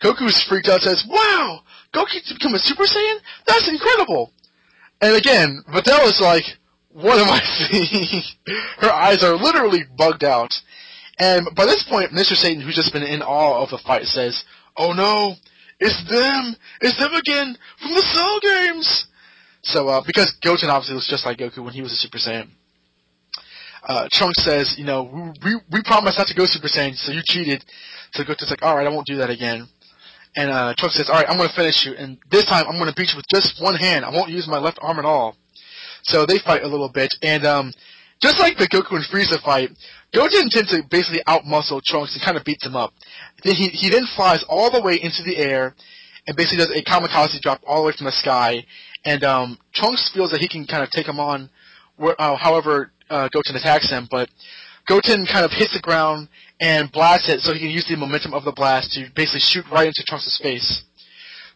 Goku 0.00 0.26
is 0.26 0.42
freaked 0.42 0.68
out 0.68 0.82
says, 0.82 1.04
Wow! 1.08 1.60
Goku 1.92 2.22
to 2.26 2.34
become 2.34 2.54
a 2.54 2.58
Super 2.58 2.84
Saiyan? 2.84 3.18
That's 3.46 3.68
incredible! 3.68 4.32
And 5.00 5.14
again, 5.14 5.62
Videl 5.68 6.06
is 6.06 6.20
like, 6.20 6.44
What 6.90 7.18
am 7.18 7.30
I 7.30 7.40
seeing? 7.44 8.22
Her 8.78 8.92
eyes 8.92 9.22
are 9.24 9.36
literally 9.36 9.84
bugged 9.96 10.24
out. 10.24 10.52
And 11.18 11.48
by 11.54 11.64
this 11.64 11.82
point, 11.82 12.12
Mr. 12.12 12.36
Satan, 12.36 12.60
who's 12.60 12.74
just 12.76 12.92
been 12.92 13.02
in 13.02 13.22
awe 13.22 13.62
of 13.62 13.70
the 13.70 13.78
fight, 13.78 14.04
says, 14.04 14.44
Oh 14.76 14.92
no! 14.92 15.34
It's 15.78 16.08
them! 16.08 16.56
It's 16.80 16.98
them 16.98 17.14
again! 17.14 17.56
From 17.78 17.94
the 17.94 18.02
Cell 18.02 18.40
Games! 18.40 19.06
So, 19.62 19.88
uh, 19.88 20.02
because 20.06 20.32
Goten 20.42 20.70
obviously 20.70 20.94
was 20.94 21.08
just 21.08 21.26
like 21.26 21.38
Goku 21.38 21.64
when 21.64 21.74
he 21.74 21.82
was 21.82 21.92
a 21.92 21.96
Super 21.96 22.18
Saiyan. 22.18 22.48
Uh, 23.82 24.08
Trunks 24.10 24.42
says, 24.42 24.76
you 24.78 24.84
know, 24.84 25.02
we, 25.44 25.54
we, 25.54 25.60
we 25.70 25.82
promised 25.82 26.18
not 26.18 26.26
to 26.28 26.34
go 26.34 26.44
Super 26.46 26.68
Saiyan, 26.68 26.94
so 26.96 27.12
you 27.12 27.20
cheated. 27.24 27.64
So 28.12 28.24
Goten's 28.24 28.50
like, 28.50 28.62
alright, 28.62 28.86
I 28.86 28.90
won't 28.90 29.06
do 29.06 29.16
that 29.16 29.30
again. 29.30 29.66
And 30.36 30.50
uh, 30.50 30.74
Trunks 30.76 30.96
says, 30.96 31.08
alright, 31.08 31.26
I'm 31.28 31.38
going 31.38 31.48
to 31.48 31.54
finish 31.54 31.86
you, 31.86 31.94
and 31.94 32.18
this 32.30 32.44
time 32.44 32.66
I'm 32.68 32.78
going 32.78 32.90
to 32.90 32.94
beat 32.94 33.10
you 33.10 33.16
with 33.16 33.26
just 33.32 33.60
one 33.60 33.74
hand. 33.74 34.04
I 34.04 34.10
won't 34.10 34.30
use 34.30 34.46
my 34.46 34.58
left 34.58 34.78
arm 34.82 34.98
at 34.98 35.06
all. 35.06 35.36
So 36.02 36.26
they 36.26 36.38
fight 36.38 36.62
a 36.62 36.68
little 36.68 36.90
bit, 36.90 37.14
and 37.22 37.46
um, 37.46 37.72
just 38.20 38.38
like 38.38 38.58
the 38.58 38.68
Goku 38.68 38.96
and 38.96 39.04
Frieza 39.04 39.42
fight, 39.42 39.70
Goten 40.14 40.50
tends 40.50 40.70
to 40.70 40.82
basically 40.90 41.22
outmuscle 41.26 41.82
Trunks 41.82 42.14
and 42.14 42.22
kind 42.22 42.36
of 42.36 42.44
beats 42.44 42.64
him 42.64 42.76
up. 42.76 42.92
Then 43.42 43.54
he, 43.54 43.68
he 43.68 43.88
then 43.88 44.06
flies 44.14 44.44
all 44.48 44.70
the 44.70 44.80
way 44.80 45.00
into 45.02 45.22
the 45.24 45.38
air, 45.38 45.74
and 46.26 46.36
basically 46.36 46.58
does 46.58 46.70
a 46.70 46.82
kamikaze 46.82 47.40
drop 47.40 47.62
all 47.66 47.80
the 47.80 47.86
way 47.88 47.92
from 47.96 48.06
the 48.06 48.12
sky, 48.12 48.64
and 49.04 49.24
um, 49.24 49.58
Trunks 49.74 50.10
feels 50.12 50.30
that 50.32 50.40
he 50.40 50.48
can 50.48 50.66
kind 50.66 50.82
of 50.82 50.90
take 50.90 51.08
him 51.08 51.18
on, 51.18 51.48
where, 51.96 52.20
uh, 52.20 52.36
however 52.36 52.92
uh, 53.08 53.28
Goten 53.32 53.56
attacks 53.56 53.90
him, 53.90 54.06
but 54.10 54.28
Goten 54.86 55.26
kind 55.26 55.44
of 55.44 55.50
hits 55.50 55.72
the 55.72 55.80
ground 55.80 56.28
and 56.60 56.90
blasts 56.90 57.28
it 57.28 57.40
so 57.40 57.52
he 57.52 57.60
can 57.60 57.70
use 57.70 57.86
the 57.88 57.96
momentum 57.96 58.34
of 58.34 58.44
the 58.44 58.52
blast 58.52 58.92
to 58.92 59.10
basically 59.14 59.40
shoot 59.40 59.64
right 59.70 59.86
into 59.86 60.02
Trunks' 60.06 60.38
face. 60.42 60.84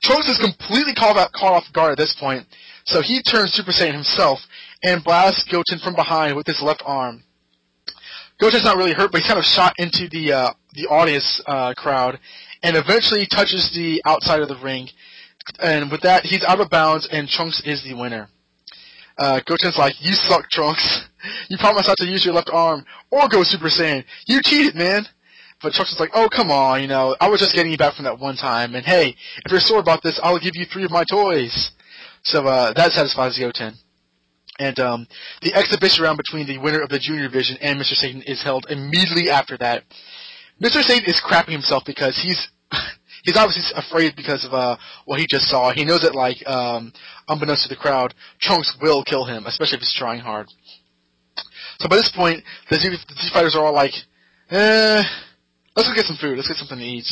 Trunks 0.03 0.29
is 0.29 0.39
completely 0.39 0.95
caught, 0.95 1.17
caught 1.33 1.53
off 1.53 1.73
guard 1.73 1.93
at 1.93 1.99
this 1.99 2.15
point, 2.15 2.47
so 2.85 3.01
he 3.01 3.23
turns 3.23 3.53
Super 3.53 3.73
Saiyan 3.73 3.93
himself 3.93 4.41
and 4.83 5.05
blasts 5.05 5.45
Goten 5.45 5.79
from 5.79 5.95
behind 5.95 6.37
with 6.37 6.47
his 6.47 6.63
left 6.63 6.83
arm. 6.87 7.23
Goten's 8.41 8.65
not 8.65 8.77
really 8.77 8.95
hurt, 8.95 9.13
but 9.13 9.21
he's 9.21 9.29
kind 9.29 9.39
of 9.39 9.45
shot 9.45 9.75
into 9.79 10.09
the 10.09 10.33
uh, 10.33 10.53
the 10.73 10.87
audience 10.87 11.43
uh, 11.47 11.75
crowd, 11.75 12.19
and 12.63 12.77
eventually 12.77 13.27
touches 13.27 13.71
the 13.75 14.01
outside 14.07 14.41
of 14.41 14.49
the 14.49 14.57
ring. 14.57 14.89
And 15.59 15.91
with 15.91 16.01
that, 16.03 16.25
he's 16.25 16.45
out 16.45 16.61
of 16.61 16.71
bounds, 16.71 17.07
and 17.11 17.29
Trunks 17.29 17.61
is 17.67 17.83
the 17.85 17.95
winner. 17.95 18.29
Uh, 19.21 19.39
Goten's 19.47 19.77
like, 19.77 19.95
"You 20.01 20.15
suck, 20.15 20.51
Trunks. 20.51 21.07
you 21.49 21.59
promised 21.59 21.89
not 21.89 21.99
to 21.99 22.07
use 22.07 22.25
your 22.25 22.33
left 22.33 22.49
arm 22.51 22.87
or 23.11 23.29
go 23.29 23.45
Super 23.45 23.67
Saiyan. 23.67 24.05
You 24.27 24.41
cheated, 24.43 24.75
man." 24.75 25.07
But 25.63 25.75
Trunks 25.75 25.93
is 25.93 26.01
like, 26.01 26.11
"Oh, 26.15 26.29
come 26.29 26.51
on, 26.51 26.81
you 26.81 26.89
know, 26.89 27.15
I 27.21 27.29
was 27.29 27.39
just 27.39 27.55
getting 27.55 27.71
you 27.71 27.77
back 27.77 27.95
from 27.95 28.07
that 28.07 28.19
one 28.19 28.37
time, 28.37 28.75
and 28.75 28.85
hey, 28.85 29.15
if 29.45 29.53
you're 29.53 29.61
sore 29.61 29.79
about 29.79 30.03
this, 30.03 30.19
I'll 30.23 30.39
give 30.39 30.57
you 30.57 30.65
three 30.65 30.85
of 30.85 30.91
my 30.91 31.05
toys." 31.05 31.71
So 32.23 32.47
uh, 32.47 32.73
that 32.73 32.93
satisfies 32.93 33.39
Goten. 33.39 33.75
And 34.59 34.79
um, 34.79 35.07
the 35.43 35.55
exhibition 35.55 36.05
round 36.05 36.19
between 36.19 36.47
the 36.47 36.59
winner 36.59 36.81
of 36.81 36.91
the 36.91 36.99
junior 36.99 37.23
division 37.23 37.57
and 37.63 37.81
Mr. 37.81 37.95
Satan 37.97 38.23
is 38.23 38.43
held 38.43 38.67
immediately 38.69 39.31
after 39.31 39.57
that. 39.59 39.85
Mr. 40.63 40.83
Satan 40.83 41.09
is 41.09 41.21
crapping 41.21 41.53
himself 41.53 41.83
because 41.87 42.19
he's 42.19 42.49
he's 43.25 43.37
obviously 43.37 43.65
afraid 43.77 44.17
because 44.17 44.45
of 44.45 44.53
uh, 44.55 44.77
what 45.05 45.21
he 45.21 45.27
just 45.29 45.49
saw. 45.49 45.73
He 45.73 45.85
knows 45.85 46.01
that, 46.03 46.15
like, 46.15 46.47
um, 46.47 46.93
unbeknownst 47.29 47.65
to 47.65 47.69
the 47.69 47.77
crowd, 47.77 48.15
Trunks 48.41 48.77
will 48.81 49.05
kill 49.05 49.25
him, 49.25 49.47
especially 49.47 49.77
if 49.77 49.81
he's 49.81 49.95
trying 49.95 50.21
hard. 50.21 50.49
So 51.79 51.89
by 51.89 51.97
this 51.97 52.13
point, 52.15 52.45
the 52.69 52.77
Z, 52.77 52.89
the 52.89 53.15
Z 53.15 53.31
fighters 53.33 53.57
are 53.57 53.65
all 53.65 53.75
like, 53.75 53.95
eh, 54.51 55.03
let's 55.77 55.89
go 55.89 55.95
get 55.95 56.07
some 56.07 56.17
food. 56.17 56.37
Let's 56.37 56.49
get 56.49 56.59
something 56.59 56.79
to 56.79 56.85
eat. 56.85 57.07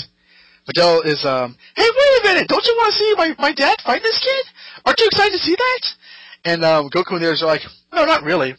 Videl 0.68 1.04
is, 1.06 1.24
um, 1.24 1.56
hey, 1.74 1.88
wait 1.88 2.20
a 2.20 2.24
minute! 2.24 2.48
Don't 2.48 2.66
you 2.66 2.74
want 2.76 2.92
to 2.92 2.98
see 2.98 3.14
my, 3.16 3.34
my 3.38 3.52
dad 3.52 3.78
fight 3.84 4.02
this 4.02 4.18
kid? 4.18 4.44
Aren't 4.84 5.00
you 5.00 5.06
excited 5.06 5.32
to 5.32 5.38
see 5.38 5.56
that? 5.56 5.88
And 6.44 6.64
um, 6.64 6.90
Goku 6.90 7.12
and 7.12 7.22
the 7.22 7.28
others 7.28 7.42
are 7.42 7.46
like, 7.46 7.62
no, 7.92 8.04
not 8.04 8.22
really. 8.22 8.54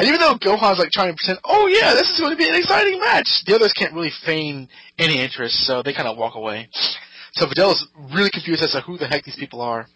And 0.00 0.08
even 0.08 0.18
though 0.18 0.34
Gohan's 0.36 0.78
like 0.78 0.92
trying 0.92 1.12
to 1.12 1.14
pretend, 1.14 1.40
oh 1.44 1.66
yeah, 1.66 1.92
this 1.92 2.08
is 2.08 2.18
going 2.18 2.30
to 2.30 2.36
be 2.36 2.48
an 2.48 2.54
exciting 2.54 2.98
match, 3.00 3.44
the 3.44 3.54
others 3.54 3.74
can't 3.74 3.92
really 3.92 4.10
feign 4.24 4.66
any 4.98 5.20
interest, 5.20 5.66
so 5.66 5.82
they 5.82 5.92
kind 5.92 6.08
of 6.08 6.16
walk 6.16 6.36
away. 6.36 6.70
So 7.32 7.44
Videl 7.44 7.72
is 7.72 7.86
really 8.10 8.30
confused 8.30 8.62
as 8.62 8.72
to 8.72 8.80
who 8.80 8.96
the 8.96 9.06
heck 9.06 9.24
these 9.24 9.36
people 9.36 9.60
are. 9.60 9.88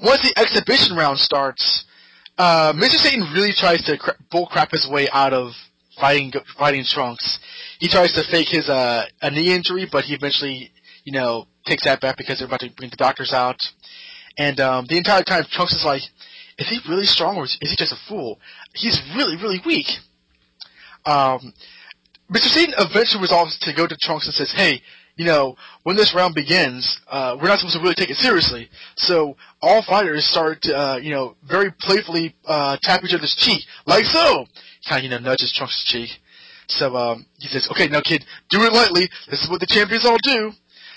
Once 0.00 0.22
the 0.22 0.32
exhibition 0.40 0.96
round 0.96 1.18
starts, 1.18 1.84
uh, 2.38 2.72
Mr. 2.72 2.96
Satan 2.96 3.30
really 3.34 3.52
tries 3.52 3.84
to 3.84 3.98
cra- 3.98 4.16
bullcrap 4.32 4.70
his 4.70 4.88
way 4.88 5.06
out 5.12 5.34
of 5.34 5.52
fighting 6.00 6.32
fighting 6.58 6.82
Trunks. 6.88 7.40
He 7.78 7.88
tries 7.88 8.14
to 8.14 8.24
fake 8.30 8.48
his 8.48 8.70
uh, 8.70 9.04
a 9.20 9.30
knee 9.30 9.54
injury, 9.54 9.86
but 9.92 10.04
he 10.04 10.14
eventually, 10.14 10.72
you 11.04 11.12
know, 11.12 11.46
takes 11.66 11.84
that 11.84 12.00
back 12.00 12.16
because 12.16 12.38
they're 12.38 12.48
about 12.48 12.60
to 12.60 12.70
bring 12.70 12.88
the 12.88 12.96
doctors 12.96 13.34
out. 13.34 13.60
And 14.38 14.58
um, 14.60 14.86
the 14.88 14.96
entire 14.96 15.22
time, 15.22 15.44
Trunks 15.50 15.74
is 15.74 15.84
like, 15.84 16.00
is 16.58 16.68
he 16.68 16.78
really 16.88 17.06
strong 17.06 17.36
or 17.36 17.44
is 17.44 17.58
he 17.60 17.76
just 17.76 17.92
a 17.92 17.96
fool? 18.08 18.38
He's 18.74 19.00
really, 19.16 19.36
really 19.36 19.60
weak. 19.64 19.86
Um, 21.04 21.52
Mr. 22.32 22.48
Satan 22.48 22.74
eventually 22.78 23.20
resolves 23.20 23.58
to 23.60 23.72
go 23.72 23.86
to 23.86 23.96
Trunks 23.96 24.26
and 24.26 24.34
says, 24.34 24.52
hey, 24.52 24.82
you 25.16 25.26
know, 25.26 25.56
when 25.82 25.96
this 25.96 26.14
round 26.14 26.34
begins, 26.34 27.00
uh, 27.08 27.36
we're 27.40 27.48
not 27.48 27.58
supposed 27.58 27.76
to 27.76 27.82
really 27.82 27.94
take 27.94 28.10
it 28.10 28.16
seriously. 28.16 28.70
So 28.96 29.36
all 29.60 29.82
fighters 29.82 30.24
start 30.24 30.62
to, 30.62 30.74
uh, 30.74 30.96
you 30.96 31.10
know, 31.10 31.36
very 31.44 31.70
playfully 31.80 32.34
uh, 32.46 32.78
tap 32.82 33.04
each 33.04 33.12
other's 33.12 33.34
cheek, 33.34 33.62
like 33.86 34.06
so. 34.06 34.46
Kind 34.88 35.00
of, 35.00 35.04
you 35.04 35.10
know, 35.10 35.18
nudges 35.18 35.52
Trunks' 35.52 35.84
cheek. 35.84 36.10
So 36.68 36.96
um, 36.96 37.26
he 37.38 37.48
says, 37.48 37.68
okay, 37.70 37.88
now 37.88 38.00
kid, 38.00 38.24
do 38.48 38.62
it 38.62 38.72
lightly. 38.72 39.08
This 39.28 39.42
is 39.42 39.50
what 39.50 39.60
the 39.60 39.66
champions 39.66 40.06
all 40.06 40.16
do. 40.22 40.52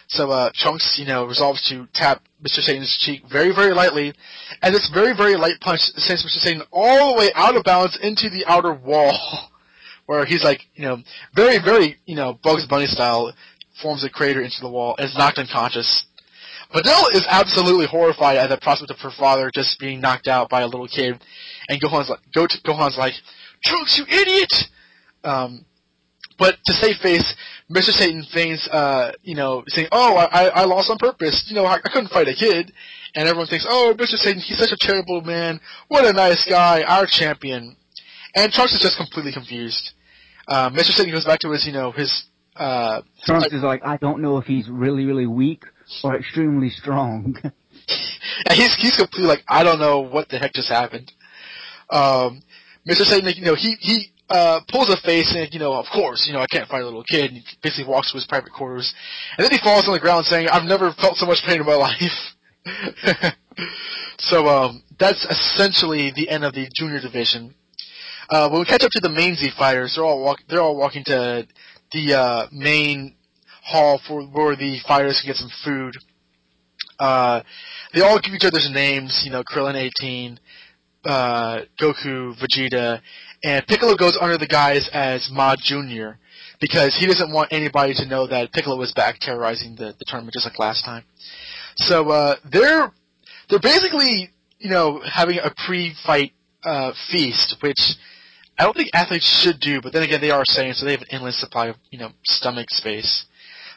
So 0.07 0.29
uh, 0.29 0.51
Trunks, 0.53 0.99
you 0.99 1.05
know, 1.05 1.25
resolves 1.25 1.67
to 1.69 1.87
tap 1.93 2.21
Mr. 2.43 2.61
Satan's 2.61 2.95
cheek 2.97 3.23
very, 3.29 3.53
very 3.53 3.73
lightly, 3.73 4.13
and 4.61 4.73
this 4.73 4.89
very, 4.89 5.15
very 5.15 5.35
light 5.35 5.59
punch 5.61 5.81
sends 5.81 6.23
Mr. 6.23 6.39
Satan 6.39 6.63
all 6.71 7.13
the 7.13 7.19
way 7.19 7.31
out 7.33 7.55
of 7.55 7.63
bounds 7.63 7.97
into 8.01 8.29
the 8.29 8.45
outer 8.45 8.73
wall, 8.73 9.49
where 10.05 10.25
he's 10.25 10.43
like, 10.43 10.67
you 10.75 10.83
know, 10.83 11.01
very, 11.33 11.57
very, 11.57 11.97
you 12.05 12.15
know, 12.15 12.39
Bugs 12.43 12.67
Bunny 12.67 12.85
style, 12.85 13.33
forms 13.81 14.03
a 14.03 14.09
crater 14.09 14.41
into 14.41 14.61
the 14.61 14.69
wall 14.69 14.95
and 14.97 15.09
is 15.09 15.17
knocked 15.17 15.37
unconscious. 15.37 16.05
Videl 16.73 17.13
is 17.13 17.25
absolutely 17.29 17.85
horrified 17.85 18.37
at 18.37 18.47
the 18.47 18.57
prospect 18.57 18.91
of 18.91 18.99
her 18.99 19.11
father 19.11 19.51
just 19.53 19.79
being 19.79 20.01
knocked 20.01 20.27
out 20.27 20.49
by 20.49 20.61
a 20.61 20.67
little 20.67 20.87
kid, 20.87 21.21
and 21.69 21.81
Gohan's 21.81 22.09
like, 22.09 22.19
Go 22.33 22.47
Gohan's 22.47 22.97
like, 22.97 23.13
Trunks, 23.63 23.97
you 23.97 24.05
idiot! 24.07 24.69
Um, 25.23 25.65
but 26.37 26.57
to 26.65 26.73
save 26.73 26.97
face, 26.97 27.35
Mr. 27.71 27.91
Satan 27.91 28.23
feigns, 28.33 28.67
uh, 28.67 29.13
you 29.23 29.35
know, 29.35 29.63
saying, 29.67 29.87
"Oh, 29.91 30.17
I, 30.17 30.47
I 30.47 30.65
lost 30.65 30.89
on 30.89 30.97
purpose. 30.97 31.45
You 31.47 31.55
know, 31.55 31.65
I, 31.65 31.75
I 31.75 31.89
couldn't 31.89 32.09
fight 32.09 32.27
a 32.27 32.33
kid." 32.33 32.71
And 33.15 33.27
everyone 33.27 33.47
thinks, 33.47 33.65
"Oh, 33.67 33.93
Mr. 33.97 34.17
Satan, 34.17 34.41
he's 34.41 34.57
such 34.57 34.71
a 34.71 34.77
charitable 34.77 35.21
man. 35.21 35.59
What 35.87 36.05
a 36.05 36.13
nice 36.13 36.45
guy, 36.45 36.83
our 36.83 37.05
champion." 37.05 37.75
And 38.35 38.51
Trunks 38.51 38.73
is 38.73 38.81
just 38.81 38.97
completely 38.97 39.31
confused. 39.31 39.91
Uh, 40.47 40.69
Mr. 40.69 40.91
Satan 40.91 41.13
goes 41.13 41.25
back 41.25 41.39
to 41.39 41.51
his, 41.51 41.65
you 41.65 41.73
know, 41.73 41.91
his. 41.91 42.25
Uh, 42.55 43.01
Trunks 43.23 43.53
is 43.53 43.63
like, 43.63 43.85
I 43.85 43.97
don't 43.97 44.21
know 44.21 44.37
if 44.37 44.45
he's 44.45 44.69
really, 44.69 45.05
really 45.05 45.25
weak 45.25 45.63
or 46.03 46.15
extremely 46.15 46.69
strong. 46.69 47.37
he's 48.53 48.75
he's 48.75 48.95
completely 48.95 49.27
like, 49.27 49.43
I 49.47 49.63
don't 49.63 49.79
know 49.79 49.99
what 49.99 50.29
the 50.29 50.37
heck 50.37 50.53
just 50.53 50.69
happened. 50.69 51.11
Um, 51.89 52.41
Mr. 52.87 53.03
Satan, 53.03 53.31
you 53.35 53.45
know, 53.45 53.55
he 53.55 53.75
he 53.79 54.11
uh, 54.29 54.59
pulls 54.69 54.89
a 54.89 54.97
face 54.97 55.35
and, 55.35 55.53
you 55.53 55.59
know, 55.59 55.73
of 55.73 55.85
course, 55.93 56.25
you 56.27 56.33
know, 56.33 56.39
I 56.39 56.47
can't 56.47 56.67
fight 56.67 56.81
a 56.81 56.85
little 56.85 57.03
kid. 57.03 57.31
And 57.31 57.37
he 57.39 57.43
basically 57.61 57.91
walks 57.91 58.11
to 58.11 58.17
his 58.17 58.25
private 58.25 58.51
quarters. 58.51 58.93
And 59.37 59.45
then 59.45 59.51
he 59.51 59.63
falls 59.63 59.87
on 59.87 59.93
the 59.93 59.99
ground 59.99 60.25
saying, 60.25 60.47
I've 60.49 60.67
never 60.67 60.91
felt 60.93 61.17
so 61.17 61.25
much 61.25 61.43
pain 61.45 61.59
in 61.59 61.65
my 61.65 61.75
life. 61.75 62.35
so, 64.19 64.47
um, 64.47 64.83
that's 64.97 65.25
essentially 65.25 66.11
the 66.15 66.29
end 66.29 66.43
of 66.43 66.53
the 66.53 66.67
junior 66.73 66.99
division. 66.99 67.53
Uh, 68.29 68.49
when 68.49 68.59
we 68.59 68.65
catch 68.65 68.83
up 68.83 68.91
to 68.91 69.01
the 69.01 69.09
main 69.09 69.35
Z 69.35 69.51
fighters, 69.57 69.93
they're 69.95 70.05
all 70.05 70.23
walk, 70.23 70.39
they're 70.49 70.61
all 70.61 70.75
walking 70.75 71.03
to 71.03 71.47
the, 71.91 72.13
uh, 72.13 72.47
main 72.51 73.15
hall 73.63 74.01
for 74.07 74.23
where 74.23 74.55
the 74.55 74.79
fighters 74.87 75.21
can 75.21 75.29
get 75.29 75.35
some 75.35 75.51
food. 75.63 75.95
Uh, 76.97 77.41
they 77.93 78.01
all 78.01 78.19
give 78.19 78.33
each 78.33 78.45
other's 78.45 78.69
names, 78.71 79.21
you 79.25 79.31
know, 79.31 79.43
Krillin 79.43 79.75
18, 79.75 80.39
uh, 81.05 81.61
Goku, 81.79 82.35
Vegeta, 82.39 83.01
and 83.45 83.67
Piccolo 83.67 83.95
goes 83.95 84.17
under 84.19 84.39
the 84.39 84.47
guise 84.47 84.89
as 84.91 85.29
Ma 85.31 85.55
Junior 85.55 86.17
because 86.59 86.95
he 86.95 87.05
doesn't 87.05 87.31
want 87.31 87.53
anybody 87.53 87.93
to 87.93 88.07
know 88.07 88.25
that 88.25 88.51
Piccolo 88.51 88.75
was 88.75 88.91
back 88.93 89.19
terrorizing 89.19 89.75
the, 89.75 89.93
the 89.99 90.05
tournament 90.07 90.33
just 90.33 90.47
like 90.47 90.57
last 90.57 90.83
time. 90.83 91.03
So 91.75 92.09
uh, 92.09 92.35
they're 92.43 92.91
they're 93.47 93.59
basically 93.59 94.31
you 94.57 94.71
know 94.71 94.99
having 95.01 95.37
a 95.37 95.53
pre-fight 95.65 96.33
uh, 96.63 96.93
feast, 97.11 97.57
which 97.61 97.93
I 98.57 98.63
don't 98.63 98.75
think 98.75 98.89
athletes 98.95 99.27
should 99.27 99.59
do, 99.59 99.79
but 99.79 99.93
then 99.93 100.01
again 100.01 100.21
they 100.21 100.31
are 100.31 100.43
Saiyans 100.43 100.77
so 100.77 100.85
they 100.85 100.93
have 100.93 101.01
an 101.01 101.07
endless 101.11 101.39
supply 101.39 101.67
of 101.67 101.75
you 101.91 101.99
know 101.99 102.09
stomach 102.23 102.71
space. 102.71 103.25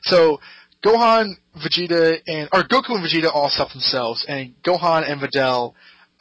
So 0.04 0.40
Gohan, 0.82 1.32
Vegeta, 1.58 2.22
and 2.26 2.48
or 2.54 2.62
Goku 2.62 2.94
and 2.94 3.04
Vegeta 3.04 3.30
all 3.34 3.50
stuff 3.50 3.74
themselves, 3.74 4.24
and 4.26 4.54
Gohan 4.62 5.06
and 5.06 5.20
Videl 5.20 5.74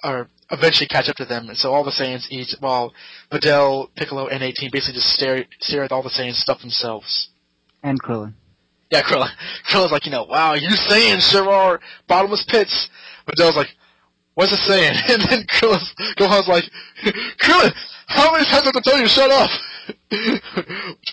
are 0.03 0.27
eventually 0.51 0.87
catch 0.87 1.09
up 1.09 1.15
to 1.17 1.25
them. 1.25 1.49
And 1.49 1.57
so 1.57 1.73
all 1.73 1.83
the 1.83 1.91
Saiyans 1.91 2.27
eat 2.29 2.55
while 2.59 2.93
Videl, 3.31 3.89
Piccolo, 3.95 4.27
and 4.27 4.43
18 4.43 4.69
basically 4.71 4.95
just 4.95 5.09
stare 5.13 5.45
stare 5.59 5.83
at 5.83 5.91
all 5.91 6.03
the 6.03 6.09
Saiyans 6.09 6.35
stuff 6.35 6.61
themselves. 6.61 7.29
And 7.83 8.01
Krillin. 8.01 8.33
Yeah, 8.91 9.01
Krillin. 9.01 9.29
Krillin's 9.69 9.91
like, 9.91 10.05
you 10.05 10.11
know, 10.11 10.23
wow, 10.23 10.53
you 10.53 10.69
Saiyans 10.69 11.29
sure 11.31 11.49
are 11.49 11.79
bottomless 12.07 12.45
pits. 12.47 12.89
Videl's 13.25 13.55
like, 13.55 13.67
what's 14.35 14.51
it 14.53 14.57
saying? 14.57 14.93
And 15.09 15.21
then 15.23 15.45
Krillin's, 15.47 15.93
Gohan's 16.17 16.47
like, 16.47 16.63
Krillin, 17.41 17.73
how 18.07 18.31
many 18.31 18.45
times 18.45 18.63
I 18.63 18.65
have 18.65 18.73
to 18.73 18.81
tell 18.81 18.97
you 18.97 19.03
to 19.03 19.09
shut 19.09 19.31
up? 19.31 19.49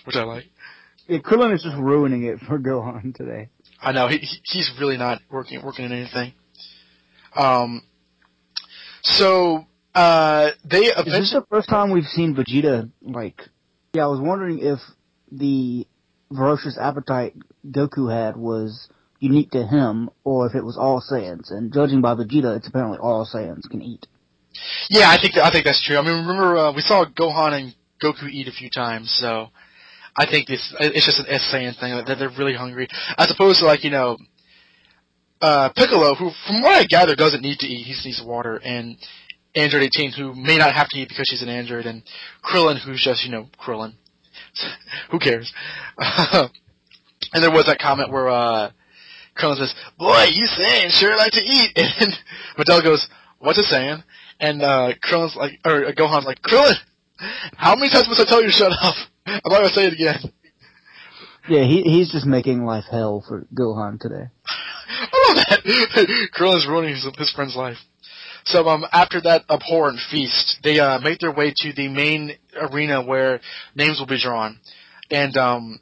which, 0.05 0.15
I 0.15 0.23
like. 0.23 0.45
Yeah, 1.07 1.19
Krillin 1.19 1.53
is 1.53 1.61
just 1.63 1.77
ruining 1.77 2.23
it 2.23 2.39
for 2.39 2.57
Gohan 2.57 3.13
today. 3.13 3.49
I 3.81 3.91
know 3.91 4.07
he- 4.07 4.25
he's 4.43 4.71
really 4.79 4.97
not 4.97 5.21
working 5.29 5.61
working 5.61 5.85
in 5.85 5.91
anything. 5.91 6.33
Um. 7.35 7.83
So 9.05 9.65
uh, 9.93 10.49
they 10.63 10.85
Is 10.87 11.05
this 11.05 11.31
the 11.31 11.45
first 11.49 11.69
time 11.69 11.91
we've 11.91 12.05
seen 12.05 12.35
Vegeta, 12.35 12.91
like... 13.01 13.41
Yeah, 13.93 14.03
I 14.03 14.07
was 14.07 14.19
wondering 14.19 14.59
if 14.59 14.79
the 15.31 15.87
ferocious 16.35 16.77
appetite 16.77 17.33
Goku 17.65 18.11
had 18.11 18.35
was 18.35 18.89
unique 19.19 19.51
to 19.51 19.65
him, 19.65 20.09
or 20.23 20.47
if 20.47 20.55
it 20.55 20.65
was 20.65 20.77
all 20.77 21.01
Saiyans. 21.01 21.49
And 21.49 21.73
judging 21.73 22.01
by 22.01 22.15
Vegeta, 22.15 22.57
it's 22.57 22.67
apparently 22.67 22.97
all 22.97 23.25
Saiyans 23.25 23.69
can 23.69 23.81
eat. 23.81 24.05
yeah 24.89 25.09
I 25.09 25.17
think 25.21 25.37
I 25.37 25.49
think 25.49 25.65
that's 25.65 25.81
true. 25.81 25.97
I 25.97 26.01
mean 26.01 26.25
remember 26.25 26.57
uh, 26.57 26.73
we 26.73 26.81
saw 26.81 27.05
Gohan 27.05 27.53
and 27.53 27.75
Goku 28.03 28.29
eat 28.29 28.47
a 28.47 28.51
few 28.51 28.69
times, 28.69 29.11
so 29.11 29.49
I 30.15 30.25
think 30.25 30.47
this 30.47 30.73
it's 30.79 31.05
just 31.05 31.19
an 31.19 31.27
S 31.29 31.49
Saiyan 31.53 31.79
thing 31.79 31.95
that 32.05 32.17
they're 32.19 32.29
really 32.29 32.55
hungry 32.55 32.87
as 33.17 33.31
opposed 33.31 33.59
to 33.59 33.65
like 33.65 33.83
you 33.83 33.91
know. 33.91 34.17
Uh, 35.41 35.69
Piccolo, 35.75 36.15
who 36.15 36.31
from 36.47 36.61
what 36.61 36.73
I 36.73 36.85
gather 36.85 37.15
doesn't 37.15 37.41
need 37.41 37.59
to 37.59 37.67
eat, 37.67 37.85
he 37.85 37.93
just 37.93 38.05
needs 38.05 38.21
water, 38.23 38.59
and 38.63 38.97
Android 39.55 39.83
18, 39.83 40.11
who 40.13 40.33
may 40.33 40.57
not 40.57 40.73
have 40.73 40.89
to 40.89 40.97
eat 40.97 41.09
because 41.09 41.25
she's 41.29 41.41
an 41.41 41.49
android, 41.49 41.85
and 41.85 42.03
Krillin, 42.43 42.79
who's 42.79 43.01
just, 43.03 43.23
you 43.25 43.31
know, 43.31 43.47
Krillin. 43.59 43.93
who 45.11 45.19
cares? 45.19 45.53
and 45.97 46.49
there 47.33 47.51
was 47.51 47.65
that 47.65 47.79
comment 47.79 48.11
where, 48.11 48.29
uh, 48.29 48.71
Krillin 49.37 49.57
says, 49.57 49.75
boy, 49.97 50.25
you 50.31 50.47
Saiyans 50.47 50.91
sure 50.91 51.17
like 51.17 51.33
to 51.33 51.41
eat, 51.41 51.71
and 51.75 52.13
Videl 52.57 52.83
goes, 52.83 53.07
what's 53.39 53.59
it 53.59 53.65
saying? 53.65 54.03
And, 54.39 54.61
uh, 54.61 54.93
Krillin's 55.03 55.35
like, 55.35 55.59
or 55.65 55.85
uh, 55.85 55.91
Gohan's 55.91 56.25
like, 56.25 56.41
Krillin, 56.41 56.75
how 57.55 57.75
many 57.75 57.89
times 57.89 58.07
must 58.07 58.21
I 58.21 58.25
tell 58.25 58.41
you 58.41 58.47
to 58.47 58.53
shut 58.53 58.71
up? 58.71 58.95
I'm 59.25 59.39
not 59.45 59.61
gonna 59.61 59.69
say 59.69 59.85
it 59.87 59.93
again. 59.93 60.31
Yeah, 61.47 61.63
he 61.63 61.81
he's 61.83 62.11
just 62.11 62.25
making 62.25 62.65
life 62.65 62.85
hell 62.89 63.23
for 63.27 63.45
Gohan 63.53 63.99
today. 63.99 64.29
I 64.87 65.27
love 65.27 65.45
that. 65.49 66.29
Krillin's 66.33 66.67
ruining 66.67 66.95
his, 66.95 67.07
his 67.17 67.31
friend's 67.31 67.55
life. 67.55 67.77
So 68.45 68.67
um, 68.67 68.85
after 68.91 69.19
that 69.21 69.43
abhorrent 69.49 69.99
feast, 70.11 70.59
they 70.63 70.79
uh, 70.79 70.99
make 70.99 71.19
their 71.19 71.33
way 71.33 71.51
to 71.55 71.73
the 71.73 71.87
main 71.87 72.31
arena 72.55 73.03
where 73.03 73.41
names 73.75 73.99
will 73.99 74.05
be 74.05 74.21
drawn, 74.21 74.59
and 75.09 75.35
um, 75.35 75.79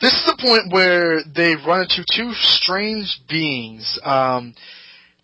this 0.00 0.12
is 0.12 0.26
the 0.26 0.36
point 0.38 0.70
where 0.72 1.22
they 1.24 1.54
run 1.56 1.82
into 1.82 2.04
two 2.14 2.32
strange 2.34 3.20
beings. 3.30 3.98
Um, 4.04 4.54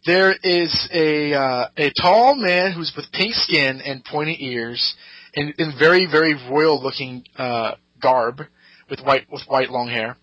there 0.06 0.34
is 0.42 0.88
a 0.92 1.34
uh, 1.34 1.68
a 1.76 1.92
tall 2.00 2.34
man 2.36 2.72
who's 2.72 2.92
with 2.96 3.12
pink 3.12 3.34
skin 3.34 3.82
and 3.82 4.02
pointy 4.02 4.36
ears, 4.40 4.96
and 5.36 5.54
in 5.58 5.74
very 5.78 6.06
very 6.10 6.34
royal 6.50 6.82
looking 6.82 7.24
uh, 7.36 7.74
garb 8.00 8.40
with 8.88 9.00
white 9.00 9.26
with 9.30 9.42
white 9.46 9.68
long 9.68 9.88
hair 9.88 10.16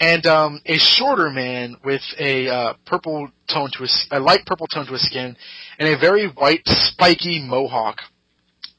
and 0.00 0.26
um, 0.26 0.60
a 0.66 0.78
shorter 0.78 1.30
man 1.30 1.76
with 1.84 2.02
a 2.18 2.48
uh, 2.48 2.74
purple 2.86 3.28
tone 3.52 3.70
to 3.72 3.82
his 3.82 4.06
a 4.10 4.20
light 4.20 4.44
purple 4.46 4.66
tone 4.66 4.86
to 4.86 4.92
his 4.92 5.06
skin, 5.06 5.36
and 5.78 5.88
a 5.88 5.98
very 5.98 6.26
white 6.26 6.62
spiky 6.66 7.40
mohawk. 7.42 7.98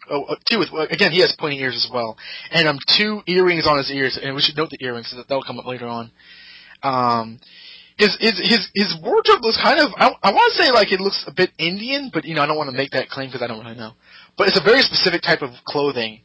Oh, 0.10 0.24
uh, 0.26 0.36
with 0.52 0.70
again 0.92 1.12
he 1.12 1.22
has 1.22 1.36
pointy 1.40 1.60
ears 1.60 1.76
as 1.76 1.90
well, 1.92 2.18
and 2.52 2.68
um 2.68 2.78
two 2.88 3.22
earrings 3.28 3.66
on 3.66 3.78
his 3.78 3.92
ears, 3.92 4.20
and 4.22 4.36
we 4.36 4.42
should 4.42 4.58
note 4.58 4.70
the 4.70 4.84
earrings 4.84 5.10
so 5.10 5.18
that 5.18 5.28
that'll 5.28 5.44
come 5.44 5.60
up 5.60 5.66
later 5.66 5.88
on. 5.88 6.12
Um, 6.84 7.40
his 7.98 8.16
his 8.20 8.38
his 8.38 8.70
his 8.76 8.96
wardrobe 9.02 9.42
looks 9.42 9.58
kind 9.62 9.80
of 9.80 9.92
I, 9.96 10.12
I 10.22 10.32
want 10.32 10.54
to 10.54 10.64
say 10.64 10.72
like 10.72 10.92
it 10.92 11.00
looks 11.00 11.24
a 11.28 11.34
bit 11.34 11.52
Indian, 11.58 12.12
but 12.14 12.26
you 12.26 12.36
know 12.36 12.42
I 12.42 12.46
don't 12.46 12.58
want 12.58 12.70
to 12.70 12.78
make 12.78 12.92
that 12.92 13.10
claim 13.10 13.30
because 13.30 13.42
I 13.42 13.48
don't 13.48 13.64
really 13.64 13.78
know. 13.78 13.94
But 14.38 14.50
it's 14.50 14.60
a 14.60 14.64
very 14.64 14.82
specific 14.82 15.22
type 15.22 15.42
of 15.42 15.52
clothing, 15.66 16.22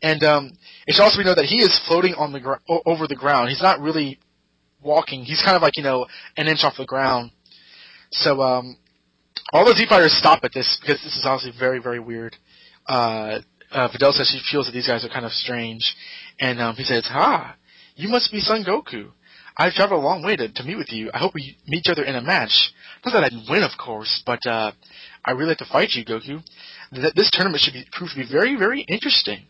and 0.00 0.22
um, 0.22 0.52
it 0.86 0.94
should 0.94 1.02
also 1.02 1.18
be 1.18 1.24
noted 1.24 1.38
that 1.42 1.46
he 1.46 1.60
is 1.60 1.76
floating 1.86 2.14
on 2.14 2.32
the 2.32 2.40
gr- 2.40 2.62
over 2.86 3.08
the 3.08 3.16
ground. 3.16 3.48
He's 3.50 3.60
not 3.60 3.80
really 3.80 4.20
walking. 4.82 5.24
He's 5.24 5.42
kind 5.42 5.56
of 5.56 5.62
like 5.62 5.76
you 5.76 5.82
know 5.82 6.06
an 6.36 6.48
inch 6.48 6.64
off 6.64 6.76
the 6.76 6.86
ground. 6.86 7.30
So 8.10 8.40
um, 8.40 8.76
all 9.52 9.64
the 9.64 9.74
Z 9.74 9.86
fighters 9.86 10.12
stop 10.12 10.44
at 10.44 10.52
this 10.52 10.78
because 10.80 11.02
this 11.02 11.16
is 11.16 11.24
obviously 11.24 11.58
very 11.58 11.78
very 11.78 12.00
weird. 12.00 12.36
Uh, 12.86 13.40
uh, 13.70 13.88
Videl 13.88 14.12
says 14.12 14.28
she 14.28 14.40
feels 14.50 14.66
that 14.66 14.72
these 14.72 14.86
guys 14.86 15.04
are 15.04 15.08
kind 15.08 15.26
of 15.26 15.32
strange, 15.32 15.94
and 16.40 16.60
um, 16.60 16.74
he 16.76 16.84
says, 16.84 17.04
"Ha, 17.06 17.56
you 17.96 18.08
must 18.08 18.32
be 18.32 18.40
Son 18.40 18.64
Goku. 18.64 19.10
I've 19.56 19.74
traveled 19.74 20.02
a 20.02 20.06
long 20.06 20.22
way 20.22 20.36
to, 20.36 20.48
to 20.48 20.62
meet 20.62 20.76
with 20.76 20.92
you. 20.92 21.10
I 21.12 21.18
hope 21.18 21.34
we 21.34 21.58
meet 21.66 21.80
each 21.80 21.90
other 21.90 22.04
in 22.04 22.14
a 22.14 22.22
match. 22.22 22.72
Not 23.04 23.12
that 23.12 23.24
I'd 23.24 23.50
win, 23.50 23.64
of 23.64 23.72
course, 23.76 24.22
but 24.24 24.46
uh, 24.46 24.70
I 25.24 25.32
really 25.32 25.48
like 25.48 25.58
to 25.58 25.64
fight 25.64 25.90
you, 25.94 26.04
Goku. 26.04 26.42
Th- 26.94 27.14
this 27.14 27.30
tournament 27.30 27.60
should 27.60 27.74
be 27.74 27.84
prove 27.92 28.10
to 28.10 28.16
be 28.16 28.30
very 28.30 28.56
very 28.56 28.82
interesting." 28.82 29.46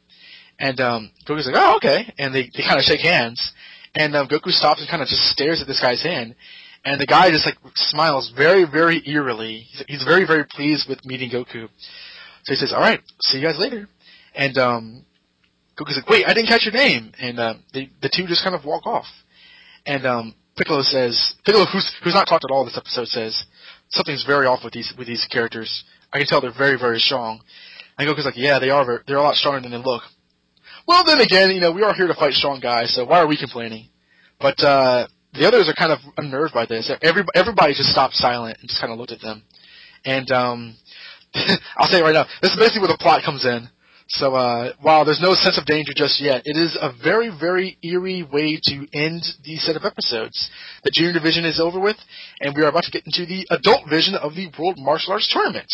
And 0.59 0.81
um, 0.81 1.11
Goku's 1.27 1.47
like, 1.47 1.55
"Oh, 1.57 1.77
okay," 1.77 2.13
and 2.19 2.35
they 2.35 2.51
they 2.55 2.63
kind 2.63 2.79
of 2.79 2.85
shake 2.85 3.01
hands. 3.01 3.53
And 3.95 4.15
um, 4.15 4.29
Goku 4.29 4.51
stops 4.51 4.81
and 4.81 4.89
kind 4.89 5.03
of 5.03 5.09
just 5.09 5.23
stares 5.25 5.61
at 5.61 5.67
this 5.67 5.81
guy's 5.81 6.03
hand, 6.03 6.35
and 6.85 7.01
the 7.01 7.07
guy 7.07 7.31
just 7.31 7.47
like 7.47 7.57
smiles 7.75 8.33
very, 8.37 8.65
very 8.65 9.03
eerily. 9.07 9.67
He's, 9.69 9.85
he's 9.89 10.05
very, 10.05 10.27
very 10.27 10.45
pleased 10.45 10.89
with 10.89 11.05
meeting 11.05 11.31
Goku. 11.31 11.69
So 12.45 12.53
he 12.53 12.57
says, 12.57 12.73
"All 12.73 12.81
right, 12.81 13.01
see 13.21 13.39
you 13.39 13.47
guys 13.47 13.59
later." 13.59 13.89
And 14.35 14.57
um, 14.59 15.05
Goku's 15.79 15.97
like, 15.97 16.09
"Wait, 16.09 16.27
I 16.27 16.35
didn't 16.35 16.49
catch 16.49 16.65
your 16.65 16.75
name." 16.75 17.13
And 17.19 17.39
uh, 17.39 17.55
they, 17.73 17.91
the 18.03 18.11
two 18.15 18.27
just 18.27 18.45
kind 18.45 18.55
of 18.55 18.65
walk 18.65 18.87
off. 18.87 19.07
And 19.87 20.07
um, 20.07 20.35
Piccolo 20.57 20.83
says, 20.83 21.35
Piccolo, 21.45 21.65
who's 21.67 21.91
who's 22.03 22.15
not 22.15 22.27
talked 22.29 22.45
at 22.45 22.51
all 22.53 22.65
this 22.65 22.77
episode, 22.77 23.09
says 23.09 23.45
something's 23.91 24.25
very 24.25 24.47
off 24.47 24.61
with 24.65 24.73
these 24.73 24.93
with 24.99 25.07
these 25.07 25.27
characters. 25.31 25.85
I 26.13 26.19
can 26.19 26.27
tell 26.27 26.41
they're 26.41 26.53
very, 26.57 26.79
very 26.79 26.99
strong. 26.99 27.41
And 27.99 28.09
Goku's 28.09 28.25
like, 28.25 28.37
"Yeah, 28.37 28.59
they 28.59 28.71
are. 28.71 28.85
Very, 28.85 28.99
they're 29.07 29.17
a 29.17 29.23
lot 29.23 29.37
stronger 29.37 29.61
than 29.61 29.71
they 29.71 29.85
look." 29.85 30.03
Well, 30.89 31.05
then 31.05 31.21
again, 31.21 31.51
you 31.51 31.61
know, 31.61 31.71
we 31.71 31.83
are 31.83 31.93
here 31.93 32.07
to 32.07 32.15
fight 32.15 32.33
strong 32.33 32.61
guys, 32.61 32.95
so 32.95 33.05
why 33.05 33.19
are 33.19 33.27
we 33.27 33.37
complaining? 33.37 33.91
But 34.41 34.59
uh, 34.65 35.07
the 35.35 35.47
others 35.47 35.69
are 35.69 35.75
kind 35.75 35.93
of 35.93 35.99
unnerved 36.17 36.55
by 36.55 36.65
this. 36.65 36.91
Every, 37.03 37.25
everybody 37.35 37.75
just 37.75 37.91
stopped 37.91 38.15
silent 38.15 38.57
and 38.59 38.71
just 38.71 38.81
kind 38.81 38.91
of 38.91 38.99
looked 38.99 39.13
at 39.13 39.21
them. 39.21 39.43
And 40.07 40.31
um, 40.31 40.77
I'll 41.77 41.89
say 41.89 41.99
it 41.99 42.03
right 42.03 42.15
now, 42.15 42.25
this 42.41 42.53
is 42.53 42.57
basically 42.59 42.81
where 42.81 42.89
the 42.89 42.97
plot 42.99 43.23
comes 43.23 43.45
in. 43.45 43.69
So 44.09 44.35
uh, 44.35 44.73
while 44.81 45.05
there's 45.05 45.21
no 45.21 45.35
sense 45.35 45.59
of 45.59 45.67
danger 45.67 45.93
just 45.95 46.23
yet, 46.23 46.41
it 46.47 46.57
is 46.57 46.75
a 46.81 46.91
very, 47.05 47.29
very 47.39 47.77
eerie 47.83 48.23
way 48.23 48.59
to 48.63 48.87
end 48.95 49.25
the 49.45 49.57
set 49.57 49.77
of 49.77 49.85
episodes. 49.85 50.51
The 50.85 50.91
junior 50.91 51.13
division 51.13 51.45
is 51.45 51.61
over 51.61 51.79
with, 51.79 51.99
and 52.41 52.57
we 52.57 52.63
are 52.63 52.69
about 52.69 52.85
to 52.85 52.91
get 52.91 53.05
into 53.05 53.27
the 53.27 53.47
adult 53.51 53.91
vision 53.91 54.15
of 54.15 54.35
the 54.35 54.51
World 54.59 54.77
Martial 54.79 55.13
Arts 55.13 55.29
Tournament. 55.31 55.71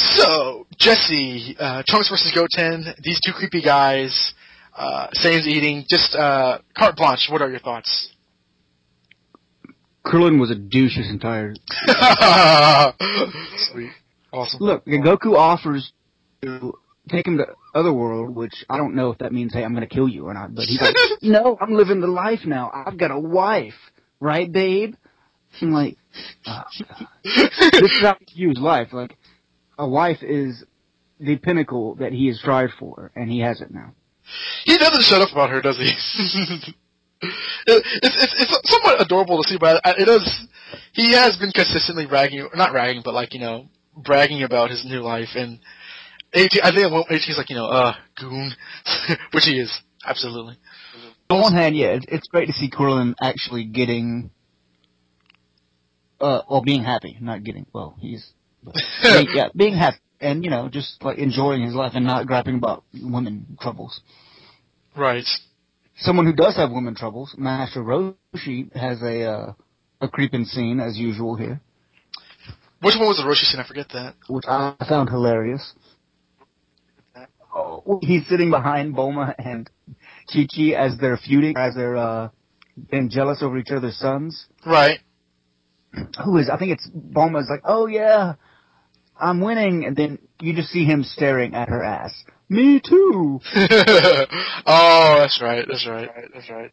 So, 0.00 0.66
Jesse, 0.78 1.56
uh, 1.58 1.82
Trunks 1.86 2.08
versus 2.08 2.32
Goten, 2.34 2.94
these 3.02 3.20
two 3.20 3.32
creepy 3.32 3.60
guys, 3.60 4.32
uh, 4.74 5.08
Saiyans 5.14 5.46
eating, 5.46 5.84
just, 5.90 6.14
uh, 6.14 6.58
carte 6.74 6.96
blanche, 6.96 7.28
what 7.30 7.42
are 7.42 7.50
your 7.50 7.58
thoughts? 7.58 8.08
Krillin 10.06 10.40
was 10.40 10.50
a 10.50 10.54
douche 10.54 10.96
his 10.96 11.10
entire. 11.10 11.54
Sweet. 13.72 13.90
Awesome. 14.32 14.60
Look, 14.60 14.86
Goku 14.86 15.36
offers 15.36 15.92
to 16.40 16.72
take 17.10 17.26
him 17.26 17.36
to 17.36 17.48
Otherworld, 17.74 18.34
which 18.34 18.64
I 18.70 18.78
don't 18.78 18.94
know 18.94 19.10
if 19.10 19.18
that 19.18 19.32
means, 19.32 19.52
hey, 19.52 19.62
I'm 19.64 19.74
going 19.74 19.86
to 19.86 19.94
kill 19.94 20.08
you 20.08 20.26
or 20.26 20.34
not, 20.34 20.54
but 20.54 20.64
he's 20.64 20.80
like, 20.80 20.96
no, 21.22 21.58
I'm 21.60 21.74
living 21.74 22.00
the 22.00 22.06
life 22.06 22.40
now. 22.46 22.70
I've 22.72 22.96
got 22.96 23.10
a 23.10 23.18
wife, 23.18 23.74
right, 24.18 24.50
babe? 24.50 24.94
I'm 25.60 25.72
like, 25.72 25.98
oh, 26.46 26.62
God. 26.88 27.06
this 27.24 27.92
is 27.92 28.00
how 28.00 28.16
he 28.26 28.34
views 28.34 28.58
life. 28.58 28.88
Like, 28.92 29.16
a 29.80 29.88
wife 29.88 30.22
is 30.22 30.64
the 31.18 31.36
pinnacle 31.36 31.96
that 31.96 32.12
he 32.12 32.28
has 32.28 32.38
strived 32.38 32.72
for, 32.78 33.10
and 33.16 33.30
he 33.30 33.40
has 33.40 33.60
it 33.60 33.70
now. 33.70 33.92
He 34.64 34.76
doesn't 34.76 35.02
shut 35.02 35.22
up 35.22 35.32
about 35.32 35.50
her, 35.50 35.60
does 35.60 35.78
he? 35.78 35.84
it, 37.22 37.84
it's, 38.02 38.16
it's 38.22 38.34
it's 38.38 38.70
somewhat 38.70 39.00
adorable 39.00 39.42
to 39.42 39.48
see, 39.48 39.58
but 39.58 39.80
it 39.84 40.04
does. 40.04 40.46
He 40.92 41.12
has 41.12 41.36
been 41.36 41.52
consistently 41.52 42.06
ragging, 42.06 42.48
not 42.54 42.72
ragging, 42.72 43.02
but 43.04 43.14
like 43.14 43.34
you 43.34 43.40
know, 43.40 43.68
bragging 43.96 44.42
about 44.42 44.70
his 44.70 44.84
new 44.84 45.00
life. 45.00 45.30
And 45.34 45.58
18, 46.32 46.60
I 46.62 46.70
think 46.70 46.86
at 46.86 46.92
one 46.92 47.04
18's 47.10 47.38
like 47.38 47.50
you 47.50 47.56
know, 47.56 47.66
uh, 47.66 47.94
goon, 48.18 48.52
which 49.32 49.44
he 49.44 49.58
is 49.58 49.80
absolutely. 50.04 50.56
On 51.28 51.40
one 51.40 51.54
hand, 51.54 51.76
yeah, 51.76 51.96
it's, 52.08 52.26
great 52.26 52.46
to 52.46 52.52
see 52.52 52.68
Krillin 52.68 53.14
actually 53.22 53.64
getting, 53.64 54.30
uh, 56.20 56.42
well, 56.50 56.60
being 56.60 56.82
happy, 56.82 57.16
not 57.20 57.44
getting. 57.44 57.66
Well, 57.72 57.96
he's, 58.00 58.32
being, 59.02 59.26
yeah, 59.34 59.48
being 59.56 59.74
happy, 59.74 59.98
and 60.20 60.44
you 60.44 60.50
know, 60.50 60.68
just 60.68 61.02
like 61.02 61.18
enjoying 61.18 61.62
his 61.62 61.74
life 61.74 61.92
and 61.94 62.04
not 62.04 62.26
grappling 62.26 62.56
about 62.56 62.84
women 62.92 63.56
troubles. 63.60 64.00
Right. 64.96 65.24
someone 65.96 66.26
who 66.26 66.32
does 66.32 66.56
have 66.56 66.70
women 66.70 66.94
troubles, 66.94 67.34
Master 67.38 67.80
Roshi 67.80 68.74
has 68.76 69.00
a 69.02 69.24
uh, 69.24 69.52
a 70.00 70.08
creeping 70.08 70.44
scene 70.44 70.80
as 70.80 70.96
usual 70.98 71.36
here. 71.36 71.60
Which 72.82 72.94
one 72.96 73.08
was 73.08 73.18
the 73.18 73.24
Roshi 73.24 73.44
scene? 73.44 73.60
I 73.60 73.66
forget 73.66 73.88
that. 73.92 74.14
Which 74.28 74.44
I 74.48 74.74
found 74.88 75.10
hilarious. 75.10 75.74
Oh, 77.54 77.98
he's 78.02 78.26
sitting 78.28 78.50
behind 78.50 78.94
Bulma 78.94 79.34
and 79.38 79.68
Chi 80.32 80.46
Chi 80.54 80.70
as 80.76 80.96
they're 80.98 81.16
feuding, 81.18 81.56
as 81.56 81.74
they're 81.74 81.96
uh, 81.96 82.28
being 82.90 83.10
jealous 83.10 83.42
over 83.42 83.58
each 83.58 83.70
other's 83.70 83.98
sons. 83.98 84.46
Right. 84.64 85.00
Who 86.24 86.36
is? 86.36 86.48
I 86.48 86.56
think 86.56 86.72
it's 86.72 86.88
Bulma's 86.88 87.48
like, 87.50 87.62
oh 87.64 87.86
yeah, 87.86 88.34
I'm 89.20 89.40
winning, 89.40 89.84
and 89.84 89.96
then 89.96 90.18
you 90.40 90.54
just 90.54 90.68
see 90.68 90.84
him 90.84 91.02
staring 91.02 91.54
at 91.54 91.68
her 91.68 91.82
ass. 91.82 92.12
Me 92.48 92.80
too. 92.80 93.40
oh, 93.54 95.16
that's 95.18 95.40
right. 95.40 95.64
That's 95.68 95.86
right. 95.86 96.08
That's 96.34 96.50
right. 96.50 96.72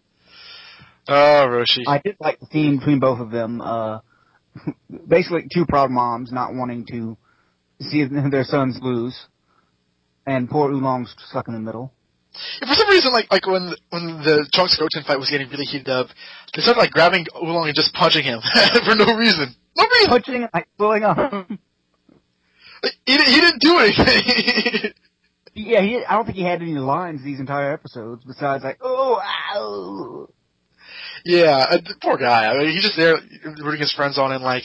Oh, 1.08 1.46
Roshi. 1.48 1.84
I 1.88 2.02
did 2.04 2.18
like 2.20 2.40
the 2.40 2.48
theme 2.48 2.80
between 2.80 3.00
both 3.00 3.20
of 3.20 3.32
them. 3.32 3.62
Uh, 3.62 4.00
basically, 5.08 5.48
two 5.54 5.66
proud 5.66 5.90
moms 5.92 6.32
not 6.32 6.54
wanting 6.54 6.86
to 6.88 7.18
see 7.80 8.04
their 8.06 8.44
sons 8.44 8.80
lose, 8.82 9.16
and 10.26 10.50
poor 10.50 10.72
Oolong's 10.72 11.16
stuck 11.30 11.48
in 11.48 11.54
the 11.54 11.60
middle. 11.60 11.94
for 12.60 12.74
some 12.74 12.90
reason, 12.90 13.14
like 13.14 13.32
like 13.32 13.46
when 13.46 13.74
when 13.90 14.22
the 14.24 14.48
Trunks 14.54 14.78
Goten 14.78 15.04
fight 15.04 15.20
was 15.20 15.30
getting 15.30 15.50
really 15.50 15.66
heated 15.66 15.90
up, 15.90 16.08
they 16.56 16.62
started 16.62 16.80
like 16.80 16.92
grabbing 16.92 17.26
Oolong 17.36 17.68
and 17.68 17.76
just 17.76 17.94
punching 17.94 18.24
him 18.24 18.40
for 18.86 18.96
no 18.96 19.16
reason. 19.16 19.56
No 19.78 19.86
reason. 19.86 20.10
Punching 20.10 20.42
him, 20.42 20.50
like 20.54 20.68
pulling 20.78 21.04
on 21.04 21.18
him. 21.18 21.46
Like, 21.50 21.60
he, 23.06 23.18
he 23.18 23.42
didn't 23.42 23.60
do 23.60 23.78
anything. 23.80 24.94
yeah, 25.54 25.82
he, 25.82 26.04
I 26.06 26.16
don't 26.16 26.26
think 26.26 26.38
he 26.38 26.44
had 26.44 26.62
any 26.62 26.74
lines 26.74 27.24
these 27.24 27.40
entire 27.40 27.74
episodes 27.74 28.24
besides 28.26 28.64
like, 28.64 28.80
oh, 28.82 29.22
ow. 29.54 30.30
Yeah, 31.26 31.66
uh, 31.70 31.78
poor 32.02 32.18
guy. 32.18 32.46
I 32.46 32.58
mean, 32.58 32.72
he's 32.72 32.84
just 32.84 32.98
there 32.98 33.18
rooting 33.64 33.82
his 33.82 33.94
friends 33.94 34.18
on 34.18 34.32
and 34.32 34.44
like, 34.44 34.64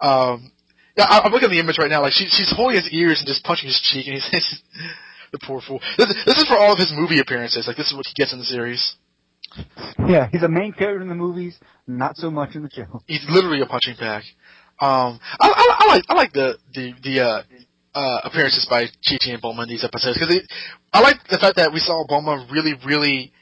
um, 0.00 0.50
yeah, 0.96 1.04
I, 1.08 1.20
I'm 1.20 1.32
looking 1.32 1.46
at 1.46 1.52
the 1.52 1.60
image 1.60 1.78
right 1.78 1.90
now. 1.90 2.02
Like 2.02 2.12
she, 2.12 2.26
she's 2.26 2.52
holding 2.54 2.76
his 2.76 2.90
ears 2.92 3.20
and 3.20 3.26
just 3.26 3.44
punching 3.44 3.68
his 3.68 3.80
cheek, 3.80 4.06
and 4.06 4.16
he's 4.16 4.62
the 5.32 5.38
poor 5.38 5.60
fool. 5.60 5.80
This, 5.96 6.08
this 6.26 6.38
is 6.38 6.44
for 6.44 6.56
all 6.56 6.72
of 6.72 6.78
his 6.78 6.92
movie 6.94 7.20
appearances. 7.20 7.66
Like 7.66 7.76
this 7.76 7.90
is 7.90 7.96
what 7.96 8.06
he 8.06 8.14
gets 8.14 8.32
in 8.32 8.38
the 8.38 8.44
series. 8.44 8.96
Yeah, 10.08 10.28
he's 10.30 10.42
a 10.42 10.48
main 10.48 10.72
character 10.72 11.02
in 11.02 11.08
the 11.08 11.14
movies, 11.14 11.58
not 11.86 12.16
so 12.16 12.30
much 12.30 12.54
in 12.54 12.62
the 12.62 12.70
show. 12.70 13.02
He's 13.06 13.24
literally 13.28 13.60
a 13.60 13.66
punching 13.66 13.96
bag. 13.98 14.24
Um, 14.82 15.20
I, 15.38 15.46
I, 15.46 15.76
I 15.78 15.86
like 15.94 16.04
I 16.08 16.14
like 16.14 16.32
the 16.32 16.58
the 16.74 16.92
the 17.04 17.20
uh, 17.20 17.42
uh, 17.94 18.20
appearances 18.24 18.66
by 18.68 18.86
Chi 19.06 19.16
Chi 19.22 19.30
and 19.30 19.40
Bulma 19.40 19.62
in 19.62 19.68
these 19.68 19.84
episodes 19.84 20.18
because 20.18 20.42
I 20.92 21.00
like 21.00 21.22
the 21.30 21.38
fact 21.38 21.54
that 21.56 21.72
we 21.72 21.78
saw 21.78 22.04
Bulma 22.04 22.50
really 22.50 22.74
really 22.84 23.32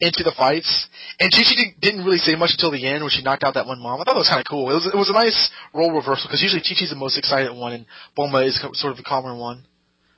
into 0.00 0.22
the 0.22 0.32
fights, 0.32 0.88
and 1.20 1.30
Chi 1.30 1.42
Chi 1.44 1.76
didn't 1.82 2.04
really 2.04 2.16
say 2.16 2.34
much 2.34 2.52
until 2.52 2.70
the 2.70 2.86
end 2.86 3.02
when 3.02 3.10
she 3.10 3.22
knocked 3.22 3.44
out 3.44 3.54
that 3.54 3.66
one 3.66 3.78
mom. 3.78 4.00
I 4.00 4.04
thought 4.04 4.14
that 4.14 4.24
was 4.24 4.28
kind 4.28 4.40
of 4.40 4.46
cool. 4.48 4.70
It 4.70 4.74
was 4.74 4.86
it 4.86 4.96
was 4.96 5.10
a 5.10 5.12
nice 5.12 5.50
role 5.74 5.92
reversal 5.92 6.28
because 6.28 6.40
usually 6.40 6.62
Chi 6.62 6.72
Chi's 6.72 6.88
the 6.88 6.96
most 6.96 7.18
excited 7.18 7.52
one 7.52 7.74
and 7.74 7.84
Bulma 8.16 8.46
is 8.46 8.58
sort 8.58 8.90
of 8.90 8.96
the 8.96 9.04
calmer 9.04 9.36
one. 9.36 9.66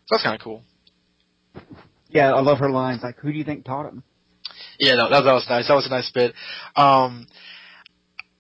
So 0.07 0.15
that's 0.15 0.23
kind 0.23 0.37
of 0.37 0.41
cool. 0.41 0.63
Yeah, 2.09 2.33
I 2.35 2.41
love 2.41 2.59
her 2.59 2.71
lines. 2.71 3.03
Like, 3.03 3.19
who 3.19 3.33
do 3.33 3.39
you 3.39 3.45
think 3.45 3.65
taught 3.65 3.87
him? 3.87 4.05
Yeah, 4.79 4.95
no, 4.95 5.11
that, 5.11 5.23
that 5.23 5.33
was 5.33 5.47
nice. 5.51 5.67
That 5.67 5.75
was 5.75 5.87
a 5.87 5.91
nice 5.91 6.11
bit. 6.13 6.35
Um, 6.77 7.27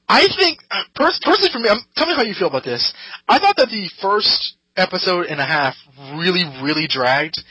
I 0.08 0.26
think, 0.38 0.60
uh, 0.70 0.82
pers- 0.94 1.20
personally 1.22 1.50
for 1.52 1.58
me, 1.58 1.68
um, 1.68 1.80
tell 1.96 2.06
me 2.06 2.14
how 2.14 2.22
you 2.22 2.34
feel 2.34 2.48
about 2.48 2.64
this. 2.64 2.92
I 3.28 3.38
thought 3.38 3.56
that 3.56 3.68
the 3.68 3.90
first 4.00 4.56
episode 4.76 5.26
and 5.26 5.40
a 5.40 5.44
half 5.44 5.74
really, 6.14 6.44
really 6.62 6.86
dragged. 6.88 7.42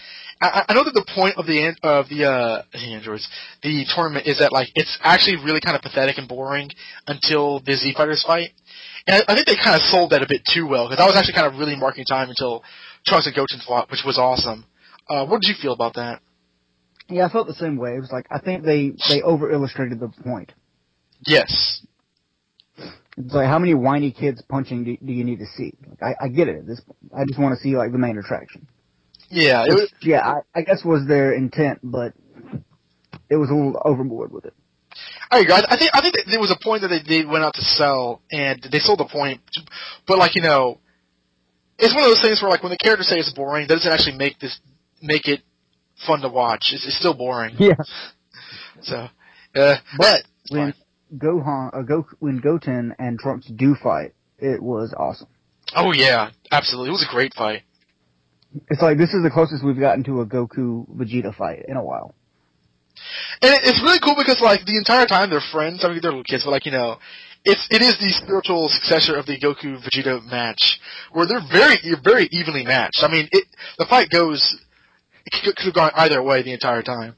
I, 0.42 0.66
I 0.70 0.74
know 0.74 0.84
that 0.84 0.94
the 0.94 1.06
point 1.16 1.36
of 1.38 1.46
the 1.46 1.76
of 1.84 2.10
the 2.10 2.26
uh, 2.26 2.64
androids, 2.74 3.28
the 3.64 3.86
tournament 3.94 4.28
is 4.28 4.40
that 4.40 4.52
like 4.52 4.70
it's 4.76 4.98
actually 5.02 5.38
really 5.38 5.60
kind 5.60 5.76
of 5.76 5.82
pathetic 5.82 6.18
and 6.18 6.28
boring 6.28 6.70
until 7.08 7.60
the 7.60 7.74
Z 7.74 7.94
Fighters 7.98 8.24
fight, 8.26 8.52
and 9.08 9.18
I, 9.18 9.34
I 9.34 9.36
think 9.36 9.48
they 9.48 9.56
kind 9.56 9.76
of 9.76 9.82
sold 9.82 10.12
that 10.12 10.22
a 10.22 10.28
bit 10.28 10.42
too 10.48 10.68
well 10.68 10.90
because 10.90 11.02
I 11.02 11.08
was 11.08 11.16
actually 11.16 11.34
kind 11.34 11.52
of 11.52 11.60
really 11.60 11.76
marking 11.76 12.06
time 12.06 12.30
until 12.30 12.64
Trunks 13.06 13.26
and 13.26 13.36
Goten 13.36 13.62
fought, 13.66 13.90
which 13.90 14.02
was 14.06 14.18
awesome. 14.18 14.66
Uh, 15.10 15.26
what 15.26 15.42
did 15.42 15.50
you 15.50 15.56
feel 15.60 15.74
about 15.74 15.96
that? 15.96 16.22
Yeah, 17.10 17.26
I 17.26 17.30
felt 17.30 17.48
the 17.48 17.54
same 17.54 17.78
way. 17.78 17.96
It 17.96 18.00
was 18.00 18.12
like 18.12 18.28
I 18.30 18.40
think 18.40 18.64
they 18.64 18.94
they 19.10 19.22
over 19.22 19.52
illustrated 19.52 20.00
the 20.00 20.10
point. 20.10 20.54
Yes. 21.26 21.82
It's 23.18 23.34
like 23.34 23.48
how 23.48 23.58
many 23.58 23.74
whiny 23.74 24.12
kids 24.12 24.42
punching 24.48 24.84
do, 24.84 24.98
do 25.04 25.12
you 25.12 25.24
need 25.24 25.40
to 25.40 25.46
see? 25.46 25.74
Like 25.90 26.04
I, 26.04 26.26
I 26.26 26.28
get 26.28 26.48
it 26.48 26.58
at 26.58 26.68
this 26.68 26.80
point. 26.80 26.98
I 27.16 27.26
just 27.26 27.40
want 27.40 27.56
to 27.58 27.62
see 27.62 27.76
like 27.76 27.92
the 27.92 27.98
main 27.98 28.18
attraction. 28.18 28.68
Yeah, 29.30 29.66
it 29.66 29.74
was, 29.74 29.92
yeah, 30.02 30.26
I, 30.26 30.60
I 30.60 30.62
guess 30.62 30.86
was 30.86 31.06
their 31.08 31.34
intent, 31.34 31.80
but 31.84 32.14
it 33.30 33.36
was 33.36 33.50
a 33.50 33.54
little 33.54 33.82
overboard 33.84 34.32
with 34.32 34.46
it. 34.46 34.54
I 35.30 35.40
agree. 35.40 35.54
I 35.54 35.78
think 35.78 35.92
I 35.94 36.02
think 36.02 36.16
there 36.32 36.40
was 36.40 36.52
a 36.52 36.64
point 36.64 36.84
that 36.84 36.88
they, 36.88 37.02
they 37.02 37.26
went 37.26 37.44
out 37.44 37.56
to 37.56 37.62
sell, 37.62 38.22
and 38.32 38.66
they 38.72 38.80
sold 38.80 39.00
the 39.00 39.06
point. 39.06 39.42
But 40.08 40.18
like 40.18 40.36
you 40.36 40.42
know, 40.42 40.80
it's 41.78 41.94
one 41.94 42.04
of 42.04 42.10
those 42.10 42.22
things 42.22 42.42
where 42.42 42.50
like 42.50 42.64
when 42.64 42.72
the 42.72 42.78
characters 42.78 43.08
say 43.08 43.18
it's 43.18 43.34
boring, 43.34 43.68
that 43.68 43.76
doesn't 43.76 43.92
actually 43.92 44.18
make 44.18 44.40
this 44.40 44.60
make 45.02 45.28
it 45.28 45.42
fun 46.06 46.22
to 46.22 46.30
watch. 46.30 46.70
It's, 46.72 46.86
it's 46.86 46.98
still 46.98 47.14
boring. 47.14 47.56
Yeah. 47.60 47.76
So, 48.82 49.08
uh, 49.56 49.76
but 49.98 50.24
when 50.50 50.74
Gohan, 51.16 51.70
uh, 51.74 51.82
Go, 51.84 52.06
when 52.20 52.40
Goten 52.40 52.96
and 53.00 53.20
Trunks 53.20 53.48
do 53.48 53.76
fight, 53.76 54.14
it 54.40 54.62
was 54.62 54.94
awesome. 54.98 55.28
Oh 55.76 55.94
yeah, 55.94 56.32
absolutely. 56.52 56.90
It 56.90 56.94
was 56.94 57.06
a 57.08 57.14
great 57.14 57.34
fight. 57.34 57.64
It's 58.70 58.82
like 58.82 58.98
this 58.98 59.14
is 59.14 59.24
the 59.24 59.30
closest 59.30 59.64
we've 59.64 59.80
gotten 59.80 60.04
to 60.06 60.22
a 60.22 60.26
Goku 60.26 60.88
Vegeta 60.90 61.36
fight 61.36 61.66
in 61.68 61.76
a 61.76 61.84
while. 61.84 62.16
And 63.42 63.54
it, 63.54 63.62
it's 63.64 63.82
really 63.82 64.00
cool 64.00 64.16
because 64.18 64.40
like 64.42 64.66
the 64.66 64.78
entire 64.78 65.06
time 65.06 65.30
they're 65.30 65.42
friends. 65.52 65.84
I 65.84 65.90
mean, 65.90 66.00
they're 66.02 66.12
little 66.12 66.24
kids, 66.24 66.44
but 66.44 66.52
like 66.52 66.66
you 66.66 66.72
know, 66.72 66.98
it's 67.44 67.68
it 67.70 67.82
is 67.82 67.98
the 68.00 68.10
spiritual 68.10 68.70
successor 68.70 69.16
of 69.16 69.26
the 69.26 69.38
Goku 69.38 69.78
Vegeta 69.84 70.24
match, 70.26 70.80
where 71.12 71.26
they're 71.26 71.46
very 71.52 71.78
you're 71.84 72.02
very 72.02 72.28
evenly 72.32 72.64
matched. 72.64 73.04
I 73.04 73.10
mean, 73.10 73.28
it 73.32 73.46
the 73.78 73.86
fight 73.86 74.10
goes 74.10 74.56
it 75.26 75.34
could, 75.44 75.66
have 75.66 75.74
gone 75.74 75.92
either 75.96 76.24
way 76.24 76.42
the 76.42 76.54
entire 76.54 76.82
time, 76.82 77.16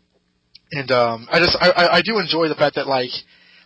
and 0.71 0.91
um, 0.91 1.27
I 1.31 1.39
just 1.39 1.57
I 1.61 1.89
I 1.93 2.01
do 2.01 2.17
enjoy 2.17 2.47
the 2.47 2.55
fact 2.55 2.75
that 2.75 2.87
like 2.87 3.11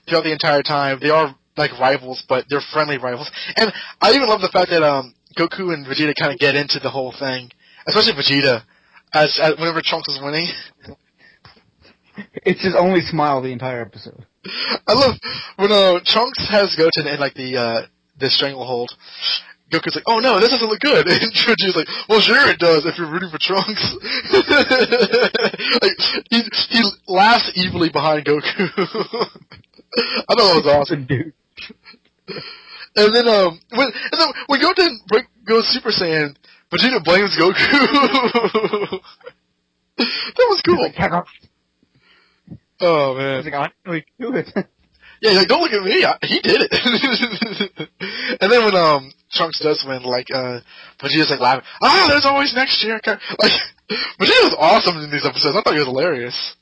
throughout 0.08 0.24
the 0.24 0.32
entire 0.32 0.64
time 0.64 1.00
they 1.02 1.10
are 1.10 1.36
like 1.56 1.72
rivals, 1.80 2.24
but 2.28 2.46
they're 2.50 2.64
friendly 2.74 2.98
rivals, 2.98 3.30
and 3.56 3.72
I 4.02 4.14
even 4.14 4.28
love 4.28 4.42
the 4.42 4.50
fact 4.50 4.70
that 4.72 4.84
um 4.84 5.14
Goku 5.38 5.74
and 5.74 5.86
Vegeta 5.86 6.14
kind 6.20 6.32
of 6.32 6.40
get 6.40 6.56
into 6.56 6.80
the 6.80 6.90
whole 6.90 7.14
thing, 7.18 7.50
especially 7.88 8.14
Vegeta, 8.14 8.64
as, 9.14 9.40
as 9.42 9.58
whenever 9.58 9.82
Trunks 9.84 10.08
is 10.10 10.20
winning. 10.22 10.48
It's 12.46 12.64
his 12.64 12.76
only 12.78 13.02
smile 13.02 13.42
the 13.42 13.52
entire 13.52 13.82
episode. 13.82 14.26
I 14.88 14.94
love 14.94 15.16
when 15.56 15.72
uh, 15.72 16.00
Trunks 16.06 16.48
has 16.50 16.76
Goten 16.76 17.08
in 17.08 17.20
like 17.20 17.34
the 17.34 17.58
uh, 17.58 17.82
the 18.20 18.30
stranglehold. 18.30 18.92
Goku's 19.72 19.96
like, 19.96 20.04
"Oh 20.06 20.20
no, 20.20 20.40
this 20.40 20.50
doesn't 20.50 20.68
look 20.68 20.80
good," 20.80 21.08
and 21.08 21.34
Vegeta's 21.34 21.76
like, 21.76 21.88
"Well, 22.08 22.20
sure 22.20 22.50
it 22.50 22.60
does 22.60 22.86
if 22.86 22.98
you're 22.98 23.10
rooting 23.10 23.32
for 23.32 23.40
Trunks." 23.40 23.96
like 25.82 25.98
he 26.30 26.44
he 26.70 26.84
laughs 27.08 27.52
evilly 27.58 27.90
behind 27.90 28.26
Goku. 28.26 29.30
I 30.30 30.36
thought 30.36 30.38
that 30.38 30.64
was 30.64 30.68
awesome, 30.68 31.06
dude. 31.06 31.34
And 32.96 33.14
then 33.14 33.28
um 33.28 33.60
when 33.76 33.88
and 33.88 34.22
then 34.22 34.28
when 34.48 34.62
Goten 34.62 35.00
break, 35.08 35.26
goes 35.46 35.68
Super 35.68 35.90
Saiyan, 35.90 36.36
Vegeta 36.72 37.04
blames 37.04 37.36
Goku. 37.38 37.54
that 39.98 40.48
was 40.50 40.62
cool. 40.66 40.90
Oh 42.82 43.16
man. 43.16 43.44
Like, 43.44 43.54
I 43.54 43.64
didn't 43.64 43.76
really 43.86 44.06
do 44.20 44.34
it. 44.36 44.50
Yeah, 45.22 45.40
like 45.40 45.48
don't 45.48 45.62
look 45.62 45.72
at 45.72 45.82
me. 45.82 46.04
I, 46.04 46.18
he 46.24 46.42
did 46.42 46.68
it. 46.70 47.88
and 48.42 48.52
then 48.52 48.66
when 48.66 48.76
um 48.76 49.10
Trunks 49.32 49.62
does 49.62 49.82
win, 49.88 50.04
like 50.04 50.28
uh 50.30 50.60
Vegeta's 51.00 51.30
like 51.30 51.40
laughing. 51.40 51.64
Ah, 51.82 52.08
there's 52.10 52.26
always 52.26 52.54
next 52.54 52.84
year. 52.84 53.00
Like 53.06 53.54
Vegeta 54.20 54.44
was 54.44 54.56
awesome 54.60 54.98
in 54.98 55.10
these 55.10 55.26
episodes. 55.26 55.56
I 55.56 55.62
thought 55.62 55.76
he 55.76 55.80
was 55.80 55.88
hilarious. 55.88 56.56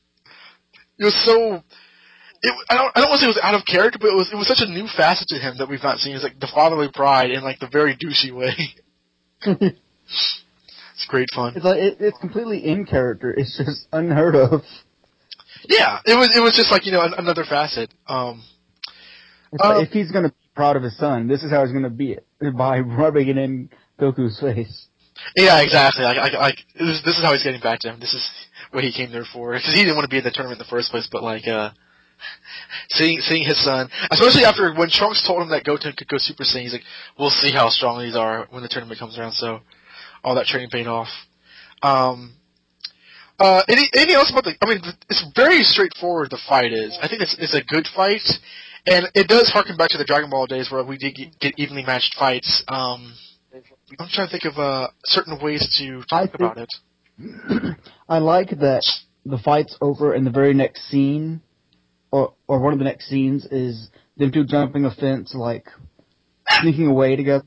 He 1.00 1.06
was 1.06 1.16
so. 1.26 1.64
It, 2.44 2.54
I 2.70 2.76
don't. 2.76 2.92
I 2.96 3.02
don't 3.02 3.10
want 3.10 3.20
to 3.20 3.26
say 3.26 3.30
it 3.30 3.36
was 3.36 3.40
out 3.44 3.54
of 3.54 3.66
character, 3.66 4.00
but 4.00 4.10
it 4.10 4.16
was. 4.16 4.30
It 4.32 4.36
was 4.36 4.48
such 4.48 4.62
a 4.62 4.70
new 4.70 4.88
facet 4.88 5.28
to 5.30 5.38
him 5.38 5.58
that 5.60 5.70
we've 5.70 5.84
not 5.84 6.00
seen. 6.00 6.16
It's 6.16 6.24
like 6.24 6.40
the 6.40 6.50
fatherly 6.54 6.90
pride 6.94 7.30
in 7.30 7.44
like 7.44 7.60
the 7.60 7.68
very 7.68 7.96
douchey 7.96 8.34
way. 8.34 8.56
it's 9.46 11.06
great 11.08 11.30
fun. 11.36 11.54
It's 11.56 11.66
like 11.66 11.78
it, 11.78 11.98
it's 12.00 12.18
completely 12.18 12.66
in 12.66 12.86
character. 12.86 13.32
It's 13.32 13.58
just 13.58 13.88
unheard 13.94 14.36
of. 14.36 14.62
Yeah, 15.70 16.00
it 16.06 16.16
was. 16.16 16.36
It 16.36 16.42
was 16.42 16.56
just 16.56 16.72
like 16.72 16.86
you 16.86 16.92
know 16.92 17.02
an, 17.02 17.14
another 17.16 17.44
facet. 17.48 17.94
Um, 18.08 18.42
like, 19.52 19.88
if 19.88 19.92
he's 19.92 20.12
gonna 20.12 20.30
be 20.30 20.36
proud 20.56 20.78
of 20.78 20.84
his 20.84 20.98
son, 20.98 21.28
this 21.28 21.44
is 21.44 21.52
how 21.52 21.64
he's 21.64 21.74
gonna 21.74 21.92
be 21.92 22.14
it 22.14 22.58
by 22.58 22.80
rubbing 22.80 23.28
it 23.28 23.38
in 23.38 23.70
Goku's 24.00 24.40
face. 24.40 24.88
Yeah, 25.36 25.62
exactly. 25.62 26.04
Like, 26.04 26.18
like, 26.18 26.34
like 26.34 26.58
this, 26.74 27.02
this 27.06 27.18
is 27.18 27.24
how 27.24 27.34
he's 27.34 27.44
getting 27.44 27.62
back 27.62 27.80
to 27.82 27.90
him. 27.90 28.00
This 28.00 28.14
is 28.14 28.28
what 28.72 28.84
he 28.84 28.92
came 28.92 29.12
there 29.12 29.26
for. 29.32 29.54
Because 29.54 29.74
he 29.74 29.84
didn't 29.84 29.96
want 29.96 30.06
to 30.06 30.10
be 30.10 30.18
in 30.18 30.24
the 30.24 30.32
tournament 30.32 30.60
in 30.60 30.66
the 30.66 30.70
first 30.70 30.90
place, 30.90 31.08
but 31.12 31.22
like, 31.22 31.48
uh, 31.48 31.72
seeing 32.90 33.20
seeing 33.22 33.46
his 33.46 33.64
son, 33.64 33.90
especially 34.12 34.46
after 34.46 34.74
when 34.74 34.90
Trunks 34.90 35.26
told 35.26 35.42
him 35.42 35.50
that 35.50 35.64
Goten 35.64 35.94
could 35.94 36.08
go 36.08 36.18
Super 36.18 36.44
Saiyan, 36.44 36.62
he's 36.64 36.74
like, 36.74 36.84
"We'll 37.18 37.30
see 37.30 37.52
how 37.52 37.70
strong 37.70 38.02
these 38.02 38.16
are 38.16 38.48
when 38.50 38.64
the 38.64 38.70
tournament 38.70 39.00
comes 39.00 39.18
around." 39.18 39.34
So, 39.34 39.62
all 40.24 40.36
that 40.36 40.46
training 40.48 40.70
paid 40.70 40.88
off. 40.88 41.10
Um, 41.82 42.34
Uh, 43.40 43.64
any, 43.68 43.90
anything 43.96 44.16
else 44.16 44.30
about 44.30 44.44
the? 44.44 44.54
I 44.62 44.68
mean, 44.70 44.82
it's 45.10 45.26
very 45.36 45.64
straightforward. 45.64 46.30
The 46.30 46.38
fight 46.48 46.72
is. 46.74 46.96
I 47.02 47.08
think 47.08 47.24
it's, 47.24 47.36
it's 47.40 47.56
a 47.56 47.64
good 47.64 47.88
fight, 47.96 48.22
and 48.86 49.08
it 49.16 49.28
does 49.28 49.50
harken 49.50 49.78
back 49.78 49.90
to 49.90 49.98
the 49.98 50.06
Dragon 50.06 50.30
Ball 50.30 50.46
days 50.46 50.70
where 50.70 50.84
we 50.84 50.98
did 50.98 51.18
get 51.40 51.58
evenly 51.58 51.84
matched 51.84 52.16
fights. 52.20 52.64
Um, 52.68 53.16
I'm 54.00 54.08
trying 54.14 54.28
to 54.28 54.32
think 54.32 54.46
of 54.46 54.60
uh, 54.60 54.90
certain 55.06 55.40
ways 55.42 55.68
to 55.80 56.04
talk 56.08 56.36
about 56.36 56.58
it. 56.60 56.70
I 58.10 58.20
like 58.20 58.52
that 58.60 58.84
the 59.26 59.40
fight's 59.40 59.76
over 59.82 60.14
and 60.14 60.26
the 60.26 60.32
very 60.32 60.54
next 60.54 60.84
scene, 60.90 61.42
or 62.12 62.34
or 62.48 62.60
one 62.60 62.74
of 62.74 62.80
the 62.80 62.86
next 62.86 63.08
scenes 63.08 63.46
is 63.46 63.90
them 64.18 64.32
two 64.32 64.46
jumping 64.46 64.86
a 64.86 64.92
fence, 64.92 65.34
like 65.34 65.66
sneaking 66.62 66.88
away 66.88 67.16
together. 67.16 67.46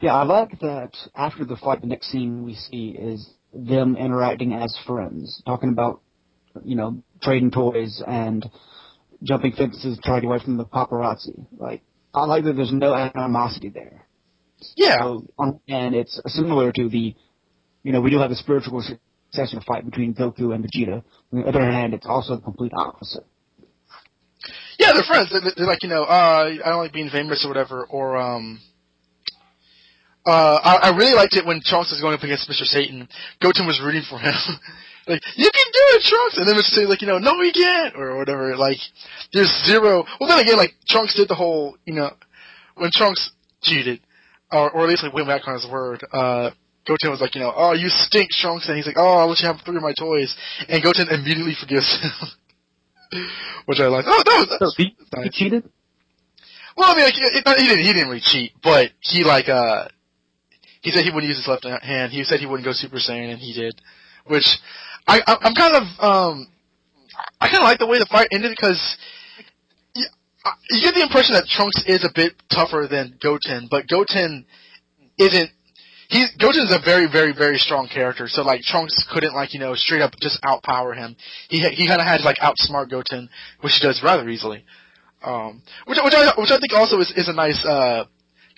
Yeah, 0.00 0.14
I 0.14 0.24
like 0.24 0.60
that 0.60 0.92
after 1.14 1.44
the 1.44 1.56
fight, 1.56 1.80
the 1.80 1.86
next 1.86 2.10
scene 2.10 2.44
we 2.44 2.54
see 2.54 2.88
is 2.90 3.28
them 3.54 3.96
interacting 3.96 4.52
as 4.52 4.76
friends, 4.86 5.42
talking 5.46 5.70
about, 5.70 6.02
you 6.62 6.76
know, 6.76 7.02
trading 7.22 7.50
toys 7.50 8.02
and 8.06 8.44
jumping 9.22 9.52
fences, 9.52 9.98
trying 10.04 10.18
to 10.18 10.20
get 10.22 10.28
away 10.28 10.38
from 10.44 10.58
the 10.58 10.66
paparazzi. 10.66 11.46
Like, 11.56 11.82
I 12.12 12.26
like 12.26 12.44
that 12.44 12.54
there's 12.54 12.72
no 12.72 12.94
animosity 12.94 13.70
there. 13.70 14.06
Yeah. 14.76 14.98
So, 15.00 15.26
and 15.68 15.94
it's 15.94 16.20
similar 16.26 16.72
to 16.72 16.88
the, 16.88 17.14
you 17.82 17.92
know, 17.92 18.02
we 18.02 18.10
do 18.10 18.18
have 18.18 18.30
a 18.30 18.36
spiritual 18.36 18.82
succession 18.82 19.62
fight 19.66 19.84
between 19.84 20.14
Goku 20.14 20.54
and 20.54 20.64
Vegeta. 20.64 21.02
On 21.32 21.40
the 21.40 21.46
other 21.46 21.62
hand, 21.62 21.94
it's 21.94 22.06
also 22.06 22.36
the 22.36 22.42
complete 22.42 22.72
opposite. 22.76 23.24
Yeah, 24.78 24.92
they're 24.92 25.04
friends. 25.04 25.30
They're, 25.30 25.52
they're 25.56 25.66
like, 25.66 25.82
you 25.82 25.88
know, 25.88 26.04
uh, 26.04 26.50
I 26.64 26.68
don't 26.68 26.78
like 26.78 26.92
being 26.92 27.10
famous 27.10 27.44
or 27.44 27.48
whatever, 27.48 27.84
or, 27.84 28.16
um, 28.16 28.60
uh, 30.26 30.58
I, 30.62 30.90
I 30.90 30.96
really 30.96 31.14
liked 31.14 31.34
it 31.36 31.46
when 31.46 31.60
Trunks 31.64 31.92
was 31.92 32.00
going 32.00 32.14
up 32.14 32.22
against 32.24 32.50
Mr. 32.50 32.66
Satan. 32.66 33.08
Goten 33.40 33.64
was 33.64 33.80
rooting 33.80 34.02
for 34.10 34.18
him. 34.18 34.34
like, 35.06 35.22
you 35.36 35.48
can 35.48 35.66
do 35.72 35.84
it, 35.94 36.02
Trunks! 36.02 36.36
And 36.36 36.48
then 36.48 36.56
Mr. 36.56 36.74
Satan's 36.74 36.90
like, 36.90 37.00
you 37.00 37.06
know, 37.06 37.18
no, 37.18 37.40
he 37.40 37.52
can't! 37.52 37.94
Or 37.94 38.18
whatever. 38.18 38.56
Like, 38.56 38.78
there's 39.32 39.52
zero. 39.64 40.04
Well, 40.18 40.28
then 40.28 40.40
again, 40.40 40.56
like, 40.56 40.74
Trunks 40.88 41.14
did 41.14 41.28
the 41.28 41.36
whole, 41.36 41.76
you 41.84 41.94
know, 41.94 42.10
when 42.74 42.90
Trunks 42.92 43.30
cheated, 43.62 44.00
or, 44.50 44.70
or 44.70 44.82
at 44.82 44.88
least 44.88 45.04
like 45.04 45.14
went 45.14 45.28
back 45.28 45.46
on 45.46 45.54
his 45.54 45.66
word, 45.70 46.04
uh, 46.12 46.50
Goten 46.86 47.10
was 47.10 47.20
like, 47.20 47.34
you 47.34 47.40
know, 47.40 47.52
oh, 47.54 47.72
you 47.72 47.88
stink, 47.88 48.30
Trunks, 48.30 48.68
and 48.68 48.76
he's 48.76 48.86
like, 48.86 48.98
oh, 48.98 49.18
I'll 49.18 49.28
let 49.28 49.40
you 49.40 49.48
have 49.48 49.60
three 49.64 49.76
of 49.76 49.82
my 49.82 49.94
toys. 49.98 50.34
And 50.68 50.82
Goten 50.82 51.08
immediately 51.08 51.54
forgives 51.58 51.90
him. 52.02 52.10
Which 53.66 53.80
I 53.80 53.86
like. 53.86 54.04
Oh, 54.06 54.22
that 54.24 54.38
was, 54.38 54.48
that 54.48 54.70
so 54.70 54.72
he, 54.76 54.96
nice. 55.14 55.24
he 55.24 55.30
cheated? 55.30 55.70
Well, 56.76 56.90
I 56.90 56.94
mean, 56.94 57.04
like, 57.04 57.14
he, 57.14 57.20
he 57.20 57.68
didn't. 57.68 57.84
He 57.84 57.92
didn't 57.92 58.08
really 58.08 58.20
cheat, 58.20 58.52
but 58.62 58.90
he 59.00 59.24
like 59.24 59.48
uh, 59.48 59.88
he 60.82 60.90
said 60.90 61.04
he 61.04 61.10
wouldn't 61.10 61.28
use 61.28 61.38
his 61.38 61.48
left 61.48 61.64
hand. 61.64 62.12
He 62.12 62.22
said 62.24 62.40
he 62.40 62.46
wouldn't 62.46 62.64
go 62.64 62.72
Super 62.72 62.96
Saiyan, 62.96 63.32
and 63.32 63.40
he 63.40 63.52
did. 63.52 63.80
Which 64.26 64.58
I, 65.06 65.20
I 65.26 65.36
I'm 65.40 65.54
kind 65.54 65.74
of 65.74 65.82
um, 65.98 66.48
I 67.40 67.48
kind 67.48 67.62
of 67.62 67.64
like 67.64 67.78
the 67.78 67.86
way 67.86 67.98
the 67.98 68.06
fight 68.06 68.28
ended 68.32 68.50
because 68.50 68.96
you, 69.94 70.06
you 70.70 70.82
get 70.82 70.94
the 70.94 71.02
impression 71.02 71.34
that 71.34 71.46
Trunks 71.46 71.82
is 71.86 72.04
a 72.04 72.12
bit 72.14 72.34
tougher 72.52 72.86
than 72.90 73.18
Goten, 73.22 73.68
but 73.70 73.88
Goten 73.88 74.46
isn't. 75.18 75.50
He 76.08 76.24
Goten's 76.38 76.72
a 76.72 76.78
very 76.84 77.06
very 77.10 77.32
very 77.32 77.58
strong 77.58 77.88
character, 77.88 78.28
so 78.28 78.42
like 78.42 78.62
Trunks 78.62 78.94
couldn't 79.12 79.34
like 79.34 79.54
you 79.54 79.60
know 79.60 79.74
straight 79.74 80.02
up 80.02 80.12
just 80.20 80.40
outpower 80.42 80.94
him. 80.94 81.16
He 81.48 81.60
he 81.60 81.86
kind 81.86 82.00
of 82.00 82.06
had 82.06 82.18
to 82.18 82.24
like 82.24 82.36
outsmart 82.36 82.90
Goten, 82.90 83.28
which 83.60 83.74
he 83.74 83.86
does 83.86 84.00
rather 84.02 84.28
easily. 84.28 84.64
Um, 85.24 85.62
which 85.86 85.98
which 86.04 86.14
I 86.14 86.32
which 86.38 86.50
I 86.50 86.58
think 86.58 86.72
also 86.74 87.00
is 87.00 87.12
is 87.16 87.28
a 87.28 87.32
nice 87.32 87.64
uh 87.64 88.04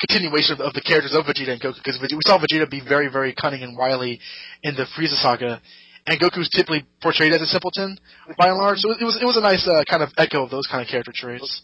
continuation 0.01 0.55
of 0.55 0.61
of 0.61 0.75
the 0.75 0.83
characters 0.83 1.15
of 1.15 1.25
Vegeta 1.25 1.53
and 1.53 1.61
Goku 1.61 1.77
because 1.77 1.99
we 2.01 2.21
saw 2.27 2.39
Vegeta 2.39 2.69
be 2.69 2.83
very 2.87 3.09
very 3.09 3.35
cunning 3.35 3.63
and 3.63 3.77
wily 3.77 4.21
in 4.63 4.75
the 4.75 4.85
Frieza 4.97 5.17
saga, 5.17 5.63
and 6.07 6.21
Goku's 6.21 6.51
typically 6.51 6.85
portrayed 7.01 7.33
as 7.33 7.41
a 7.41 7.47
simpleton 7.47 7.99
by 8.37 8.49
and 8.49 8.59
large. 8.59 8.79
So 8.79 8.91
it 8.91 9.05
was 9.05 9.17
it 9.21 9.25
was 9.25 9.37
a 9.39 9.41
nice 9.41 9.67
uh, 9.67 9.85
kind 9.89 10.03
of 10.03 10.11
echo 10.19 10.45
of 10.45 10.51
those 10.51 10.67
kind 10.67 10.83
of 10.83 10.89
character 10.89 11.13
traits. 11.15 11.63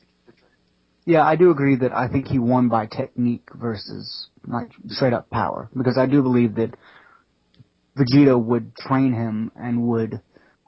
Yeah, 1.05 1.23
I 1.23 1.37
do 1.37 1.51
agree 1.51 1.77
that 1.77 1.93
I 1.93 2.09
think 2.09 2.29
he 2.29 2.39
won 2.39 2.69
by 2.69 2.87
technique 2.87 3.47
versus 3.55 4.29
like 4.47 4.71
straight 4.89 5.13
up 5.13 5.31
power 5.31 5.69
because 5.77 5.99
I 5.99 6.07
do 6.07 6.23
believe 6.23 6.57
that 6.57 6.75
Vegeta 7.97 8.43
would 8.43 8.75
train 8.77 9.13
him 9.13 9.53
and 9.57 9.87
would 9.89 10.21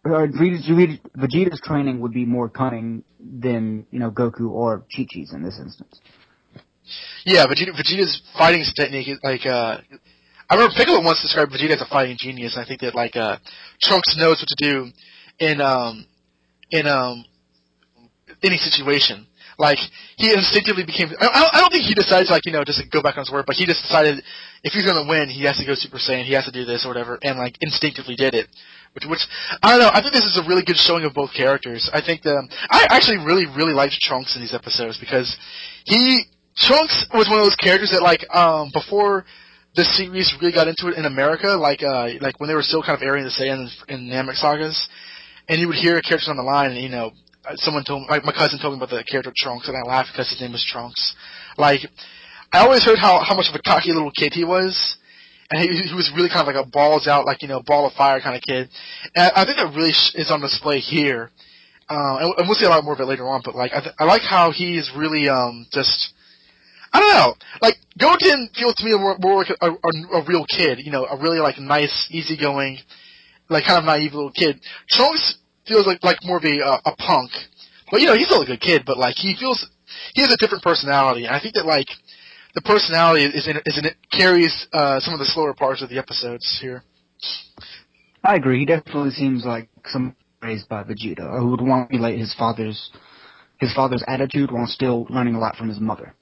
or 0.05 0.29
Vegeta's 0.29 1.61
training 1.65 2.01
would 2.01 2.13
be 2.13 2.25
more 2.25 2.49
cunning 2.49 3.03
than 3.21 3.87
you 3.91 3.99
know 3.99 4.11
Goku 4.11 4.51
or 4.51 4.85
Chi 4.95 5.07
Chi's 5.09 5.33
in 5.33 5.43
this 5.43 5.59
instance. 5.59 6.01
Yeah, 7.25 7.47
Vegeta, 7.47 7.73
Vegeta's 7.73 8.23
fighting 8.39 8.65
technique 8.77 9.09
is 9.09 9.19
like 9.23 9.47
uh 9.47 9.79
I 10.49 10.55
remember 10.55 10.75
Piccolo 10.77 11.03
once 11.03 11.21
described 11.23 11.53
Vegeta 11.53 11.75
as 11.75 11.83
a 11.83 11.87
fighting 11.87 12.17
genius, 12.19 12.57
I 12.57 12.65
think 12.65 12.81
that 12.83 12.95
like 12.95 13.17
uh 13.17 13.39
Trunks 13.83 14.17
knows 14.17 14.41
what 14.41 14.49
to 14.49 14.57
do 14.59 14.93
in 15.39 15.61
um 15.61 16.07
in 16.71 16.87
um 16.87 17.25
any 18.43 18.59
situation. 18.59 19.27
Like 19.59 19.79
he 20.17 20.33
instinctively 20.33 20.85
became. 20.85 21.09
I 21.19 21.49
I 21.53 21.61
don't 21.61 21.73
think 21.73 21.85
he 21.85 21.95
decided 21.95 22.29
to 22.29 22.33
like 22.33 22.45
you 22.45 22.53
know 22.53 22.65
just 22.65 22.83
go 22.91 23.01
back 23.01 23.17
on 23.17 23.25
his 23.25 23.33
word, 23.33 23.47
but 23.47 23.57
he 23.57 23.65
just 23.65 23.83
decided 23.83 24.23
if 24.63 24.73
he's 24.73 24.85
gonna 24.85 25.09
win, 25.09 25.31
he 25.31 25.45
has 25.45 25.57
to 25.57 25.65
go 25.65 25.75
Super 25.75 25.97
Saiyan, 25.97 26.25
he 26.25 26.35
has 26.35 26.45
to 26.45 26.53
do 26.53 26.65
this 26.65 26.85
or 26.85 26.89
whatever, 26.89 27.19
and 27.23 27.39
like 27.39 27.57
instinctively 27.61 28.17
did 28.17 28.35
it. 28.35 28.49
Which, 28.93 29.05
which 29.05 29.25
I 29.63 29.73
don't 29.73 29.81
know. 29.81 29.91
I 29.93 30.01
think 30.01 30.13
this 30.13 30.25
is 30.25 30.41
a 30.43 30.49
really 30.49 30.65
good 30.65 30.77
showing 30.77 31.05
of 31.05 31.13
both 31.15 31.33
characters. 31.33 31.89
I 31.93 32.01
think 32.01 32.23
the 32.23 32.37
I 32.69 32.87
actually 32.91 33.19
really 33.19 33.47
really 33.47 33.73
liked 33.73 33.97
Trunks 34.01 34.37
in 34.37 34.43
these 34.43 34.55
episodes 34.55 34.99
because 34.99 35.37
he 35.85 36.25
Trunks 36.57 37.07
was 37.13 37.29
one 37.29 37.39
of 37.39 37.45
those 37.45 37.57
characters 37.57 37.93
that 37.93 38.03
like 38.03 38.25
um 38.35 38.71
before 38.73 39.25
the 39.75 39.85
series 39.85 40.33
really 40.41 40.53
got 40.53 40.69
into 40.69 40.89
it 40.89 40.97
in 40.97 41.05
America, 41.05 41.49
like 41.49 41.83
uh 41.83 42.09
like 42.21 42.41
when 42.41 42.49
they 42.49 42.55
were 42.55 42.63
still 42.63 42.83
kind 42.83 42.97
of 42.97 43.03
airing 43.03 43.25
the 43.25 43.31
Saiyan 43.31 43.69
in 43.89 44.09
Namek 44.09 44.37
sagas, 44.37 44.89
and 45.49 45.61
you 45.61 45.69
would 45.69 45.77
hear 45.77 46.01
characters 46.01 46.29
on 46.29 46.37
the 46.37 46.43
line, 46.43 46.73
and 46.73 46.81
you 46.81 46.89
know 46.89 47.13
someone 47.55 47.85
told 47.85 48.09
like 48.09 48.25
my 48.25 48.33
cousin 48.33 48.59
told 48.59 48.75
me 48.75 48.79
about 48.79 48.91
the 48.91 49.05
character 49.05 49.33
Trunks, 49.37 49.69
and 49.69 49.77
I 49.77 49.89
laughed 49.89 50.11
because 50.13 50.31
his 50.31 50.41
name 50.41 50.53
was 50.53 50.65
Trunks. 50.65 51.15
Like, 51.57 51.81
I 52.53 52.61
always 52.61 52.85
heard 52.85 52.99
how 52.99 53.21
how 53.21 53.35
much 53.35 53.49
of 53.49 53.55
a 53.55 53.63
cocky 53.63 53.93
little 53.93 54.11
kid 54.11 54.33
he 54.35 54.45
was, 54.45 54.97
and 55.51 55.61
he, 55.61 55.89
he 55.89 55.95
was 55.95 56.11
really 56.15 56.29
kind 56.29 56.49
of 56.49 56.55
like 56.55 56.65
a 56.65 56.69
balls 56.69 57.07
out, 57.07 57.27
like 57.27 57.43
you 57.43 57.49
know, 57.49 57.63
ball 57.63 57.87
of 57.87 57.93
fire 57.95 58.21
kind 58.21 58.37
of 58.37 58.43
kid. 58.43 58.69
And 59.15 59.33
I 59.35 59.45
think 59.45 59.59
that 59.59 59.75
really 59.75 59.93
sh- 59.93 60.15
is 60.15 60.31
on 60.31 60.41
display 60.41 60.79
here, 60.79 61.31
uh, 61.89 62.17
and, 62.21 62.35
and 62.39 62.49
we'll 62.49 62.57
see 62.57 62.67
a 62.67 62.69
lot 62.69 62.85
more 62.85 62.95
of 62.95 63.01
it 63.01 63.07
later 63.07 63.29
on. 63.29 63.43
But 63.45 63.55
like, 63.55 63.73
I, 63.73 63.81
th- 63.81 63.95
I 63.99 64.05
like 64.05 64.23
how 64.23 64.51
he 64.51 64.77
is 64.77 64.91
really 64.97 65.29
um 65.29 65.67
just. 65.73 66.13
I 66.93 67.01
don't 67.01 67.15
know. 67.15 67.35
Like 67.61 67.75
Goten 67.99 68.49
feels 68.55 68.75
to 68.77 68.85
me 68.85 68.93
more, 68.97 69.19
more 69.21 69.39
like 69.45 69.51
a, 69.61 69.71
a, 69.71 70.21
a 70.23 70.25
real 70.27 70.47
kid. 70.47 70.79
You 70.79 70.93
know, 70.93 71.05
a 71.05 71.21
really 71.21 71.41
like 71.41 71.59
nice, 71.59 72.09
easygoing, 72.11 72.79
like 73.51 73.65
kind 73.67 73.79
of 73.79 73.85
naive 73.85 74.15
little 74.15 74.31
kid. 74.31 74.61
Trunks 74.89 75.37
feels 75.67 75.87
like 75.87 76.03
like 76.03 76.19
more 76.25 76.39
of 76.39 76.45
a 76.45 76.65
uh, 76.65 76.81
a 76.85 76.97
punk. 76.97 77.31
But 77.91 78.01
you 78.01 78.07
know, 78.07 78.15
he's 78.15 78.27
still 78.27 78.43
a 78.43 78.47
good 78.47 78.61
kid. 78.61 78.83
But 78.87 78.99
like 78.99 79.17
he 79.17 79.37
feels 79.39 79.67
he 80.15 80.23
has 80.23 80.33
a 80.33 80.37
different 80.37 80.65
personality. 80.65 81.27
And 81.27 81.35
I 81.35 81.41
think 81.41 81.55
that 81.55 81.67
like 81.67 81.89
the 82.55 82.63
personality 82.63 83.25
is 83.25 83.47
in 83.47 83.57
is 83.65 83.79
in 83.79 83.85
it 83.85 83.97
carries 84.11 84.67
uh, 84.73 85.01
some 85.01 85.15
of 85.15 85.21
the 85.21 85.27
slower 85.27 85.55
parts 85.55 85.83
of 85.83 85.89
the 85.89 85.99
episodes 85.99 86.59
here. 86.61 86.83
I 88.25 88.35
agree. 88.35 88.61
He 88.61 88.67
definitely 88.67 89.11
seems 89.11 89.45
like 89.45 89.69
some 89.87 90.17
raised 90.43 90.69
by 90.69 90.83
Vegeta, 90.83 91.39
who 91.39 91.51
would 91.51 91.61
want 91.61 91.89
to 91.89 91.95
emulate 91.95 92.19
his 92.19 92.35
father's 92.35 92.91
his 93.59 93.73
father's 93.73 94.05
attitude 94.07 94.51
while 94.51 94.67
still 94.67 95.07
learning 95.09 95.35
a 95.35 95.39
lot 95.39 95.57
from 95.57 95.69
his 95.69 95.81
mother. 95.81 96.15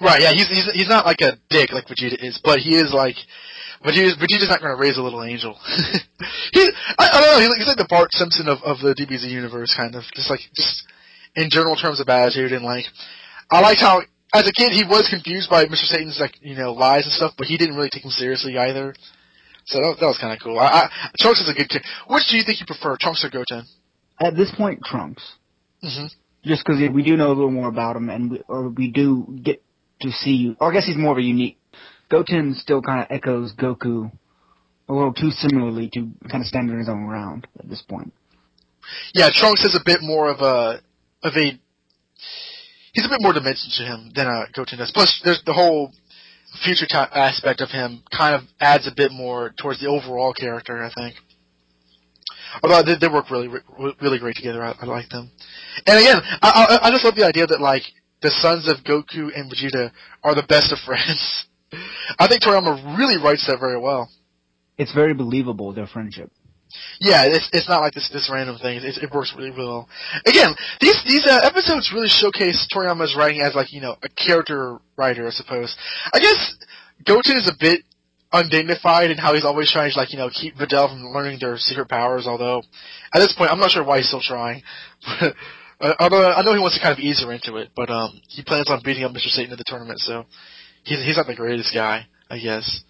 Right, 0.00 0.20
yeah, 0.20 0.32
he's 0.32 0.48
he's 0.48 0.70
he's 0.72 0.88
not 0.88 1.06
like 1.06 1.20
a 1.20 1.38
dick 1.48 1.72
like 1.72 1.86
Vegeta 1.86 2.16
is, 2.18 2.40
but 2.42 2.58
he 2.58 2.76
is 2.76 2.92
like 2.92 3.16
Vegeta's, 3.84 4.16
Vegeta's 4.16 4.48
not 4.48 4.60
going 4.60 4.74
to 4.74 4.80
raise 4.80 4.96
a 4.96 5.02
little 5.02 5.22
angel. 5.22 5.58
he, 6.52 6.70
I, 6.98 7.08
I 7.08 7.20
don't 7.20 7.40
know, 7.40 7.54
he's 7.56 7.66
like 7.66 7.76
the 7.76 7.86
Bart 7.88 8.12
Simpson 8.12 8.48
of 8.48 8.58
of 8.62 8.78
the 8.78 8.94
DBZ 8.94 9.30
universe, 9.30 9.74
kind 9.74 9.94
of, 9.94 10.02
just 10.14 10.30
like 10.30 10.40
just 10.54 10.84
in 11.34 11.48
general 11.50 11.76
terms 11.76 12.00
of 12.00 12.08
attitude 12.08 12.52
and 12.52 12.64
like 12.64 12.84
I 13.50 13.60
liked 13.60 13.80
how 13.80 14.02
as 14.34 14.48
a 14.48 14.52
kid 14.52 14.72
he 14.72 14.84
was 14.84 15.08
confused 15.08 15.50
by 15.50 15.66
Mr. 15.66 15.84
Satan's 15.84 16.18
like 16.20 16.38
you 16.40 16.56
know 16.56 16.72
lies 16.72 17.04
and 17.04 17.12
stuff, 17.12 17.34
but 17.36 17.46
he 17.46 17.56
didn't 17.56 17.76
really 17.76 17.90
take 17.90 18.04
him 18.04 18.10
seriously 18.10 18.56
either. 18.58 18.94
So 19.64 19.78
that, 19.78 19.96
that 20.00 20.06
was 20.06 20.18
kind 20.18 20.32
of 20.32 20.42
cool. 20.42 20.58
I, 20.58 20.66
I, 20.66 20.88
Trunks 21.20 21.40
is 21.40 21.48
a 21.48 21.54
good 21.54 21.68
kid. 21.68 21.82
Which 22.08 22.24
do 22.28 22.36
you 22.36 22.42
think 22.44 22.60
you 22.60 22.66
prefer, 22.66 22.96
Trunks 22.98 23.24
or 23.24 23.30
Goten? 23.30 23.66
At 24.20 24.36
this 24.36 24.52
point, 24.56 24.82
Trunks. 24.84 25.22
Mm-hmm. 25.84 26.06
Just 26.44 26.64
because 26.66 26.82
we 26.92 27.02
do 27.02 27.16
know 27.16 27.28
a 27.28 27.34
little 27.34 27.50
more 27.50 27.68
about 27.68 27.94
him, 27.96 28.08
and 28.08 28.30
we, 28.30 28.42
or 28.48 28.68
we 28.68 28.90
do 28.90 29.38
get 29.42 29.62
to 30.00 30.10
see, 30.10 30.56
or 30.58 30.70
I 30.70 30.74
guess 30.74 30.86
he's 30.86 30.96
more 30.96 31.12
of 31.12 31.18
a 31.18 31.22
unique. 31.22 31.58
Goten 32.12 32.54
still 32.54 32.82
kind 32.82 33.00
of 33.00 33.06
echoes 33.10 33.54
Goku 33.54 34.12
a 34.86 34.92
little 34.92 35.14
too 35.14 35.30
similarly 35.30 35.88
to 35.94 36.10
kind 36.28 36.42
of 36.42 36.46
stand 36.46 36.70
on 36.70 36.78
his 36.78 36.88
own 36.88 37.06
ground 37.06 37.46
at 37.58 37.70
this 37.70 37.80
point. 37.80 38.12
Yeah, 39.14 39.30
Trunks 39.32 39.62
has 39.62 39.74
a 39.74 39.82
bit 39.82 40.00
more 40.02 40.30
of 40.30 40.40
a 40.40 40.82
of 41.22 41.32
a 41.34 41.58
he's 42.92 43.06
a 43.06 43.08
bit 43.08 43.20
more 43.20 43.32
dimension 43.32 43.70
to 43.78 43.84
him 43.84 44.12
than 44.14 44.26
uh, 44.26 44.44
Goten 44.54 44.78
does. 44.78 44.92
Plus, 44.92 45.22
there's 45.24 45.42
the 45.46 45.54
whole 45.54 45.92
future 46.62 46.84
t- 46.86 46.94
aspect 46.94 47.62
of 47.62 47.70
him 47.70 48.02
kind 48.14 48.34
of 48.34 48.42
adds 48.60 48.86
a 48.86 48.92
bit 48.94 49.10
more 49.10 49.54
towards 49.58 49.80
the 49.80 49.88
overall 49.88 50.34
character. 50.34 50.84
I 50.84 50.92
think. 50.92 51.14
Although 52.62 52.82
they, 52.82 52.98
they 53.00 53.08
work 53.10 53.30
really, 53.30 53.48
really 54.02 54.18
great 54.18 54.36
together. 54.36 54.62
I, 54.62 54.74
I 54.78 54.84
like 54.84 55.08
them. 55.08 55.30
And 55.86 55.98
again, 55.98 56.20
I, 56.42 56.78
I, 56.82 56.88
I 56.88 56.90
just 56.90 57.06
love 57.06 57.14
the 57.14 57.24
idea 57.24 57.46
that 57.46 57.62
like 57.62 57.84
the 58.20 58.30
sons 58.30 58.68
of 58.68 58.84
Goku 58.84 59.30
and 59.34 59.50
Vegeta 59.50 59.90
are 60.22 60.34
the 60.34 60.44
best 60.46 60.72
of 60.72 60.78
friends. 60.80 61.46
I 62.18 62.28
think 62.28 62.42
Toriyama 62.42 62.98
really 62.98 63.16
writes 63.16 63.46
that 63.46 63.58
very 63.58 63.78
well. 63.78 64.10
It's 64.78 64.92
very 64.92 65.14
believable 65.14 65.72
their 65.72 65.86
friendship. 65.86 66.30
Yeah, 67.00 67.24
it's 67.24 67.48
it's 67.52 67.68
not 67.68 67.82
like 67.82 67.92
this 67.92 68.08
this 68.12 68.30
random 68.32 68.58
thing. 68.58 68.78
It, 68.78 68.96
it 69.02 69.10
works 69.12 69.34
really 69.36 69.50
well. 69.50 69.88
Again, 70.24 70.54
these 70.80 70.96
these 71.06 71.26
uh, 71.26 71.40
episodes 71.42 71.92
really 71.92 72.08
showcase 72.08 72.66
Toriyama's 72.74 73.14
writing 73.16 73.42
as 73.42 73.54
like 73.54 73.72
you 73.72 73.80
know 73.80 73.96
a 74.02 74.08
character 74.08 74.78
writer, 74.96 75.26
I 75.26 75.30
suppose. 75.30 75.76
I 76.12 76.18
guess 76.18 76.56
Goten 77.04 77.36
is 77.36 77.48
a 77.48 77.56
bit 77.58 77.82
undignified 78.32 79.10
in 79.10 79.18
how 79.18 79.34
he's 79.34 79.44
always 79.44 79.70
trying 79.70 79.90
to 79.92 79.98
like 79.98 80.12
you 80.12 80.18
know 80.18 80.30
keep 80.30 80.56
Videl 80.56 80.88
from 80.88 81.12
learning 81.12 81.38
their 81.40 81.58
secret 81.58 81.88
powers. 81.88 82.26
Although 82.26 82.62
at 83.14 83.18
this 83.18 83.34
point, 83.36 83.50
I'm 83.50 83.60
not 83.60 83.70
sure 83.70 83.84
why 83.84 83.98
he's 83.98 84.08
still 84.08 84.22
trying. 84.22 84.62
Uh, 85.82 85.94
although 85.98 86.30
I 86.30 86.42
know 86.42 86.54
he 86.54 86.60
wants 86.60 86.76
to 86.76 86.80
kind 86.80 86.92
of 86.92 87.00
ease 87.00 87.20
her 87.24 87.32
into 87.32 87.56
it, 87.56 87.70
but 87.74 87.90
um, 87.90 88.20
he 88.28 88.44
plans 88.44 88.70
on 88.70 88.80
beating 88.84 89.02
up 89.02 89.10
Mr. 89.10 89.26
Satan 89.26 89.50
in 89.50 89.58
the 89.58 89.64
tournament, 89.66 89.98
so 89.98 90.26
he's 90.84 91.02
he's 91.04 91.16
not 91.16 91.26
the 91.26 91.34
greatest 91.34 91.74
guy, 91.74 92.06
I 92.30 92.38
guess. 92.38 92.82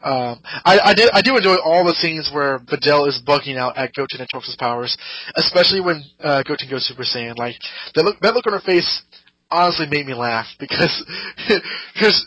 Um, 0.00 0.40
I, 0.64 0.78
I 0.84 0.94
did 0.94 1.10
I 1.12 1.22
do 1.22 1.36
enjoy 1.36 1.56
all 1.56 1.84
the 1.84 1.94
scenes 1.94 2.30
where 2.32 2.60
Videl 2.60 3.08
is 3.08 3.20
bugging 3.26 3.56
out 3.56 3.76
at 3.76 3.92
Goten 3.94 4.20
and 4.20 4.28
Trunks' 4.28 4.54
powers, 4.56 4.96
especially 5.34 5.80
when 5.80 6.04
uh, 6.20 6.42
Goten 6.44 6.70
goes 6.70 6.86
Super 6.86 7.02
Saiyan. 7.02 7.36
Like 7.36 7.56
that 7.94 8.04
look 8.04 8.20
that 8.20 8.34
look 8.34 8.46
on 8.46 8.52
her 8.52 8.60
face 8.60 9.02
honestly 9.50 9.86
made 9.86 10.06
me 10.06 10.14
laugh 10.14 10.46
because 10.60 11.04
because 11.94 12.26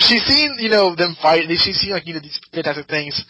she's 0.00 0.22
seen 0.24 0.56
you 0.60 0.68
know 0.68 0.94
them 0.94 1.16
fight 1.20 1.48
and 1.48 1.58
she's 1.58 1.78
seen 1.78 1.90
like 1.90 2.06
you 2.06 2.14
know 2.14 2.20
these 2.20 2.40
fantastic 2.52 2.86
things. 2.86 3.24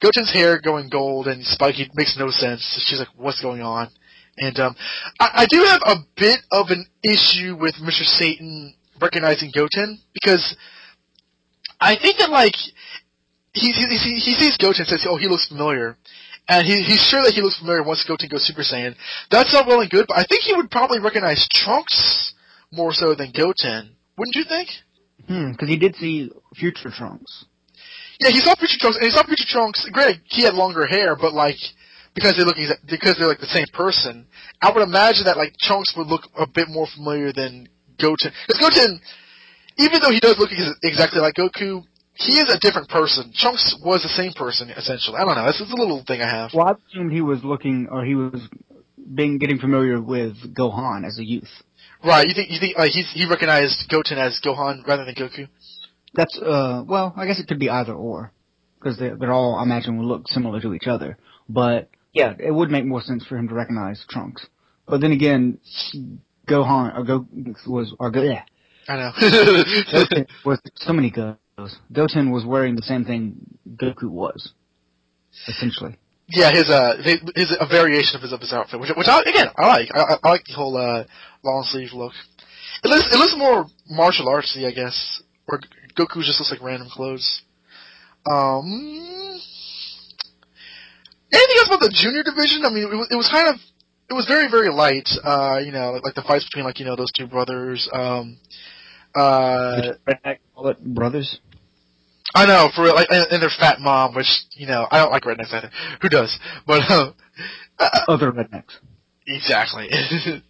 Goten's 0.00 0.32
hair 0.32 0.60
going 0.60 0.88
gold 0.88 1.26
and 1.26 1.44
spiky 1.44 1.90
makes 1.94 2.16
no 2.16 2.30
sense. 2.30 2.62
She's 2.86 3.00
like, 3.00 3.08
what's 3.16 3.42
going 3.42 3.62
on? 3.62 3.88
And 4.38 4.58
um, 4.60 4.76
I, 5.18 5.30
I 5.42 5.46
do 5.46 5.64
have 5.64 5.80
a 5.84 5.96
bit 6.16 6.38
of 6.52 6.70
an 6.70 6.86
issue 7.02 7.56
with 7.58 7.74
Mr. 7.74 8.04
Satan 8.04 8.74
recognizing 9.00 9.50
Goten 9.54 10.00
because 10.14 10.56
I 11.80 11.96
think 11.96 12.18
that 12.18 12.30
like 12.30 12.54
he 13.52 13.72
he, 13.72 13.86
he, 13.96 14.14
he 14.18 14.34
sees 14.34 14.56
Goten 14.56 14.82
and 14.82 14.88
says, 14.88 15.06
"Oh, 15.08 15.16
he 15.16 15.28
looks 15.28 15.48
familiar," 15.48 15.96
and 16.48 16.66
he, 16.66 16.82
he's 16.82 17.02
sure 17.02 17.22
that 17.22 17.34
he 17.34 17.42
looks 17.42 17.58
familiar 17.58 17.82
once 17.82 18.04
Goten 18.06 18.28
goes 18.28 18.46
Super 18.46 18.62
Saiyan. 18.62 18.94
That's 19.30 19.52
not 19.52 19.66
well 19.66 19.80
and 19.80 19.90
good, 19.90 20.06
but 20.08 20.18
I 20.18 20.24
think 20.24 20.42
he 20.42 20.54
would 20.54 20.70
probably 20.70 21.00
recognize 21.00 21.46
Trunks 21.48 22.34
more 22.72 22.92
so 22.92 23.14
than 23.14 23.32
Goten. 23.32 23.96
Wouldn't 24.16 24.36
you 24.36 24.44
think? 24.44 24.68
Hmm, 25.26 25.52
because 25.52 25.68
he 25.68 25.76
did 25.76 25.96
see 25.96 26.30
future 26.56 26.90
Trunks. 26.90 27.44
Yeah, 28.20 28.30
he 28.30 28.40
saw 28.40 28.54
future 28.56 28.78
Trunks, 28.80 28.96
and 28.96 29.06
he 29.06 29.10
saw 29.10 29.22
future 29.24 29.46
Trunks. 29.48 29.88
Granted, 29.92 30.22
he 30.24 30.42
had 30.42 30.54
longer 30.54 30.86
hair, 30.86 31.16
but 31.16 31.32
like 31.32 31.58
because 32.14 32.36
they 32.36 32.44
look 32.44 32.56
because 32.88 33.16
they're 33.18 33.28
like 33.28 33.40
the 33.40 33.46
same 33.46 33.66
person. 33.72 34.26
I 34.60 34.72
would 34.72 34.82
imagine 34.82 35.24
that 35.26 35.36
like 35.36 35.54
Trunks 35.60 35.94
would 35.96 36.08
look 36.08 36.22
a 36.36 36.46
bit 36.46 36.68
more 36.68 36.86
familiar 36.94 37.32
than 37.32 37.68
Goten. 37.98 38.32
Because 38.46 38.60
Goten, 38.60 39.00
even 39.78 40.00
though 40.02 40.10
he 40.10 40.20
does 40.20 40.38
look 40.38 40.50
ex- 40.52 40.78
exactly 40.82 41.20
like 41.20 41.34
Goku, 41.34 41.82
he 42.14 42.38
is 42.38 42.52
a 42.52 42.58
different 42.58 42.88
person. 42.88 43.32
Trunks 43.34 43.76
was 43.84 44.02
the 44.02 44.08
same 44.08 44.32
person 44.32 44.70
essentially. 44.70 45.16
I 45.16 45.24
don't 45.24 45.36
know. 45.36 45.46
This 45.46 45.60
is 45.60 45.70
a 45.70 45.76
little 45.76 46.02
thing 46.06 46.20
I 46.20 46.28
have. 46.28 46.50
Well, 46.52 46.66
I 46.66 46.72
assumed 46.90 47.12
he 47.12 47.20
was 47.20 47.44
looking, 47.44 47.88
or 47.90 48.04
he 48.04 48.14
was 48.14 48.40
being 49.14 49.38
getting 49.38 49.58
familiar 49.58 50.00
with 50.00 50.34
Gohan 50.54 51.06
as 51.06 51.18
a 51.18 51.24
youth. 51.24 51.50
Right? 52.04 52.26
You 52.26 52.34
think 52.34 52.50
you 52.50 52.58
think 52.60 52.76
like 52.76 52.90
he's, 52.90 53.10
he 53.12 53.26
recognized 53.28 53.88
Goten 53.88 54.18
as 54.18 54.40
Gohan 54.44 54.86
rather 54.86 55.04
than 55.04 55.14
Goku? 55.14 55.48
That's 56.14 56.38
uh, 56.38 56.84
well, 56.86 57.14
I 57.16 57.26
guess 57.26 57.38
it 57.38 57.46
could 57.46 57.58
be 57.58 57.70
either 57.70 57.94
or, 57.94 58.32
because 58.78 58.98
they're, 58.98 59.16
they're 59.16 59.32
all, 59.32 59.56
I 59.56 59.62
imagine, 59.62 59.98
will 59.98 60.06
look 60.06 60.28
similar 60.28 60.60
to 60.60 60.74
each 60.74 60.86
other. 60.86 61.18
But 61.48 61.88
yeah, 62.12 62.34
it 62.38 62.50
would 62.50 62.70
make 62.70 62.84
more 62.84 63.00
sense 63.02 63.24
for 63.26 63.36
him 63.36 63.48
to 63.48 63.54
recognize 63.54 64.04
Trunks. 64.08 64.46
But 64.86 65.00
then 65.00 65.12
again, 65.12 65.58
Gohan 66.48 66.96
or 66.96 67.04
Go 67.04 67.26
was 67.66 67.94
or 67.98 68.10
Go, 68.10 68.22
yeah, 68.22 68.42
I 68.88 68.96
know. 68.96 69.12
Goten 69.92 70.26
was 70.44 70.60
so 70.76 70.92
many 70.92 71.10
goes. 71.10 71.36
Goten 71.92 72.30
was 72.30 72.44
wearing 72.44 72.74
the 72.76 72.82
same 72.82 73.04
thing 73.04 73.36
Goku 73.76 74.08
was, 74.08 74.52
essentially. 75.46 75.96
Yeah, 76.28 76.50
his 76.50 76.68
uh, 76.68 76.96
his, 77.02 77.20
his 77.34 77.56
a 77.58 77.66
variation 77.66 78.16
of 78.16 78.22
his 78.22 78.32
of 78.32 78.40
his 78.40 78.52
outfit, 78.52 78.80
which 78.80 78.90
which 78.96 79.08
I, 79.08 79.20
again 79.20 79.48
I 79.56 79.66
like. 79.66 79.88
I, 79.94 80.16
I 80.22 80.28
like 80.28 80.44
the 80.44 80.54
whole 80.54 80.76
uh 80.76 81.04
long 81.42 81.64
sleeve 81.64 81.92
look. 81.92 82.12
It 82.84 82.88
looks 82.88 83.06
it 83.12 83.18
looks 83.18 83.34
more 83.36 83.66
martial 83.88 84.26
artsy, 84.26 84.66
I 84.66 84.72
guess. 84.72 85.22
Where 85.46 85.60
Goku 85.96 86.22
just 86.22 86.40
looks 86.40 86.50
like 86.50 86.62
random 86.62 86.88
clothes. 86.90 87.42
Um, 88.30 89.40
anything 91.32 91.56
else 91.58 91.68
about 91.68 91.80
the 91.80 91.92
junior 91.94 92.22
division? 92.22 92.64
I 92.64 92.70
mean, 92.70 92.84
it 92.84 92.96
was, 92.96 93.08
it 93.10 93.16
was 93.16 93.28
kind 93.28 93.48
of 93.48 93.56
it 94.10 94.14
was 94.14 94.26
very 94.26 94.50
very 94.50 94.70
light. 94.70 95.08
Uh, 95.22 95.58
you 95.64 95.72
know, 95.72 96.00
like, 96.02 96.14
the 96.14 96.22
fights 96.22 96.44
between 96.44 96.64
like 96.64 96.78
you 96.78 96.86
know 96.86 96.96
those 96.96 97.12
two 97.12 97.26
brothers. 97.26 97.88
Um, 97.92 98.38
uh, 99.14 99.92
Redneck 100.06 100.38
Bullet 100.54 100.82
Brothers. 100.82 101.40
I 102.34 102.46
know 102.46 102.68
for 102.74 102.84
real, 102.84 102.94
like 102.94 103.08
and, 103.10 103.26
and 103.30 103.42
their 103.42 103.50
fat 103.58 103.80
mom, 103.80 104.14
which 104.14 104.28
you 104.52 104.66
know 104.66 104.86
I 104.90 104.98
don't 104.98 105.10
like 105.10 105.22
rednecks 105.22 105.52
either. 105.52 105.70
Who 106.02 106.08
does? 106.08 106.38
But 106.66 106.82
uh, 106.90 107.12
uh, 107.78 107.88
Other 108.08 108.32
rednecks. 108.32 108.76
exactly. 109.26 109.88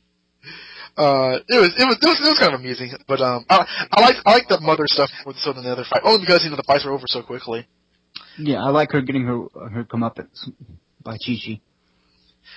uh, 0.96 1.38
it 1.48 1.60
was 1.60 1.72
it 1.78 1.86
was 1.86 1.98
it 2.02 2.06
was 2.06 2.20
it 2.20 2.28
was 2.28 2.38
kind 2.38 2.54
of 2.54 2.60
amusing, 2.60 2.92
but 3.06 3.20
um, 3.20 3.44
I 3.48 3.64
I 3.92 4.00
like 4.00 4.16
I 4.26 4.32
like 4.32 4.48
the 4.48 4.60
mother 4.60 4.84
stuff 4.86 5.10
with 5.24 5.36
than 5.44 5.62
the 5.62 5.70
other 5.70 5.84
fight 5.88 6.02
only 6.04 6.20
because 6.20 6.42
you 6.44 6.50
know 6.50 6.56
the 6.56 6.64
fights 6.64 6.84
were 6.84 6.92
over 6.92 7.06
so 7.06 7.22
quickly. 7.22 7.66
Yeah, 8.36 8.64
I 8.64 8.70
like 8.70 8.90
her 8.92 9.00
getting 9.00 9.24
her 9.24 9.46
her 9.70 9.84
comeuppance 9.84 10.48
by 11.02 11.12
Chi 11.12 11.36
Chi. 11.44 11.60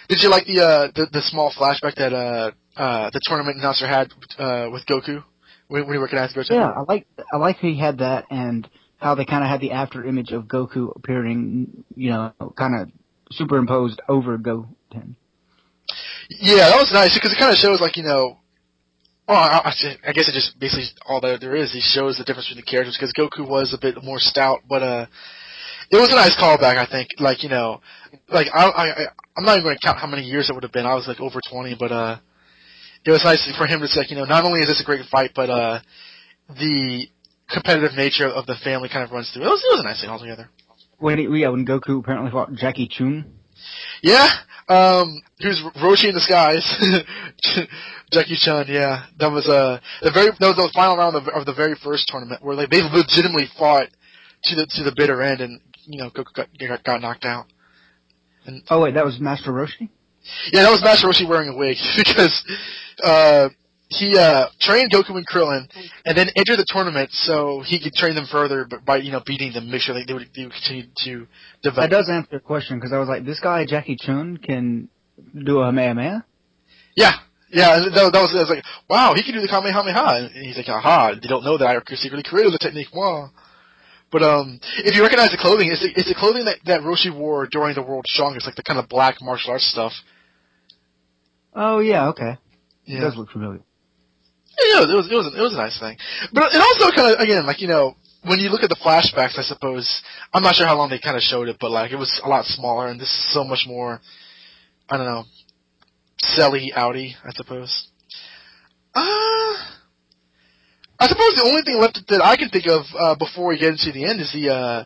Did 0.10 0.22
you 0.22 0.30
like 0.30 0.46
the 0.46 0.62
uh 0.62 0.88
the, 0.94 1.08
the 1.12 1.22
small 1.22 1.52
flashback 1.52 1.96
that 1.96 2.14
uh 2.14 2.52
uh 2.76 3.10
the 3.12 3.20
tournament 3.24 3.58
announcer 3.58 3.88
had 3.88 4.12
uh 4.38 4.70
with 4.72 4.86
Goku 4.86 5.24
when, 5.68 5.86
when 5.86 5.94
he 5.94 5.98
recognized 5.98 6.36
Goku? 6.36 6.52
Yeah, 6.52 6.70
I 6.70 6.82
like 6.82 7.08
I 7.34 7.38
like 7.38 7.58
he 7.58 7.78
had 7.78 8.00
that 8.00 8.26
and 8.30 8.68
how 8.98 9.16
they 9.16 9.26
kind 9.26 9.44
of 9.44 9.50
had 9.50 9.62
the 9.62 9.72
after 9.72 10.06
image 10.06 10.32
of 10.32 10.44
Goku 10.44 10.96
appearing, 10.96 11.84
you 11.96 12.12
know, 12.12 12.34
kind 12.56 12.76
of 12.80 12.90
superimposed 13.32 14.00
over 14.08 14.38
Goten. 14.38 15.16
Yeah, 16.30 16.70
that 16.70 16.78
was 16.78 16.92
nice 16.94 17.14
because 17.14 17.34
it 17.34 17.40
kind 17.40 17.52
of 17.52 17.58
shows 17.58 17.82
like 17.82 17.98
you 17.98 18.04
know. 18.04 18.38
Well, 19.28 19.38
I, 19.38 19.72
I, 19.72 20.10
I 20.10 20.12
guess 20.14 20.28
it 20.28 20.34
just 20.34 20.60
basically 20.60 20.86
all 21.06 21.22
that 21.22 21.40
there 21.42 21.56
is. 21.56 21.72
He 21.72 21.82
shows 21.82 22.18
the 22.18 22.24
difference 22.24 22.50
between 22.50 22.64
the 22.66 22.70
characters 22.70 22.98
because 22.98 23.14
Goku 23.14 23.48
was 23.48 23.74
a 23.74 23.78
bit 23.80 24.02
more 24.04 24.20
stout, 24.20 24.60
but 24.68 24.84
uh, 24.84 25.06
it 25.90 25.98
was 25.98 26.12
a 26.12 26.16
nice 26.16 26.36
callback. 26.36 26.78
I 26.78 26.86
think, 26.86 27.10
like 27.20 27.44
you 27.44 27.50
know, 27.50 27.82
like 28.32 28.48
I, 28.54 28.66
I, 28.66 28.86
I'm 29.38 29.46
not 29.46 29.54
even 29.54 29.64
going 29.64 29.78
to 29.78 29.86
count 29.86 30.00
how 30.00 30.08
many 30.08 30.24
years 30.24 30.50
it 30.50 30.54
would 30.54 30.64
have 30.64 30.72
been. 30.72 30.86
I 30.86 30.96
was 30.96 31.08
like 31.08 31.20
over 31.20 31.40
20, 31.50 31.76
but 31.80 31.92
uh, 31.92 32.18
it 33.06 33.12
was 33.12 33.24
nice 33.24 33.48
for 33.58 33.68
him 33.68 33.80
to 33.82 33.88
say, 33.88 34.06
you 34.10 34.16
know, 34.16 34.26
not 34.26 34.44
only 34.44 34.62
is 34.62 34.68
this 34.68 34.82
a 34.82 34.86
great 34.86 35.06
fight, 35.10 35.32
but 35.36 35.50
uh, 35.50 35.80
the 36.50 37.08
competitive 37.50 37.96
nature 37.96 38.28
of 38.28 38.46
the 38.46 38.56
family 38.64 38.90
kind 38.90 39.04
of 39.04 39.12
runs 39.12 39.32
through. 39.32 39.44
It 39.44 39.48
was, 39.48 39.64
it 39.64 39.76
was 39.76 39.80
a 39.82 39.88
nice 39.88 40.02
thing 40.02 40.10
altogether. 40.10 40.50
When 41.00 41.18
he, 41.18 41.28
yeah, 41.42 41.50
when 41.50 41.66
Goku 41.66 42.00
apparently 42.00 42.32
fought 42.32 42.54
Jackie 42.54 42.88
Chun. 42.88 43.34
Yeah, 44.02 44.30
um, 44.70 45.22
who's 45.40 45.62
Roshi 45.82 46.10
in 46.10 46.14
disguise, 46.14 46.66
Jackie 48.12 48.38
Chan. 48.40 48.66
Yeah, 48.68 49.06
that 49.20 49.32
was 49.32 49.48
uh 49.48 49.80
the 50.02 50.12
very 50.12 50.32
that 50.40 50.48
was 50.48 50.56
the 50.56 50.72
final 50.74 50.98
round 50.98 51.16
of, 51.16 51.28
of 51.28 51.46
the 51.46 51.54
very 51.54 51.76
first 51.84 52.08
tournament 52.08 52.44
where 52.44 52.56
like 52.56 52.70
they 52.70 52.82
legitimately 52.82 53.50
fought 53.58 53.90
to 54.46 54.56
the 54.56 54.66
to 54.78 54.84
the 54.84 54.94
bitter 54.96 55.22
end, 55.22 55.42
and 55.42 55.60
you 55.86 56.00
know 56.00 56.10
Goku 56.10 56.34
got 56.34 56.48
got, 56.58 56.84
got 56.84 57.02
knocked 57.02 57.26
out. 57.26 57.46
And, 58.46 58.64
oh 58.70 58.82
wait, 58.82 58.96
that 58.96 59.06
was 59.06 59.20
Master 59.20 59.52
Roshi. 59.52 59.90
Yeah, 60.52 60.64
that 60.64 60.72
was 60.72 60.82
Master 60.84 61.08
Roshi 61.08 61.28
wearing 61.28 61.50
a 61.50 61.56
wig 61.56 61.78
because 61.98 62.44
uh, 63.04 63.50
he 63.90 64.18
uh, 64.18 64.48
trained 64.60 64.92
Goku 64.92 65.16
and 65.18 65.28
Krillin, 65.28 65.68
and 66.06 66.18
then 66.18 66.30
entered 66.36 66.58
the 66.58 66.66
tournament 66.68 67.10
so 67.12 67.62
he 67.66 67.80
could 67.82 67.94
train 67.94 68.16
them 68.16 68.28
further, 68.32 68.66
but 68.70 68.86
by 68.86 68.98
you 68.98 69.12
know 69.12 69.22
beating 69.26 69.54
them, 69.54 69.70
make 69.70 69.82
sure 69.82 69.94
they, 69.94 70.06
they, 70.06 70.14
would, 70.14 70.30
they 70.36 70.44
would 70.44 70.54
continue 70.54 70.86
to 71.04 71.28
develop. 71.62 71.90
That 71.90 71.96
does 71.98 72.10
answer 72.10 72.30
your 72.32 72.40
question 72.40 72.78
because 72.78 72.94
I 72.94 73.00
was 73.00 73.10
like, 73.10 73.26
this 73.26 73.40
guy 73.40 73.66
Jackie 73.66 73.98
Chun 74.00 74.38
can 74.38 74.90
do 75.38 75.60
a 75.60 75.68
Kamehameha. 75.68 76.26
Yeah, 76.96 77.12
yeah, 77.52 77.80
that, 77.80 78.12
that 78.14 78.22
was, 78.22 78.32
that 78.32 78.48
was 78.48 78.50
like, 78.50 78.64
wow, 78.90 79.14
he 79.14 79.24
can 79.24 79.34
do 79.34 79.42
the 79.42 79.48
Kamehameha, 79.48 80.32
and 80.34 80.46
he's 80.46 80.58
like, 80.58 80.70
aha, 80.70 81.14
they 81.22 81.28
don't 81.28 81.44
know 81.44 81.58
that 81.58 81.68
I 81.68 81.96
secretly 81.96 82.24
created 82.24 82.54
the 82.54 82.60
technique. 82.60 82.94
Wow. 82.94 83.32
But 84.12 84.24
um, 84.24 84.60
if 84.78 84.96
you 84.96 85.04
recognize 85.04 85.32
the 85.32 85.38
clothing, 85.38 85.70
it's 85.72 85.82
the, 85.82 85.90
it's 85.96 86.10
the 86.10 86.16
clothing 86.16 86.46
that, 86.46 86.58
that 86.66 86.82
Roshi 86.82 87.16
wore 87.16 87.48
during 87.48 87.76
the 87.76 87.82
World's 87.82 88.12
Strongest, 88.12 88.46
like 88.46 88.56
the 88.56 88.64
kind 88.64 88.78
of 88.78 88.90
black 88.90 89.16
martial 89.22 89.52
arts 89.52 89.66
stuff. 89.66 89.94
Oh 91.54 91.80
yeah, 91.80 92.10
okay. 92.10 92.38
Yeah. 92.86 92.98
It 92.98 93.02
does 93.02 93.16
look 93.16 93.30
familiar. 93.30 93.62
Yeah, 94.60 94.84
it 94.84 94.96
was 94.96 95.08
it 95.10 95.16
was 95.16 95.34
it 95.36 95.42
was 95.42 95.54
a 95.54 95.58
nice 95.58 95.80
thing, 95.80 95.98
but 96.34 96.54
it 96.54 96.60
also 96.60 96.92
kind 96.96 97.14
of 97.16 97.20
again 97.20 97.46
like 97.46 97.62
you 97.62 97.68
know 97.68 97.96
when 98.24 98.40
you 98.40 98.50
look 98.50 98.64
at 98.64 98.70
the 98.70 98.76
flashbacks, 98.76 99.40
I 99.40 99.44
suppose 99.44 100.02
I'm 100.34 100.44
not 100.44 100.56
sure 100.56 100.68
how 100.68 100.78
long 100.78 100.90
they 100.90 101.00
kind 101.00 101.16
of 101.16 101.24
showed 101.24 101.48
it, 101.48 101.58
but 101.60 101.72
like 101.72 101.92
it 101.92 101.96
was 101.96 102.22
a 102.24 102.28
lot 102.28 102.46
smaller, 102.46 102.88
and 102.88 103.00
this 103.00 103.08
is 103.08 103.34
so 103.34 103.44
much 103.44 103.66
more. 103.66 104.02
I 104.90 104.98
don't 104.98 105.06
know, 105.06 105.24
selly 106.38 106.74
outy, 106.76 107.14
I 107.24 107.32
suppose. 107.32 107.88
Uh 108.94 109.54
I 111.02 111.08
suppose 111.08 111.34
the 111.34 111.50
only 111.50 111.64
thing 111.64 111.80
left 111.80 112.00
that 112.10 112.22
I 112.22 112.38
can 112.38 112.50
think 112.50 112.68
of 112.68 112.86
uh, 112.94 113.16
before 113.16 113.48
we 113.48 113.58
get 113.58 113.70
into 113.70 113.92
the 113.92 114.06
end 114.06 114.22
is 114.22 114.32
the 114.32 114.54
uh, 114.54 114.86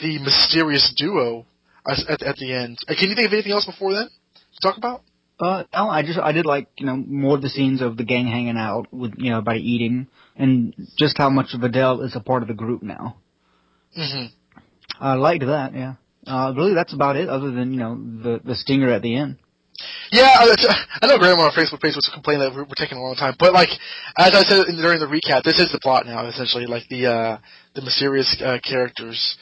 the 0.00 0.18
mysterious 0.18 0.90
duo 0.96 1.44
at, 1.86 2.22
at 2.22 2.36
the 2.36 2.54
end. 2.54 2.78
Uh, 2.88 2.94
can 2.98 3.10
you 3.10 3.14
think 3.14 3.26
of 3.26 3.34
anything 3.34 3.52
else 3.52 3.66
before 3.66 3.92
then 3.92 4.08
to 4.08 4.60
talk 4.62 4.78
about? 4.78 5.02
Uh, 5.38 5.64
no, 5.74 5.90
I 5.90 6.00
just 6.02 6.18
I 6.18 6.32
did 6.32 6.46
like 6.46 6.68
you 6.78 6.86
know 6.86 6.96
more 6.96 7.36
of 7.36 7.42
the 7.42 7.50
scenes 7.50 7.82
of 7.82 7.98
the 7.98 8.04
gang 8.04 8.26
hanging 8.26 8.56
out 8.56 8.90
with 8.90 9.12
you 9.18 9.30
know 9.30 9.42
by 9.42 9.56
eating 9.56 10.06
and 10.34 10.74
just 10.96 11.18
how 11.18 11.28
much 11.28 11.48
Videl 11.54 12.06
is 12.06 12.16
a 12.16 12.20
part 12.20 12.40
of 12.40 12.48
the 12.48 12.54
group 12.54 12.82
now. 12.82 13.16
Mm-hmm. 13.98 14.26
I 14.98 15.14
liked 15.14 15.44
that, 15.44 15.74
yeah. 15.74 15.94
Uh, 16.26 16.54
really, 16.56 16.72
that's 16.72 16.94
about 16.94 17.16
it. 17.16 17.28
Other 17.28 17.50
than 17.50 17.74
you 17.74 17.80
know 17.80 17.96
the 17.96 18.40
the 18.42 18.54
stinger 18.54 18.90
at 18.90 19.02
the 19.02 19.14
end. 19.14 19.36
Yeah, 20.12 20.28
I, 21.02 21.06
know 21.06 21.18
Graham 21.18 21.38
on 21.38 21.46
our 21.46 21.52
Facebook 21.52 21.80
page 21.80 21.94
was 21.94 22.10
complaining 22.12 22.42
that 22.42 22.54
we're, 22.54 22.64
we're 22.64 22.76
taking 22.76 22.98
a 22.98 23.02
long 23.02 23.14
time, 23.14 23.34
but 23.38 23.52
like 23.52 23.68
as 24.18 24.34
I 24.34 24.42
said 24.42 24.66
during 24.66 24.98
the 24.98 25.06
recap, 25.06 25.42
this 25.44 25.58
is 25.58 25.70
the 25.72 25.80
plot 25.80 26.06
now. 26.06 26.26
Essentially, 26.26 26.66
like 26.66 26.88
the 26.88 27.06
uh, 27.06 27.38
the 27.74 27.82
mysterious 27.82 28.36
uh, 28.44 28.58
characters. 28.64 29.36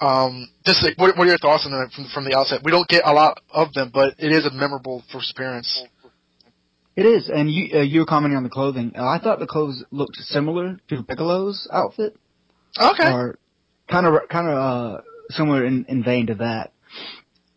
Um, 0.00 0.48
just 0.66 0.82
like, 0.82 0.98
what, 0.98 1.16
what 1.16 1.26
are 1.26 1.30
your 1.30 1.38
thoughts 1.38 1.64
on 1.64 1.72
them 1.72 1.88
from, 1.94 2.08
from 2.12 2.24
the 2.24 2.36
outset? 2.36 2.60
We 2.64 2.72
don't 2.72 2.88
get 2.88 3.06
a 3.06 3.12
lot 3.12 3.40
of 3.50 3.72
them, 3.72 3.90
but 3.94 4.14
it 4.18 4.32
is 4.32 4.44
a 4.44 4.50
memorable 4.50 5.02
first 5.12 5.30
appearance. 5.30 5.82
It 6.96 7.06
is, 7.06 7.28
and 7.28 7.50
you 7.50 7.78
uh, 7.78 7.82
you 7.82 8.00
were 8.00 8.06
commenting 8.06 8.36
on 8.36 8.44
the 8.44 8.50
clothing. 8.50 8.92
Uh, 8.96 9.06
I 9.06 9.18
thought 9.18 9.40
the 9.40 9.46
clothes 9.46 9.84
looked 9.90 10.16
similar 10.16 10.78
to 10.88 11.02
Piccolo's 11.02 11.68
outfit. 11.72 12.16
Okay. 12.80 13.10
Or 13.10 13.38
kind 13.90 14.06
of 14.06 14.14
kind 14.28 14.48
of 14.48 14.56
uh, 14.56 15.00
similar 15.30 15.64
in, 15.64 15.86
in 15.88 16.04
vein 16.04 16.26
to 16.26 16.34
that. 16.36 16.72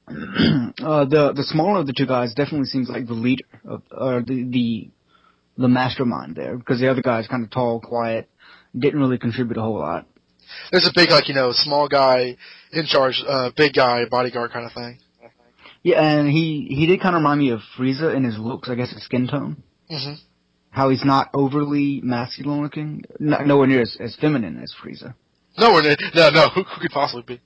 Uh, 0.08 1.04
the 1.06 1.34
the 1.36 1.44
smaller 1.44 1.82
of 1.82 1.88
the 1.88 1.94
two 1.94 2.08
guys 2.08 2.34
definitely 2.34 2.66
seems 2.68 2.88
like 2.90 3.08
the 3.08 3.14
leader 3.14 3.44
of, 3.66 3.82
or 3.92 4.22
the 4.22 4.44
the 4.44 4.90
the 5.58 5.68
mastermind 5.68 6.36
there 6.36 6.58
because 6.58 6.80
the 6.80 6.90
other 6.90 7.02
guy's 7.02 7.28
kind 7.28 7.44
of 7.44 7.50
tall, 7.50 7.82
quiet, 7.82 8.30
didn't 8.78 9.00
really 9.00 9.18
contribute 9.18 9.58
a 9.58 9.62
whole 9.62 9.80
lot. 9.80 10.06
There's 10.72 10.88
a 10.88 10.92
big 10.96 11.10
like 11.10 11.28
you 11.28 11.34
know 11.34 11.52
small 11.52 11.90
guy 11.90 12.38
in 12.72 12.86
charge, 12.86 13.22
uh, 13.28 13.52
big 13.56 13.74
guy 13.74 14.06
bodyguard 14.10 14.52
kind 14.52 14.66
of 14.66 14.72
thing. 14.72 15.00
Yeah, 15.84 16.02
and 16.02 16.30
he 16.30 16.68
he 16.70 16.86
did 16.88 17.02
kind 17.02 17.16
of 17.16 17.22
remind 17.22 17.40
me 17.40 17.50
of 17.50 17.60
Frieza 17.78 18.16
in 18.16 18.24
his 18.24 18.38
looks, 18.38 18.70
I 18.70 18.76
guess 18.76 18.92
his 18.92 19.04
skin 19.04 19.28
tone. 19.28 19.64
Mm-hmm. 19.92 20.14
How 20.70 20.90
he's 20.90 21.04
not 21.04 21.30
overly 21.34 22.02
masculine 22.04 22.62
looking, 22.62 23.04
not, 23.20 23.48
nowhere 23.48 23.68
near 23.68 23.82
as, 23.82 23.98
as 24.00 24.16
feminine 24.16 24.62
as 24.62 24.74
Frieza. 24.82 25.16
Nowhere 25.58 25.84
near. 25.84 25.96
No, 26.14 26.30
no. 26.30 26.50
Who, 26.50 26.64
who 26.64 26.82
could 26.82 26.92
possibly 26.92 27.24
be? 27.36 27.42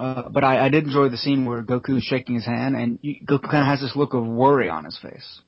Uh, 0.00 0.30
but 0.30 0.42
I, 0.42 0.64
I 0.64 0.68
did 0.70 0.84
enjoy 0.84 1.10
the 1.10 1.18
scene 1.18 1.44
where 1.44 1.62
Goku 1.62 1.98
is 1.98 2.04
shaking 2.04 2.34
his 2.34 2.46
hand, 2.46 2.74
and 2.74 2.98
you, 3.02 3.16
Goku 3.26 3.50
kind 3.50 3.58
of 3.58 3.66
has 3.66 3.82
this 3.82 3.94
look 3.94 4.14
of 4.14 4.26
worry 4.26 4.70
on 4.70 4.86
his 4.86 4.96
face. 4.96 5.42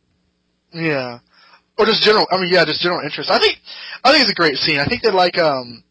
Yeah, 0.74 1.20
or 1.78 1.86
just 1.86 2.02
general. 2.02 2.26
I 2.30 2.36
mean, 2.36 2.52
yeah, 2.52 2.66
just 2.66 2.82
general 2.82 3.00
interest. 3.02 3.30
I 3.30 3.38
think, 3.38 3.56
I 4.04 4.12
think 4.12 4.24
it's 4.24 4.30
a 4.30 4.34
great 4.34 4.56
scene. 4.56 4.78
I 4.78 4.84
think 4.84 5.04
that 5.04 5.14
like, 5.14 5.38
um, 5.38 5.82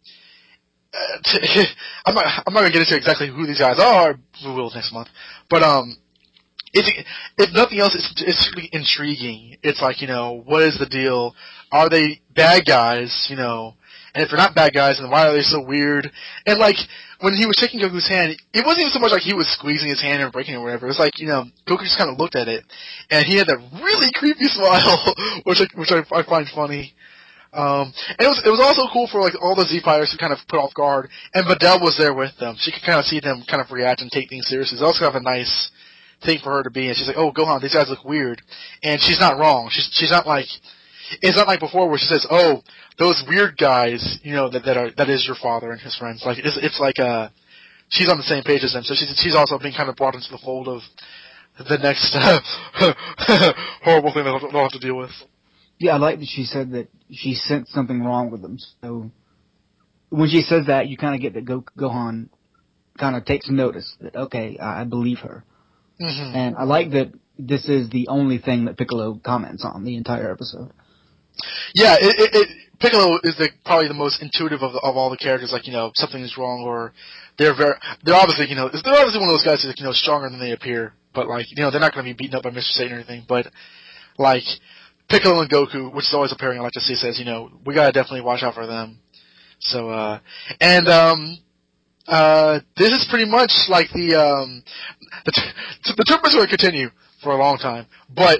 uh, 0.93 0.97
t- 1.25 1.65
I'm 2.05 2.13
not, 2.13 2.43
I'm 2.45 2.53
not 2.53 2.59
gonna 2.59 2.71
get 2.71 2.83
into 2.83 2.95
exactly 2.95 3.29
who 3.29 3.47
these 3.47 3.57
guys 3.57 3.79
are. 3.79 4.19
We 4.45 4.51
will 4.51 4.69
next 4.75 4.93
month, 4.93 5.09
but 5.49 5.63
um, 5.63 5.97
it's 6.71 6.87
if 7.39 7.49
nothing 7.55 7.79
else, 7.79 7.95
it's 7.95 8.13
it's 8.21 8.53
really 8.55 8.69
intriguing. 8.71 9.57
It's 9.63 9.81
like 9.81 10.01
you 10.01 10.07
know, 10.07 10.43
what 10.45 10.61
is 10.61 10.77
the 10.77 10.85
deal? 10.85 11.33
Are 11.71 11.89
they 11.89 12.21
bad 12.29 12.67
guys? 12.67 13.25
You 13.27 13.37
know, 13.37 13.73
and 14.13 14.23
if 14.23 14.29
they're 14.29 14.37
not 14.37 14.55
bad 14.55 14.73
guys, 14.73 14.99
then 14.99 15.09
why 15.09 15.27
are 15.27 15.33
they 15.33 15.41
so 15.41 15.63
weird? 15.63 16.11
And 16.45 16.59
like 16.59 16.75
when 17.21 17.33
he 17.33 17.45
was 17.45 17.55
shaking 17.57 17.79
Goku's 17.79 18.07
hand, 18.07 18.35
it 18.53 18.65
wasn't 18.65 18.81
even 18.81 18.93
so 18.93 18.99
much 18.99 19.11
like 19.11 19.21
he 19.21 19.33
was 19.33 19.47
squeezing 19.47 19.89
his 19.89 20.01
hand 20.01 20.21
or 20.21 20.31
breaking 20.31 20.55
it 20.55 20.57
or 20.57 20.63
whatever. 20.63 20.85
It 20.85 20.93
was 20.97 20.99
like 20.99 21.19
you 21.19 21.27
know, 21.27 21.45
Goku 21.67 21.85
just 21.85 21.97
kind 21.97 22.09
of 22.09 22.17
looked 22.17 22.35
at 22.35 22.47
it, 22.47 22.65
and 23.09 23.25
he 23.25 23.37
had 23.37 23.47
that 23.47 23.61
really 23.81 24.11
creepy 24.15 24.49
smile, 24.49 24.97
which 25.45 25.61
I, 25.61 25.67
which 25.77 25.91
I, 25.91 26.01
I 26.11 26.23
find 26.23 26.47
funny. 26.53 26.93
Um, 27.53 27.93
and 28.17 28.25
it 28.25 28.31
was 28.31 28.41
it 28.45 28.49
was 28.49 28.63
also 28.63 28.87
cool 28.91 29.07
for 29.11 29.21
like 29.21 29.33
all 29.41 29.55
the 29.55 29.65
Z 29.65 29.81
fighters 29.83 30.09
to 30.11 30.17
kind 30.17 30.33
of 30.33 30.39
put 30.47 30.57
off 30.57 30.73
guard, 30.73 31.09
and 31.33 31.45
Videl 31.45 31.81
was 31.81 31.95
there 31.99 32.13
with 32.13 32.35
them. 32.39 32.55
She 32.57 32.71
could 32.71 32.83
kind 32.83 32.99
of 32.99 33.05
see 33.05 33.19
them 33.19 33.43
kind 33.47 33.61
of 33.61 33.71
react 33.71 34.01
and 34.01 34.09
take 34.09 34.29
things 34.29 34.47
seriously. 34.47 34.75
It's 34.75 34.83
also 34.83 35.05
kind 35.05 35.15
of 35.15 35.21
a 35.21 35.23
nice 35.23 35.69
thing 36.23 36.39
for 36.41 36.51
her 36.53 36.63
to 36.63 36.71
be. 36.71 36.87
And 36.87 36.95
she's 36.95 37.07
like, 37.07 37.19
"Oh, 37.19 37.31
Gohan, 37.31 37.61
these 37.61 37.73
guys 37.73 37.89
look 37.89 38.05
weird," 38.05 38.41
and 38.83 39.01
she's 39.01 39.19
not 39.19 39.37
wrong. 39.37 39.69
She's 39.69 39.89
she's 39.91 40.11
not 40.11 40.25
like 40.25 40.47
it's 41.21 41.37
not 41.37 41.47
like 41.47 41.59
before 41.59 41.89
where 41.89 41.97
she 41.97 42.05
says, 42.05 42.25
"Oh, 42.29 42.61
those 42.97 43.23
weird 43.27 43.57
guys," 43.57 44.19
you 44.23 44.33
know 44.33 44.49
that 44.49 44.63
that 44.65 44.77
are 44.77 44.91
that 44.97 45.09
is 45.09 45.25
your 45.25 45.35
father 45.35 45.71
and 45.71 45.81
his 45.81 45.95
friends. 45.95 46.23
Like 46.25 46.37
it's 46.39 46.57
it's 46.61 46.79
like 46.79 46.99
uh 46.99 47.29
she's 47.89 48.09
on 48.09 48.17
the 48.17 48.23
same 48.23 48.43
page 48.43 48.63
as 48.63 48.73
them, 48.73 48.83
so 48.83 48.93
she's 48.95 49.13
she's 49.17 49.35
also 49.35 49.57
being 49.59 49.73
kind 49.75 49.89
of 49.89 49.95
brought 49.95 50.15
into 50.15 50.29
the 50.31 50.39
fold 50.43 50.67
of 50.67 50.81
the 51.57 51.77
next 51.77 52.15
uh, 52.15 52.39
horrible 53.83 54.13
thing 54.13 54.23
that 54.23 54.49
they'll 54.51 54.61
have 54.61 54.71
to 54.71 54.79
deal 54.79 54.97
with. 54.97 55.11
Yeah, 55.79 55.95
I 55.95 55.97
like 55.97 56.19
that 56.19 56.27
she 56.27 56.43
said 56.43 56.71
that 56.71 56.89
she 57.11 57.33
sensed 57.33 57.71
something 57.71 58.01
wrong 58.01 58.31
with 58.31 58.41
them. 58.41 58.57
So 58.81 59.11
when 60.09 60.29
she 60.29 60.41
says 60.41 60.67
that, 60.67 60.87
you 60.87 60.97
kind 60.97 61.15
of 61.15 61.21
get 61.21 61.33
that 61.33 61.45
Go- 61.45 61.65
Gohan 61.77 62.29
kind 62.99 63.15
of 63.15 63.25
takes 63.25 63.49
notice 63.49 63.95
that 63.99 64.15
okay, 64.15 64.57
I, 64.57 64.81
I 64.81 64.83
believe 64.83 65.19
her. 65.19 65.43
Mm-hmm. 65.99 66.35
And 66.35 66.55
I 66.55 66.63
like 66.63 66.91
that 66.91 67.11
this 67.37 67.67
is 67.67 67.89
the 67.89 68.07
only 68.07 68.37
thing 68.37 68.65
that 68.65 68.77
Piccolo 68.77 69.19
comments 69.23 69.65
on 69.65 69.83
the 69.83 69.97
entire 69.97 70.31
episode. 70.31 70.71
Yeah, 71.73 71.95
it, 71.99 72.15
it, 72.19 72.29
it 72.33 72.47
Piccolo 72.79 73.19
is 73.23 73.37
the 73.37 73.49
probably 73.63 73.87
the 73.87 73.93
most 73.93 74.21
intuitive 74.21 74.63
of, 74.63 74.73
of 74.75 74.97
all 74.97 75.09
the 75.09 75.17
characters. 75.17 75.51
Like 75.53 75.67
you 75.67 75.73
know, 75.73 75.91
something 75.93 76.21
is 76.21 76.37
wrong, 76.37 76.63
or 76.65 76.93
they're 77.37 77.55
very 77.55 77.75
they're 78.03 78.15
obviously 78.15 78.49
you 78.49 78.55
know 78.55 78.69
they're 78.69 78.93
obviously 78.93 79.19
one 79.19 79.29
of 79.29 79.33
those 79.33 79.45
guys 79.45 79.61
who's 79.61 79.73
you 79.77 79.85
know 79.85 79.93
stronger 79.93 80.29
than 80.29 80.39
they 80.39 80.51
appear. 80.51 80.93
But 81.13 81.27
like 81.27 81.45
you 81.51 81.61
know, 81.61 81.69
they're 81.69 81.79
not 81.79 81.93
going 81.93 82.05
to 82.05 82.13
be 82.13 82.17
beaten 82.17 82.35
up 82.35 82.43
by 82.43 82.49
Mr. 82.49 82.71
Satan 82.71 82.93
or 82.93 82.95
anything. 82.95 83.25
But 83.27 83.47
like 84.17 84.43
Piccolo 85.09 85.41
and 85.41 85.49
Goku, 85.49 85.93
which 85.93 86.05
is 86.05 86.13
always 86.13 86.31
a 86.31 86.35
pairing 86.35 86.59
I 86.59 86.63
like 86.63 86.73
to 86.73 86.81
see, 86.81 86.95
says 86.95 87.19
you 87.19 87.25
know 87.25 87.51
we 87.65 87.75
gotta 87.75 87.91
definitely 87.91 88.21
watch 88.21 88.41
out 88.41 88.55
for 88.55 88.65
them. 88.65 88.99
So 89.59 89.89
uh, 89.89 90.19
and 90.59 90.87
um, 90.87 91.37
uh, 92.07 92.59
this 92.77 92.91
is 92.91 93.05
pretty 93.09 93.29
much 93.29 93.51
like 93.69 93.91
the 93.93 94.15
um, 94.15 94.63
the, 95.25 95.31
t- 95.31 95.93
the 95.97 96.03
going 96.05 96.47
to 96.47 96.47
continue 96.47 96.89
for 97.21 97.31
a 97.33 97.37
long 97.37 97.57
time, 97.57 97.85
but 98.09 98.39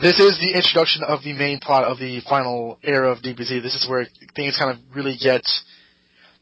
this 0.00 0.20
is 0.20 0.38
the 0.38 0.52
introduction 0.54 1.02
of 1.02 1.22
the 1.24 1.32
main 1.32 1.58
plot 1.58 1.84
of 1.84 1.98
the 1.98 2.20
final 2.28 2.78
era 2.82 3.10
of 3.10 3.18
DBZ. 3.18 3.62
This 3.62 3.74
is 3.74 3.86
where 3.88 4.06
things 4.34 4.56
kind 4.56 4.70
of 4.70 4.78
really 4.94 5.16
get. 5.20 5.42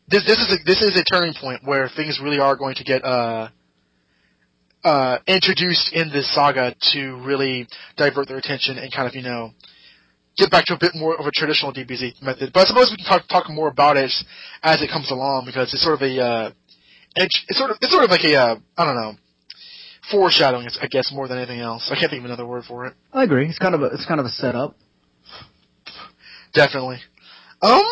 This 0.09 0.25
this 0.27 0.37
is 0.39 0.53
a, 0.53 0.65
this 0.65 0.83
is 0.83 0.99
a 0.99 1.05
turning 1.05 1.35
point 1.35 1.63
where 1.65 1.89
things 1.89 2.21
really 2.23 2.39
are 2.39 2.55
going 2.55 2.75
to 2.75 2.85
get 2.85 3.03
uh, 3.03 3.49
uh, 4.85 5.19
introduced 5.27 5.93
in 5.95 6.11
this 6.11 6.33
saga 6.35 6.75
to 6.93 7.17
really 7.25 7.67
divert 7.97 8.29
their 8.29 8.37
attention 8.37 8.77
and 8.79 8.93
kind 8.93 9.09
of 9.09 9.15
you 9.15 9.23
know 9.23 9.53
get 10.37 10.51
back 10.51 10.67
to 10.67 10.75
a 10.75 10.79
bit 10.79 10.93
more 10.95 11.19
of 11.19 11.27
a 11.27 11.31
traditional 11.31 11.73
DBZ 11.73 12.23
method. 12.23 12.53
But 12.53 12.61
I 12.61 12.65
suppose 12.67 12.91
we 12.91 12.99
can 12.99 13.07
talk 13.07 13.27
talk 13.27 13.49
more 13.49 13.69
about 13.69 13.97
it 13.97 14.13
as 14.63 14.83
it 14.83 14.91
comes 14.91 15.11
along 15.11 15.45
because 15.47 15.73
it's 15.73 15.83
sort 15.83 15.95
of 15.95 16.03
a 16.03 16.23
uh, 16.23 16.51
it's, 17.17 17.43
sort 17.57 17.71
of 17.71 17.79
it's 17.81 17.91
sort 17.91 18.05
of 18.05 18.11
like 18.11 18.25
a 18.25 18.35
uh, 18.37 18.57
I 18.77 18.85
don't 18.85 18.97
know 18.97 19.15
foreshadowing, 20.11 20.69
I 20.81 20.87
guess, 20.87 21.13
more 21.13 21.29
than 21.29 21.39
anything 21.39 21.61
else. 21.61 21.91
I 21.91 21.99
can't 21.99 22.11
think 22.11 22.21
of 22.21 22.27
another 22.27 22.47
word 22.47 22.65
for 22.65 22.87
it. 22.87 22.95
I 23.13 23.25
agree. 23.25 23.49
It's 23.49 23.59
kind 23.59 23.75
of 23.75 23.83
a 23.83 23.87
it's 23.87 24.07
kind 24.07 24.21
of 24.21 24.27
a 24.27 24.31
setup. 24.31 24.77
Definitely. 26.53 26.99
Um, 27.63 27.83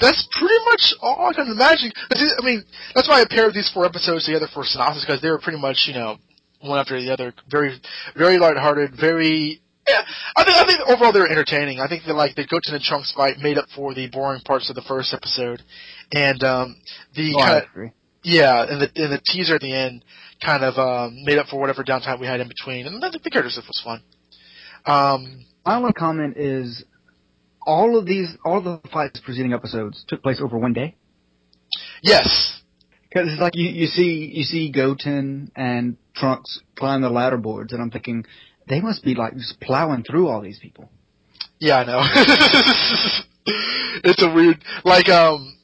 that's 0.00 0.26
pretty 0.32 0.64
much 0.66 0.94
all 1.00 1.30
I 1.30 1.32
can 1.32 1.48
imagine. 1.50 1.92
I 2.12 2.44
mean, 2.44 2.64
that's 2.94 3.08
why 3.08 3.20
I 3.20 3.24
paired 3.28 3.54
these 3.54 3.70
four 3.72 3.84
episodes 3.84 4.26
together 4.26 4.48
for 4.52 4.64
synopsis 4.64 5.04
because 5.04 5.22
they 5.22 5.30
were 5.30 5.38
pretty 5.38 5.58
much, 5.58 5.84
you 5.86 5.94
know, 5.94 6.18
one 6.60 6.78
after 6.78 7.00
the 7.00 7.12
other, 7.12 7.32
very, 7.48 7.80
very 8.16 8.38
lighthearted, 8.38 8.94
very. 8.98 9.60
Yeah, 9.88 10.00
I 10.34 10.44
think 10.44 10.56
I 10.56 10.64
think 10.64 10.80
overall 10.88 11.12
they 11.12 11.20
were 11.20 11.28
entertaining. 11.28 11.78
I 11.78 11.88
think 11.88 12.04
that 12.06 12.14
like 12.14 12.34
the 12.36 12.46
Goten 12.46 12.74
and 12.74 12.82
Trunks 12.82 13.12
fight 13.12 13.38
made 13.38 13.58
up 13.58 13.66
for 13.76 13.92
the 13.92 14.08
boring 14.08 14.40
parts 14.40 14.70
of 14.70 14.76
the 14.76 14.82
first 14.82 15.12
episode, 15.12 15.62
and 16.10 16.42
um, 16.42 16.76
the 17.14 17.34
Oh, 17.36 17.38
I 17.38 17.46
kind 17.46 17.66
agree. 17.70 17.90
Yeah, 18.24 18.64
and 18.68 18.80
the 18.80 18.90
and 18.96 19.12
the 19.12 19.20
teaser 19.24 19.54
at 19.56 19.60
the 19.60 19.72
end 19.74 20.04
kind 20.44 20.64
of 20.64 20.76
um, 20.78 21.24
made 21.24 21.38
up 21.38 21.46
for 21.46 21.60
whatever 21.60 21.84
downtime 21.84 22.20
we 22.20 22.26
had 22.26 22.40
in 22.40 22.48
between, 22.48 22.86
and 22.86 23.00
the, 23.02 23.20
the 23.22 23.30
character 23.30 23.50
stuff 23.50 23.64
was 23.66 23.80
fun. 23.84 24.02
Um, 24.86 25.44
My 25.64 25.76
only 25.76 25.92
comment 25.92 26.36
is 26.36 26.84
all 27.66 27.98
of 27.98 28.06
these 28.06 28.36
all 28.44 28.58
of 28.58 28.64
the 28.64 28.80
fights 28.90 29.20
preceding 29.24 29.52
episodes 29.52 30.04
took 30.08 30.22
place 30.22 30.40
over 30.42 30.58
one 30.58 30.72
day. 30.72 30.96
yes, 32.02 32.60
Because 33.08 33.30
it's 33.32 33.40
like 33.40 33.54
you, 33.54 33.68
you 33.70 33.86
see 33.86 34.30
you 34.34 34.42
see 34.44 34.70
Goten 34.70 35.50
and 35.56 35.96
Trunks 36.14 36.60
climb 36.76 37.00
the 37.02 37.10
ladder 37.10 37.38
boards, 37.38 37.72
and 37.72 37.80
I'm 37.80 37.90
thinking 37.90 38.24
they 38.68 38.80
must 38.80 39.02
be 39.04 39.14
like 39.14 39.34
just 39.34 39.60
plowing 39.60 40.02
through 40.04 40.28
all 40.28 40.40
these 40.40 40.58
people. 40.58 40.90
Yeah, 41.58 41.76
I 41.78 41.84
know. 41.84 42.00
it's 44.04 44.22
a 44.22 44.32
weird 44.32 44.62
like 44.84 45.08
um 45.08 45.56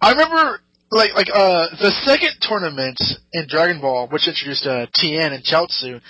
I 0.00 0.12
remember 0.12 0.60
like 0.94 1.12
like 1.14 1.28
uh 1.34 1.66
the 1.80 1.90
second 2.06 2.30
tournament 2.40 2.96
in 3.32 3.46
Dragon 3.48 3.80
Ball 3.80 4.08
which 4.08 4.28
introduced 4.28 4.66
uh 4.66 4.86
Tien 4.94 5.32
and 5.32 5.44
Chaozu. 5.44 6.00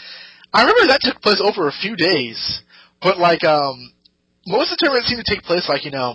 I 0.53 0.61
remember 0.61 0.87
that 0.89 1.01
took 1.03 1.21
place 1.21 1.41
over 1.43 1.67
a 1.67 1.73
few 1.73 1.97
days. 1.97 2.63
But 3.03 3.19
like 3.19 3.43
um 3.45 3.93
most 4.47 4.71
of 4.71 4.79
the 4.79 4.85
tournaments 4.85 5.09
seem 5.09 5.19
to 5.19 5.25
take 5.25 5.43
place 5.43 5.69
like, 5.69 5.85
you 5.85 5.91
know, 5.91 6.15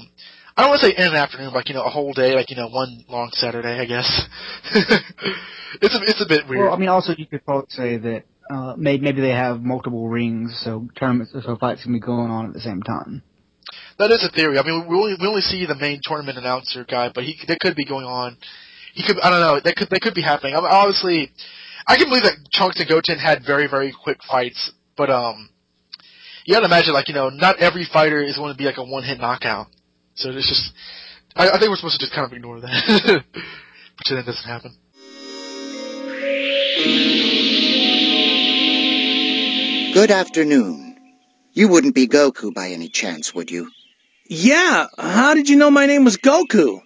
I 0.55 0.61
don't 0.61 0.69
want 0.69 0.81
to 0.81 0.87
say 0.87 0.95
in 0.95 1.07
an 1.07 1.15
afternoon, 1.15 1.53
like, 1.53 1.69
you 1.69 1.75
know, 1.75 1.83
a 1.83 1.89
whole 1.89 2.13
day, 2.13 2.35
like, 2.35 2.49
you 2.49 2.57
know, 2.57 2.67
one 2.67 3.05
long 3.07 3.29
Saturday, 3.31 3.79
I 3.79 3.85
guess. 3.85 4.27
it's 5.81 5.95
a 5.95 6.01
it's 6.03 6.21
a 6.21 6.27
bit 6.27 6.47
weird. 6.47 6.65
Well, 6.65 6.73
I 6.73 6.77
mean, 6.77 6.89
also 6.89 7.13
you 7.17 7.25
could 7.25 7.43
probably 7.45 7.67
say 7.69 7.97
that 7.97 8.23
uh, 8.51 8.75
maybe 8.77 9.03
maybe 9.03 9.21
they 9.21 9.29
have 9.29 9.61
multiple 9.61 10.09
rings, 10.09 10.59
so 10.63 10.87
tournaments, 10.95 11.33
so 11.33 11.55
fights 11.55 11.83
can 11.83 11.93
be 11.93 11.99
going 11.99 12.29
on 12.29 12.45
at 12.45 12.53
the 12.53 12.59
same 12.59 12.83
time. 12.83 13.23
That 13.97 14.11
is 14.11 14.23
a 14.23 14.29
theory. 14.31 14.57
I 14.57 14.63
mean, 14.63 14.87
we 14.87 14.95
only 14.95 15.15
we 15.19 15.27
only 15.27 15.41
see 15.41 15.65
the 15.65 15.75
main 15.75 15.99
tournament 16.01 16.37
announcer 16.37 16.85
guy, 16.85 17.11
but 17.13 17.23
he 17.23 17.37
that 17.47 17.59
could 17.59 17.75
be 17.75 17.85
going 17.85 18.05
on. 18.05 18.37
He 18.93 19.03
could 19.05 19.19
I 19.19 19.29
don't 19.29 19.41
know. 19.41 19.59
That 19.63 19.75
could 19.75 19.89
that 19.89 20.01
could 20.01 20.13
be 20.13 20.21
happening. 20.21 20.55
I 20.55 20.61
mean, 20.61 20.69
obviously, 20.71 21.31
I 21.87 21.97
can 21.97 22.07
believe 22.07 22.23
that 22.23 22.37
Trunks 22.53 22.79
and 22.79 22.89
Goten 22.89 23.19
had 23.19 23.43
very 23.45 23.67
very 23.67 23.93
quick 23.93 24.17
fights, 24.29 24.71
but 24.95 25.09
um, 25.09 25.49
you 26.45 26.53
got 26.53 26.61
to 26.61 26.65
imagine 26.65 26.93
like 26.93 27.07
you 27.09 27.13
know 27.13 27.29
not 27.29 27.59
every 27.59 27.85
fighter 27.91 28.21
is 28.21 28.37
going 28.37 28.53
to 28.53 28.57
be 28.57 28.65
like 28.65 28.77
a 28.77 28.83
one 28.83 29.03
hit 29.03 29.19
knockout. 29.19 29.67
So 30.15 30.29
it's 30.29 30.47
just 30.47 30.71
I, 31.35 31.49
I 31.49 31.59
think 31.59 31.69
we're 31.69 31.77
supposed 31.77 31.99
to 31.99 32.05
just 32.05 32.13
kind 32.13 32.25
of 32.25 32.33
ignore 32.33 32.59
that, 32.61 32.83
pretend 33.97 34.19
that 34.19 34.25
doesn't 34.25 34.47
happen. 34.47 34.77
Good 39.93 40.11
afternoon. 40.11 40.88
You 41.59 41.67
wouldn't 41.67 41.93
be 41.93 42.07
Goku 42.07 42.53
by 42.53 42.69
any 42.69 42.87
chance, 42.87 43.35
would 43.35 43.51
you? 43.51 43.69
Yeah, 44.29 44.87
how 44.97 45.33
did 45.33 45.49
you 45.49 45.57
know 45.57 45.69
my 45.69 45.87
name 45.87 46.05
was 46.05 46.15
Goku? 46.15 46.79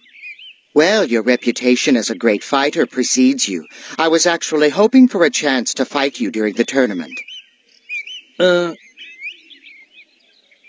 Well, 0.74 1.04
your 1.04 1.22
reputation 1.22 1.96
as 1.96 2.10
a 2.10 2.16
great 2.16 2.42
fighter 2.42 2.84
precedes 2.84 3.48
you. 3.48 3.68
I 3.96 4.08
was 4.08 4.26
actually 4.26 4.70
hoping 4.70 5.06
for 5.06 5.22
a 5.22 5.30
chance 5.30 5.74
to 5.74 5.84
fight 5.84 6.18
you 6.18 6.32
during 6.32 6.54
the 6.54 6.64
tournament. 6.64 7.20
Uh. 8.36 8.74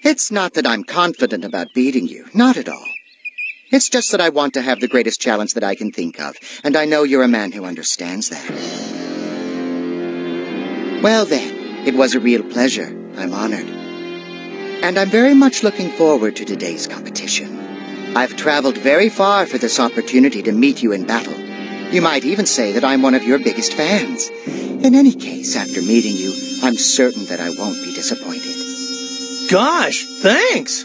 It's 0.03 0.30
not 0.30 0.53
that 0.53 0.68
I'm 0.68 0.84
confident 0.84 1.44
about 1.44 1.73
beating 1.73 2.06
you, 2.06 2.27
not 2.32 2.57
at 2.57 2.69
all. 2.69 2.88
It's 3.72 3.90
just 3.90 4.11
that 4.11 4.22
I 4.22 4.30
want 4.30 4.53
to 4.53 4.61
have 4.61 4.80
the 4.80 4.88
greatest 4.88 5.19
challenge 5.19 5.56
that 5.56 5.64
I 5.64 5.73
can 5.73 5.91
think 5.91 6.19
of, 6.19 6.36
and 6.64 6.77
I 6.77 6.86
know 6.86 7.02
you're 7.02 7.23
a 7.23 7.27
man 7.40 7.52
who 7.52 7.65
understands 7.65 8.30
that. 8.30 8.52
Well 11.02 11.26
then, 11.26 11.88
it 11.88 11.95
was 11.95 12.14
a 12.14 12.19
real 12.19 12.44
pleasure. 12.44 12.90
I'm 13.18 13.34
honored. 13.34 13.85
And 14.84 14.98
I'm 14.98 15.10
very 15.10 15.34
much 15.34 15.64
looking 15.64 15.90
forward 15.92 16.38
to 16.38 16.46
today's 16.46 16.88
competition. 16.88 18.16
I've 18.16 18.36
traveled 18.36 18.78
very 18.78 19.10
far 19.10 19.46
for 19.46 19.58
this 19.58 19.80
opportunity 19.80 20.44
to 20.44 20.52
meet 20.52 20.82
you 20.82 20.92
in 20.92 21.06
battle. 21.06 21.38
You 21.94 22.02
might 22.02 22.26
even 22.26 22.46
say 22.46 22.74
that 22.74 22.84
I'm 22.84 23.02
one 23.02 23.16
of 23.16 23.24
your 23.24 23.40
biggest 23.40 23.74
fans. 23.74 24.30
In 24.48 24.96
any 24.96 25.14
case, 25.14 25.56
after 25.56 25.82
meeting 25.82 26.16
you, 26.16 26.34
I'm 26.64 26.76
certain 26.76 27.26
that 27.26 27.40
I 27.40 27.50
won't 27.50 27.84
be 27.84 27.94
disappointed. 27.94 28.56
Gosh, 29.50 30.06
thanks! 30.06 30.84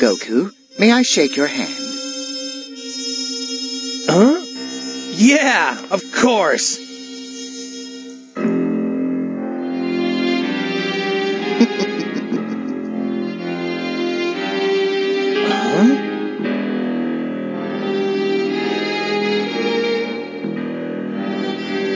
Goku, 0.00 0.52
may 0.78 0.92
I 0.92 1.02
shake 1.02 1.36
your 1.36 1.46
hand? 1.46 1.74
Huh? 4.06 4.40
Yeah, 5.16 5.86
of 5.90 6.02
course. 6.12 6.83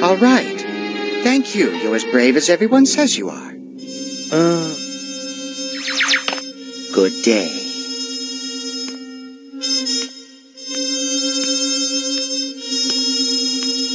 All 0.08 0.16
right. 0.16 0.58
Thank 1.22 1.54
you. 1.54 1.70
You're 1.70 1.94
as 1.94 2.02
brave 2.02 2.36
as 2.36 2.48
everyone 2.48 2.86
says 2.86 3.14
you 3.14 3.28
are. 3.28 3.52
Uh. 4.32 4.74
Good 6.94 7.12
day. 7.22 7.52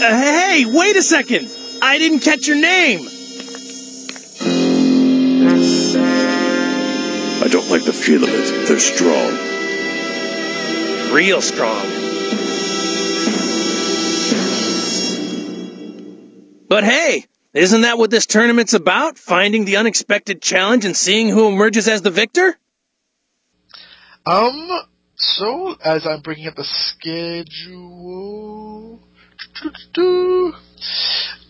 Uh, 0.04 0.22
hey, 0.22 0.66
wait 0.68 0.96
a 0.96 1.02
second! 1.02 1.50
I 1.82 1.98
didn't 1.98 2.20
catch 2.20 2.46
your 2.46 2.58
name! 2.58 3.08
I 7.42 7.48
don't 7.50 7.72
like 7.72 7.86
the 7.86 7.92
feel 7.92 8.24
of 8.24 8.30
it. 8.30 8.68
They're 8.68 8.78
strong. 8.78 9.32
Real 11.12 11.42
strong. 11.42 12.03
But 16.74 16.86
hey, 16.86 17.26
isn't 17.54 17.82
that 17.82 18.00
what 18.00 18.10
this 18.10 18.26
tournament's 18.26 18.74
about? 18.74 19.20
Finding 19.20 19.64
the 19.64 19.76
unexpected 19.78 20.42
challenge 20.42 20.86
and 20.86 20.98
seeing 20.98 21.30
who 21.30 21.48
emerges 21.48 21.88
as 21.88 22.02
the 22.02 22.10
victor? 22.10 22.58
Um, 24.26 24.72
so, 25.16 25.76
as 25.86 26.08
I'm 26.08 26.22
bringing 26.22 26.48
up 26.48 26.56
the 26.56 26.64
schedule... 27.70 28.18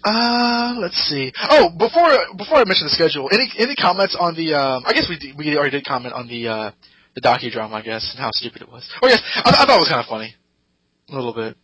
Uh, 0.06 0.76
let's 0.80 0.98
see. 1.08 1.32
Oh, 1.50 1.70
before 1.70 2.12
before 2.36 2.58
I 2.58 2.66
mention 2.66 2.88
the 2.88 2.94
schedule, 2.94 3.30
any 3.32 3.50
any 3.58 3.74
comments 3.74 4.18
on 4.20 4.36
the? 4.36 4.54
Um, 4.54 4.84
I 4.86 4.92
guess 4.92 5.08
we 5.08 5.18
did, 5.18 5.38
we 5.38 5.56
already 5.56 5.78
did 5.78 5.86
comment 5.86 6.14
on 6.14 6.28
the 6.28 6.50
uh, 6.50 6.72
the 7.16 7.22
docudrama, 7.22 7.72
I 7.72 7.82
guess, 7.82 8.12
and 8.12 8.20
how 8.20 8.30
stupid 8.32 8.64
it 8.64 8.70
was. 8.70 8.86
Oh 9.02 9.08
yes, 9.08 9.22
I, 9.38 9.52
I 9.52 9.66
thought 9.66 9.78
it 9.78 9.80
was 9.80 9.88
kind 9.88 10.02
of 10.02 10.08
funny, 10.08 10.36
a 11.10 11.16
little 11.16 11.34
bit. 11.34 11.56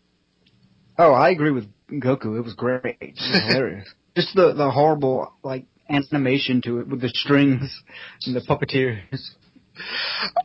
Oh, 0.98 1.12
I 1.12 1.32
agree 1.32 1.52
with 1.52 1.68
Goku. 1.92 2.38
It 2.38 2.44
was 2.44 2.54
great. 2.54 2.98
It 3.02 3.16
was 3.16 3.42
hilarious. 3.48 3.88
Just 4.16 4.36
the 4.36 4.54
the 4.54 4.70
horrible 4.70 5.34
like 5.44 5.66
animation 5.90 6.62
to 6.64 6.80
it 6.80 6.88
with 6.88 7.02
the 7.02 7.10
strings 7.10 7.82
and 8.26 8.36
the 8.36 8.42
puppeteers, 8.42 9.00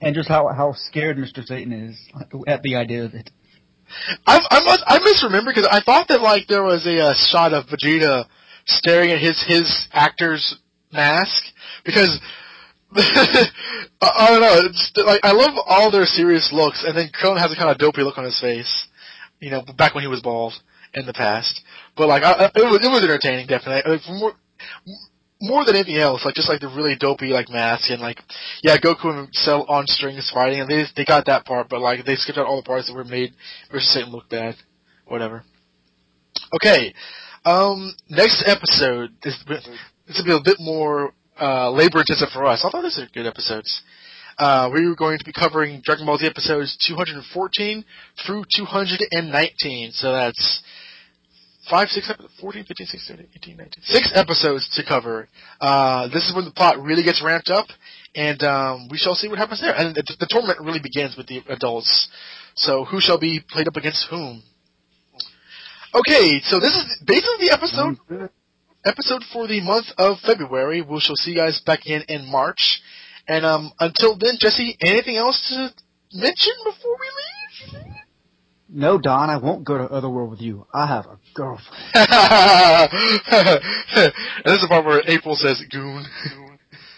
and 0.01 0.15
just 0.15 0.29
how 0.29 0.49
how 0.49 0.75
scared 0.75 1.16
Mr. 1.16 1.45
Satan 1.45 1.73
is 1.73 1.99
at 2.47 2.62
the 2.62 2.77
idea 2.77 3.05
of 3.05 3.15
it. 3.15 3.31
I 4.27 4.39
I 4.51 4.61
must 4.65 4.83
I 4.87 4.99
misremember 4.99 5.51
because 5.51 5.69
I 5.71 5.81
thought 5.81 6.09
that 6.09 6.21
like 6.21 6.47
there 6.47 6.62
was 6.62 6.87
a, 6.87 7.01
uh 7.01 7.15
shot 7.15 7.53
of 7.53 7.66
Vegeta 7.66 8.27
staring 8.66 9.11
at 9.11 9.19
his 9.19 9.43
his 9.47 9.89
actor's 9.93 10.57
mask 10.93 11.43
because 11.85 12.21
I, 12.95 13.51
I 14.01 14.29
don't 14.31 14.41
know 14.41 14.69
it's 14.69 14.93
like 15.05 15.21
I 15.25 15.33
love 15.33 15.55
all 15.66 15.91
their 15.91 16.07
serious 16.07 16.51
looks 16.53 16.85
and 16.87 16.97
then 16.97 17.09
Krillin 17.09 17.39
has 17.39 17.53
a 17.53 17.57
kind 17.57 17.71
of 17.71 17.79
dopey 17.79 18.03
look 18.03 18.19
on 18.19 18.25
his 18.25 18.39
face, 18.41 18.87
you 19.41 19.51
know, 19.51 19.62
back 19.77 19.95
when 19.95 20.03
he 20.03 20.09
was 20.09 20.21
bald 20.21 20.55
in 20.95 21.07
the 21.07 21.12
past. 21.12 21.62
But 21.97 22.09
like 22.09 22.23
I, 22.23 22.47
it 22.47 22.53
was 22.55 22.81
it 22.85 22.89
was 22.89 23.03
entertaining 23.03 23.47
definitely. 23.47 23.91
Like, 23.91 24.03
more 24.09 24.33
more 25.41 25.65
than 25.65 25.77
anything 25.77 25.97
else, 25.97 26.25
like 26.25 26.35
just 26.35 26.49
like 26.49 26.61
the 26.61 26.69
really 26.69 26.97
dopey 26.97 27.29
like 27.29 27.49
mask 27.49 27.91
and 27.91 28.01
like 28.01 28.21
yeah, 28.62 28.77
Goku 28.79 29.07
and 29.07 29.29
Cell 29.33 29.65
on 29.69 29.87
strings 29.87 30.31
fighting 30.33 30.61
and 30.61 30.69
they 30.69 30.85
they 30.97 31.05
got 31.05 31.27
that 31.27 31.45
part, 31.45 31.69
but 31.69 31.81
like 31.81 32.05
they 32.05 32.16
skipped 32.16 32.39
out 32.39 32.47
all 32.47 32.57
the 32.57 32.66
parts 32.66 32.87
that 32.89 32.95
were 32.95 33.05
made 33.05 33.35
versus 33.71 33.93
Satan 33.93 34.11
look 34.11 34.29
bad. 34.29 34.57
Whatever. 35.07 35.45
Okay. 36.55 36.95
Um 37.45 37.95
next 38.09 38.43
episode 38.47 39.11
this 39.23 39.39
this 39.47 40.19
will 40.19 40.25
be 40.25 40.33
a 40.33 40.41
bit 40.43 40.59
more 40.61 41.12
uh 41.41 41.71
labor 41.71 42.01
intensive 42.01 42.31
for 42.33 42.47
us. 42.47 42.62
Although 42.65 42.83
these 42.83 42.99
are 42.99 43.09
good 43.12 43.27
episodes. 43.27 43.83
Uh, 44.39 44.70
we 44.73 44.85
are 44.86 44.94
going 44.94 45.19
to 45.19 45.24
be 45.24 45.32
covering 45.32 45.81
Dragon 45.85 46.06
Ball 46.06 46.19
Z 46.19 46.27
episodes 46.27 46.77
214 46.86 47.85
through 48.27 48.44
219. 48.55 49.93
So 49.93 50.12
that's 50.12 50.62
5, 51.70 51.89
6, 51.89 52.06
7, 52.06 52.28
14, 52.40 52.65
15, 52.65 52.86
16, 52.86 53.01
17, 53.16 53.31
18, 53.36 53.56
19. 53.56 53.82
Six 53.85 54.12
episodes 54.15 54.69
to 54.77 54.85
cover. 54.85 55.28
Uh, 55.61 56.09
this 56.09 56.28
is 56.28 56.35
when 56.35 56.44
the 56.44 56.51
plot 56.51 56.82
really 56.82 57.02
gets 57.02 57.23
ramped 57.24 57.48
up, 57.48 57.66
and 58.15 58.43
um, 58.43 58.89
we 58.90 58.98
shall 58.98 59.15
see 59.15 59.28
what 59.28 59.39
happens 59.39 59.61
there. 59.61 59.74
And 59.74 59.94
the, 59.94 60.02
the 60.20 60.27
tournament 60.28 60.61
really 60.61 60.81
begins 60.81 61.16
with 61.16 61.27
the 61.27 61.43
adults. 61.48 62.09
So 62.55 62.85
who 62.85 63.01
shall 63.01 63.19
be 63.19 63.40
played 63.48 63.69
up 63.69 63.77
against 63.77 64.06
whom? 64.11 64.43
Okay, 65.94 66.40
so 66.40 66.59
this 66.59 66.77
is 66.77 67.02
basically 67.06 67.47
the 67.47 67.52
episode 67.52 68.31
episode 68.85 69.23
for 69.32 69.47
the 69.47 69.61
month 69.61 69.86
of 69.97 70.19
February. 70.20 70.82
We 70.82 71.01
shall 71.01 71.16
see 71.16 71.31
you 71.31 71.36
guys 71.36 71.61
back 71.65 71.86
in 71.86 72.02
in 72.09 72.31
March. 72.31 72.82
And 73.27 73.45
um, 73.47 73.73
until 73.81 74.17
then, 74.19 74.37
Jesse, 74.39 74.77
anything 74.81 75.17
else 75.17 75.41
to 75.49 75.73
mention 76.13 76.53
before 76.65 76.97
we 77.01 77.79
leave? 77.81 77.95
No, 78.69 78.99
Don, 78.99 79.31
I 79.31 79.37
won't 79.37 79.65
go 79.65 79.79
to 79.79 79.85
Otherworld 79.85 80.31
with 80.31 80.41
you. 80.41 80.67
I 80.75 80.87
have 80.87 81.07
a 81.07 81.19
girlfriend. 81.35 81.79
and 81.95 82.91
this 84.45 84.57
is 84.57 84.63
the 84.63 84.67
part 84.69 84.85
where 84.85 85.03
April 85.07 85.37
says, 85.37 85.63
goon. 85.71 86.05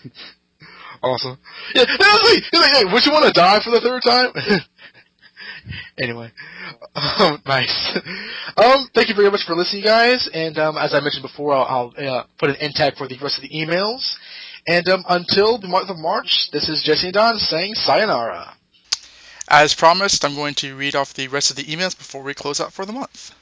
awesome. 1.02 1.38
Yeah, 1.74 1.84
like, 1.84 2.92
would 2.92 3.04
you 3.04 3.12
want 3.12 3.26
to 3.26 3.32
die 3.32 3.60
for 3.62 3.70
the 3.70 3.80
third 3.80 4.02
time? 4.02 4.32
anyway, 5.98 6.32
um, 6.94 7.42
nice. 7.46 7.98
Um, 8.56 8.88
thank 8.94 9.08
you 9.08 9.14
very 9.14 9.30
much 9.30 9.42
for 9.46 9.54
listening, 9.54 9.84
guys. 9.84 10.28
And 10.32 10.58
um, 10.58 10.76
as 10.78 10.94
I 10.94 11.00
mentioned 11.00 11.22
before, 11.22 11.54
I'll, 11.54 11.92
I'll 11.98 12.08
uh, 12.08 12.24
put 12.38 12.50
an 12.50 12.56
end 12.56 12.74
tag 12.74 12.94
for 12.96 13.08
the 13.08 13.18
rest 13.22 13.38
of 13.38 13.42
the 13.42 13.50
emails. 13.50 14.14
And 14.68 14.88
um, 14.88 15.04
until 15.08 15.58
the 15.58 15.68
month 15.68 15.90
of 15.90 15.98
March, 15.98 16.50
this 16.50 16.68
is 16.68 16.82
Jesse 16.82 17.06
and 17.06 17.14
Don 17.14 17.38
saying 17.38 17.76
sayonara. 17.76 18.54
As 19.48 19.74
promised, 19.74 20.24
I'm 20.24 20.34
going 20.34 20.54
to 20.56 20.74
read 20.74 20.96
off 20.96 21.14
the 21.14 21.28
rest 21.28 21.50
of 21.50 21.56
the 21.56 21.62
emails 21.64 21.96
before 21.96 22.22
we 22.22 22.34
close 22.34 22.60
out 22.60 22.72
for 22.72 22.84
the 22.84 22.92
month. 22.92 23.32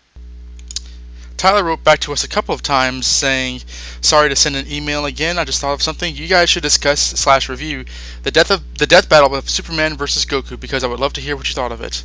Tyler 1.38 1.64
wrote 1.64 1.82
back 1.82 2.00
to 2.00 2.12
us 2.12 2.24
a 2.24 2.28
couple 2.28 2.54
of 2.54 2.62
times 2.62 3.06
saying, 3.06 3.62
"Sorry 4.02 4.28
to 4.28 4.36
send 4.36 4.54
an 4.54 4.70
email 4.70 5.06
again. 5.06 5.38
I 5.38 5.44
just 5.44 5.60
thought 5.60 5.72
of 5.72 5.82
something. 5.82 6.14
You 6.14 6.28
guys 6.28 6.50
should 6.50 6.62
discuss 6.62 7.00
slash 7.00 7.48
review 7.48 7.86
the 8.22 8.30
death 8.30 8.50
of 8.50 8.62
the 8.78 8.86
death 8.86 9.08
battle 9.08 9.34
of 9.34 9.48
Superman 9.48 9.96
versus 9.96 10.26
Goku 10.26 10.60
because 10.60 10.84
I 10.84 10.88
would 10.88 11.00
love 11.00 11.14
to 11.14 11.22
hear 11.22 11.36
what 11.36 11.48
you 11.48 11.54
thought 11.54 11.72
of 11.72 11.80
it." 11.80 12.02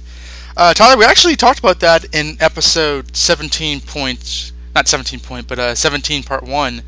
Uh, 0.56 0.74
Tyler, 0.74 0.98
we 0.98 1.06
actually 1.06 1.36
talked 1.36 1.60
about 1.60 1.82
that 1.82 2.06
in 2.16 2.38
episode 2.40 3.16
17 3.16 3.82
point, 3.82 4.52
not 4.74 4.88
17 4.88 5.20
point, 5.20 5.48
but 5.48 5.60
uh, 5.60 5.76
17 5.76 6.24
part 6.24 6.44
one. 6.44 6.82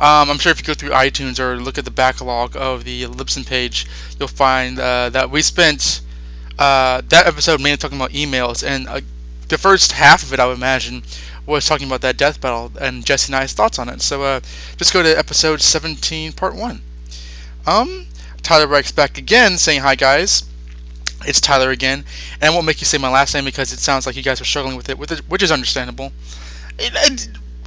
Um, 0.00 0.30
I'm 0.30 0.38
sure 0.38 0.50
if 0.50 0.58
you 0.58 0.64
go 0.64 0.74
through 0.74 0.90
iTunes 0.90 1.38
or 1.38 1.56
look 1.60 1.76
at 1.78 1.84
the 1.84 1.90
backlog 1.90 2.56
of 2.56 2.84
the 2.84 3.04
Libsyn 3.04 3.46
page, 3.46 3.86
you'll 4.18 4.28
find 4.28 4.78
uh, 4.78 5.10
that 5.10 5.30
we 5.30 5.42
spent 5.42 6.00
uh, 6.58 7.02
that 7.08 7.26
episode 7.26 7.60
mainly 7.60 7.76
talking 7.76 7.98
about 7.98 8.10
emails, 8.12 8.66
and 8.66 8.88
uh, 8.88 9.00
the 9.48 9.58
first 9.58 9.92
half 9.92 10.22
of 10.22 10.32
it, 10.32 10.40
I 10.40 10.46
would 10.46 10.56
imagine, 10.56 11.02
was 11.46 11.66
talking 11.66 11.86
about 11.86 12.00
that 12.02 12.16
death 12.16 12.40
battle 12.40 12.72
and 12.80 13.04
Jesse 13.04 13.32
and 13.32 13.36
I's 13.36 13.52
thoughts 13.52 13.78
on 13.78 13.88
it. 13.90 14.00
So 14.00 14.22
uh, 14.22 14.40
just 14.78 14.92
go 14.92 15.02
to 15.02 15.18
episode 15.18 15.60
17, 15.60 16.32
part 16.32 16.54
1. 16.54 16.80
Um, 17.66 18.06
Tyler 18.42 18.66
writes 18.66 18.92
back 18.92 19.18
again 19.18 19.58
saying, 19.58 19.80
Hi 19.82 19.96
guys, 19.96 20.44
it's 21.26 21.40
Tyler 21.42 21.70
again, 21.70 22.04
and 22.40 22.50
I 22.50 22.54
won't 22.54 22.64
make 22.66 22.80
you 22.80 22.86
say 22.86 22.98
my 22.98 23.10
last 23.10 23.34
name 23.34 23.44
because 23.44 23.72
it 23.72 23.80
sounds 23.80 24.06
like 24.06 24.16
you 24.16 24.22
guys 24.22 24.40
are 24.40 24.44
struggling 24.46 24.76
with 24.76 24.88
it, 24.88 24.98
which 25.28 25.42
is 25.42 25.52
understandable. 25.52 26.12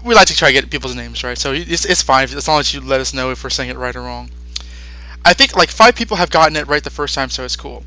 We 0.03 0.15
like 0.15 0.27
to 0.27 0.35
try 0.35 0.49
to 0.49 0.53
get 0.53 0.69
people's 0.69 0.95
names 0.95 1.23
right, 1.23 1.37
so 1.37 1.53
it's, 1.53 1.85
it's 1.85 2.01
fine 2.01 2.25
as 2.25 2.47
long 2.47 2.59
as 2.59 2.73
you 2.73 2.81
let 2.81 3.01
us 3.01 3.13
know 3.13 3.31
if 3.31 3.43
we're 3.43 3.49
saying 3.49 3.69
it 3.69 3.77
right 3.77 3.95
or 3.95 4.01
wrong. 4.01 4.29
I 5.25 5.33
think 5.33 5.55
like 5.55 5.69
five 5.69 5.95
people 5.95 6.17
have 6.17 6.29
gotten 6.29 6.55
it 6.57 6.67
right 6.67 6.83
the 6.83 6.89
first 6.89 7.15
time, 7.15 7.29
so 7.29 7.45
it's 7.45 7.55
cool. 7.55 7.83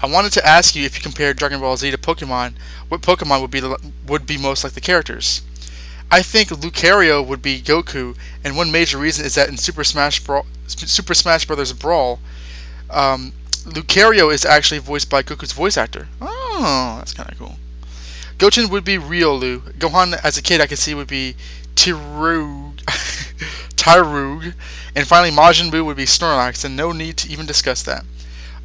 I 0.00 0.06
wanted 0.06 0.32
to 0.32 0.46
ask 0.46 0.74
you 0.74 0.84
if 0.84 0.96
you 0.96 1.02
compared 1.02 1.36
Dragon 1.36 1.60
Ball 1.60 1.76
Z 1.76 1.90
to 1.90 1.98
Pokemon, 1.98 2.54
what 2.88 3.02
Pokemon 3.02 3.42
would 3.42 3.50
be 3.50 3.62
would 4.06 4.26
be 4.26 4.38
most 4.38 4.64
like 4.64 4.72
the 4.72 4.80
characters. 4.80 5.42
I 6.10 6.22
think 6.22 6.48
Lucario 6.48 7.26
would 7.26 7.42
be 7.42 7.60
Goku, 7.60 8.16
and 8.42 8.56
one 8.56 8.72
major 8.72 8.96
reason 8.96 9.26
is 9.26 9.34
that 9.34 9.48
in 9.48 9.58
Super 9.58 9.84
Smash 9.84 10.20
Bra- 10.20 10.44
Super 10.66 11.12
Smash 11.12 11.44
Brothers 11.44 11.72
Brawl, 11.74 12.18
um, 12.88 13.32
Lucario 13.64 14.32
is 14.32 14.46
actually 14.46 14.78
voiced 14.78 15.10
by 15.10 15.22
Goku's 15.22 15.52
voice 15.52 15.76
actor. 15.76 16.08
Oh, 16.22 16.94
that's 16.98 17.12
kind 17.12 17.30
of 17.30 17.38
cool. 17.38 17.56
Goten 18.38 18.68
would 18.70 18.84
be 18.84 18.98
Riolu. 18.98 19.60
Gohan, 19.78 20.18
as 20.24 20.38
a 20.38 20.42
kid, 20.42 20.60
I 20.60 20.68
could 20.68 20.78
see 20.78 20.94
would 20.94 21.08
be 21.08 21.34
Tyrogue. 21.78 22.80
Tyrogue. 23.76 24.52
And 24.96 25.06
finally, 25.06 25.30
Majin 25.30 25.70
Buu 25.70 25.84
would 25.84 25.96
be 25.96 26.06
Snorlax, 26.06 26.64
and 26.64 26.76
no 26.76 26.90
need 26.90 27.18
to 27.18 27.30
even 27.30 27.46
discuss 27.46 27.84
that. 27.84 28.04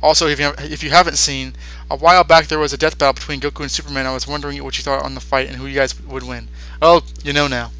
Also, 0.02 0.27
if 0.27 0.40
you, 0.40 0.52
if 0.57 0.81
you 0.81 0.90
haven't 0.90 1.18
seen, 1.18 1.56
a 1.91 1.95
while 1.95 2.23
back 2.23 2.48
there 2.48 2.57
was 2.57 2.73
a 2.73 2.77
death 2.77 2.98
battle 2.98 3.14
between 3.14 3.40
Goku 3.40 3.61
and 3.61 3.72
Superman. 3.72 4.07
I 4.07 4.14
was 4.14 4.27
wondering 4.27 4.61
what 4.64 4.80
you 4.80 4.84
thought 4.84 5.03
on 5.03 5.14
the 5.14 5.22
fight 5.22 5.48
and 5.48 5.56
who 5.56 5.68
you 5.68 5.76
guys 5.76 5.98
would 6.02 6.23
win. 6.23 6.48
Well, 6.81 7.03
you 7.23 7.34
know 7.34 7.48
now. 7.48 7.72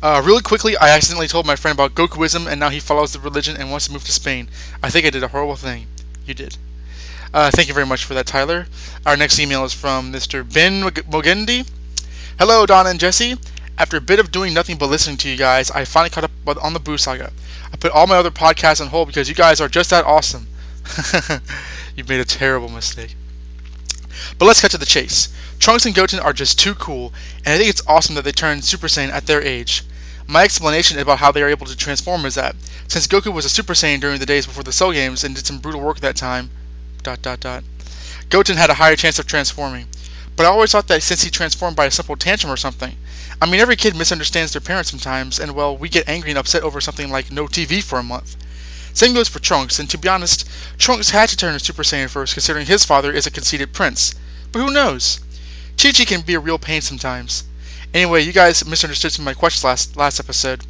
Uh, 0.00 0.22
really 0.24 0.42
quickly, 0.42 0.76
I 0.76 0.90
accidentally 0.90 1.26
told 1.26 1.44
my 1.44 1.56
friend 1.56 1.76
about 1.76 1.96
Gokuism, 1.96 2.46
and 2.46 2.60
now 2.60 2.68
he 2.68 2.78
follows 2.78 3.12
the 3.12 3.18
religion 3.18 3.56
and 3.56 3.68
wants 3.68 3.88
to 3.88 3.92
move 3.92 4.04
to 4.04 4.12
Spain. 4.12 4.48
I 4.80 4.90
think 4.90 5.06
I 5.06 5.10
did 5.10 5.24
a 5.24 5.28
horrible 5.28 5.56
thing. 5.56 5.88
You 6.24 6.34
did. 6.34 6.56
Uh, 7.34 7.50
thank 7.50 7.66
you 7.66 7.74
very 7.74 7.86
much 7.86 8.04
for 8.04 8.14
that, 8.14 8.26
Tyler. 8.26 8.68
Our 9.04 9.16
next 9.16 9.40
email 9.40 9.64
is 9.64 9.74
from 9.74 10.12
Mr. 10.12 10.44
Ben 10.50 10.82
Mogendi. 10.84 11.66
Hello, 12.38 12.64
Don 12.64 12.86
and 12.86 13.00
Jesse. 13.00 13.36
After 13.78 13.96
a 13.96 14.00
bit 14.00 14.18
of 14.18 14.32
doing 14.32 14.54
nothing 14.54 14.76
but 14.76 14.90
listening 14.90 15.18
to 15.18 15.28
you 15.28 15.36
guys, 15.36 15.70
I 15.70 15.84
finally 15.84 16.10
caught 16.10 16.24
up 16.24 16.32
on 16.60 16.72
the 16.72 16.80
Buu 16.80 16.98
Saga. 16.98 17.32
I 17.72 17.76
put 17.76 17.92
all 17.92 18.08
my 18.08 18.16
other 18.16 18.32
podcasts 18.32 18.80
on 18.80 18.88
hold 18.88 19.06
because 19.06 19.28
you 19.28 19.36
guys 19.36 19.60
are 19.60 19.68
just 19.68 19.90
that 19.90 20.04
awesome. 20.04 20.48
You've 21.96 22.08
made 22.08 22.18
a 22.18 22.24
terrible 22.24 22.68
mistake. 22.68 23.14
But 24.36 24.46
let's 24.46 24.60
cut 24.60 24.72
to 24.72 24.78
the 24.78 24.84
chase. 24.84 25.28
Trunks 25.60 25.86
and 25.86 25.94
Goten 25.94 26.18
are 26.18 26.32
just 26.32 26.58
too 26.58 26.74
cool, 26.74 27.12
and 27.44 27.54
I 27.54 27.56
think 27.56 27.70
it's 27.70 27.86
awesome 27.86 28.16
that 28.16 28.24
they 28.24 28.32
turned 28.32 28.64
Super 28.64 28.88
Saiyan 28.88 29.12
at 29.12 29.26
their 29.26 29.40
age. 29.40 29.84
My 30.26 30.42
explanation 30.42 30.98
about 30.98 31.20
how 31.20 31.30
they 31.30 31.42
are 31.42 31.48
able 31.48 31.66
to 31.66 31.76
transform 31.76 32.26
is 32.26 32.34
that 32.34 32.56
since 32.88 33.06
Goku 33.06 33.32
was 33.32 33.44
a 33.44 33.48
Super 33.48 33.74
Saiyan 33.74 34.00
during 34.00 34.18
the 34.18 34.26
days 34.26 34.46
before 34.46 34.64
the 34.64 34.72
Cell 34.72 34.90
games 34.90 35.22
and 35.22 35.36
did 35.36 35.46
some 35.46 35.58
brutal 35.58 35.80
work 35.80 35.98
at 35.98 36.02
that 36.02 36.16
time, 36.16 36.50
dot 37.04 37.22
dot 37.22 37.38
dot, 37.38 37.62
Goten 38.28 38.56
had 38.56 38.70
a 38.70 38.74
higher 38.74 38.96
chance 38.96 39.20
of 39.20 39.28
transforming. 39.28 39.86
But 40.38 40.46
I 40.46 40.50
always 40.50 40.70
thought 40.70 40.86
that 40.86 41.02
since 41.02 41.22
he 41.24 41.30
transformed 41.30 41.74
by 41.74 41.86
a 41.86 41.90
simple 41.90 42.14
tantrum 42.14 42.52
or 42.52 42.56
something, 42.56 42.96
I 43.42 43.46
mean 43.46 43.58
every 43.58 43.74
kid 43.74 43.96
misunderstands 43.96 44.52
their 44.52 44.60
parents 44.60 44.88
sometimes, 44.88 45.40
and 45.40 45.50
well, 45.50 45.76
we 45.76 45.88
get 45.88 46.08
angry 46.08 46.30
and 46.30 46.38
upset 46.38 46.62
over 46.62 46.80
something 46.80 47.10
like 47.10 47.32
no 47.32 47.48
TV 47.48 47.82
for 47.82 47.98
a 47.98 48.04
month. 48.04 48.36
Same 48.94 49.14
goes 49.14 49.26
for 49.26 49.40
Trunks, 49.40 49.80
and 49.80 49.90
to 49.90 49.98
be 49.98 50.08
honest, 50.08 50.48
Trunks 50.78 51.10
had 51.10 51.28
to 51.30 51.36
turn 51.36 51.54
to 51.54 51.58
Super 51.58 51.82
Saiyan 51.82 52.08
first, 52.08 52.34
considering 52.34 52.66
his 52.66 52.84
father 52.84 53.12
is 53.12 53.26
a 53.26 53.32
conceited 53.32 53.72
prince. 53.72 54.14
But 54.52 54.60
who 54.60 54.70
knows? 54.70 55.18
Chi 55.76 55.90
Chi 55.90 56.04
can 56.04 56.20
be 56.20 56.34
a 56.34 56.40
real 56.40 56.60
pain 56.60 56.82
sometimes. 56.82 57.42
Anyway, 57.92 58.22
you 58.22 58.32
guys 58.32 58.64
misunderstood 58.64 59.10
some 59.10 59.24
of 59.24 59.26
my 59.26 59.34
questions 59.34 59.64
last 59.64 59.96
last 59.96 60.20
episode. 60.20 60.64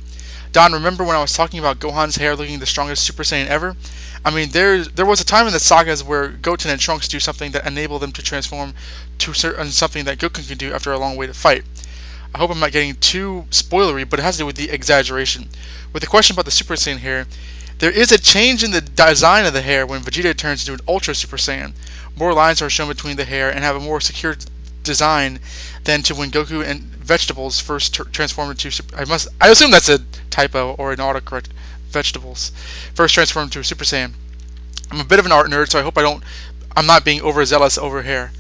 Don, 0.53 0.73
remember 0.73 1.05
when 1.05 1.15
I 1.15 1.21
was 1.21 1.35
talking 1.35 1.61
about 1.61 1.79
Gohan's 1.79 2.17
hair 2.17 2.35
looking 2.35 2.59
the 2.59 2.65
strongest 2.65 3.05
Super 3.05 3.23
Saiyan 3.23 3.49
ever? 3.49 3.77
I 4.25 4.31
mean, 4.31 4.51
there 4.51 4.85
there 4.85 5.07
was 5.07 5.21
a 5.21 5.25
time 5.25 5.47
in 5.47 5.53
the 5.53 5.61
sagas 5.61 6.03
where 6.03 6.29
Goten 6.29 6.71
and 6.71 6.81
Trunks 6.81 7.09
do 7.09 7.21
something 7.21 7.53
that 7.53 7.67
enable 7.67 7.99
them 7.99 8.13
to 8.13 8.23
transform 8.23 8.75
to 9.19 9.33
certain 9.33 9.71
something 9.71 10.05
that 10.05 10.19
Goku 10.19 10.47
can 10.47 10.59
do 10.59 10.73
after 10.73 10.93
a 10.93 10.99
long 10.99 11.17
way 11.17 11.27
to 11.27 11.35
fight. 11.35 11.65
I 12.35 12.39
hope 12.39 12.51
I'm 12.51 12.61
not 12.61 12.73
getting 12.73 12.95
too 12.97 13.47
spoilery, 13.51 14.09
but 14.09 14.19
it 14.19 14.23
has 14.23 14.37
to 14.37 14.43
do 14.43 14.47
with 14.47 14.57
the 14.57 14.71
exaggeration. 14.71 15.49
With 15.93 16.03
the 16.03 16.09
question 16.09 16.35
about 16.35 16.45
the 16.45 16.51
Super 16.51 16.75
Saiyan 16.75 16.99
hair, 16.99 17.27
there 17.79 17.91
is 17.91 18.13
a 18.13 18.19
change 18.19 18.65
in 18.65 18.71
the 18.71 18.81
design 18.81 19.47
of 19.47 19.55
the 19.55 19.63
hair 19.63 19.87
when 19.87 20.03
Vegeta 20.03 20.37
turns 20.37 20.69
into 20.69 20.75
an 20.75 20.87
Ultra 20.89 21.15
Super 21.15 21.37
Saiyan. 21.37 21.73
More 22.17 22.35
lines 22.35 22.61
are 22.61 22.69
shown 22.71 22.89
between 22.89 23.17
the 23.17 23.25
hair 23.25 23.51
and 23.51 23.65
have 23.65 23.77
a 23.77 23.81
more 23.81 24.01
secure 24.01 24.37
design 24.83 25.41
than 25.85 26.03
to 26.03 26.15
when 26.15 26.31
Goku 26.31 26.65
and 26.65 26.83
vegetables 26.83 27.61
first 27.61 27.95
transformed 28.13 28.51
into 28.51 28.71
super, 28.71 28.97
I 28.97 29.05
must 29.05 29.29
I 29.41 29.49
assume 29.49 29.71
that's 29.71 29.89
a 29.89 30.01
typo 30.31 30.75
or 30.75 30.93
an 30.93 30.99
autocorrect 30.99 31.47
vegetables 31.91 32.53
first 32.95 33.15
transformed 33.15 33.49
into 33.49 33.61
a 33.61 33.65
Super 33.65 33.85
Saiyan. 33.85 34.13
I'm 34.91 35.01
a 35.01 35.05
bit 35.05 35.19
of 35.19 35.27
an 35.27 35.33
art 35.33 35.49
nerd, 35.51 35.71
so 35.71 35.79
I 35.79 35.83
hope 35.83 35.99
I 35.99 36.03
don't 36.03 36.23
I'm 36.77 36.87
not 36.87 37.05
being 37.05 37.23
overzealous 37.23 37.79
over 37.79 38.03
here. 38.03 38.31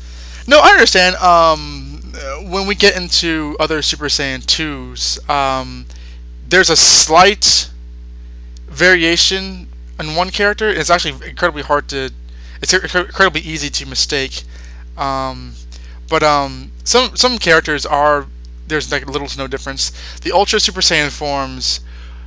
No, 0.46 0.60
I 0.60 0.70
understand. 0.70 1.16
Um, 1.16 2.14
when 2.50 2.66
we 2.66 2.74
get 2.74 2.96
into 2.96 3.56
other 3.60 3.82
Super 3.82 4.06
Saiyan 4.06 4.44
2s, 4.44 5.28
um, 5.28 5.86
there's 6.48 6.70
a 6.70 6.76
slight 6.76 7.68
variation 8.66 9.68
in 10.00 10.14
one 10.14 10.30
character. 10.30 10.68
It's 10.68 10.90
actually 10.90 11.28
incredibly 11.28 11.62
hard 11.62 11.88
to. 11.88 12.10
It's 12.62 12.72
incredibly 12.72 13.42
easy 13.42 13.70
to 13.70 13.86
mistake. 13.86 14.42
Um, 14.96 15.54
but 16.08 16.22
um, 16.22 16.72
some 16.84 17.16
some 17.16 17.38
characters 17.38 17.86
are 17.86 18.26
there's 18.66 18.90
like 18.90 19.06
little 19.06 19.28
to 19.28 19.38
no 19.38 19.46
difference. 19.46 19.92
The 20.20 20.32
Ultra 20.32 20.60
Super 20.60 20.80
Saiyan 20.80 21.10
forms, 21.10 21.80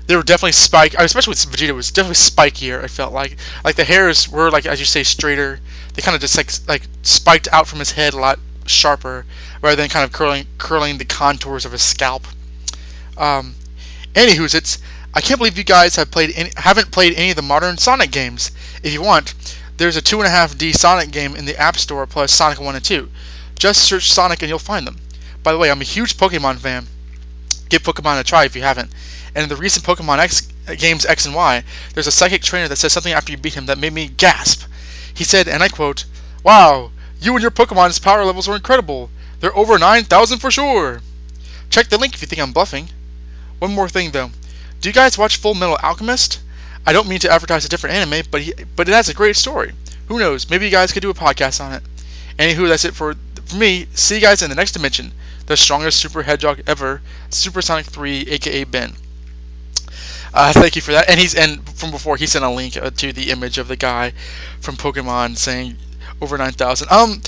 they 0.07 0.15
were 0.15 0.23
definitely 0.23 0.53
spike. 0.53 0.93
Especially 0.97 1.31
with 1.31 1.45
Vegeta, 1.45 1.73
was 1.73 1.91
definitely 1.91 2.15
spikier. 2.15 2.83
I 2.83 2.87
felt 2.87 3.13
like 3.13 3.37
like 3.63 3.75
the 3.75 3.83
hairs 3.83 4.29
were 4.29 4.51
like 4.51 4.65
as 4.65 4.79
you 4.79 4.85
say 4.85 5.03
straighter. 5.03 5.59
They 5.93 6.01
kind 6.01 6.15
of 6.15 6.21
just 6.21 6.37
like 6.37 6.51
like 6.67 6.83
spiked 7.03 7.47
out 7.51 7.67
from 7.67 7.79
his 7.79 7.91
head 7.91 8.13
a 8.13 8.19
lot 8.19 8.39
sharper, 8.65 9.25
rather 9.61 9.75
than 9.75 9.89
kind 9.89 10.05
of 10.05 10.11
curling 10.11 10.45
curling 10.57 10.97
the 10.97 11.05
contours 11.05 11.65
of 11.65 11.71
his 11.71 11.81
scalp. 11.81 12.25
Um, 13.17 13.55
anywho's 14.13 14.55
it's 14.55 14.79
I 15.13 15.21
can't 15.21 15.39
believe 15.39 15.57
you 15.57 15.63
guys 15.65 15.97
have 15.97 16.09
played 16.09 16.31
any, 16.35 16.51
haven't 16.55 16.91
played 16.91 17.13
any 17.15 17.31
of 17.31 17.35
the 17.35 17.41
modern 17.41 17.77
Sonic 17.77 18.11
games. 18.11 18.51
If 18.81 18.93
you 18.93 19.01
want, 19.01 19.33
there's 19.75 19.97
a 19.97 20.01
2.5D 20.01 20.73
Sonic 20.73 21.11
game 21.11 21.35
in 21.35 21.45
the 21.45 21.57
App 21.57 21.77
Store 21.77 22.05
plus 22.07 22.31
Sonic 22.31 22.61
1 22.61 22.75
and 22.75 22.85
2. 22.85 23.09
Just 23.59 23.83
search 23.83 24.11
Sonic 24.11 24.41
and 24.41 24.47
you'll 24.49 24.59
find 24.59 24.87
them. 24.87 24.97
By 25.43 25.51
the 25.51 25.57
way, 25.57 25.69
I'm 25.69 25.81
a 25.81 25.85
huge 25.85 26.15
Pokemon 26.17 26.59
fan. 26.59 26.87
Give 27.67 27.83
Pokemon 27.83 28.19
a 28.19 28.23
try 28.23 28.45
if 28.45 28.55
you 28.55 28.61
haven't. 28.61 28.91
And 29.33 29.43
in 29.43 29.49
the 29.49 29.55
recent 29.55 29.85
Pokemon 29.85 30.19
X 30.19 30.47
uh, 30.67 30.75
games 30.75 31.05
X 31.05 31.25
and 31.25 31.33
Y, 31.35 31.63
there's 31.93 32.07
a 32.07 32.11
psychic 32.11 32.41
trainer 32.41 32.67
that 32.67 32.75
says 32.75 32.93
something 32.93 33.13
after 33.13 33.31
you 33.31 33.37
beat 33.37 33.53
him 33.53 33.67
that 33.67 33.77
made 33.77 33.93
me 33.93 34.07
gasp. 34.07 34.63
He 35.13 35.23
said, 35.23 35.47
and 35.47 35.63
I 35.63 35.69
quote, 35.69 36.05
Wow, 36.43 36.91
you 37.19 37.33
and 37.33 37.41
your 37.41 37.51
Pokemon's 37.51 37.99
power 37.99 38.25
levels 38.25 38.47
are 38.47 38.55
incredible. 38.55 39.09
They're 39.39 39.55
over 39.55 39.77
9,000 39.77 40.39
for 40.39 40.51
sure. 40.51 41.01
Check 41.69 41.89
the 41.89 41.97
link 41.97 42.13
if 42.13 42.21
you 42.21 42.27
think 42.27 42.41
I'm 42.41 42.51
bluffing. 42.51 42.89
One 43.59 43.73
more 43.73 43.87
thing 43.89 44.11
though. 44.11 44.31
Do 44.81 44.89
you 44.89 44.93
guys 44.93 45.17
watch 45.17 45.37
Full 45.37 45.53
Metal 45.53 45.77
Alchemist? 45.81 46.39
I 46.85 46.93
don't 46.93 47.07
mean 47.07 47.19
to 47.19 47.31
advertise 47.31 47.63
a 47.63 47.69
different 47.69 47.95
anime, 47.95 48.25
but 48.31 48.41
he, 48.41 48.53
but 48.75 48.89
it 48.89 48.93
has 48.93 49.07
a 49.07 49.13
great 49.13 49.35
story. 49.35 49.71
Who 50.07 50.19
knows? 50.19 50.49
Maybe 50.49 50.65
you 50.65 50.71
guys 50.71 50.91
could 50.91 51.03
do 51.03 51.11
a 51.11 51.13
podcast 51.13 51.63
on 51.63 51.73
it. 51.73 51.83
Anywho, 52.39 52.67
that's 52.67 52.85
it 52.85 52.95
for 52.95 53.15
for 53.45 53.55
me. 53.55 53.87
See 53.93 54.15
you 54.15 54.21
guys 54.21 54.41
in 54.41 54.49
the 54.49 54.55
next 54.55 54.71
dimension. 54.71 55.11
The 55.45 55.55
strongest 55.55 55.99
Super 55.99 56.23
Hedgehog 56.23 56.61
ever, 56.65 57.01
Supersonic 57.29 57.85
3, 57.85 58.21
aka 58.29 58.63
Ben. 58.63 58.95
Uh, 60.33 60.53
thank 60.53 60.75
you 60.75 60.81
for 60.81 60.91
that. 60.93 61.09
And 61.09 61.19
he's 61.19 61.35
and 61.35 61.67
from 61.69 61.91
before 61.91 62.17
he 62.17 62.25
sent 62.25 62.45
a 62.45 62.49
link 62.49 62.77
uh, 62.77 62.89
to 62.91 63.11
the 63.13 63.31
image 63.31 63.57
of 63.57 63.67
the 63.67 63.75
guy 63.75 64.13
from 64.61 64.77
Pokemon 64.77 65.37
saying 65.37 65.77
over 66.21 66.37
9,000. 66.37 66.87
Um, 66.91 67.21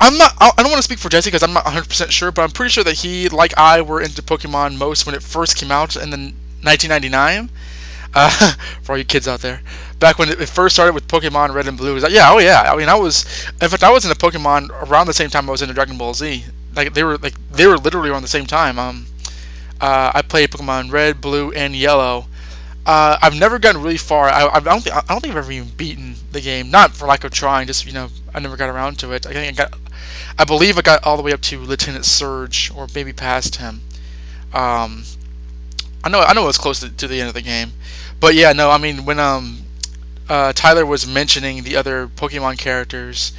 I'm 0.00 0.18
not. 0.18 0.32
I 0.40 0.50
don't 0.56 0.70
want 0.70 0.78
to 0.78 0.82
speak 0.82 0.98
for 0.98 1.08
Jesse 1.08 1.28
because 1.28 1.42
I'm 1.42 1.52
not 1.52 1.64
100% 1.64 2.10
sure, 2.10 2.30
but 2.32 2.42
I'm 2.42 2.50
pretty 2.50 2.70
sure 2.70 2.84
that 2.84 2.94
he, 2.94 3.28
like 3.28 3.56
I, 3.56 3.80
were 3.80 4.00
into 4.00 4.22
Pokemon 4.22 4.76
most 4.76 5.06
when 5.06 5.14
it 5.14 5.22
first 5.22 5.56
came 5.56 5.70
out 5.70 5.96
in 5.96 6.10
the 6.10 6.18
1999. 6.62 7.48
Uh, 8.12 8.52
for 8.82 8.92
all 8.92 8.98
you 8.98 9.04
kids 9.04 9.26
out 9.26 9.40
there, 9.40 9.60
back 10.00 10.18
when 10.18 10.28
it 10.28 10.48
first 10.48 10.76
started 10.76 10.94
with 10.94 11.08
Pokemon 11.08 11.54
Red 11.54 11.68
and 11.68 11.76
Blue, 11.78 11.94
was 11.94 12.02
like, 12.02 12.12
yeah, 12.12 12.30
oh 12.30 12.38
yeah. 12.38 12.70
I 12.70 12.76
mean, 12.76 12.88
I 12.88 12.94
was. 12.96 13.24
In 13.62 13.68
fact, 13.68 13.82
I 13.82 13.90
was 13.90 14.04
into 14.04 14.16
Pokemon 14.16 14.68
around 14.88 15.06
the 15.06 15.14
same 15.14 15.30
time 15.30 15.48
I 15.48 15.52
was 15.52 15.62
into 15.62 15.74
Dragon 15.74 15.96
Ball 15.96 16.12
Z. 16.12 16.44
Like 16.74 16.92
they 16.92 17.04
were 17.04 17.16
like 17.18 17.34
they 17.50 17.66
were 17.66 17.78
literally 17.78 18.10
around 18.10 18.22
the 18.22 18.28
same 18.28 18.46
time. 18.46 18.78
Um, 18.78 19.06
uh, 19.84 20.12
I 20.14 20.22
played 20.22 20.50
Pokemon 20.50 20.90
Red, 20.90 21.20
Blue, 21.20 21.52
and 21.52 21.76
Yellow. 21.76 22.24
Uh, 22.86 23.18
I've 23.20 23.38
never 23.38 23.58
gotten 23.58 23.82
really 23.82 23.98
far. 23.98 24.30
I, 24.30 24.46
I 24.46 24.60
don't 24.60 24.82
think 24.82 24.96
I 24.96 25.02
don't 25.06 25.20
think 25.20 25.32
I've 25.32 25.44
ever 25.44 25.52
even 25.52 25.68
beaten 25.68 26.14
the 26.32 26.40
game. 26.40 26.70
Not 26.70 26.92
for 26.92 27.04
lack 27.06 27.24
of 27.24 27.32
trying, 27.32 27.66
just 27.66 27.84
you 27.84 27.92
know, 27.92 28.08
I 28.34 28.40
never 28.40 28.56
got 28.56 28.70
around 28.70 29.00
to 29.00 29.12
it. 29.12 29.26
I 29.26 29.34
think 29.34 29.60
I 29.60 29.64
got 29.64 29.78
I 30.38 30.44
believe 30.44 30.78
I 30.78 30.80
got 30.80 31.04
all 31.04 31.18
the 31.18 31.22
way 31.22 31.32
up 31.32 31.42
to 31.42 31.58
Lieutenant 31.60 32.06
Surge, 32.06 32.72
or 32.74 32.86
maybe 32.94 33.12
past 33.12 33.56
him. 33.56 33.82
Um, 34.54 35.04
I 36.02 36.08
know 36.08 36.20
I 36.20 36.32
know 36.32 36.44
it 36.44 36.46
was 36.46 36.58
close 36.58 36.80
to, 36.80 36.88
to, 36.88 37.06
the 37.06 37.20
end 37.20 37.28
of 37.28 37.34
the 37.34 37.42
game, 37.42 37.70
but 38.20 38.34
yeah, 38.34 38.54
no, 38.54 38.70
I 38.70 38.78
mean 38.78 39.04
when 39.04 39.20
um 39.20 39.64
uh, 40.30 40.54
Tyler 40.54 40.86
was 40.86 41.06
mentioning 41.06 41.62
the 41.62 41.76
other 41.76 42.08
Pokemon 42.08 42.56
characters, 42.56 43.34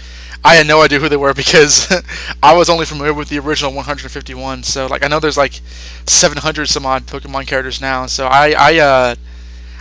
I 0.45 0.55
had 0.55 0.67
no 0.67 0.81
idea 0.83 0.99
who 0.99 1.09
they 1.09 1.17
were 1.17 1.33
because 1.33 1.91
I 2.43 2.53
was 2.53 2.69
only 2.69 2.85
familiar 2.85 3.13
with 3.13 3.29
the 3.29 3.39
original 3.39 3.73
151. 3.73 4.61
So 4.63 4.85
like 4.85 5.03
I 5.03 5.07
know 5.07 5.19
there's 5.19 5.37
like 5.37 5.59
700 6.05 6.67
some 6.67 6.85
odd 6.85 7.07
Pokemon 7.07 7.47
characters 7.47 7.81
now, 7.81 8.05
so 8.05 8.27
I 8.27 8.53
I 8.57 8.77
uh 8.77 9.15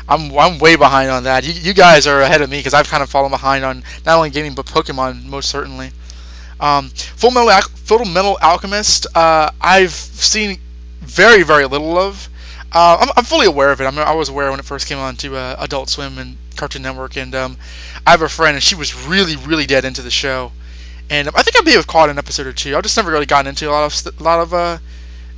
I'm 0.09 0.37
I'm 0.39 0.59
way 0.59 0.77
behind 0.77 1.11
on 1.11 1.25
that. 1.25 1.45
You, 1.45 1.53
you 1.53 1.75
guys 1.75 2.07
are 2.07 2.23
ahead 2.23 2.41
of 2.41 2.49
me 2.49 2.59
because 2.59 2.73
I've 2.73 2.89
kind 2.89 3.03
of 3.03 3.11
fallen 3.11 3.31
behind 3.31 3.63
on 3.65 3.85
not 4.07 4.17
only 4.17 4.31
gaming 4.31 4.55
but 4.55 4.65
Pokemon 4.65 5.25
most 5.25 5.51
certainly. 5.51 5.91
Um, 6.59 6.89
Full 6.89 7.31
Metal 7.31 7.51
Al- 7.51 7.63
Full 7.63 8.05
Metal 8.07 8.39
Alchemist. 8.41 9.07
Uh, 9.15 9.51
I've 9.61 9.93
seen 9.93 10.59
very 11.01 11.43
very 11.43 11.67
little 11.67 11.99
of. 11.99 12.29
Uh, 12.73 12.97
I'm, 13.01 13.09
I'm 13.17 13.25
fully 13.25 13.47
aware 13.47 13.71
of 13.71 13.81
it. 13.81 13.85
I, 13.85 13.91
mean, 13.91 14.01
I 14.01 14.15
was 14.15 14.31
aware 14.31 14.51
when 14.51 14.61
it 14.61 14.65
first 14.65 14.89
came 14.89 14.99
on 14.99 15.17
to 15.17 15.37
uh, 15.37 15.57
Adult 15.61 15.91
Swim 15.91 16.19
and 16.19 16.39
Cartoon 16.57 16.83
Network, 16.83 17.17
and 17.17 17.35
um, 17.35 17.57
I 18.07 18.11
have 18.13 18.23
a 18.23 18.29
friend, 18.29 18.55
and 18.55 18.63
she 18.63 18.75
was 18.75 19.07
really, 19.07 19.37
really 19.37 19.67
dead 19.67 19.85
into 19.85 20.03
the 20.03 20.11
show. 20.11 20.53
And 21.11 21.29
um, 21.29 21.35
I 21.37 21.43
think 21.43 21.57
I 21.59 21.65
may 21.65 21.73
have 21.73 21.87
caught 21.87 22.11
an 22.11 22.19
episode 22.19 22.47
or 22.47 22.53
two. 22.53 22.77
I've 22.77 22.83
just 22.83 22.97
never 22.97 23.11
really 23.11 23.27
gotten 23.27 23.49
into 23.49 23.69
a 23.69 23.73
lot 23.73 24.07
of 24.07 24.21
a 24.21 24.23
lot 24.23 24.41
of 24.41 24.55
uh, 24.55 24.79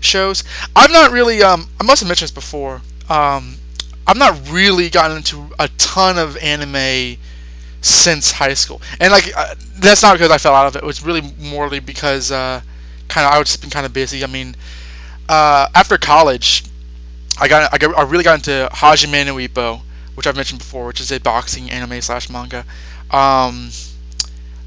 shows. 0.01 0.44
I've 0.74 0.90
not 0.90 1.12
really. 1.12 1.43
Um, 1.43 1.68
I 1.80 1.84
must 1.84 2.01
have 2.01 2.09
mentioned 2.09 2.28
this 2.28 2.34
before. 2.34 2.80
Um, 3.09 3.56
I've 4.06 4.16
not 4.16 4.51
really 4.51 4.88
gotten 4.90 5.16
into 5.16 5.48
a 5.59 5.68
ton 5.78 6.18
of 6.18 6.36
anime 6.36 7.18
since 7.80 8.30
high 8.30 8.55
school, 8.55 8.80
and 9.01 9.12
like 9.12 9.30
uh, 9.36 9.55
that's 9.78 10.02
not 10.02 10.14
because 10.14 10.30
I 10.30 10.38
fell 10.38 10.55
out 10.55 10.66
of 10.66 10.76
it. 10.76 10.82
It 10.82 10.86
was 10.86 11.02
really 11.05 11.22
morely 11.38 11.80
because 11.80 12.30
uh, 12.30 12.60
kind 13.09 13.26
of 13.26 13.32
I 13.32 13.38
was 13.38 13.48
just 13.48 13.60
been 13.60 13.70
kind 13.70 13.86
of 13.86 13.93
busy. 13.93 14.22
I 14.22 14.28
mean, 14.28 14.55
uh, 15.28 15.68
after 15.74 15.98
college, 15.98 16.64
I 17.38 17.48
got 17.48 17.72
I, 17.72 17.78
got 17.78 17.97
I 17.97 18.02
really 18.02 18.24
got 18.24 18.36
into 18.36 18.68
Hajime 18.72 19.26
no 19.26 19.36
Ippo, 19.36 19.80
which 20.16 20.26
I've 20.26 20.34
mentioned 20.36 20.59
before, 20.59 20.86
which 20.86 21.01
is 21.01 21.12
a 21.12 21.20
boxing 21.20 21.70
anime 21.70 22.01
slash 22.01 22.28
manga. 22.28 22.64
Um, 23.10 23.70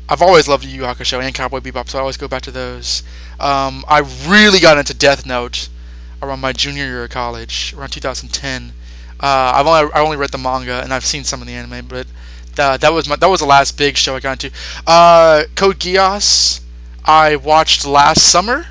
I've 0.07 0.21
always 0.21 0.47
loved 0.47 0.63
Yu 0.63 0.71
Yu 0.71 0.81
Hakusho 0.83 1.21
and 1.21 1.35
Cowboy 1.35 1.59
Bebop, 1.59 1.89
so 1.89 1.97
I 1.97 2.01
always 2.01 2.17
go 2.17 2.27
back 2.27 2.43
to 2.43 2.51
those. 2.51 3.03
Um, 3.39 3.83
I 3.87 3.99
really 4.27 4.59
got 4.59 4.77
into 4.77 4.93
Death 4.93 5.25
Note 5.25 5.67
around 6.21 6.39
my 6.39 6.53
junior 6.53 6.85
year 6.85 7.03
of 7.03 7.09
college, 7.09 7.73
around 7.77 7.89
2010. 7.89 8.73
Uh, 9.19 9.51
I've 9.55 9.67
only 9.67 9.91
I 9.93 10.01
only 10.01 10.17
read 10.17 10.31
the 10.31 10.37
manga 10.37 10.81
and 10.81 10.93
I've 10.93 11.05
seen 11.05 11.23
some 11.23 11.41
of 11.41 11.47
the 11.47 11.53
anime, 11.53 11.87
but 11.87 12.07
that, 12.55 12.81
that 12.81 12.93
was 12.93 13.07
my 13.07 13.15
that 13.17 13.29
was 13.29 13.39
the 13.39 13.45
last 13.45 13.77
big 13.77 13.97
show 13.97 14.15
I 14.15 14.19
got 14.19 14.43
into. 14.43 14.55
Uh, 14.87 15.43
Code 15.55 15.79
Geass, 15.79 16.61
I 17.03 17.35
watched 17.37 17.85
last 17.85 18.21
summer, 18.21 18.65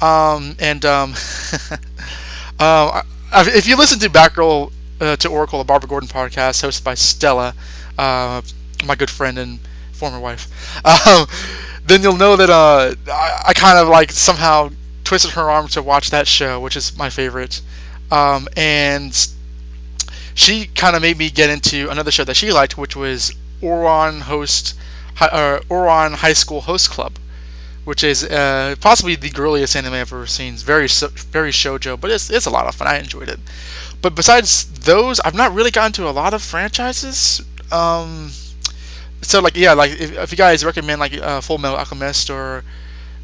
um, 0.00 0.56
and 0.58 0.84
um, 0.84 1.14
uh, 2.58 3.02
if 3.32 3.66
you 3.66 3.76
listen 3.76 3.98
to 4.00 4.10
Batgirl 4.10 4.72
uh, 5.00 5.16
to 5.16 5.28
Oracle, 5.28 5.60
a 5.60 5.64
Barbara 5.64 5.88
Gordon 5.88 6.08
podcast 6.08 6.62
hosted 6.62 6.84
by 6.84 6.94
Stella, 6.94 7.54
uh, 7.96 8.42
my 8.84 8.94
good 8.94 9.10
friend 9.10 9.38
and 9.38 9.58
former 9.92 10.20
wife, 10.20 10.48
um, 11.06 11.26
then 11.86 12.02
you'll 12.02 12.16
know 12.16 12.36
that 12.36 12.50
uh, 12.50 12.94
I, 13.10 13.42
I, 13.48 13.52
kind 13.54 13.78
of 13.78 13.88
like 13.88 14.12
somehow 14.12 14.70
twisted 15.04 15.32
her 15.32 15.50
arm 15.50 15.68
to 15.68 15.82
watch 15.82 16.10
that 16.10 16.28
show, 16.28 16.60
which 16.60 16.76
is 16.76 16.96
my 16.96 17.10
favorite. 17.10 17.60
Um, 18.10 18.48
and 18.56 19.28
she 20.34 20.66
kind 20.66 20.94
of 20.94 21.02
made 21.02 21.18
me 21.18 21.30
get 21.30 21.50
into 21.50 21.90
another 21.90 22.10
show 22.10 22.24
that 22.24 22.36
she 22.36 22.52
liked, 22.52 22.78
which 22.78 22.94
was 22.94 23.34
Oron 23.62 24.20
Host, 24.20 24.74
uh, 25.20 25.60
Ouran 25.70 26.14
High 26.14 26.34
School 26.34 26.60
Host 26.60 26.90
Club, 26.90 27.18
which 27.84 28.04
is 28.04 28.22
uh, 28.22 28.76
possibly 28.80 29.16
the 29.16 29.30
girliest 29.30 29.74
anime 29.74 29.94
I've 29.94 30.12
ever 30.12 30.26
seen. 30.26 30.54
It's 30.54 30.62
very 30.62 30.88
very 31.32 31.50
shojo, 31.50 31.98
but 31.98 32.10
it's 32.10 32.30
it's 32.30 32.46
a 32.46 32.50
lot 32.50 32.66
of 32.66 32.74
fun. 32.74 32.86
I 32.86 32.98
enjoyed 32.98 33.28
it. 33.28 33.40
But 34.00 34.14
besides 34.14 34.66
those, 34.80 35.20
I've 35.20 35.34
not 35.34 35.54
really 35.54 35.70
gotten 35.70 35.92
to 35.94 36.08
a 36.08 36.12
lot 36.12 36.34
of 36.34 36.42
franchises. 36.42 37.42
Um, 37.72 38.30
so 39.22 39.40
like 39.40 39.56
yeah, 39.56 39.72
like 39.72 39.92
if, 39.92 40.16
if 40.16 40.30
you 40.30 40.36
guys 40.38 40.64
recommend 40.64 41.00
like 41.00 41.14
uh, 41.14 41.40
Full 41.40 41.58
Metal 41.58 41.76
Alchemist 41.76 42.30
or 42.30 42.64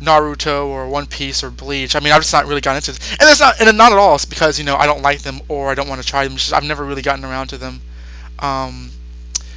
Naruto 0.01 0.67
or 0.67 0.89
One 0.89 1.07
Piece 1.07 1.45
or 1.45 1.51
Bleach. 1.51 1.95
I 1.95 2.01
mean, 2.01 2.13
I've 2.13 2.23
just 2.23 2.33
not 2.33 2.47
really 2.47 2.61
gotten 2.61 2.77
into 2.77 2.93
this, 2.93 3.13
and 3.13 3.31
it's 3.31 3.41
not, 3.41 3.61
and 3.61 3.79
not 3.79 3.93
at 3.93 3.99
all. 3.99 4.17
It's 4.17 4.25
because 4.25 4.59
you 4.59 4.65
know 4.65 4.77
I 4.77 4.87
don't 4.87 5.03
like 5.03 5.23
them 5.23 5.41
or 5.49 5.71
I 5.71 5.75
don't 5.75 5.89
want 5.89 6.03
to 6.03 6.07
try 6.07 6.25
them. 6.25 6.37
Just, 6.37 6.53
I've 6.53 6.65
never 6.65 6.85
really 6.85 7.03
gotten 7.03 7.25
around 7.25 7.49
to 7.49 7.59
them. 7.59 7.81
Um, 8.41 8.91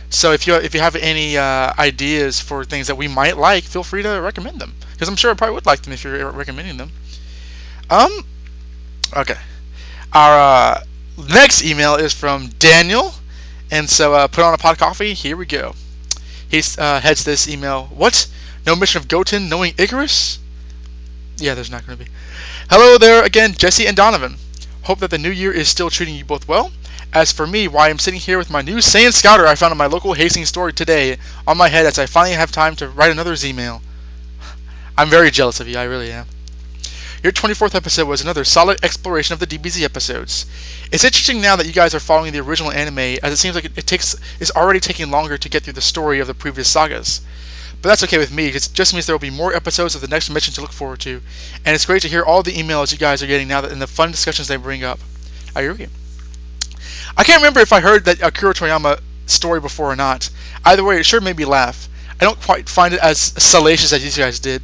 so 0.09 0.31
if 0.31 0.47
you 0.47 0.55
if 0.55 0.73
you 0.73 0.81
have 0.81 0.95
any 0.95 1.37
uh, 1.37 1.73
ideas 1.77 2.39
for 2.39 2.63
things 2.63 2.87
that 2.87 2.95
we 2.95 3.07
might 3.07 3.37
like, 3.37 3.63
feel 3.63 3.83
free 3.83 4.03
to 4.03 4.21
recommend 4.21 4.59
them 4.59 4.73
because 4.93 5.09
I'm 5.09 5.15
sure 5.15 5.31
I 5.31 5.33
probably 5.33 5.55
would 5.55 5.65
like 5.65 5.81
them 5.81 5.93
if 5.93 6.03
you're 6.03 6.31
recommending 6.31 6.77
them. 6.77 6.91
Um, 7.89 8.11
okay. 9.15 9.37
Our 10.13 10.39
uh, 10.39 10.83
next 11.17 11.63
email 11.63 11.95
is 11.95 12.13
from 12.13 12.47
Daniel, 12.59 13.13
and 13.71 13.89
so 13.89 14.13
uh, 14.13 14.27
put 14.27 14.43
on 14.43 14.53
a 14.53 14.57
pot 14.57 14.73
of 14.73 14.77
coffee. 14.77 15.13
Here 15.13 15.35
we 15.35 15.45
go. 15.45 15.73
He 16.49 16.61
uh, 16.77 16.99
heads 16.99 17.23
this 17.23 17.49
email. 17.49 17.85
What? 17.85 18.27
No 18.65 18.75
mission 18.75 19.01
of 19.01 19.07
Goten 19.07 19.49
knowing 19.49 19.73
Icarus? 19.77 20.39
Yeah, 21.37 21.53
there's 21.53 21.71
not 21.71 21.85
going 21.85 21.97
to 21.97 22.05
be. 22.05 22.11
Hello 22.69 22.97
there 22.97 23.23
again, 23.23 23.53
Jesse 23.53 23.87
and 23.87 23.95
Donovan. 23.95 24.37
Hope 24.83 24.99
that 24.99 25.09
the 25.09 25.17
new 25.17 25.31
year 25.31 25.51
is 25.51 25.67
still 25.67 25.89
treating 25.89 26.15
you 26.15 26.25
both 26.25 26.47
well. 26.47 26.71
As 27.13 27.31
for 27.31 27.47
me, 27.47 27.67
why 27.67 27.89
I'm 27.89 27.99
sitting 27.99 28.19
here 28.19 28.37
with 28.37 28.49
my 28.49 28.61
new 28.61 28.77
Saiyan 28.77 29.13
Scouter 29.13 29.47
I 29.47 29.55
found 29.55 29.71
in 29.71 29.77
my 29.77 29.85
local 29.87 30.13
Hastings 30.13 30.49
store 30.49 30.71
today 30.71 31.17
on 31.45 31.57
my 31.57 31.69
head 31.69 31.85
as 31.85 31.99
I 31.99 32.05
finally 32.05 32.35
have 32.35 32.51
time 32.51 32.75
to 32.77 32.89
write 32.89 33.11
another 33.11 33.35
Z-mail. 33.35 33.81
I'm 34.97 35.09
very 35.09 35.31
jealous 35.31 35.59
of 35.59 35.67
you, 35.67 35.77
I 35.77 35.83
really 35.83 36.11
am. 36.11 36.25
Your 37.23 37.31
24th 37.31 37.73
episode 37.73 38.07
was 38.07 38.21
another 38.21 38.43
solid 38.43 38.83
exploration 38.83 39.33
of 39.33 39.39
the 39.39 39.47
DBZ 39.47 39.83
episodes. 39.83 40.45
It's 40.91 41.03
interesting 41.03 41.41
now 41.41 41.55
that 41.55 41.65
you 41.65 41.73
guys 41.73 41.95
are 41.95 41.99
following 41.99 42.31
the 42.31 42.39
original 42.39 42.71
anime, 42.71 42.99
as 42.99 43.33
it 43.33 43.37
seems 43.37 43.55
like 43.55 43.65
it, 43.65 43.77
it 43.77 43.87
takes 43.87 44.15
is 44.39 44.51
already 44.51 44.79
taking 44.79 45.09
longer 45.09 45.37
to 45.37 45.49
get 45.49 45.63
through 45.63 45.73
the 45.73 45.81
story 45.81 46.19
of 46.19 46.27
the 46.27 46.35
previous 46.35 46.69
sagas. 46.69 47.21
But 47.81 47.89
that's 47.89 48.03
okay 48.03 48.19
with 48.19 48.31
me. 48.31 48.47
It 48.47 48.69
just 48.73 48.93
means 48.93 49.07
there 49.07 49.15
will 49.15 49.19
be 49.19 49.31
more 49.31 49.53
episodes 49.53 49.95
of 49.95 50.01
the 50.01 50.07
Next 50.07 50.27
Dimension 50.27 50.53
to 50.55 50.61
look 50.61 50.71
forward 50.71 50.99
to, 51.01 51.21
and 51.65 51.73
it's 51.73 51.85
great 51.85 52.03
to 52.03 52.07
hear 52.07 52.23
all 52.23 52.43
the 52.43 52.53
emails 52.53 52.91
you 52.91 52.99
guys 52.99 53.23
are 53.23 53.27
getting 53.27 53.47
now 53.47 53.61
that 53.61 53.71
and 53.71 53.81
the 53.81 53.87
fun 53.87 54.11
discussions 54.11 54.47
they 54.47 54.57
bring 54.57 54.83
up. 54.83 54.99
I 55.55 55.61
agree. 55.61 55.87
I 57.15 57.23
can't 57.23 57.41
remember 57.41 57.61
if 57.61 57.73
I 57.73 57.79
heard 57.79 58.05
that 58.05 58.21
Akira 58.21 58.53
Toriyama 58.53 58.99
story 59.25 59.59
before 59.59 59.91
or 59.91 59.95
not. 59.95 60.29
Either 60.63 60.83
way, 60.83 60.99
it 60.99 61.05
sure 61.05 61.19
made 61.19 61.37
me 61.37 61.45
laugh. 61.45 61.89
I 62.19 62.25
don't 62.25 62.41
quite 62.41 62.67
find 62.67 62.93
it 62.93 62.99
as 62.99 63.19
salacious 63.19 63.93
as 63.93 64.03
you 64.03 64.23
guys 64.23 64.39
did. 64.39 64.61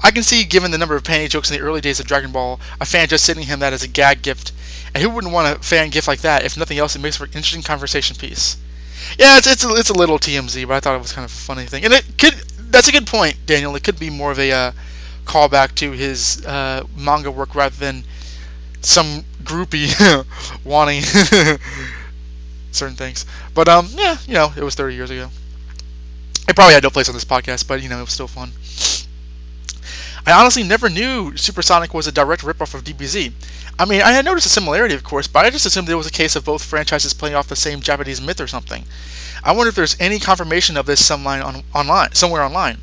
I 0.00 0.10
can 0.10 0.22
see, 0.22 0.44
given 0.44 0.70
the 0.70 0.78
number 0.78 0.94
of 0.94 1.02
panty 1.02 1.28
jokes 1.28 1.50
in 1.50 1.56
the 1.56 1.62
early 1.62 1.80
days 1.80 2.00
of 2.00 2.06
Dragon 2.06 2.32
Ball, 2.32 2.60
a 2.80 2.86
fan 2.86 3.08
just 3.08 3.24
sending 3.24 3.46
him 3.46 3.60
that 3.60 3.72
as 3.72 3.82
a 3.82 3.88
gag 3.88 4.22
gift. 4.22 4.52
And 4.94 5.02
who 5.02 5.10
wouldn't 5.10 5.32
want 5.32 5.58
a 5.58 5.62
fan 5.62 5.90
gift 5.90 6.08
like 6.08 6.20
that? 6.20 6.44
If 6.44 6.56
nothing 6.56 6.78
else, 6.78 6.96
it 6.96 7.00
makes 7.00 7.16
for 7.16 7.24
an 7.24 7.30
interesting 7.32 7.62
conversation 7.62 8.16
piece. 8.16 8.56
Yeah, 9.18 9.38
it's 9.38 9.46
it's 9.46 9.64
a, 9.64 9.70
it's 9.74 9.90
a 9.90 9.94
little 9.94 10.18
TMZ, 10.18 10.66
but 10.66 10.74
I 10.74 10.80
thought 10.80 10.96
it 10.96 11.02
was 11.02 11.12
kind 11.12 11.24
of 11.24 11.30
a 11.30 11.34
funny 11.34 11.66
thing, 11.66 11.84
and 11.84 11.92
it 11.92 12.04
could 12.18 12.34
that's 12.70 12.88
a 12.88 12.92
good 12.92 13.06
point, 13.06 13.36
Daniel. 13.46 13.74
It 13.76 13.84
could 13.84 13.98
be 13.98 14.10
more 14.10 14.32
of 14.32 14.38
a 14.38 14.50
uh, 14.52 14.72
callback 15.24 15.74
to 15.76 15.92
his 15.92 16.44
uh, 16.44 16.84
manga 16.96 17.30
work 17.30 17.54
rather 17.54 17.76
than 17.76 18.04
some 18.80 19.24
groupie 19.42 20.24
wanting 20.64 21.02
certain 22.72 22.96
things. 22.96 23.26
But 23.54 23.68
um, 23.68 23.88
yeah, 23.92 24.16
you 24.26 24.34
know, 24.34 24.52
it 24.56 24.62
was 24.62 24.74
30 24.74 24.94
years 24.94 25.10
ago. 25.10 25.28
It 26.48 26.54
probably 26.54 26.74
had 26.74 26.82
no 26.82 26.90
place 26.90 27.08
on 27.08 27.14
this 27.14 27.24
podcast, 27.24 27.66
but 27.66 27.82
you 27.82 27.88
know, 27.88 27.98
it 27.98 28.02
was 28.02 28.12
still 28.12 28.28
fun. 28.28 28.52
I 30.26 30.32
honestly 30.32 30.64
never 30.64 30.88
knew 30.88 31.36
Supersonic 31.36 31.94
was 31.94 32.08
a 32.08 32.12
direct 32.12 32.42
ripoff 32.42 32.74
of 32.74 32.82
DBZ. 32.82 33.32
I 33.78 33.84
mean, 33.84 34.02
I 34.02 34.10
had 34.10 34.24
noticed 34.24 34.46
a 34.46 34.48
similarity, 34.48 34.96
of 34.96 35.04
course, 35.04 35.28
but 35.28 35.46
I 35.46 35.50
just 35.50 35.66
assumed 35.66 35.88
it 35.88 35.94
was 35.94 36.08
a 36.08 36.10
case 36.10 36.34
of 36.34 36.44
both 36.44 36.64
franchises 36.64 37.14
playing 37.14 37.36
off 37.36 37.46
the 37.46 37.54
same 37.54 37.80
Japanese 37.80 38.20
myth 38.20 38.40
or 38.40 38.48
something. 38.48 38.84
I 39.44 39.52
wonder 39.52 39.68
if 39.68 39.76
there's 39.76 39.94
any 40.00 40.18
confirmation 40.18 40.76
of 40.76 40.84
this 40.84 41.04
somewhere 41.04 41.44
on, 41.44 41.62
online, 41.72 42.12
somewhere 42.14 42.42
online. 42.42 42.78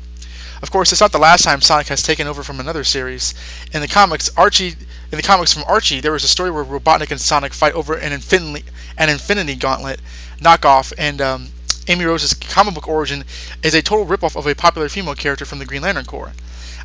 Of 0.62 0.70
course, 0.70 0.90
it's 0.92 1.02
not 1.02 1.12
the 1.12 1.18
last 1.18 1.44
time 1.44 1.60
Sonic 1.60 1.88
has 1.88 2.02
taken 2.02 2.26
over 2.26 2.42
from 2.42 2.60
another 2.60 2.82
series. 2.82 3.34
In 3.74 3.82
the 3.82 3.88
comics, 3.88 4.30
Archie, 4.38 4.74
in 5.12 5.16
the 5.18 5.22
comics 5.22 5.52
from 5.52 5.64
Archie, 5.66 6.00
there 6.00 6.12
was 6.12 6.24
a 6.24 6.28
story 6.28 6.50
where 6.50 6.64
Robotnik 6.64 7.10
and 7.10 7.20
Sonic 7.20 7.52
fight 7.52 7.74
over 7.74 7.92
an 7.92 8.14
Infinity, 8.14 8.64
an 8.96 9.10
Infinity 9.10 9.56
Gauntlet 9.56 10.00
knockoff, 10.40 10.94
and 10.96 11.20
um, 11.20 11.48
Amy 11.88 12.06
Rose's 12.06 12.32
comic 12.32 12.74
book 12.74 12.88
origin 12.88 13.22
is 13.62 13.74
a 13.74 13.82
total 13.82 14.06
ripoff 14.06 14.34
of 14.34 14.46
a 14.46 14.54
popular 14.54 14.88
female 14.88 15.14
character 15.14 15.44
from 15.44 15.58
the 15.58 15.66
Green 15.66 15.82
Lantern 15.82 16.06
Corps. 16.06 16.32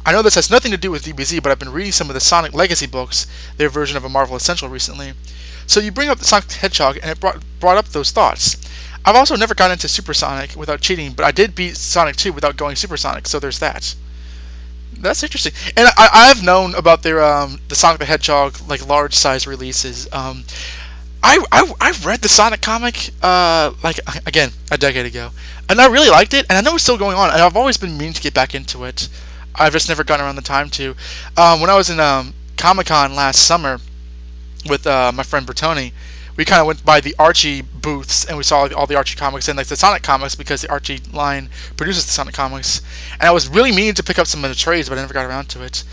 I 0.05 0.11
know 0.11 0.21
this 0.21 0.35
has 0.35 0.49
nothing 0.49 0.71
to 0.71 0.77
do 0.77 0.91
with 0.91 1.05
DBZ, 1.05 1.43
but 1.43 1.51
I've 1.51 1.59
been 1.59 1.71
reading 1.71 1.91
some 1.91 2.09
of 2.09 2.13
the 2.13 2.19
Sonic 2.19 2.53
Legacy 2.53 2.88
books, 2.88 3.27
their 3.57 3.69
version 3.69 3.97
of 3.97 4.05
a 4.05 4.09
Marvel 4.09 4.35
Essential 4.35 4.69
recently. 4.69 5.13
So 5.67 5.80
you 5.80 5.91
bring 5.91 6.09
up 6.09 6.17
the 6.19 6.26
Sonic 6.26 6.47
the 6.47 6.55
Hedgehog, 6.55 6.97
and 7.01 7.11
it 7.11 7.19
brought, 7.19 7.43
brought 7.59 7.77
up 7.77 7.89
those 7.89 8.11
thoughts. 8.11 8.57
I've 9.05 9.15
also 9.15 9.35
never 9.35 9.55
gotten 9.55 9.73
into 9.73 9.88
Supersonic 9.88 10.55
without 10.55 10.81
cheating, 10.81 11.13
but 11.13 11.26
I 11.26 11.31
did 11.31 11.55
beat 11.55 11.77
Sonic 11.77 12.15
2 12.15 12.34
without 12.34 12.57
going 12.57 12.76
Supersonic, 12.76 13.27
so 13.27 13.39
there's 13.39 13.59
that. 13.59 13.95
That's 14.97 15.23
interesting. 15.23 15.53
And 15.77 15.88
I, 15.97 16.09
I've 16.30 16.43
known 16.43 16.76
about 16.76 17.03
their 17.03 17.23
um, 17.23 17.59
the 17.67 17.76
Sonic 17.76 17.99
the 17.99 18.05
Hedgehog 18.05 18.57
like 18.67 18.85
large 18.88 19.13
size 19.13 19.47
releases. 19.47 20.11
Um, 20.11 20.43
I, 21.23 21.43
I 21.51 21.73
I 21.80 21.91
read 22.03 22.21
the 22.21 22.30
Sonic 22.30 22.61
comic 22.61 23.09
uh, 23.21 23.71
like 23.84 23.99
again 24.26 24.51
a 24.71 24.77
decade 24.77 25.05
ago, 25.05 25.31
and 25.69 25.80
I 25.80 25.88
really 25.88 26.09
liked 26.09 26.34
it, 26.34 26.45
and 26.49 26.57
I 26.57 26.61
know 26.61 26.76
it's 26.76 26.84
still 26.84 26.97
going 26.97 27.17
on, 27.17 27.30
and 27.30 27.41
I've 27.41 27.55
always 27.55 27.77
been 27.77 27.97
meaning 27.97 28.13
to 28.13 28.21
get 28.21 28.34
back 28.34 28.55
into 28.55 28.84
it. 28.85 29.07
I've 29.55 29.73
just 29.73 29.89
never 29.89 30.03
gotten 30.03 30.26
around 30.26 30.35
the 30.35 30.41
time 30.41 30.69
to. 30.71 30.95
Um, 31.38 31.61
when 31.61 31.69
I 31.69 31.76
was 31.76 31.89
in 31.89 31.99
um, 31.99 32.34
Comic 32.57 32.88
Con 32.88 33.15
last 33.15 33.45
summer 33.45 33.80
with 34.67 34.85
uh, 34.85 35.11
my 35.13 35.23
friend 35.23 35.47
Bertoni, 35.47 35.91
we 36.35 36.45
kind 36.45 36.61
of 36.61 36.67
went 36.67 36.85
by 36.85 37.01
the 37.01 37.15
Archie 37.19 37.61
booths 37.61 38.23
and 38.23 38.38
we 38.38 38.43
saw 38.43 38.67
all 38.76 38.88
the 38.88 38.95
Archie 38.95 39.17
comics 39.17 39.49
and 39.49 39.57
like 39.57 39.67
the 39.67 39.76
Sonic 39.76 40.03
comics 40.03 40.35
because 40.35 40.61
the 40.61 40.71
Archie 40.71 41.01
line 41.11 41.49
produces 41.76 42.05
the 42.05 42.11
Sonic 42.11 42.34
comics. 42.34 42.81
And 43.13 43.23
I 43.23 43.31
was 43.31 43.49
really 43.49 43.71
meaning 43.71 43.95
to 43.95 44.03
pick 44.03 44.19
up 44.19 44.27
some 44.27 44.45
of 44.45 44.49
the 44.49 44.55
trades, 44.55 44.88
but 44.88 44.97
I 44.97 45.01
never 45.01 45.13
got 45.13 45.26
around 45.26 45.49
to 45.49 45.63
it. 45.63 45.84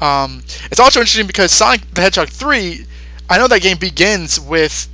Um, 0.00 0.44
it's 0.70 0.78
also 0.78 1.00
interesting 1.00 1.26
because 1.26 1.50
Sonic 1.50 1.80
the 1.92 2.02
Hedgehog 2.02 2.28
3, 2.28 2.86
I 3.28 3.38
know 3.38 3.48
that 3.48 3.62
game 3.62 3.78
begins 3.78 4.38
with 4.38 4.88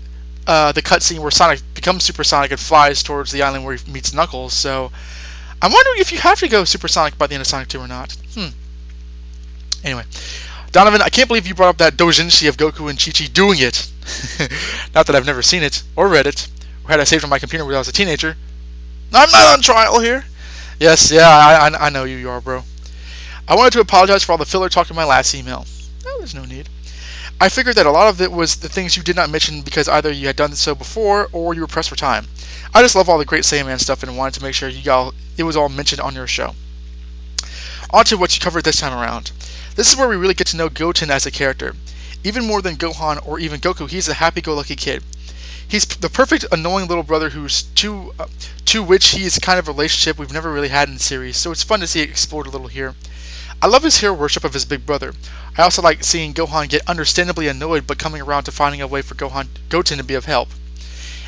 uh, 0.46 0.72
the 0.72 0.82
cutscene 0.82 1.18
where 1.18 1.30
Sonic 1.30 1.60
becomes 1.74 2.04
Super 2.04 2.24
Sonic 2.24 2.50
and 2.50 2.60
flies 2.60 3.02
towards 3.02 3.32
the 3.32 3.42
island 3.42 3.64
where 3.64 3.76
he 3.76 3.92
meets 3.92 4.14
Knuckles. 4.14 4.52
So 4.52 4.92
I'm 5.62 5.72
wondering 5.72 6.00
if 6.00 6.10
you 6.10 6.18
have 6.18 6.40
to 6.40 6.48
go 6.48 6.64
supersonic 6.64 7.16
by 7.16 7.28
the 7.28 7.34
end 7.34 7.40
of 7.40 7.46
Sonic 7.46 7.68
2 7.68 7.78
or 7.78 7.86
not. 7.86 8.12
Hmm. 8.34 8.48
Anyway, 9.84 10.04
Donovan, 10.72 11.02
I 11.02 11.08
can't 11.08 11.28
believe 11.28 11.46
you 11.46 11.54
brought 11.54 11.68
up 11.68 11.78
that 11.78 11.94
doujinshi 11.94 12.48
of 12.48 12.56
Goku 12.56 12.90
and 12.90 12.98
Chi-Chi 12.98 13.26
doing 13.32 13.60
it. 13.60 13.88
not 14.94 15.06
that 15.06 15.14
I've 15.14 15.26
never 15.26 15.42
seen 15.42 15.62
it, 15.62 15.82
or 15.94 16.08
read 16.08 16.26
it, 16.26 16.48
or 16.84 16.90
had 16.90 17.00
I 17.00 17.04
saved 17.04 17.22
on 17.22 17.30
my 17.30 17.38
computer 17.38 17.64
when 17.64 17.74
I 17.74 17.78
was 17.78 17.88
a 17.88 17.92
teenager. 17.92 18.36
I'm 19.12 19.30
not 19.30 19.54
on 19.54 19.62
trial 19.62 20.00
here. 20.00 20.24
Yes, 20.80 21.12
yeah, 21.12 21.28
I, 21.28 21.68
I, 21.68 21.86
I 21.86 21.90
know 21.90 22.04
you, 22.04 22.16
you 22.16 22.30
are, 22.30 22.40
bro. 22.40 22.62
I 23.46 23.54
wanted 23.54 23.74
to 23.74 23.80
apologize 23.80 24.24
for 24.24 24.32
all 24.32 24.38
the 24.38 24.46
filler 24.46 24.68
talk 24.68 24.90
in 24.90 24.96
my 24.96 25.04
last 25.04 25.34
email. 25.34 25.66
No, 26.04 26.18
there's 26.18 26.34
no 26.34 26.44
need. 26.44 26.68
I 27.40 27.48
figured 27.48 27.76
that 27.76 27.86
a 27.86 27.90
lot 27.90 28.08
of 28.08 28.20
it 28.20 28.30
was 28.30 28.56
the 28.56 28.68
things 28.68 28.96
you 28.96 29.02
did 29.02 29.16
not 29.16 29.30
mention 29.30 29.62
because 29.62 29.88
either 29.88 30.12
you 30.12 30.26
had 30.28 30.36
done 30.36 30.54
so 30.54 30.74
before 30.74 31.28
or 31.32 31.54
you 31.54 31.60
were 31.60 31.66
pressed 31.66 31.88
for 31.88 31.96
time. 31.96 32.28
I 32.74 32.82
just 32.82 32.94
love 32.94 33.08
all 33.08 33.18
the 33.18 33.24
great 33.24 33.44
Saiyaman 33.44 33.80
stuff 33.80 34.02
and 34.02 34.16
wanted 34.16 34.34
to 34.34 34.42
make 34.42 34.54
sure 34.54 34.68
you 34.68 34.82
got 34.82 35.14
it 35.36 35.42
was 35.42 35.56
all 35.56 35.68
mentioned 35.68 36.00
on 36.00 36.14
your 36.14 36.26
show. 36.26 36.54
On 37.90 38.04
to 38.04 38.16
what 38.16 38.34
you 38.34 38.40
covered 38.40 38.64
this 38.64 38.80
time 38.80 38.96
around. 38.96 39.32
This 39.74 39.90
is 39.90 39.96
where 39.96 40.08
we 40.08 40.16
really 40.16 40.34
get 40.34 40.48
to 40.48 40.56
know 40.56 40.68
Goten 40.68 41.10
as 41.10 41.26
a 41.26 41.30
character. 41.30 41.74
Even 42.24 42.46
more 42.46 42.62
than 42.62 42.76
Gohan 42.76 43.26
or 43.26 43.38
even 43.40 43.60
Goku, 43.60 43.88
he's 43.88 44.08
a 44.08 44.14
happy-go-lucky 44.14 44.76
kid. 44.76 45.02
He's 45.66 45.84
the 45.86 46.10
perfect 46.10 46.44
annoying 46.52 46.86
little 46.86 47.02
brother 47.02 47.30
who's 47.30 47.62
to 47.76 48.12
uh, 48.18 48.26
to 48.66 48.82
which 48.82 49.08
he 49.08 49.24
is 49.24 49.38
kind 49.38 49.58
of 49.58 49.68
a 49.68 49.72
relationship 49.72 50.18
we've 50.18 50.32
never 50.32 50.52
really 50.52 50.68
had 50.68 50.88
in 50.88 50.94
the 50.94 51.00
series, 51.00 51.36
so 51.36 51.50
it's 51.50 51.62
fun 51.62 51.80
to 51.80 51.86
see 51.86 52.02
it 52.02 52.10
explored 52.10 52.46
a 52.46 52.50
little 52.50 52.68
here. 52.68 52.94
I 53.62 53.68
love 53.68 53.84
his 53.84 53.96
hero 53.96 54.12
worship 54.12 54.42
of 54.42 54.52
his 54.52 54.64
big 54.64 54.84
brother. 54.84 55.14
I 55.56 55.62
also 55.62 55.82
like 55.82 56.02
seeing 56.02 56.34
Gohan 56.34 56.68
get 56.68 56.88
understandably 56.88 57.46
annoyed 57.46 57.86
but 57.86 57.96
coming 57.96 58.20
around 58.20 58.42
to 58.44 58.50
finding 58.50 58.82
a 58.82 58.88
way 58.88 59.02
for 59.02 59.14
Gohan 59.14 59.46
Goten 59.68 59.98
to 59.98 60.04
be 60.04 60.14
of 60.14 60.24
help. 60.24 60.48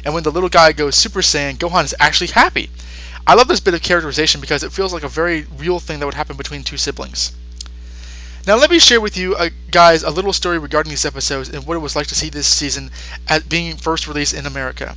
And 0.05 0.15
when 0.15 0.25
the 0.25 0.33
little 0.33 0.49
guy 0.49 0.73
goes 0.73 0.97
Super 0.97 1.23
Saiyan, 1.23 1.59
Gohan 1.59 1.85
is 1.85 1.95
actually 2.01 2.33
happy. 2.33 2.71
I 3.25 3.35
love 3.35 3.47
this 3.47 3.61
bit 3.61 3.75
of 3.75 3.83
characterization 3.83 4.41
because 4.41 4.65
it 4.65 4.73
feels 4.73 4.93
like 4.93 5.05
a 5.05 5.09
very 5.09 5.47
real 5.59 5.79
thing 5.79 6.01
that 6.01 6.07
would 6.07 6.15
happen 6.17 6.37
between 6.37 6.65
two 6.65 6.77
siblings. 6.77 7.31
Now 8.49 8.57
let 8.57 8.69
me 8.69 8.81
share 8.81 9.01
with 9.01 9.17
you 9.17 9.37
uh, 9.37 9.51
guys 9.71 10.03
a 10.03 10.11
little 10.11 10.33
story 10.33 10.59
regarding 10.59 10.91
these 10.91 11.07
episodes 11.07 11.51
and 11.51 11.65
what 11.65 11.77
it 11.77 11.87
was 11.87 11.95
like 11.95 12.09
to 12.09 12.17
see 12.17 12.31
this 12.31 12.49
season 12.49 12.91
at 13.29 13.49
being 13.49 13.77
first 13.77 14.09
released 14.09 14.35
in 14.35 14.45
America. 14.45 14.97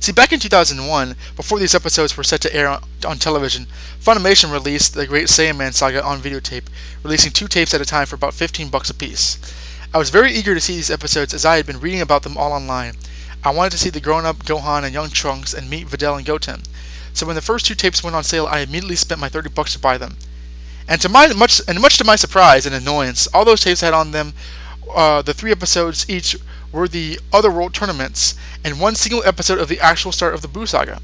See, 0.00 0.12
back 0.12 0.32
in 0.32 0.40
2001, 0.40 1.16
before 1.36 1.58
these 1.58 1.74
episodes 1.74 2.16
were 2.16 2.24
set 2.24 2.42
to 2.42 2.54
air 2.54 2.68
on, 2.68 2.82
on 3.06 3.18
television, 3.18 3.66
Funimation 4.04 4.52
released 4.52 4.94
the 4.94 5.06
Great 5.06 5.28
Saiyaman 5.28 5.74
saga 5.74 6.04
on 6.04 6.22
videotape, 6.22 6.64
releasing 7.02 7.32
two 7.32 7.48
tapes 7.48 7.74
at 7.74 7.80
a 7.80 7.84
time 7.84 8.06
for 8.06 8.14
about 8.14 8.34
15 8.34 8.68
bucks 8.68 8.90
a 8.90 8.94
piece. 8.94 9.38
I 9.92 9.98
was 9.98 10.10
very 10.10 10.34
eager 10.34 10.54
to 10.54 10.60
see 10.60 10.76
these 10.76 10.90
episodes 10.90 11.32
as 11.32 11.44
I 11.44 11.56
had 11.56 11.66
been 11.66 11.80
reading 11.80 12.02
about 12.02 12.22
them 12.22 12.36
all 12.36 12.52
online. 12.52 12.94
I 13.42 13.50
wanted 13.50 13.70
to 13.70 13.78
see 13.78 13.90
the 13.90 14.00
grown-up 14.00 14.44
Gohan 14.44 14.84
and 14.84 14.92
young 14.92 15.10
Trunks 15.10 15.54
and 15.54 15.70
meet 15.70 15.88
Videl 15.88 16.16
and 16.16 16.26
Goten. 16.26 16.62
So 17.14 17.26
when 17.26 17.36
the 17.36 17.42
first 17.42 17.66
two 17.66 17.74
tapes 17.74 18.02
went 18.02 18.14
on 18.14 18.24
sale, 18.24 18.46
I 18.46 18.60
immediately 18.60 18.96
spent 18.96 19.20
my 19.20 19.28
30 19.28 19.48
bucks 19.50 19.72
to 19.72 19.78
buy 19.78 19.96
them. 19.96 20.16
And 20.86 21.00
to 21.02 21.08
my 21.08 21.28
much 21.28 21.60
and 21.66 21.80
much 21.80 21.98
to 21.98 22.04
my 22.04 22.16
surprise 22.16 22.66
and 22.66 22.74
annoyance, 22.74 23.26
all 23.28 23.44
those 23.44 23.60
tapes 23.60 23.80
had 23.80 23.94
on 23.94 24.10
them 24.10 24.34
uh, 24.94 25.22
the 25.22 25.34
three 25.34 25.52
episodes 25.52 26.06
each 26.08 26.36
were 26.72 26.88
the 26.88 27.18
other 27.32 27.50
world 27.50 27.74
tournaments 27.74 28.34
and 28.64 28.80
one 28.80 28.94
single 28.94 29.22
episode 29.24 29.58
of 29.58 29.68
the 29.68 29.80
actual 29.80 30.12
start 30.12 30.34
of 30.34 30.42
the 30.42 30.48
Buu 30.48 30.66
saga. 30.66 31.00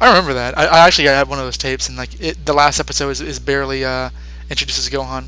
I 0.00 0.08
remember 0.08 0.34
that. 0.34 0.56
I, 0.56 0.66
I 0.66 0.86
actually 0.86 1.08
had 1.08 1.28
one 1.28 1.38
of 1.38 1.44
those 1.44 1.58
tapes, 1.58 1.88
and 1.88 1.98
like 1.98 2.20
it, 2.20 2.46
the 2.46 2.52
last 2.52 2.78
episode 2.78 3.10
is, 3.10 3.20
is 3.20 3.38
barely 3.38 3.84
uh, 3.84 4.10
introduces 4.48 4.88
Gohan. 4.88 5.26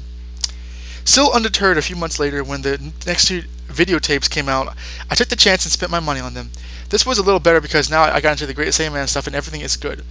Still 1.05 1.33
undeterred, 1.33 1.79
a 1.79 1.83
few 1.83 1.97
months 1.97 2.19
later, 2.19 2.45
when 2.45 2.63
the 2.63 2.93
next 3.07 3.27
two 3.27 3.43
videotapes 3.69 4.31
came 4.31 4.49
out, 4.49 4.77
I 5.11 5.15
took 5.15 5.29
the 5.29 5.37
chance 5.37 5.65
and 5.65 5.73
spent 5.73 5.91
my 5.91 5.99
money 5.99 6.21
on 6.21 6.35
them. 6.35 6.51
This 6.89 7.07
was 7.07 7.19
a 7.19 7.23
little 7.23 7.41
better 7.41 7.61
because 7.61 7.91
now 7.91 8.03
I 8.03 8.21
got 8.21 8.33
into 8.33 8.47
the 8.47 8.55
Great 8.55 8.69
Saiyaman 8.69 9.09
stuff 9.09 9.27
and 9.27 9.35
everything 9.35 9.63
is 9.63 9.77
good. 9.77 10.05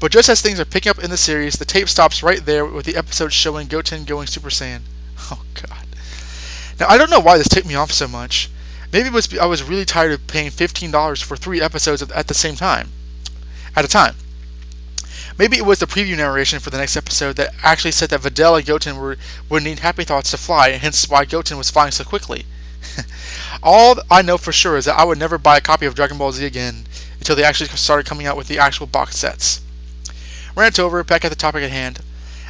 But 0.00 0.12
just 0.12 0.28
as 0.28 0.40
things 0.40 0.60
are 0.60 0.64
picking 0.64 0.90
up 0.90 1.02
in 1.02 1.10
the 1.10 1.16
series, 1.16 1.54
the 1.54 1.64
tape 1.64 1.88
stops 1.88 2.22
right 2.22 2.44
there 2.44 2.64
with 2.64 2.84
the 2.86 2.96
episode 2.96 3.32
showing 3.32 3.68
Goten 3.68 4.04
going 4.04 4.26
Super 4.26 4.50
Saiyan. 4.50 4.82
Oh 5.30 5.40
god. 5.54 5.86
Now 6.78 6.88
I 6.88 6.98
don't 6.98 7.08
know 7.08 7.20
why 7.20 7.38
this 7.38 7.48
ticked 7.48 7.66
me 7.66 7.76
off 7.76 7.92
so 7.92 8.06
much. 8.06 8.50
Maybe 8.94 9.08
it 9.08 9.12
was 9.12 9.36
I 9.38 9.46
was 9.46 9.64
really 9.64 9.84
tired 9.84 10.12
of 10.12 10.24
paying 10.28 10.52
$15 10.52 11.20
for 11.24 11.36
three 11.36 11.60
episodes 11.60 12.00
at 12.00 12.28
the 12.28 12.32
same 12.32 12.54
time. 12.54 12.92
At 13.74 13.84
a 13.84 13.88
time. 13.88 14.14
Maybe 15.36 15.56
it 15.56 15.66
was 15.66 15.80
the 15.80 15.88
preview 15.88 16.16
narration 16.16 16.60
for 16.60 16.70
the 16.70 16.78
next 16.78 16.96
episode 16.96 17.34
that 17.34 17.54
actually 17.64 17.90
said 17.90 18.10
that 18.10 18.20
Videl 18.20 18.56
and 18.56 18.64
Goten 18.64 18.96
were, 18.96 19.18
would 19.48 19.64
need 19.64 19.80
Happy 19.80 20.04
Thoughts 20.04 20.30
to 20.30 20.36
fly, 20.36 20.68
and 20.68 20.80
hence 20.80 21.08
why 21.08 21.24
Goten 21.24 21.58
was 21.58 21.72
flying 21.72 21.90
so 21.90 22.04
quickly. 22.04 22.46
All 23.64 23.96
I 24.12 24.22
know 24.22 24.38
for 24.38 24.52
sure 24.52 24.76
is 24.76 24.84
that 24.84 24.96
I 24.96 25.02
would 25.02 25.18
never 25.18 25.38
buy 25.38 25.56
a 25.56 25.60
copy 25.60 25.86
of 25.86 25.96
Dragon 25.96 26.16
Ball 26.16 26.30
Z 26.30 26.46
again 26.46 26.86
until 27.18 27.34
they 27.34 27.42
actually 27.42 27.70
started 27.70 28.06
coming 28.06 28.28
out 28.28 28.36
with 28.36 28.46
the 28.46 28.60
actual 28.60 28.86
box 28.86 29.18
sets. 29.18 29.60
Rant 30.54 30.78
over, 30.78 31.02
back 31.02 31.24
at 31.24 31.30
the 31.30 31.34
topic 31.34 31.64
at 31.64 31.72
hand. 31.72 31.98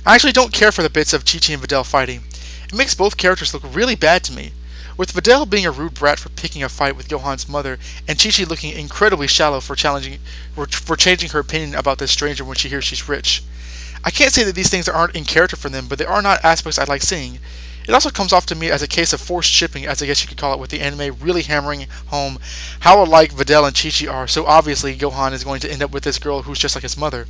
I 0.05 0.15
actually 0.15 0.33
don't 0.33 0.53
care 0.53 0.73
for 0.73 0.83
the 0.83 0.91
bits 0.91 1.15
of 1.15 1.25
Chi-Chi 1.25 1.55
and 1.55 1.63
Videl 1.63 1.87
fighting. 1.87 2.23
It 2.69 2.75
makes 2.75 2.95
both 2.95 3.17
characters 3.17 3.55
look 3.55 3.63
really 3.75 3.95
bad 3.95 4.25
to 4.25 4.33
me. 4.33 4.53
With 4.97 5.13
Videl 5.13 5.49
being 5.49 5.67
a 5.67 5.73
rude 5.73 5.95
brat 5.95 6.21
for 6.21 6.29
picking 6.29 6.63
a 6.63 6.69
fight 6.69 6.97
with 6.97 7.09
Gohan's 7.09 7.49
mother, 7.49 7.81
and 8.07 8.17
Chi-Chi 8.17 8.45
looking 8.45 8.71
incredibly 8.71 9.27
shallow 9.27 9.61
for 9.61 9.75
challenging 9.75 10.21
for 10.55 10.97
changing 10.97 11.31
her 11.31 11.41
opinion 11.41 11.75
about 11.75 11.99
this 11.99 12.13
stranger 12.13 12.45
when 12.45 12.57
she 12.57 12.69
hears 12.69 12.85
she's 12.85 13.09
rich. 13.09 13.43
I 14.05 14.11
can't 14.11 14.33
say 14.33 14.45
that 14.45 14.55
these 14.55 14.69
things 14.69 14.89
aren't 14.89 15.17
in 15.17 15.25
character 15.25 15.57
for 15.57 15.69
them, 15.69 15.89
but 15.89 15.99
they 15.99 16.05
are 16.05 16.23
not 16.23 16.45
aspects 16.45 16.79
I 16.79 16.85
like 16.85 17.03
seeing. 17.03 17.41
It 17.89 17.93
also 17.93 18.11
comes 18.11 18.33
off 18.33 18.47
to 18.47 18.55
me 18.55 18.71
as 18.71 18.83
a 18.83 18.87
case 18.87 19.13
of 19.13 19.21
forced 19.21 19.51
shipping, 19.51 19.87
as 19.87 20.01
I 20.01 20.07
guess 20.07 20.23
you 20.23 20.29
could 20.29 20.39
call 20.39 20.55
it, 20.55 20.61
with 20.61 20.71
the 20.71 20.81
anime 20.81 21.17
really 21.21 21.43
hammering 21.43 21.87
home 22.07 22.39
how 22.79 23.03
alike 23.03 23.35
Videl 23.35 23.67
and 23.67 23.77
Chi-Chi 23.77 24.07
are, 24.07 24.29
so 24.29 24.47
obviously 24.47 24.97
Gohan 24.97 25.33
is 25.33 25.43
going 25.43 25.61
to 25.61 25.71
end 25.71 25.83
up 25.83 25.91
with 25.91 26.05
this 26.05 26.21
girl 26.21 26.43
who's 26.43 26.61
just 26.61 26.77
like 26.77 26.83
his 26.83 26.97
mother. 26.97 27.27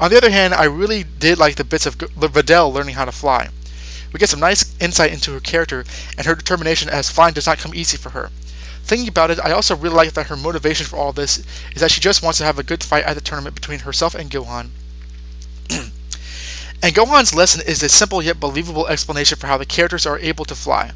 On 0.00 0.10
the 0.10 0.16
other 0.16 0.30
hand, 0.30 0.54
I 0.54 0.64
really 0.64 1.04
did 1.04 1.38
like 1.38 1.56
the 1.56 1.64
bits 1.64 1.86
of 1.86 1.98
Videl 1.98 2.72
learning 2.72 2.94
how 2.94 3.04
to 3.04 3.12
fly. 3.12 3.50
We 4.12 4.18
get 4.18 4.30
some 4.30 4.40
nice 4.40 4.64
insight 4.80 5.12
into 5.12 5.32
her 5.32 5.40
character 5.40 5.84
and 6.16 6.26
her 6.26 6.34
determination 6.34 6.88
as 6.88 7.10
flying 7.10 7.34
does 7.34 7.46
not 7.46 7.58
come 7.58 7.74
easy 7.74 7.96
for 7.96 8.10
her. 8.10 8.30
Thinking 8.84 9.08
about 9.08 9.30
it, 9.30 9.38
I 9.38 9.52
also 9.52 9.76
really 9.76 9.96
like 9.96 10.14
that 10.14 10.28
her 10.28 10.36
motivation 10.36 10.86
for 10.86 10.96
all 10.96 11.12
this 11.12 11.42
is 11.74 11.80
that 11.82 11.90
she 11.90 12.00
just 12.00 12.22
wants 12.22 12.38
to 12.38 12.44
have 12.44 12.58
a 12.58 12.62
good 12.62 12.82
fight 12.82 13.04
at 13.04 13.14
the 13.14 13.20
tournament 13.20 13.54
between 13.54 13.80
herself 13.80 14.14
and 14.14 14.30
Gohan. 14.30 14.70
and 15.70 16.94
Gohan's 16.94 17.34
lesson 17.34 17.60
is 17.66 17.82
a 17.82 17.88
simple 17.90 18.22
yet 18.22 18.40
believable 18.40 18.86
explanation 18.86 19.36
for 19.36 19.46
how 19.46 19.58
the 19.58 19.66
characters 19.66 20.06
are 20.06 20.18
able 20.18 20.46
to 20.46 20.54
fly. 20.54 20.92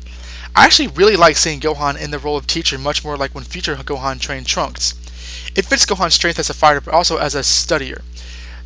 I 0.57 0.65
actually 0.65 0.89
really 0.89 1.17
like 1.17 1.37
seeing 1.37 1.61
Gohan 1.61 1.99
in 1.99 2.11
the 2.11 2.19
role 2.19 2.39
of 2.39 2.47
teacher 2.47 2.79
much 2.79 3.05
more 3.05 3.19
like 3.19 3.35
when 3.35 3.45
future 3.45 3.77
Gohan 3.77 4.21
trained 4.21 4.47
Trunks. 4.47 4.95
It 5.55 5.67
fits 5.67 5.85
Gohan's 5.85 6.15
strength 6.15 6.39
as 6.39 6.49
a 6.49 6.55
fighter 6.55 6.81
but 6.81 6.95
also 6.95 7.19
as 7.19 7.35
a 7.35 7.41
studier. 7.41 8.01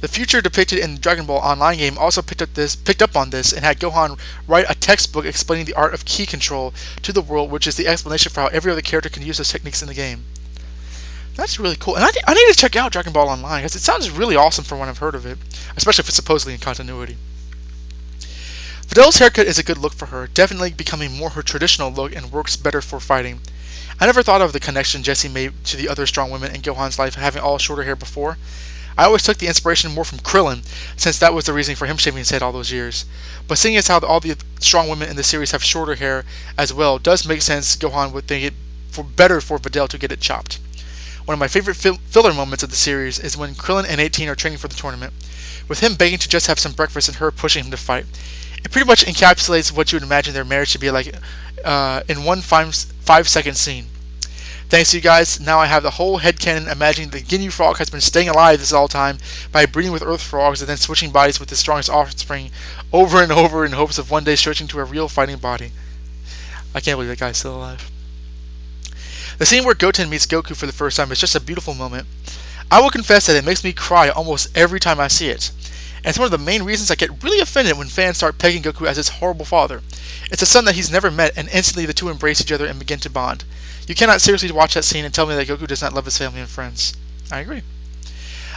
The 0.00 0.08
future 0.08 0.42
depicted 0.42 0.78
in 0.78 0.94
the 0.94 1.00
Dragon 1.00 1.24
Ball 1.24 1.38
Online 1.38 1.78
game 1.78 1.96
also 1.96 2.20
picked 2.20 2.42
up 2.42 2.52
this 2.52 2.76
picked 2.76 3.00
up 3.00 3.16
on 3.16 3.30
this 3.30 3.52
and 3.52 3.64
had 3.64 3.80
Gohan 3.80 4.18
write 4.46 4.66
a 4.68 4.74
textbook 4.74 5.24
explaining 5.24 5.64
the 5.64 5.74
art 5.74 5.94
of 5.94 6.04
ki 6.04 6.26
control 6.26 6.74
to 7.02 7.12
the 7.14 7.22
world, 7.22 7.50
which 7.50 7.66
is 7.66 7.76
the 7.76 7.88
explanation 7.88 8.30
for 8.30 8.42
how 8.42 8.48
every 8.48 8.70
other 8.70 8.82
character 8.82 9.08
can 9.08 9.24
use 9.24 9.38
those 9.38 9.48
techniques 9.48 9.80
in 9.80 9.88
the 9.88 9.94
game. 9.94 10.24
That's 11.34 11.58
really 11.58 11.76
cool, 11.76 11.96
and 11.96 12.04
I, 12.04 12.10
I 12.26 12.34
need 12.34 12.52
to 12.52 12.58
check 12.58 12.76
out 12.76 12.92
Dragon 12.92 13.12
Ball 13.12 13.28
Online 13.28 13.60
because 13.60 13.76
it 13.76 13.82
sounds 13.82 14.10
really 14.10 14.36
awesome 14.36 14.64
from 14.64 14.78
what 14.78 14.88
I've 14.88 14.98
heard 14.98 15.14
of 15.14 15.24
it, 15.26 15.38
especially 15.76 16.02
if 16.02 16.08
it's 16.08 16.16
supposedly 16.16 16.54
in 16.54 16.60
continuity. 16.60 17.16
Videl's 18.88 19.16
haircut 19.16 19.46
is 19.46 19.58
a 19.58 19.62
good 19.62 19.78
look 19.78 19.92
for 19.92 20.06
her, 20.06 20.26
definitely 20.26 20.72
becoming 20.72 21.12
more 21.12 21.30
her 21.30 21.42
traditional 21.42 21.90
look 21.90 22.14
and 22.14 22.32
works 22.32 22.56
better 22.56 22.80
for 22.80 23.00
fighting. 23.00 23.40
I 23.98 24.06
never 24.06 24.22
thought 24.22 24.42
of 24.42 24.52
the 24.52 24.60
connection 24.60 25.02
Jesse 25.02 25.28
made 25.28 25.52
to 25.66 25.76
the 25.76 25.88
other 25.88 26.06
strong 26.06 26.30
women 26.30 26.54
in 26.54 26.62
Gohan's 26.62 26.98
life 26.98 27.14
having 27.14 27.42
all 27.42 27.58
shorter 27.58 27.82
hair 27.82 27.96
before, 27.96 28.38
I 28.98 29.04
always 29.04 29.22
took 29.22 29.36
the 29.36 29.46
inspiration 29.46 29.92
more 29.92 30.04
from 30.04 30.20
Krillin, 30.20 30.62
since 30.96 31.18
that 31.18 31.34
was 31.34 31.44
the 31.44 31.52
reason 31.52 31.76
for 31.76 31.86
him 31.86 31.98
shaving 31.98 32.18
his 32.18 32.30
head 32.30 32.42
all 32.42 32.52
those 32.52 32.72
years. 32.72 33.04
But 33.46 33.58
seeing 33.58 33.76
as 33.76 33.88
how 33.88 33.98
all 33.98 34.20
the 34.20 34.36
strong 34.60 34.88
women 34.88 35.10
in 35.10 35.16
the 35.16 35.22
series 35.22 35.50
have 35.50 35.62
shorter 35.62 35.94
hair 35.94 36.24
as 36.56 36.72
well, 36.72 36.98
does 36.98 37.26
make 37.26 37.42
sense 37.42 37.76
Gohan 37.76 38.12
would 38.12 38.26
think 38.26 38.44
it 38.44 38.54
for 38.90 39.04
better 39.04 39.40
for 39.42 39.58
Videl 39.58 39.88
to 39.88 39.98
get 39.98 40.12
it 40.12 40.20
chopped. 40.20 40.58
One 41.26 41.34
of 41.34 41.38
my 41.40 41.48
favorite 41.48 41.74
filler 41.74 42.32
moments 42.32 42.62
of 42.62 42.70
the 42.70 42.76
series 42.76 43.18
is 43.18 43.36
when 43.36 43.54
Krillin 43.54 43.86
and 43.86 44.00
18 44.00 44.28
are 44.28 44.34
training 44.34 44.58
for 44.58 44.68
the 44.68 44.76
tournament, 44.76 45.12
with 45.68 45.80
him 45.80 45.96
begging 45.96 46.18
to 46.20 46.28
just 46.28 46.46
have 46.46 46.58
some 46.58 46.72
breakfast 46.72 47.08
and 47.08 47.16
her 47.18 47.30
pushing 47.30 47.64
him 47.64 47.72
to 47.72 47.76
fight. 47.76 48.06
It 48.64 48.70
pretty 48.70 48.86
much 48.86 49.04
encapsulates 49.04 49.72
what 49.72 49.92
you 49.92 49.96
would 49.96 50.04
imagine 50.04 50.32
their 50.32 50.44
marriage 50.44 50.72
to 50.72 50.78
be 50.78 50.90
like 50.90 51.14
uh, 51.64 52.02
in 52.08 52.24
one 52.24 52.40
five, 52.40 52.74
five 52.74 53.28
second 53.28 53.56
scene. 53.56 53.86
Thanks 54.68 54.90
to 54.90 54.96
you 54.96 55.00
guys, 55.00 55.38
now 55.38 55.60
I 55.60 55.66
have 55.66 55.84
the 55.84 55.92
whole 55.92 56.18
head 56.18 56.40
headcanon 56.40 56.72
imagining 56.72 57.10
the 57.10 57.20
Ginyu 57.20 57.52
frog 57.52 57.78
has 57.78 57.88
been 57.88 58.00
staying 58.00 58.28
alive 58.28 58.58
this 58.58 58.72
all 58.72 58.88
time 58.88 59.18
by 59.52 59.64
breeding 59.66 59.92
with 59.92 60.02
earth 60.02 60.20
frogs 60.20 60.60
and 60.60 60.68
then 60.68 60.76
switching 60.76 61.12
bodies 61.12 61.38
with 61.38 61.48
the 61.48 61.54
strongest 61.54 61.88
offspring 61.88 62.50
over 62.92 63.22
and 63.22 63.30
over 63.30 63.64
in 63.64 63.70
hopes 63.70 63.98
of 63.98 64.10
one 64.10 64.24
day 64.24 64.34
stretching 64.34 64.66
to 64.66 64.80
a 64.80 64.84
real 64.84 65.08
fighting 65.08 65.38
body. 65.38 65.70
I 66.74 66.80
can't 66.80 66.96
believe 66.96 67.10
that 67.10 67.20
guy's 67.20 67.36
still 67.36 67.54
alive. 67.54 67.88
The 69.38 69.46
scene 69.46 69.64
where 69.64 69.76
Goten 69.76 70.10
meets 70.10 70.26
Goku 70.26 70.56
for 70.56 70.66
the 70.66 70.72
first 70.72 70.96
time 70.96 71.12
is 71.12 71.20
just 71.20 71.36
a 71.36 71.40
beautiful 71.40 71.74
moment. 71.74 72.08
I 72.68 72.80
will 72.80 72.90
confess 72.90 73.26
that 73.26 73.36
it 73.36 73.44
makes 73.44 73.62
me 73.62 73.72
cry 73.72 74.08
almost 74.08 74.48
every 74.56 74.80
time 74.80 74.98
I 74.98 75.06
see 75.06 75.28
it. 75.28 75.48
And 75.98 76.06
it's 76.06 76.18
one 76.18 76.26
of 76.26 76.32
the 76.32 76.38
main 76.38 76.64
reasons 76.64 76.90
I 76.90 76.96
get 76.96 77.22
really 77.22 77.38
offended 77.38 77.78
when 77.78 77.88
fans 77.88 78.16
start 78.16 78.38
pegging 78.38 78.64
Goku 78.64 78.88
as 78.88 78.96
his 78.96 79.10
horrible 79.10 79.44
father. 79.44 79.80
It's 80.32 80.42
a 80.42 80.46
son 80.46 80.64
that 80.64 80.74
he's 80.74 80.90
never 80.90 81.12
met, 81.12 81.34
and 81.36 81.48
instantly 81.50 81.86
the 81.86 81.94
two 81.94 82.08
embrace 82.08 82.40
each 82.40 82.50
other 82.50 82.66
and 82.66 82.80
begin 82.80 82.98
to 83.00 83.10
bond. 83.10 83.44
You 83.86 83.94
cannot 83.94 84.20
seriously 84.20 84.50
watch 84.50 84.74
that 84.74 84.84
scene 84.84 85.04
and 85.04 85.14
tell 85.14 85.26
me 85.26 85.36
that 85.36 85.46
Goku 85.46 85.66
does 85.66 85.82
not 85.82 85.92
love 85.92 86.04
his 86.04 86.18
family 86.18 86.40
and 86.40 86.48
friends. 86.48 86.94
I 87.30 87.40
agree. 87.40 87.62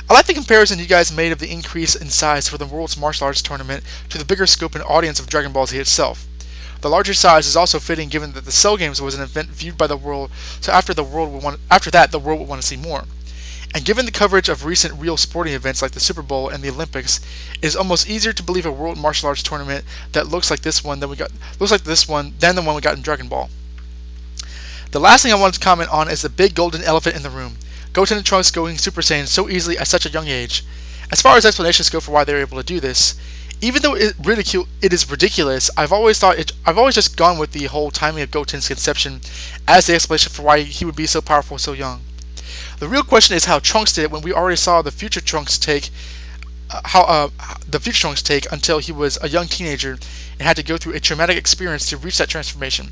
I 0.09 0.13
like 0.13 0.25
the 0.25 0.33
comparison 0.33 0.79
you 0.79 0.87
guys 0.87 1.11
made 1.11 1.31
of 1.31 1.37
the 1.37 1.51
increase 1.51 1.93
in 1.93 2.09
size 2.09 2.49
for 2.49 2.57
the 2.57 2.65
World's 2.65 2.97
Martial 2.97 3.25
Arts 3.25 3.43
Tournament 3.43 3.83
to 4.09 4.17
the 4.17 4.25
bigger 4.25 4.47
scope 4.47 4.73
and 4.73 4.83
audience 4.83 5.19
of 5.19 5.27
Dragon 5.27 5.51
Ball 5.51 5.67
Z 5.67 5.77
itself. 5.77 6.25
The 6.81 6.89
larger 6.89 7.13
size 7.13 7.45
is 7.45 7.55
also 7.55 7.79
fitting 7.79 8.09
given 8.09 8.31
that 8.33 8.45
the 8.45 8.51
Cell 8.51 8.75
Games 8.75 9.01
was 9.01 9.13
an 9.13 9.21
event 9.21 9.49
viewed 9.49 9.77
by 9.77 9.85
the 9.85 9.97
world, 9.97 10.31
so 10.61 10.71
after 10.71 10.95
the 10.95 11.03
world 11.03 11.31
would 11.31 11.43
want, 11.43 11.59
after 11.69 11.91
that 11.91 12.11
the 12.11 12.17
world 12.17 12.39
would 12.39 12.47
want 12.47 12.61
to 12.61 12.67
see 12.67 12.77
more. 12.77 13.03
And 13.75 13.85
given 13.85 14.05
the 14.05 14.11
coverage 14.11 14.49
of 14.49 14.65
recent 14.65 14.99
real 14.99 15.15
sporting 15.15 15.53
events 15.53 15.83
like 15.83 15.91
the 15.91 15.99
Super 15.99 16.23
Bowl 16.23 16.49
and 16.49 16.63
the 16.63 16.69
Olympics, 16.69 17.19
it 17.61 17.65
is 17.65 17.75
almost 17.75 18.09
easier 18.09 18.33
to 18.33 18.41
believe 18.41 18.65
a 18.65 18.71
World 18.71 18.97
Martial 18.97 19.27
Arts 19.27 19.43
Tournament 19.43 19.85
that 20.13 20.27
looks 20.27 20.49
like 20.49 20.61
this 20.61 20.83
one 20.83 20.99
than 20.99 21.09
we 21.09 21.17
got 21.17 21.29
looks 21.59 21.71
like 21.71 21.83
this 21.83 22.07
one 22.07 22.33
than 22.39 22.55
the 22.55 22.63
one 22.63 22.73
we 22.73 22.81
got 22.81 22.95
in 22.95 23.03
Dragon 23.03 23.27
Ball. 23.27 23.47
The 24.91 24.99
last 24.99 25.21
thing 25.21 25.31
I 25.31 25.35
wanted 25.35 25.59
to 25.59 25.63
comment 25.63 25.91
on 25.91 26.09
is 26.09 26.23
the 26.23 26.29
big 26.29 26.55
golden 26.55 26.83
elephant 26.83 27.15
in 27.15 27.21
the 27.21 27.29
room. 27.29 27.59
Goten 27.93 28.17
and 28.17 28.25
Trunks 28.25 28.49
going 28.49 28.79
Super 28.79 29.01
Saiyan 29.01 29.27
so 29.27 29.47
easily 29.47 29.77
at 29.77 29.87
such 29.87 30.07
a 30.07 30.09
young 30.09 30.27
age. 30.27 30.65
As 31.11 31.21
far 31.21 31.37
as 31.37 31.45
explanations 31.45 31.91
go 31.91 31.99
for 31.99 32.11
why 32.11 32.23
they 32.23 32.33
were 32.33 32.39
able 32.39 32.57
to 32.57 32.63
do 32.63 32.79
this, 32.79 33.13
even 33.61 33.83
though 33.83 33.93
it 33.93 34.15
ridicule 34.23 34.67
it 34.81 34.91
is 34.91 35.07
ridiculous, 35.07 35.69
I've 35.77 35.93
always 35.93 36.17
thought 36.17 36.39
it, 36.39 36.53
I've 36.65 36.79
always 36.79 36.95
just 36.95 37.15
gone 37.15 37.37
with 37.37 37.51
the 37.51 37.65
whole 37.65 37.91
timing 37.91 38.23
of 38.23 38.31
Goten's 38.31 38.67
conception 38.67 39.21
as 39.67 39.85
the 39.85 39.93
explanation 39.93 40.31
for 40.31 40.41
why 40.41 40.61
he 40.61 40.85
would 40.85 40.95
be 40.95 41.05
so 41.05 41.21
powerful 41.21 41.59
so 41.59 41.73
young. 41.73 42.01
The 42.79 42.87
real 42.87 43.03
question 43.03 43.35
is 43.35 43.45
how 43.45 43.59
Trunks 43.59 43.93
did 43.93 44.05
it 44.05 44.11
when 44.11 44.23
we 44.23 44.33
already 44.33 44.55
saw 44.55 44.81
the 44.81 44.89
future 44.89 45.21
Trunks 45.21 45.59
take 45.59 45.91
how 46.69 47.01
uh, 47.01 47.29
the 47.67 47.79
future 47.79 48.01
Trunks 48.01 48.21
take 48.21 48.51
until 48.51 48.79
he 48.79 48.91
was 48.91 49.17
a 49.21 49.29
young 49.29 49.47
teenager 49.47 49.97
and 50.37 50.41
had 50.41 50.57
to 50.57 50.63
go 50.63 50.77
through 50.77 50.93
a 50.93 50.99
traumatic 50.99 51.37
experience 51.37 51.89
to 51.89 51.97
reach 51.97 52.17
that 52.19 52.29
transformation. 52.29 52.91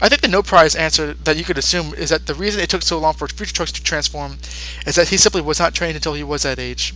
I 0.00 0.08
think 0.08 0.20
the 0.20 0.28
no 0.28 0.42
prize 0.42 0.74
answer 0.74 1.14
that 1.24 1.36
you 1.36 1.44
could 1.44 1.58
assume 1.58 1.94
is 1.94 2.10
that 2.10 2.26
the 2.26 2.34
reason 2.34 2.60
it 2.60 2.68
took 2.68 2.82
so 2.82 2.98
long 2.98 3.14
for 3.14 3.28
future 3.28 3.54
Trunks 3.54 3.72
to 3.72 3.82
transform 3.82 4.38
is 4.86 4.96
that 4.96 5.08
he 5.08 5.16
simply 5.16 5.40
was 5.40 5.58
not 5.58 5.74
trained 5.74 5.96
until 5.96 6.14
he 6.14 6.24
was 6.24 6.42
that 6.42 6.58
age 6.58 6.94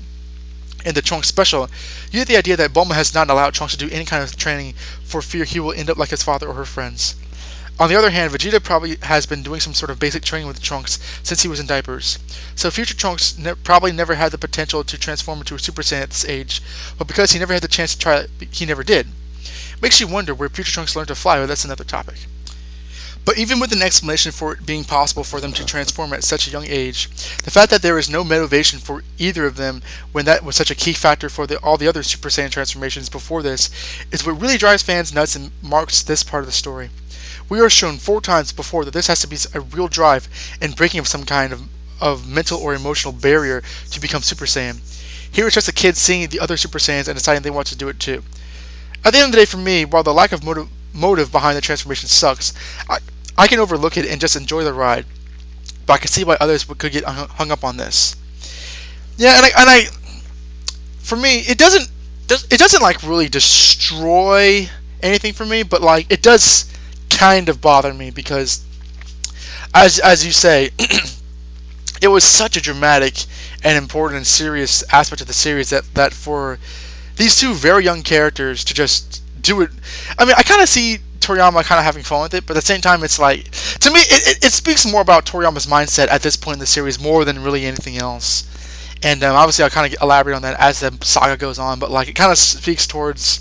in 0.85 0.95
the 0.95 1.03
Trunks 1.03 1.29
special, 1.29 1.69
you 2.11 2.21
get 2.21 2.29
the 2.29 2.37
idea 2.37 2.57
that 2.57 2.73
Bulma 2.73 2.95
has 2.95 3.15
not 3.15 3.31
allowed 3.31 3.55
Trunks 3.55 3.77
to 3.77 3.79
do 3.79 3.93
any 3.93 4.05
kind 4.05 4.23
of 4.23 4.37
training 4.37 4.75
for 5.05 5.21
fear 5.21 5.45
he 5.45 5.61
will 5.61 5.73
end 5.73 5.91
up 5.91 5.99
like 5.99 6.11
his 6.11 6.23
father 6.23 6.49
or 6.49 6.55
her 6.55 6.65
friends. 6.65 7.15
On 7.81 7.89
the 7.89 7.95
other 7.95 8.11
hand, 8.11 8.33
Vegeta 8.33 8.61
probably 8.61 8.97
has 9.03 9.27
been 9.27 9.45
doing 9.45 9.61
some 9.61 9.73
sort 9.73 9.91
of 9.91 10.01
basic 10.01 10.25
training 10.25 10.49
with 10.49 10.61
Trunks 10.61 10.99
since 11.23 11.43
he 11.43 11.49
was 11.49 11.61
in 11.61 11.67
diapers. 11.67 12.19
So 12.57 12.73
future 12.73 12.95
Trunks 12.95 13.39
ne- 13.39 13.55
probably 13.55 13.93
never 13.93 14.17
had 14.17 14.33
the 14.33 14.39
potential 14.39 14.83
to 14.83 14.99
transform 14.99 15.39
into 15.39 15.55
a 15.55 15.61
Super 15.61 15.83
Saiyan 15.83 16.03
at 16.03 16.11
this 16.11 16.25
age, 16.25 16.61
but 16.99 17.07
because 17.07 17.31
he 17.31 17.39
never 17.39 17.53
had 17.53 17.63
the 17.63 17.69
chance 17.69 17.95
to 17.95 18.01
try 18.01 18.17
it, 18.17 18.31
he 18.51 18.67
never 18.67 18.83
did. 18.83 19.07
Makes 19.81 20.01
you 20.01 20.09
wonder 20.09 20.35
where 20.35 20.49
future 20.49 20.73
Trunks 20.73 20.97
learned 20.97 21.07
to 21.07 21.15
fly, 21.15 21.39
but 21.39 21.47
that's 21.47 21.65
another 21.65 21.85
topic. 21.85 22.17
But 23.25 23.39
even 23.39 23.61
with 23.61 23.73
an 23.73 23.83
explanation 23.83 24.33
for 24.33 24.55
it 24.55 24.67
being 24.67 24.85
possible 24.85 25.23
for 25.23 25.41
them 25.41 25.53
to 25.53 25.65
transform 25.65 26.13
at 26.15 26.25
such 26.25 26.49
a 26.49 26.51
young 26.51 26.65
age, 26.67 27.09
the 27.45 27.51
fact 27.51 27.71
that 27.71 27.83
there 27.83 27.99
is 27.99 28.09
no 28.09 28.25
motivation 28.25 28.81
for 28.81 29.05
either 29.19 29.47
of 29.47 29.55
them 29.55 29.83
when 30.11 30.25
that 30.25 30.43
was 30.43 30.57
such 30.57 30.73
a 30.73 30.75
key 30.75 30.95
factor 30.95 31.29
for 31.29 31.47
the, 31.47 31.59
all 31.59 31.77
the 31.77 31.89
other 31.89 32.03
Super 32.03 32.29
Saiyan 32.29 32.51
transformations 32.51 33.09
before 33.09 33.43
this 33.43 33.71
is 34.11 34.27
what 34.27 34.41
really 34.41 34.57
drives 34.57 34.83
fans 34.83 35.13
nuts 35.13 35.37
and 35.37 35.53
marks 35.63 36.03
this 36.03 36.25
part 36.25 36.43
of 36.43 36.47
the 36.47 36.53
story. 36.53 36.91
We 37.49 37.61
are 37.61 37.71
shown 37.71 37.99
four 37.99 38.21
times 38.21 38.53
before 38.53 38.85
that 38.85 38.93
this 38.93 39.07
has 39.07 39.21
to 39.21 39.27
be 39.27 39.39
a 39.55 39.61
real 39.61 39.89
drive 39.89 40.29
and 40.61 40.77
breaking 40.77 41.01
of 41.01 41.09
some 41.09 41.25
kind 41.25 41.53
of, 41.53 41.63
of 42.01 42.29
mental 42.29 42.61
or 42.61 42.75
emotional 42.75 43.13
barrier 43.13 43.63
to 43.91 44.01
become 44.01 44.23
Super 44.23 44.45
Saiyan. 44.45 44.79
Here 45.31 45.47
it's 45.47 45.55
just 45.55 45.69
a 45.69 45.73
kid 45.73 45.97
seeing 45.97 46.29
the 46.29 46.41
other 46.41 46.57
Super 46.57 46.79
Saiyans 46.79 47.09
and 47.09 47.17
deciding 47.17 47.43
they 47.43 47.51
want 47.51 47.69
to 47.69 47.77
do 47.77 47.89
it 47.89 47.99
too. 47.99 48.23
At 49.05 49.13
the 49.13 49.19
end 49.19 49.27
of 49.27 49.33
the 49.33 49.39
day, 49.39 49.45
for 49.45 49.57
me, 49.57 49.85
while 49.85 50.03
the 50.03 50.13
lack 50.13 50.33
of 50.33 50.45
motive, 50.45 50.69
motive 50.93 51.31
behind 51.31 51.57
the 51.57 51.61
transformation 51.61 52.09
sucks, 52.09 52.53
I, 52.89 52.99
I 53.37 53.47
can 53.47 53.61
overlook 53.61 53.97
it 53.97 54.07
and 54.07 54.21
just 54.21 54.37
enjoy 54.37 54.65
the 54.65 54.75
ride. 54.75 55.07
But 55.87 55.95
I 55.95 55.99
can 55.99 56.09
see 56.09 56.25
why 56.25 56.37
others 56.41 56.65
could 56.65 56.93
get 56.93 57.05
hung 57.05 57.51
up 57.51 57.65
on 57.65 57.77
this. 57.77 58.17
Yeah, 59.17 59.37
and 59.37 59.47
I, 59.47 59.49
and 59.49 59.71
I 59.71 59.85
for 61.09 61.17
me, 61.17 61.39
it 61.39 61.57
doesn't 61.57 61.91
it 62.29 62.59
doesn't 62.59 62.83
like 62.83 63.03
really 63.03 63.29
destroy 63.29 64.69
anything 65.03 65.33
for 65.33 65.47
me, 65.47 65.63
but 65.63 65.81
like 65.81 66.13
it 66.13 66.21
does 66.23 66.71
kind 67.11 67.49
of 67.49 67.61
bother 67.61 67.93
me 67.93 68.11
because 68.11 68.65
as 69.75 69.99
as 69.99 70.25
you 70.25 70.33
say, 70.33 70.71
it 72.03 72.09
was 72.09 72.25
such 72.25 72.57
a 72.57 72.61
dramatic 72.61 73.15
and 73.65 73.77
important 73.77 74.19
and 74.19 74.27
serious 74.27 74.85
aspect 74.93 75.21
of 75.21 75.27
the 75.27 75.33
series 75.33 75.71
that 75.71 75.85
that 75.95 76.13
for 76.13 76.59
these 77.17 77.37
two 77.37 77.55
very 77.55 77.85
young 77.85 78.03
characters 78.03 78.65
to 78.65 78.75
just 78.75 79.23
do 79.43 79.61
it. 79.63 79.71
I 80.19 80.25
mean, 80.25 80.35
I 80.37 80.43
kind 80.43 80.63
of 80.63 80.69
see 80.69 80.99
Toriyama 81.21 81.65
kind 81.65 81.79
of 81.79 81.85
having 81.85 82.03
fun 82.03 82.23
with 82.23 82.35
it, 82.35 82.47
but 82.47 82.57
at 82.57 82.63
the 82.63 82.67
same 82.67 82.81
time, 82.81 83.03
it's 83.03 83.19
like 83.19 83.51
to 83.81 83.91
me, 83.91 84.01
it, 84.01 84.29
it, 84.29 84.45
it, 84.47 84.53
speaks 84.53 84.91
more 84.91 85.01
about 85.01 85.27
Toriyama's 85.27 85.67
mindset 85.67 86.09
at 86.09 86.23
this 86.23 86.37
point 86.37 86.55
in 86.55 86.61
the 86.61 86.67
series 86.67 87.01
more 87.01 87.25
than 87.25 87.43
really 87.43 87.67
anything 87.67 87.99
else. 87.99 88.45
And 89.03 89.23
um, 89.23 89.37
obviously, 89.37 89.65
I'll 89.65 89.71
kind 89.71 89.93
of 89.93 90.01
elaborate 90.03 90.35
on 90.35 90.43
that 90.43 90.59
as 90.59 90.81
the 90.81 90.97
saga 91.03 91.37
goes 91.37 91.59
on, 91.59 91.79
but 91.79 91.91
like 91.91 92.09
it 92.09 92.15
kind 92.15 92.33
of 92.33 92.39
speaks 92.39 92.87
towards 92.87 93.41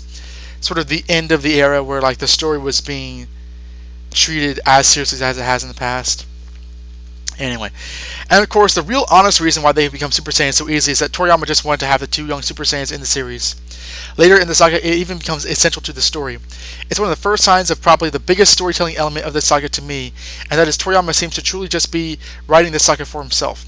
sort 0.60 0.78
of 0.78 0.88
the 0.88 1.04
end 1.08 1.32
of 1.32 1.42
the 1.42 1.60
era 1.60 1.82
where 1.82 2.00
like 2.00 2.18
the 2.18 2.26
story 2.26 2.58
was 2.58 2.80
being 2.80 3.28
treated 4.10 4.60
as 4.66 4.86
seriously 4.86 5.22
as 5.22 5.38
it 5.38 5.42
has 5.42 5.62
in 5.62 5.68
the 5.68 5.74
past. 5.74 6.26
Anyway, 7.38 7.70
and 8.30 8.42
of 8.42 8.48
course, 8.48 8.74
the 8.74 8.82
real 8.82 9.06
honest 9.08 9.40
reason 9.40 9.62
why 9.62 9.70
they 9.70 9.86
become 9.86 10.10
Super 10.10 10.32
Saiyans 10.32 10.54
so 10.54 10.68
easily 10.68 10.92
is 10.92 10.98
that 10.98 11.12
Toriyama 11.12 11.46
just 11.46 11.64
wanted 11.64 11.80
to 11.80 11.86
have 11.86 12.00
the 12.00 12.08
two 12.08 12.26
young 12.26 12.42
Super 12.42 12.64
Saiyans 12.64 12.90
in 12.90 12.98
the 12.98 13.06
series. 13.06 13.54
Later 14.16 14.40
in 14.40 14.48
the 14.48 14.56
saga, 14.56 14.84
it 14.84 14.94
even 14.94 15.18
becomes 15.18 15.44
essential 15.44 15.80
to 15.82 15.92
the 15.92 16.02
story. 16.02 16.38
It's 16.90 16.98
one 16.98 17.08
of 17.08 17.16
the 17.16 17.22
first 17.22 17.44
signs 17.44 17.70
of 17.70 17.80
probably 17.80 18.10
the 18.10 18.18
biggest 18.18 18.52
storytelling 18.52 18.96
element 18.96 19.24
of 19.24 19.34
the 19.34 19.40
saga 19.40 19.68
to 19.68 19.82
me, 19.82 20.12
and 20.50 20.58
that 20.58 20.66
is 20.66 20.76
Toriyama 20.76 21.14
seems 21.14 21.36
to 21.36 21.42
truly 21.42 21.68
just 21.68 21.92
be 21.92 22.18
writing 22.48 22.72
the 22.72 22.80
saga 22.80 23.04
for 23.04 23.22
himself. 23.22 23.64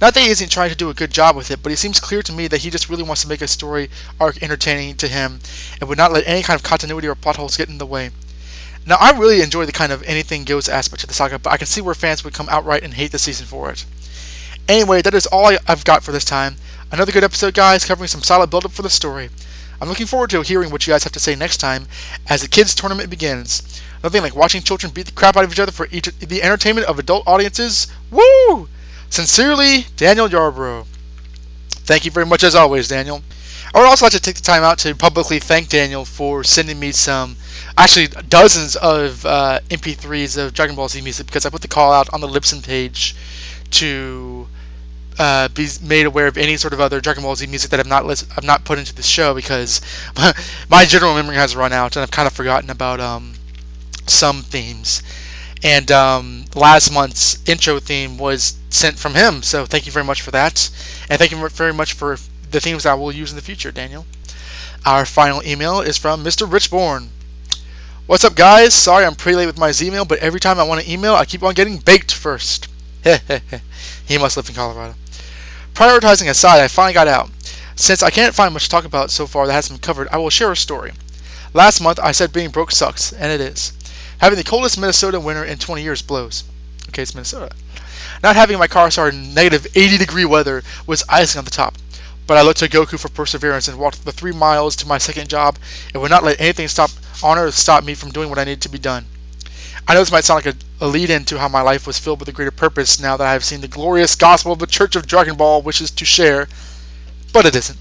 Not 0.00 0.14
that 0.14 0.20
he 0.20 0.30
isn't 0.30 0.50
trying 0.50 0.70
to 0.70 0.76
do 0.76 0.90
a 0.90 0.94
good 0.94 1.12
job 1.12 1.36
with 1.36 1.52
it, 1.52 1.62
but 1.62 1.70
it 1.70 1.76
seems 1.76 2.00
clear 2.00 2.24
to 2.24 2.32
me 2.32 2.48
that 2.48 2.60
he 2.60 2.70
just 2.70 2.88
really 2.88 3.04
wants 3.04 3.22
to 3.22 3.28
make 3.28 3.40
a 3.40 3.46
story 3.46 3.88
arc 4.18 4.42
entertaining 4.42 4.96
to 4.96 5.06
him 5.06 5.38
and 5.80 5.88
would 5.88 5.96
not 5.96 6.10
let 6.10 6.26
any 6.26 6.42
kind 6.42 6.58
of 6.58 6.64
continuity 6.64 7.06
or 7.06 7.14
plot 7.14 7.36
holes 7.36 7.56
get 7.56 7.68
in 7.68 7.78
the 7.78 7.86
way. 7.86 8.10
Now, 8.84 8.96
I 8.96 9.12
really 9.12 9.42
enjoy 9.42 9.66
the 9.66 9.72
kind 9.72 9.92
of 9.92 10.02
anything 10.02 10.44
goes 10.44 10.68
aspect 10.68 11.04
of 11.04 11.08
the 11.08 11.14
saga, 11.14 11.38
but 11.38 11.52
I 11.52 11.56
can 11.56 11.66
see 11.66 11.80
where 11.80 11.94
fans 11.94 12.24
would 12.24 12.34
come 12.34 12.48
outright 12.48 12.82
and 12.82 12.92
hate 12.92 13.12
the 13.12 13.18
season 13.18 13.46
for 13.46 13.70
it. 13.70 13.84
Anyway, 14.68 15.02
that 15.02 15.14
is 15.14 15.26
all 15.26 15.46
I, 15.46 15.58
have 15.66 15.84
got 15.84 16.02
for 16.02 16.12
this 16.12 16.24
time. 16.24 16.56
Another 16.90 17.12
good 17.12 17.24
episode, 17.24 17.54
guys, 17.54 17.84
covering 17.84 18.08
some 18.08 18.22
solid 18.22 18.50
build 18.50 18.64
up 18.64 18.72
for 18.72 18.82
the 18.82 18.90
story. 18.90 19.30
I'm 19.80 19.88
looking 19.88 20.06
forward 20.06 20.30
to 20.30 20.42
hearing 20.42 20.70
what 20.70 20.86
you 20.86 20.92
guys 20.92 21.04
have 21.04 21.14
to 21.14 21.20
say 21.20 21.34
next 21.34 21.56
time 21.56 21.88
as 22.28 22.42
the 22.42 22.48
kids' 22.48 22.74
tournament 22.74 23.10
begins. 23.10 23.62
Nothing 24.02 24.22
like 24.22 24.36
watching 24.36 24.62
children 24.62 24.92
beat 24.92 25.06
the 25.06 25.12
crap 25.12 25.36
out 25.36 25.44
of 25.44 25.52
each 25.52 25.58
other 25.58 25.72
for 25.72 25.88
each, 25.90 26.06
the 26.18 26.42
entertainment 26.42 26.86
of 26.86 26.98
adult 26.98 27.26
audiences. 27.26 27.88
Woo! 28.10 28.68
Sincerely, 29.10 29.86
Daniel 29.96 30.28
Yarbrough. 30.28 30.86
Thank 31.70 32.04
you 32.04 32.10
very 32.10 32.26
much 32.26 32.44
as 32.44 32.54
always, 32.54 32.88
Daniel. 32.88 33.22
I 33.74 33.78
would 33.78 33.88
also 33.88 34.04
like 34.04 34.12
to 34.12 34.20
take 34.20 34.36
the 34.36 34.42
time 34.42 34.62
out 34.62 34.78
to 34.80 34.94
publicly 34.94 35.40
thank 35.40 35.68
Daniel 35.68 36.04
for 36.04 36.44
sending 36.44 36.78
me 36.78 36.92
some, 36.92 37.36
actually 37.76 38.08
dozens 38.28 38.76
of 38.76 39.24
uh, 39.26 39.60
MP3s 39.70 40.36
of 40.36 40.54
Dragon 40.54 40.76
Ball 40.76 40.88
Z 40.88 41.00
music 41.00 41.26
because 41.26 41.46
I 41.46 41.50
put 41.50 41.62
the 41.62 41.68
call 41.68 41.92
out 41.92 42.12
on 42.12 42.20
the 42.20 42.28
Libsyn 42.28 42.62
page 42.64 43.14
to 43.72 44.48
uh, 45.18 45.48
be 45.48 45.68
made 45.82 46.06
aware 46.06 46.26
of 46.26 46.38
any 46.38 46.56
sort 46.56 46.72
of 46.72 46.80
other 46.80 47.00
Dragon 47.00 47.22
Ball 47.22 47.36
Z 47.36 47.46
music 47.46 47.70
that 47.70 47.80
I've 47.80 47.86
not 47.86 48.06
list- 48.06 48.28
I've 48.36 48.44
not 48.44 48.64
put 48.64 48.78
into 48.78 48.94
the 48.94 49.02
show 49.02 49.34
because 49.34 49.80
my 50.70 50.84
general 50.84 51.14
memory 51.14 51.36
has 51.36 51.56
run 51.56 51.72
out 51.72 51.96
and 51.96 52.02
I've 52.02 52.10
kind 52.10 52.26
of 52.26 52.32
forgotten 52.32 52.70
about 52.70 53.00
um, 53.00 53.34
some 54.06 54.42
themes. 54.42 55.02
And 55.64 55.90
um, 55.92 56.44
last 56.54 56.92
month's 56.92 57.38
intro 57.48 57.78
theme 57.80 58.18
was 58.18 58.54
sent 58.70 58.98
from 58.98 59.14
him, 59.14 59.42
so 59.42 59.64
thank 59.66 59.86
you 59.86 59.92
very 59.92 60.04
much 60.04 60.22
for 60.22 60.32
that, 60.32 60.70
and 61.08 61.18
thank 61.18 61.30
you 61.32 61.48
very 61.48 61.72
much 61.72 61.92
for 61.94 62.18
the 62.50 62.60
themes 62.60 62.82
that 62.84 62.92
I 62.92 62.94
will 62.94 63.12
use 63.12 63.30
in 63.30 63.36
the 63.36 63.42
future, 63.42 63.70
Daniel. 63.72 64.06
Our 64.84 65.04
final 65.06 65.42
email 65.44 65.80
is 65.80 65.98
from 65.98 66.24
Mr. 66.24 66.46
Richborn. 66.46 67.08
What's 68.12 68.24
up, 68.24 68.34
guys? 68.34 68.74
Sorry 68.74 69.06
I'm 69.06 69.14
pretty 69.14 69.36
late 69.36 69.46
with 69.46 69.56
my 69.56 69.72
Z-mail, 69.72 70.04
but 70.04 70.18
every 70.18 70.38
time 70.38 70.58
I 70.58 70.64
want 70.64 70.82
to 70.82 70.92
email, 70.92 71.14
I 71.14 71.24
keep 71.24 71.42
on 71.42 71.54
getting 71.54 71.78
baked 71.78 72.12
first. 72.12 72.68
he 74.04 74.18
must 74.18 74.36
live 74.36 74.46
in 74.50 74.54
Colorado. 74.54 74.94
Prioritizing 75.72 76.28
aside, 76.28 76.60
I 76.60 76.68
finally 76.68 76.92
got 76.92 77.08
out. 77.08 77.30
Since 77.74 78.02
I 78.02 78.10
can't 78.10 78.34
find 78.34 78.52
much 78.52 78.64
to 78.64 78.68
talk 78.68 78.84
about 78.84 79.10
so 79.10 79.26
far 79.26 79.46
that 79.46 79.54
hasn't 79.54 79.80
been 79.80 79.86
covered, 79.86 80.08
I 80.12 80.18
will 80.18 80.28
share 80.28 80.52
a 80.52 80.56
story. 80.58 80.92
Last 81.54 81.80
month, 81.80 82.00
I 82.00 82.12
said 82.12 82.34
being 82.34 82.50
broke 82.50 82.70
sucks, 82.70 83.14
and 83.14 83.32
it 83.32 83.40
is. 83.40 83.72
Having 84.18 84.36
the 84.36 84.44
coldest 84.44 84.78
Minnesota 84.78 85.18
winter 85.18 85.42
in 85.42 85.56
20 85.56 85.82
years 85.82 86.02
blows. 86.02 86.44
Okay, 86.88 87.00
it's 87.00 87.14
Minnesota. 87.14 87.50
Not 88.22 88.36
having 88.36 88.58
my 88.58 88.66
car 88.66 88.90
start 88.90 89.14
in 89.14 89.32
negative 89.32 89.66
80 89.74 89.96
degree 89.96 90.26
weather 90.26 90.64
was 90.86 91.02
icing 91.08 91.38
on 91.38 91.46
the 91.46 91.50
top. 91.50 91.78
But 92.26 92.36
I 92.36 92.42
looked 92.42 92.60
to 92.60 92.68
Goku 92.68 92.98
for 92.98 93.08
perseverance 93.08 93.68
and 93.68 93.78
walked 93.78 94.04
the 94.04 94.12
three 94.12 94.32
miles 94.32 94.76
to 94.76 94.88
my 94.88 94.98
second 94.98 95.28
job 95.28 95.58
and 95.92 96.00
would 96.00 96.10
not 96.10 96.24
let 96.24 96.40
anything 96.40 96.68
stop 96.68 96.90
on 97.22 97.38
earth 97.38 97.54
stop 97.54 97.84
me 97.84 97.94
from 97.94 98.10
doing 98.10 98.28
what 98.28 98.38
I 98.38 98.44
needed 98.44 98.62
to 98.62 98.68
be 98.68 98.78
done. 98.78 99.06
I 99.86 99.94
know 99.94 100.00
this 100.00 100.12
might 100.12 100.24
sound 100.24 100.44
like 100.44 100.54
a, 100.54 100.84
a 100.84 100.86
lead 100.86 101.10
in 101.10 101.24
to 101.26 101.38
how 101.38 101.48
my 101.48 101.62
life 101.62 101.86
was 101.86 101.98
filled 101.98 102.20
with 102.20 102.28
a 102.28 102.32
greater 102.32 102.52
purpose 102.52 103.00
now 103.00 103.16
that 103.16 103.26
I 103.26 103.32
have 103.32 103.44
seen 103.44 103.60
the 103.60 103.68
glorious 103.68 104.14
gospel 104.14 104.52
of 104.52 104.60
the 104.60 104.66
Church 104.66 104.94
of 104.94 105.06
Dragon 105.06 105.36
Ball 105.36 105.62
wishes 105.62 105.90
to 105.92 106.04
share, 106.04 106.48
but 107.32 107.46
it 107.46 107.56
isn't. 107.56 107.78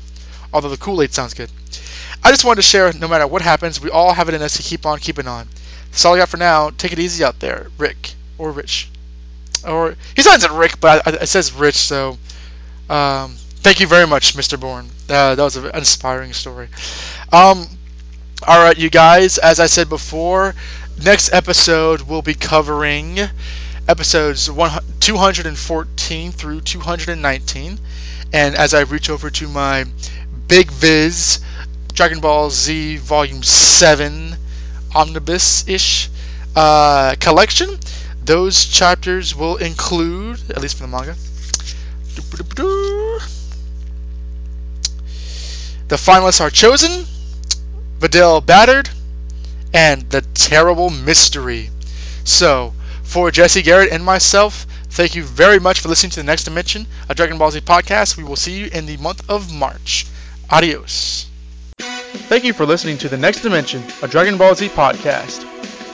Although 0.51 0.69
the 0.69 0.77
Kool 0.77 1.01
Aid 1.01 1.13
sounds 1.13 1.35
good. 1.35 1.51
I 2.23 2.31
just 2.31 2.43
wanted 2.43 2.57
to 2.57 2.67
share 2.67 2.91
no 2.93 3.07
matter 3.07 3.27
what 3.27 3.41
happens, 3.41 3.79
we 3.79 3.89
all 3.89 4.13
have 4.13 4.29
it 4.29 4.35
in 4.35 4.41
us 4.41 4.57
to 4.57 4.63
keep 4.63 4.85
on 4.85 4.99
keeping 4.99 5.27
on. 5.27 5.47
That's 5.91 6.03
all 6.05 6.15
I 6.15 6.17
got 6.17 6.29
for 6.29 6.37
now. 6.37 6.71
Take 6.71 6.91
it 6.91 6.99
easy 6.99 7.23
out 7.23 7.39
there, 7.39 7.67
Rick. 7.77 8.13
Or 8.37 8.51
Rich. 8.51 8.89
Or, 9.65 9.95
he 10.15 10.23
signs 10.23 10.43
it 10.43 10.51
Rick, 10.51 10.79
but 10.79 11.05
it 11.05 11.27
says 11.27 11.53
Rich, 11.53 11.75
so 11.75 12.17
um, 12.89 13.35
Thank 13.61 13.79
you 13.79 13.85
very 13.85 14.07
much, 14.07 14.35
Mr. 14.35 14.59
Bourne. 14.59 14.89
Uh, 15.07 15.35
that 15.35 15.43
was 15.43 15.55
an 15.55 15.69
inspiring 15.75 16.33
story. 16.33 16.67
Um, 17.31 17.67
all 18.47 18.59
right, 18.59 18.75
you 18.75 18.89
guys. 18.89 19.37
As 19.37 19.59
I 19.59 19.67
said 19.67 19.87
before, 19.87 20.55
next 21.03 21.31
episode 21.31 22.01
we'll 22.01 22.23
be 22.23 22.33
covering 22.33 23.19
episodes 23.87 24.47
214 24.47 26.31
through 26.31 26.61
219. 26.61 27.79
And 28.33 28.55
as 28.55 28.73
I 28.73 28.81
reach 28.81 29.11
over 29.11 29.29
to 29.29 29.47
my 29.47 29.85
Big 30.47 30.71
Viz 30.71 31.39
Dragon 31.93 32.19
Ball 32.19 32.49
Z 32.49 32.97
Volume 32.97 33.43
7 33.43 34.35
omnibus 34.95 35.67
ish 35.67 36.09
uh, 36.55 37.13
collection, 37.19 37.77
those 38.25 38.65
chapters 38.65 39.35
will 39.35 39.57
include, 39.57 40.39
at 40.49 40.61
least 40.61 40.77
for 40.77 40.83
the 40.83 40.87
manga, 40.87 41.15
the 45.91 45.97
finalists 45.97 46.39
are 46.39 46.49
chosen, 46.49 47.05
Videl 47.99 48.39
battered, 48.45 48.89
and 49.73 50.09
the 50.09 50.21
terrible 50.33 50.89
mystery. 50.89 51.69
So, 52.23 52.73
for 53.03 53.29
Jesse 53.29 53.61
Garrett 53.61 53.91
and 53.91 54.01
myself, 54.01 54.65
thank 54.91 55.15
you 55.15 55.25
very 55.25 55.59
much 55.59 55.81
for 55.81 55.89
listening 55.89 56.11
to 56.11 56.21
the 56.21 56.25
Next 56.25 56.45
Dimension, 56.45 56.87
a 57.09 57.13
Dragon 57.13 57.37
Ball 57.37 57.51
Z 57.51 57.59
podcast. 57.59 58.15
We 58.15 58.23
will 58.23 58.37
see 58.37 58.53
you 58.53 58.69
in 58.71 58.85
the 58.85 58.95
month 58.97 59.29
of 59.29 59.53
March. 59.53 60.07
Adios. 60.49 61.25
Thank 61.77 62.45
you 62.45 62.53
for 62.53 62.65
listening 62.65 62.97
to 62.99 63.09
the 63.09 63.17
Next 63.17 63.41
Dimension, 63.41 63.83
a 64.01 64.07
Dragon 64.07 64.37
Ball 64.37 64.55
Z 64.55 64.69
podcast. 64.69 65.45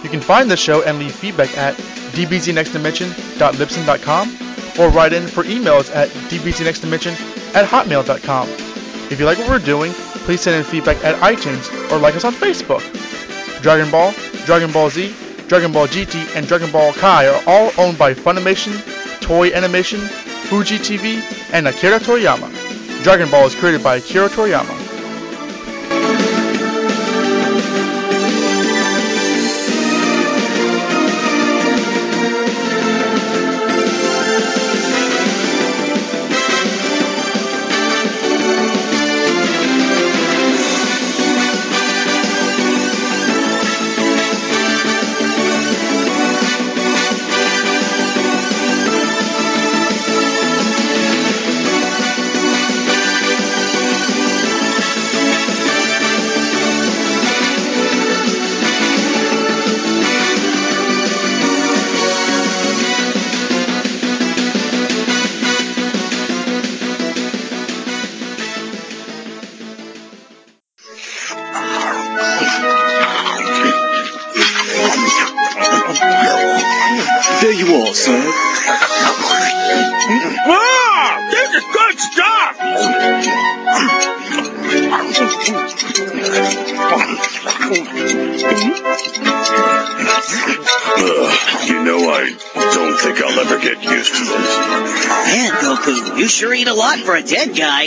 You 0.04 0.12
can 0.12 0.22
find 0.22 0.52
the 0.52 0.58
show 0.58 0.84
and 0.84 1.00
leave 1.00 1.16
feedback 1.16 1.58
at 1.58 1.74
dbznextdimension.libsyn.com 2.14 4.38
or 4.80 4.90
write 4.92 5.14
in 5.14 5.26
for 5.26 5.44
emails 5.44 5.90
at 5.96 6.10
dbznextdimension 6.30 7.14
at 7.56 7.66
hotmail.com. 7.66 8.67
If 9.10 9.20
you 9.20 9.26
like 9.26 9.38
what 9.38 9.50
we're 9.50 9.60
doing, 9.60 9.94
please 10.26 10.42
send 10.42 10.58
in 10.58 10.64
feedback 10.64 11.04
at 11.04 11.16
iTunes 11.22 11.72
or 11.92 11.98
like 11.98 12.16
us 12.16 12.26
on 12.26 12.34
Facebook. 12.34 12.82
Dragon 13.62 13.90
Ball, 13.90 14.14
Dragon 14.46 14.72
Ball 14.72 14.90
Z, 14.90 15.16
Dragon 15.48 15.72
Ball 15.72 15.88
GT, 15.88 16.36
and 16.36 16.46
Dragon 16.46 16.70
Ball 16.72 16.92
Kai 16.94 17.28
are 17.28 17.42
all 17.48 17.72
owned 17.78 17.98
by 17.98 18.14
Funimation, 18.14 18.74
Toei 19.22 19.54
Animation, 19.54 20.00
Fuji 20.00 20.78
TV, 20.78 21.22
and 21.54 21.68
Akira 21.68 22.00
Toriyama. 22.00 22.52
Dragon 23.04 23.30
Ball 23.32 23.46
is 23.48 23.56
created 23.56 23.82
by 23.82 23.96
Akira 23.96 24.28
Toriyama. 24.28 24.87
Dead 97.28 97.56
guy. 97.56 97.84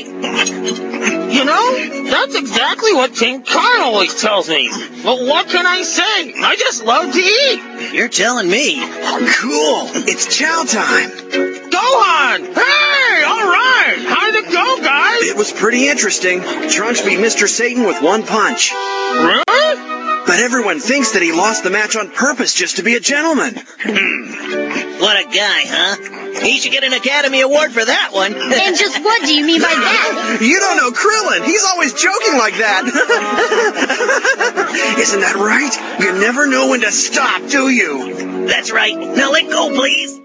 You 1.31 1.45
know, 1.45 2.11
that's 2.11 2.35
exactly 2.35 2.93
what 2.93 3.15
King 3.15 3.43
Kai 3.43 3.83
always 3.83 4.21
tells 4.21 4.49
me. 4.49 4.69
But 5.03 5.21
what 5.27 5.49
can 5.49 5.67
I 5.67 5.83
say? 5.83 6.35
I 6.43 6.57
just 6.57 6.85
love 6.85 7.13
to 7.13 7.19
eat. 7.19 7.95
You're 7.95 8.09
telling 8.09 8.49
me. 8.49 8.77
Cool. 8.77 9.89
It's 10.07 10.37
chow 10.37 10.65
time. 10.65 11.11
Gohan! 11.11 12.55
Hey, 12.55 13.25
all 13.25 13.47
right. 13.49 14.05
How 14.07 14.31
did 14.31 14.45
it 14.45 14.53
go, 14.53 14.79
guys? 14.83 15.23
It 15.23 15.37
was 15.37 15.53
pretty 15.53 15.89
interesting. 15.89 16.41
Trunks 16.69 17.01
beat 17.03 17.19
Mr. 17.19 17.49
Satan 17.49 17.85
with 17.85 18.03
one 18.03 18.25
punch. 18.25 18.73
Really? 18.73 19.45
But 20.27 20.39
everyone 20.39 20.79
thinks 20.81 21.13
that 21.13 21.23
he 21.23 21.33
lost 21.33 21.65
the 21.65 21.71
match 21.71 21.97
on 21.97 22.11
purpose 22.11 22.55
just 22.55 22.77
to 22.77 22.83
be 22.83 22.95
a 22.95 23.01
gentleman. 23.01 23.55
What 25.01 25.17
a 25.17 25.25
guy, 25.25 25.63
huh? 25.65 25.97
He 26.45 26.59
should 26.59 26.73
get 26.73 26.85
an 26.85 26.93
Academy 26.93 27.41
Award 27.41 27.73
for 27.73 27.85
that 27.85 28.11
one. 28.13 28.35
And 28.61 28.77
just 28.77 29.03
what 29.03 29.23
do 29.23 29.35
you 29.35 29.45
mean 29.45 29.61
by 29.61 29.69
that? 29.69 30.39
You 30.41 30.61
don't 30.61 30.77
know 30.77 30.91
Krillin. 30.91 31.45
He's 31.45 31.65
always 31.65 31.93
joking 31.95 32.39
like 32.39 32.57
that. 32.59 32.85
Isn't 34.99 35.21
that 35.21 35.37
right? 35.37 36.01
You 36.01 36.13
never 36.21 36.47
know 36.47 36.69
when 36.69 36.81
to 36.83 36.93
stop, 36.93 37.49
do 37.49 37.69
you? 37.69 38.47
That's 38.47 38.71
right. 38.71 38.97
Now 38.97 39.33
let 39.33 39.49
go, 39.49 39.71
please. 39.75 40.20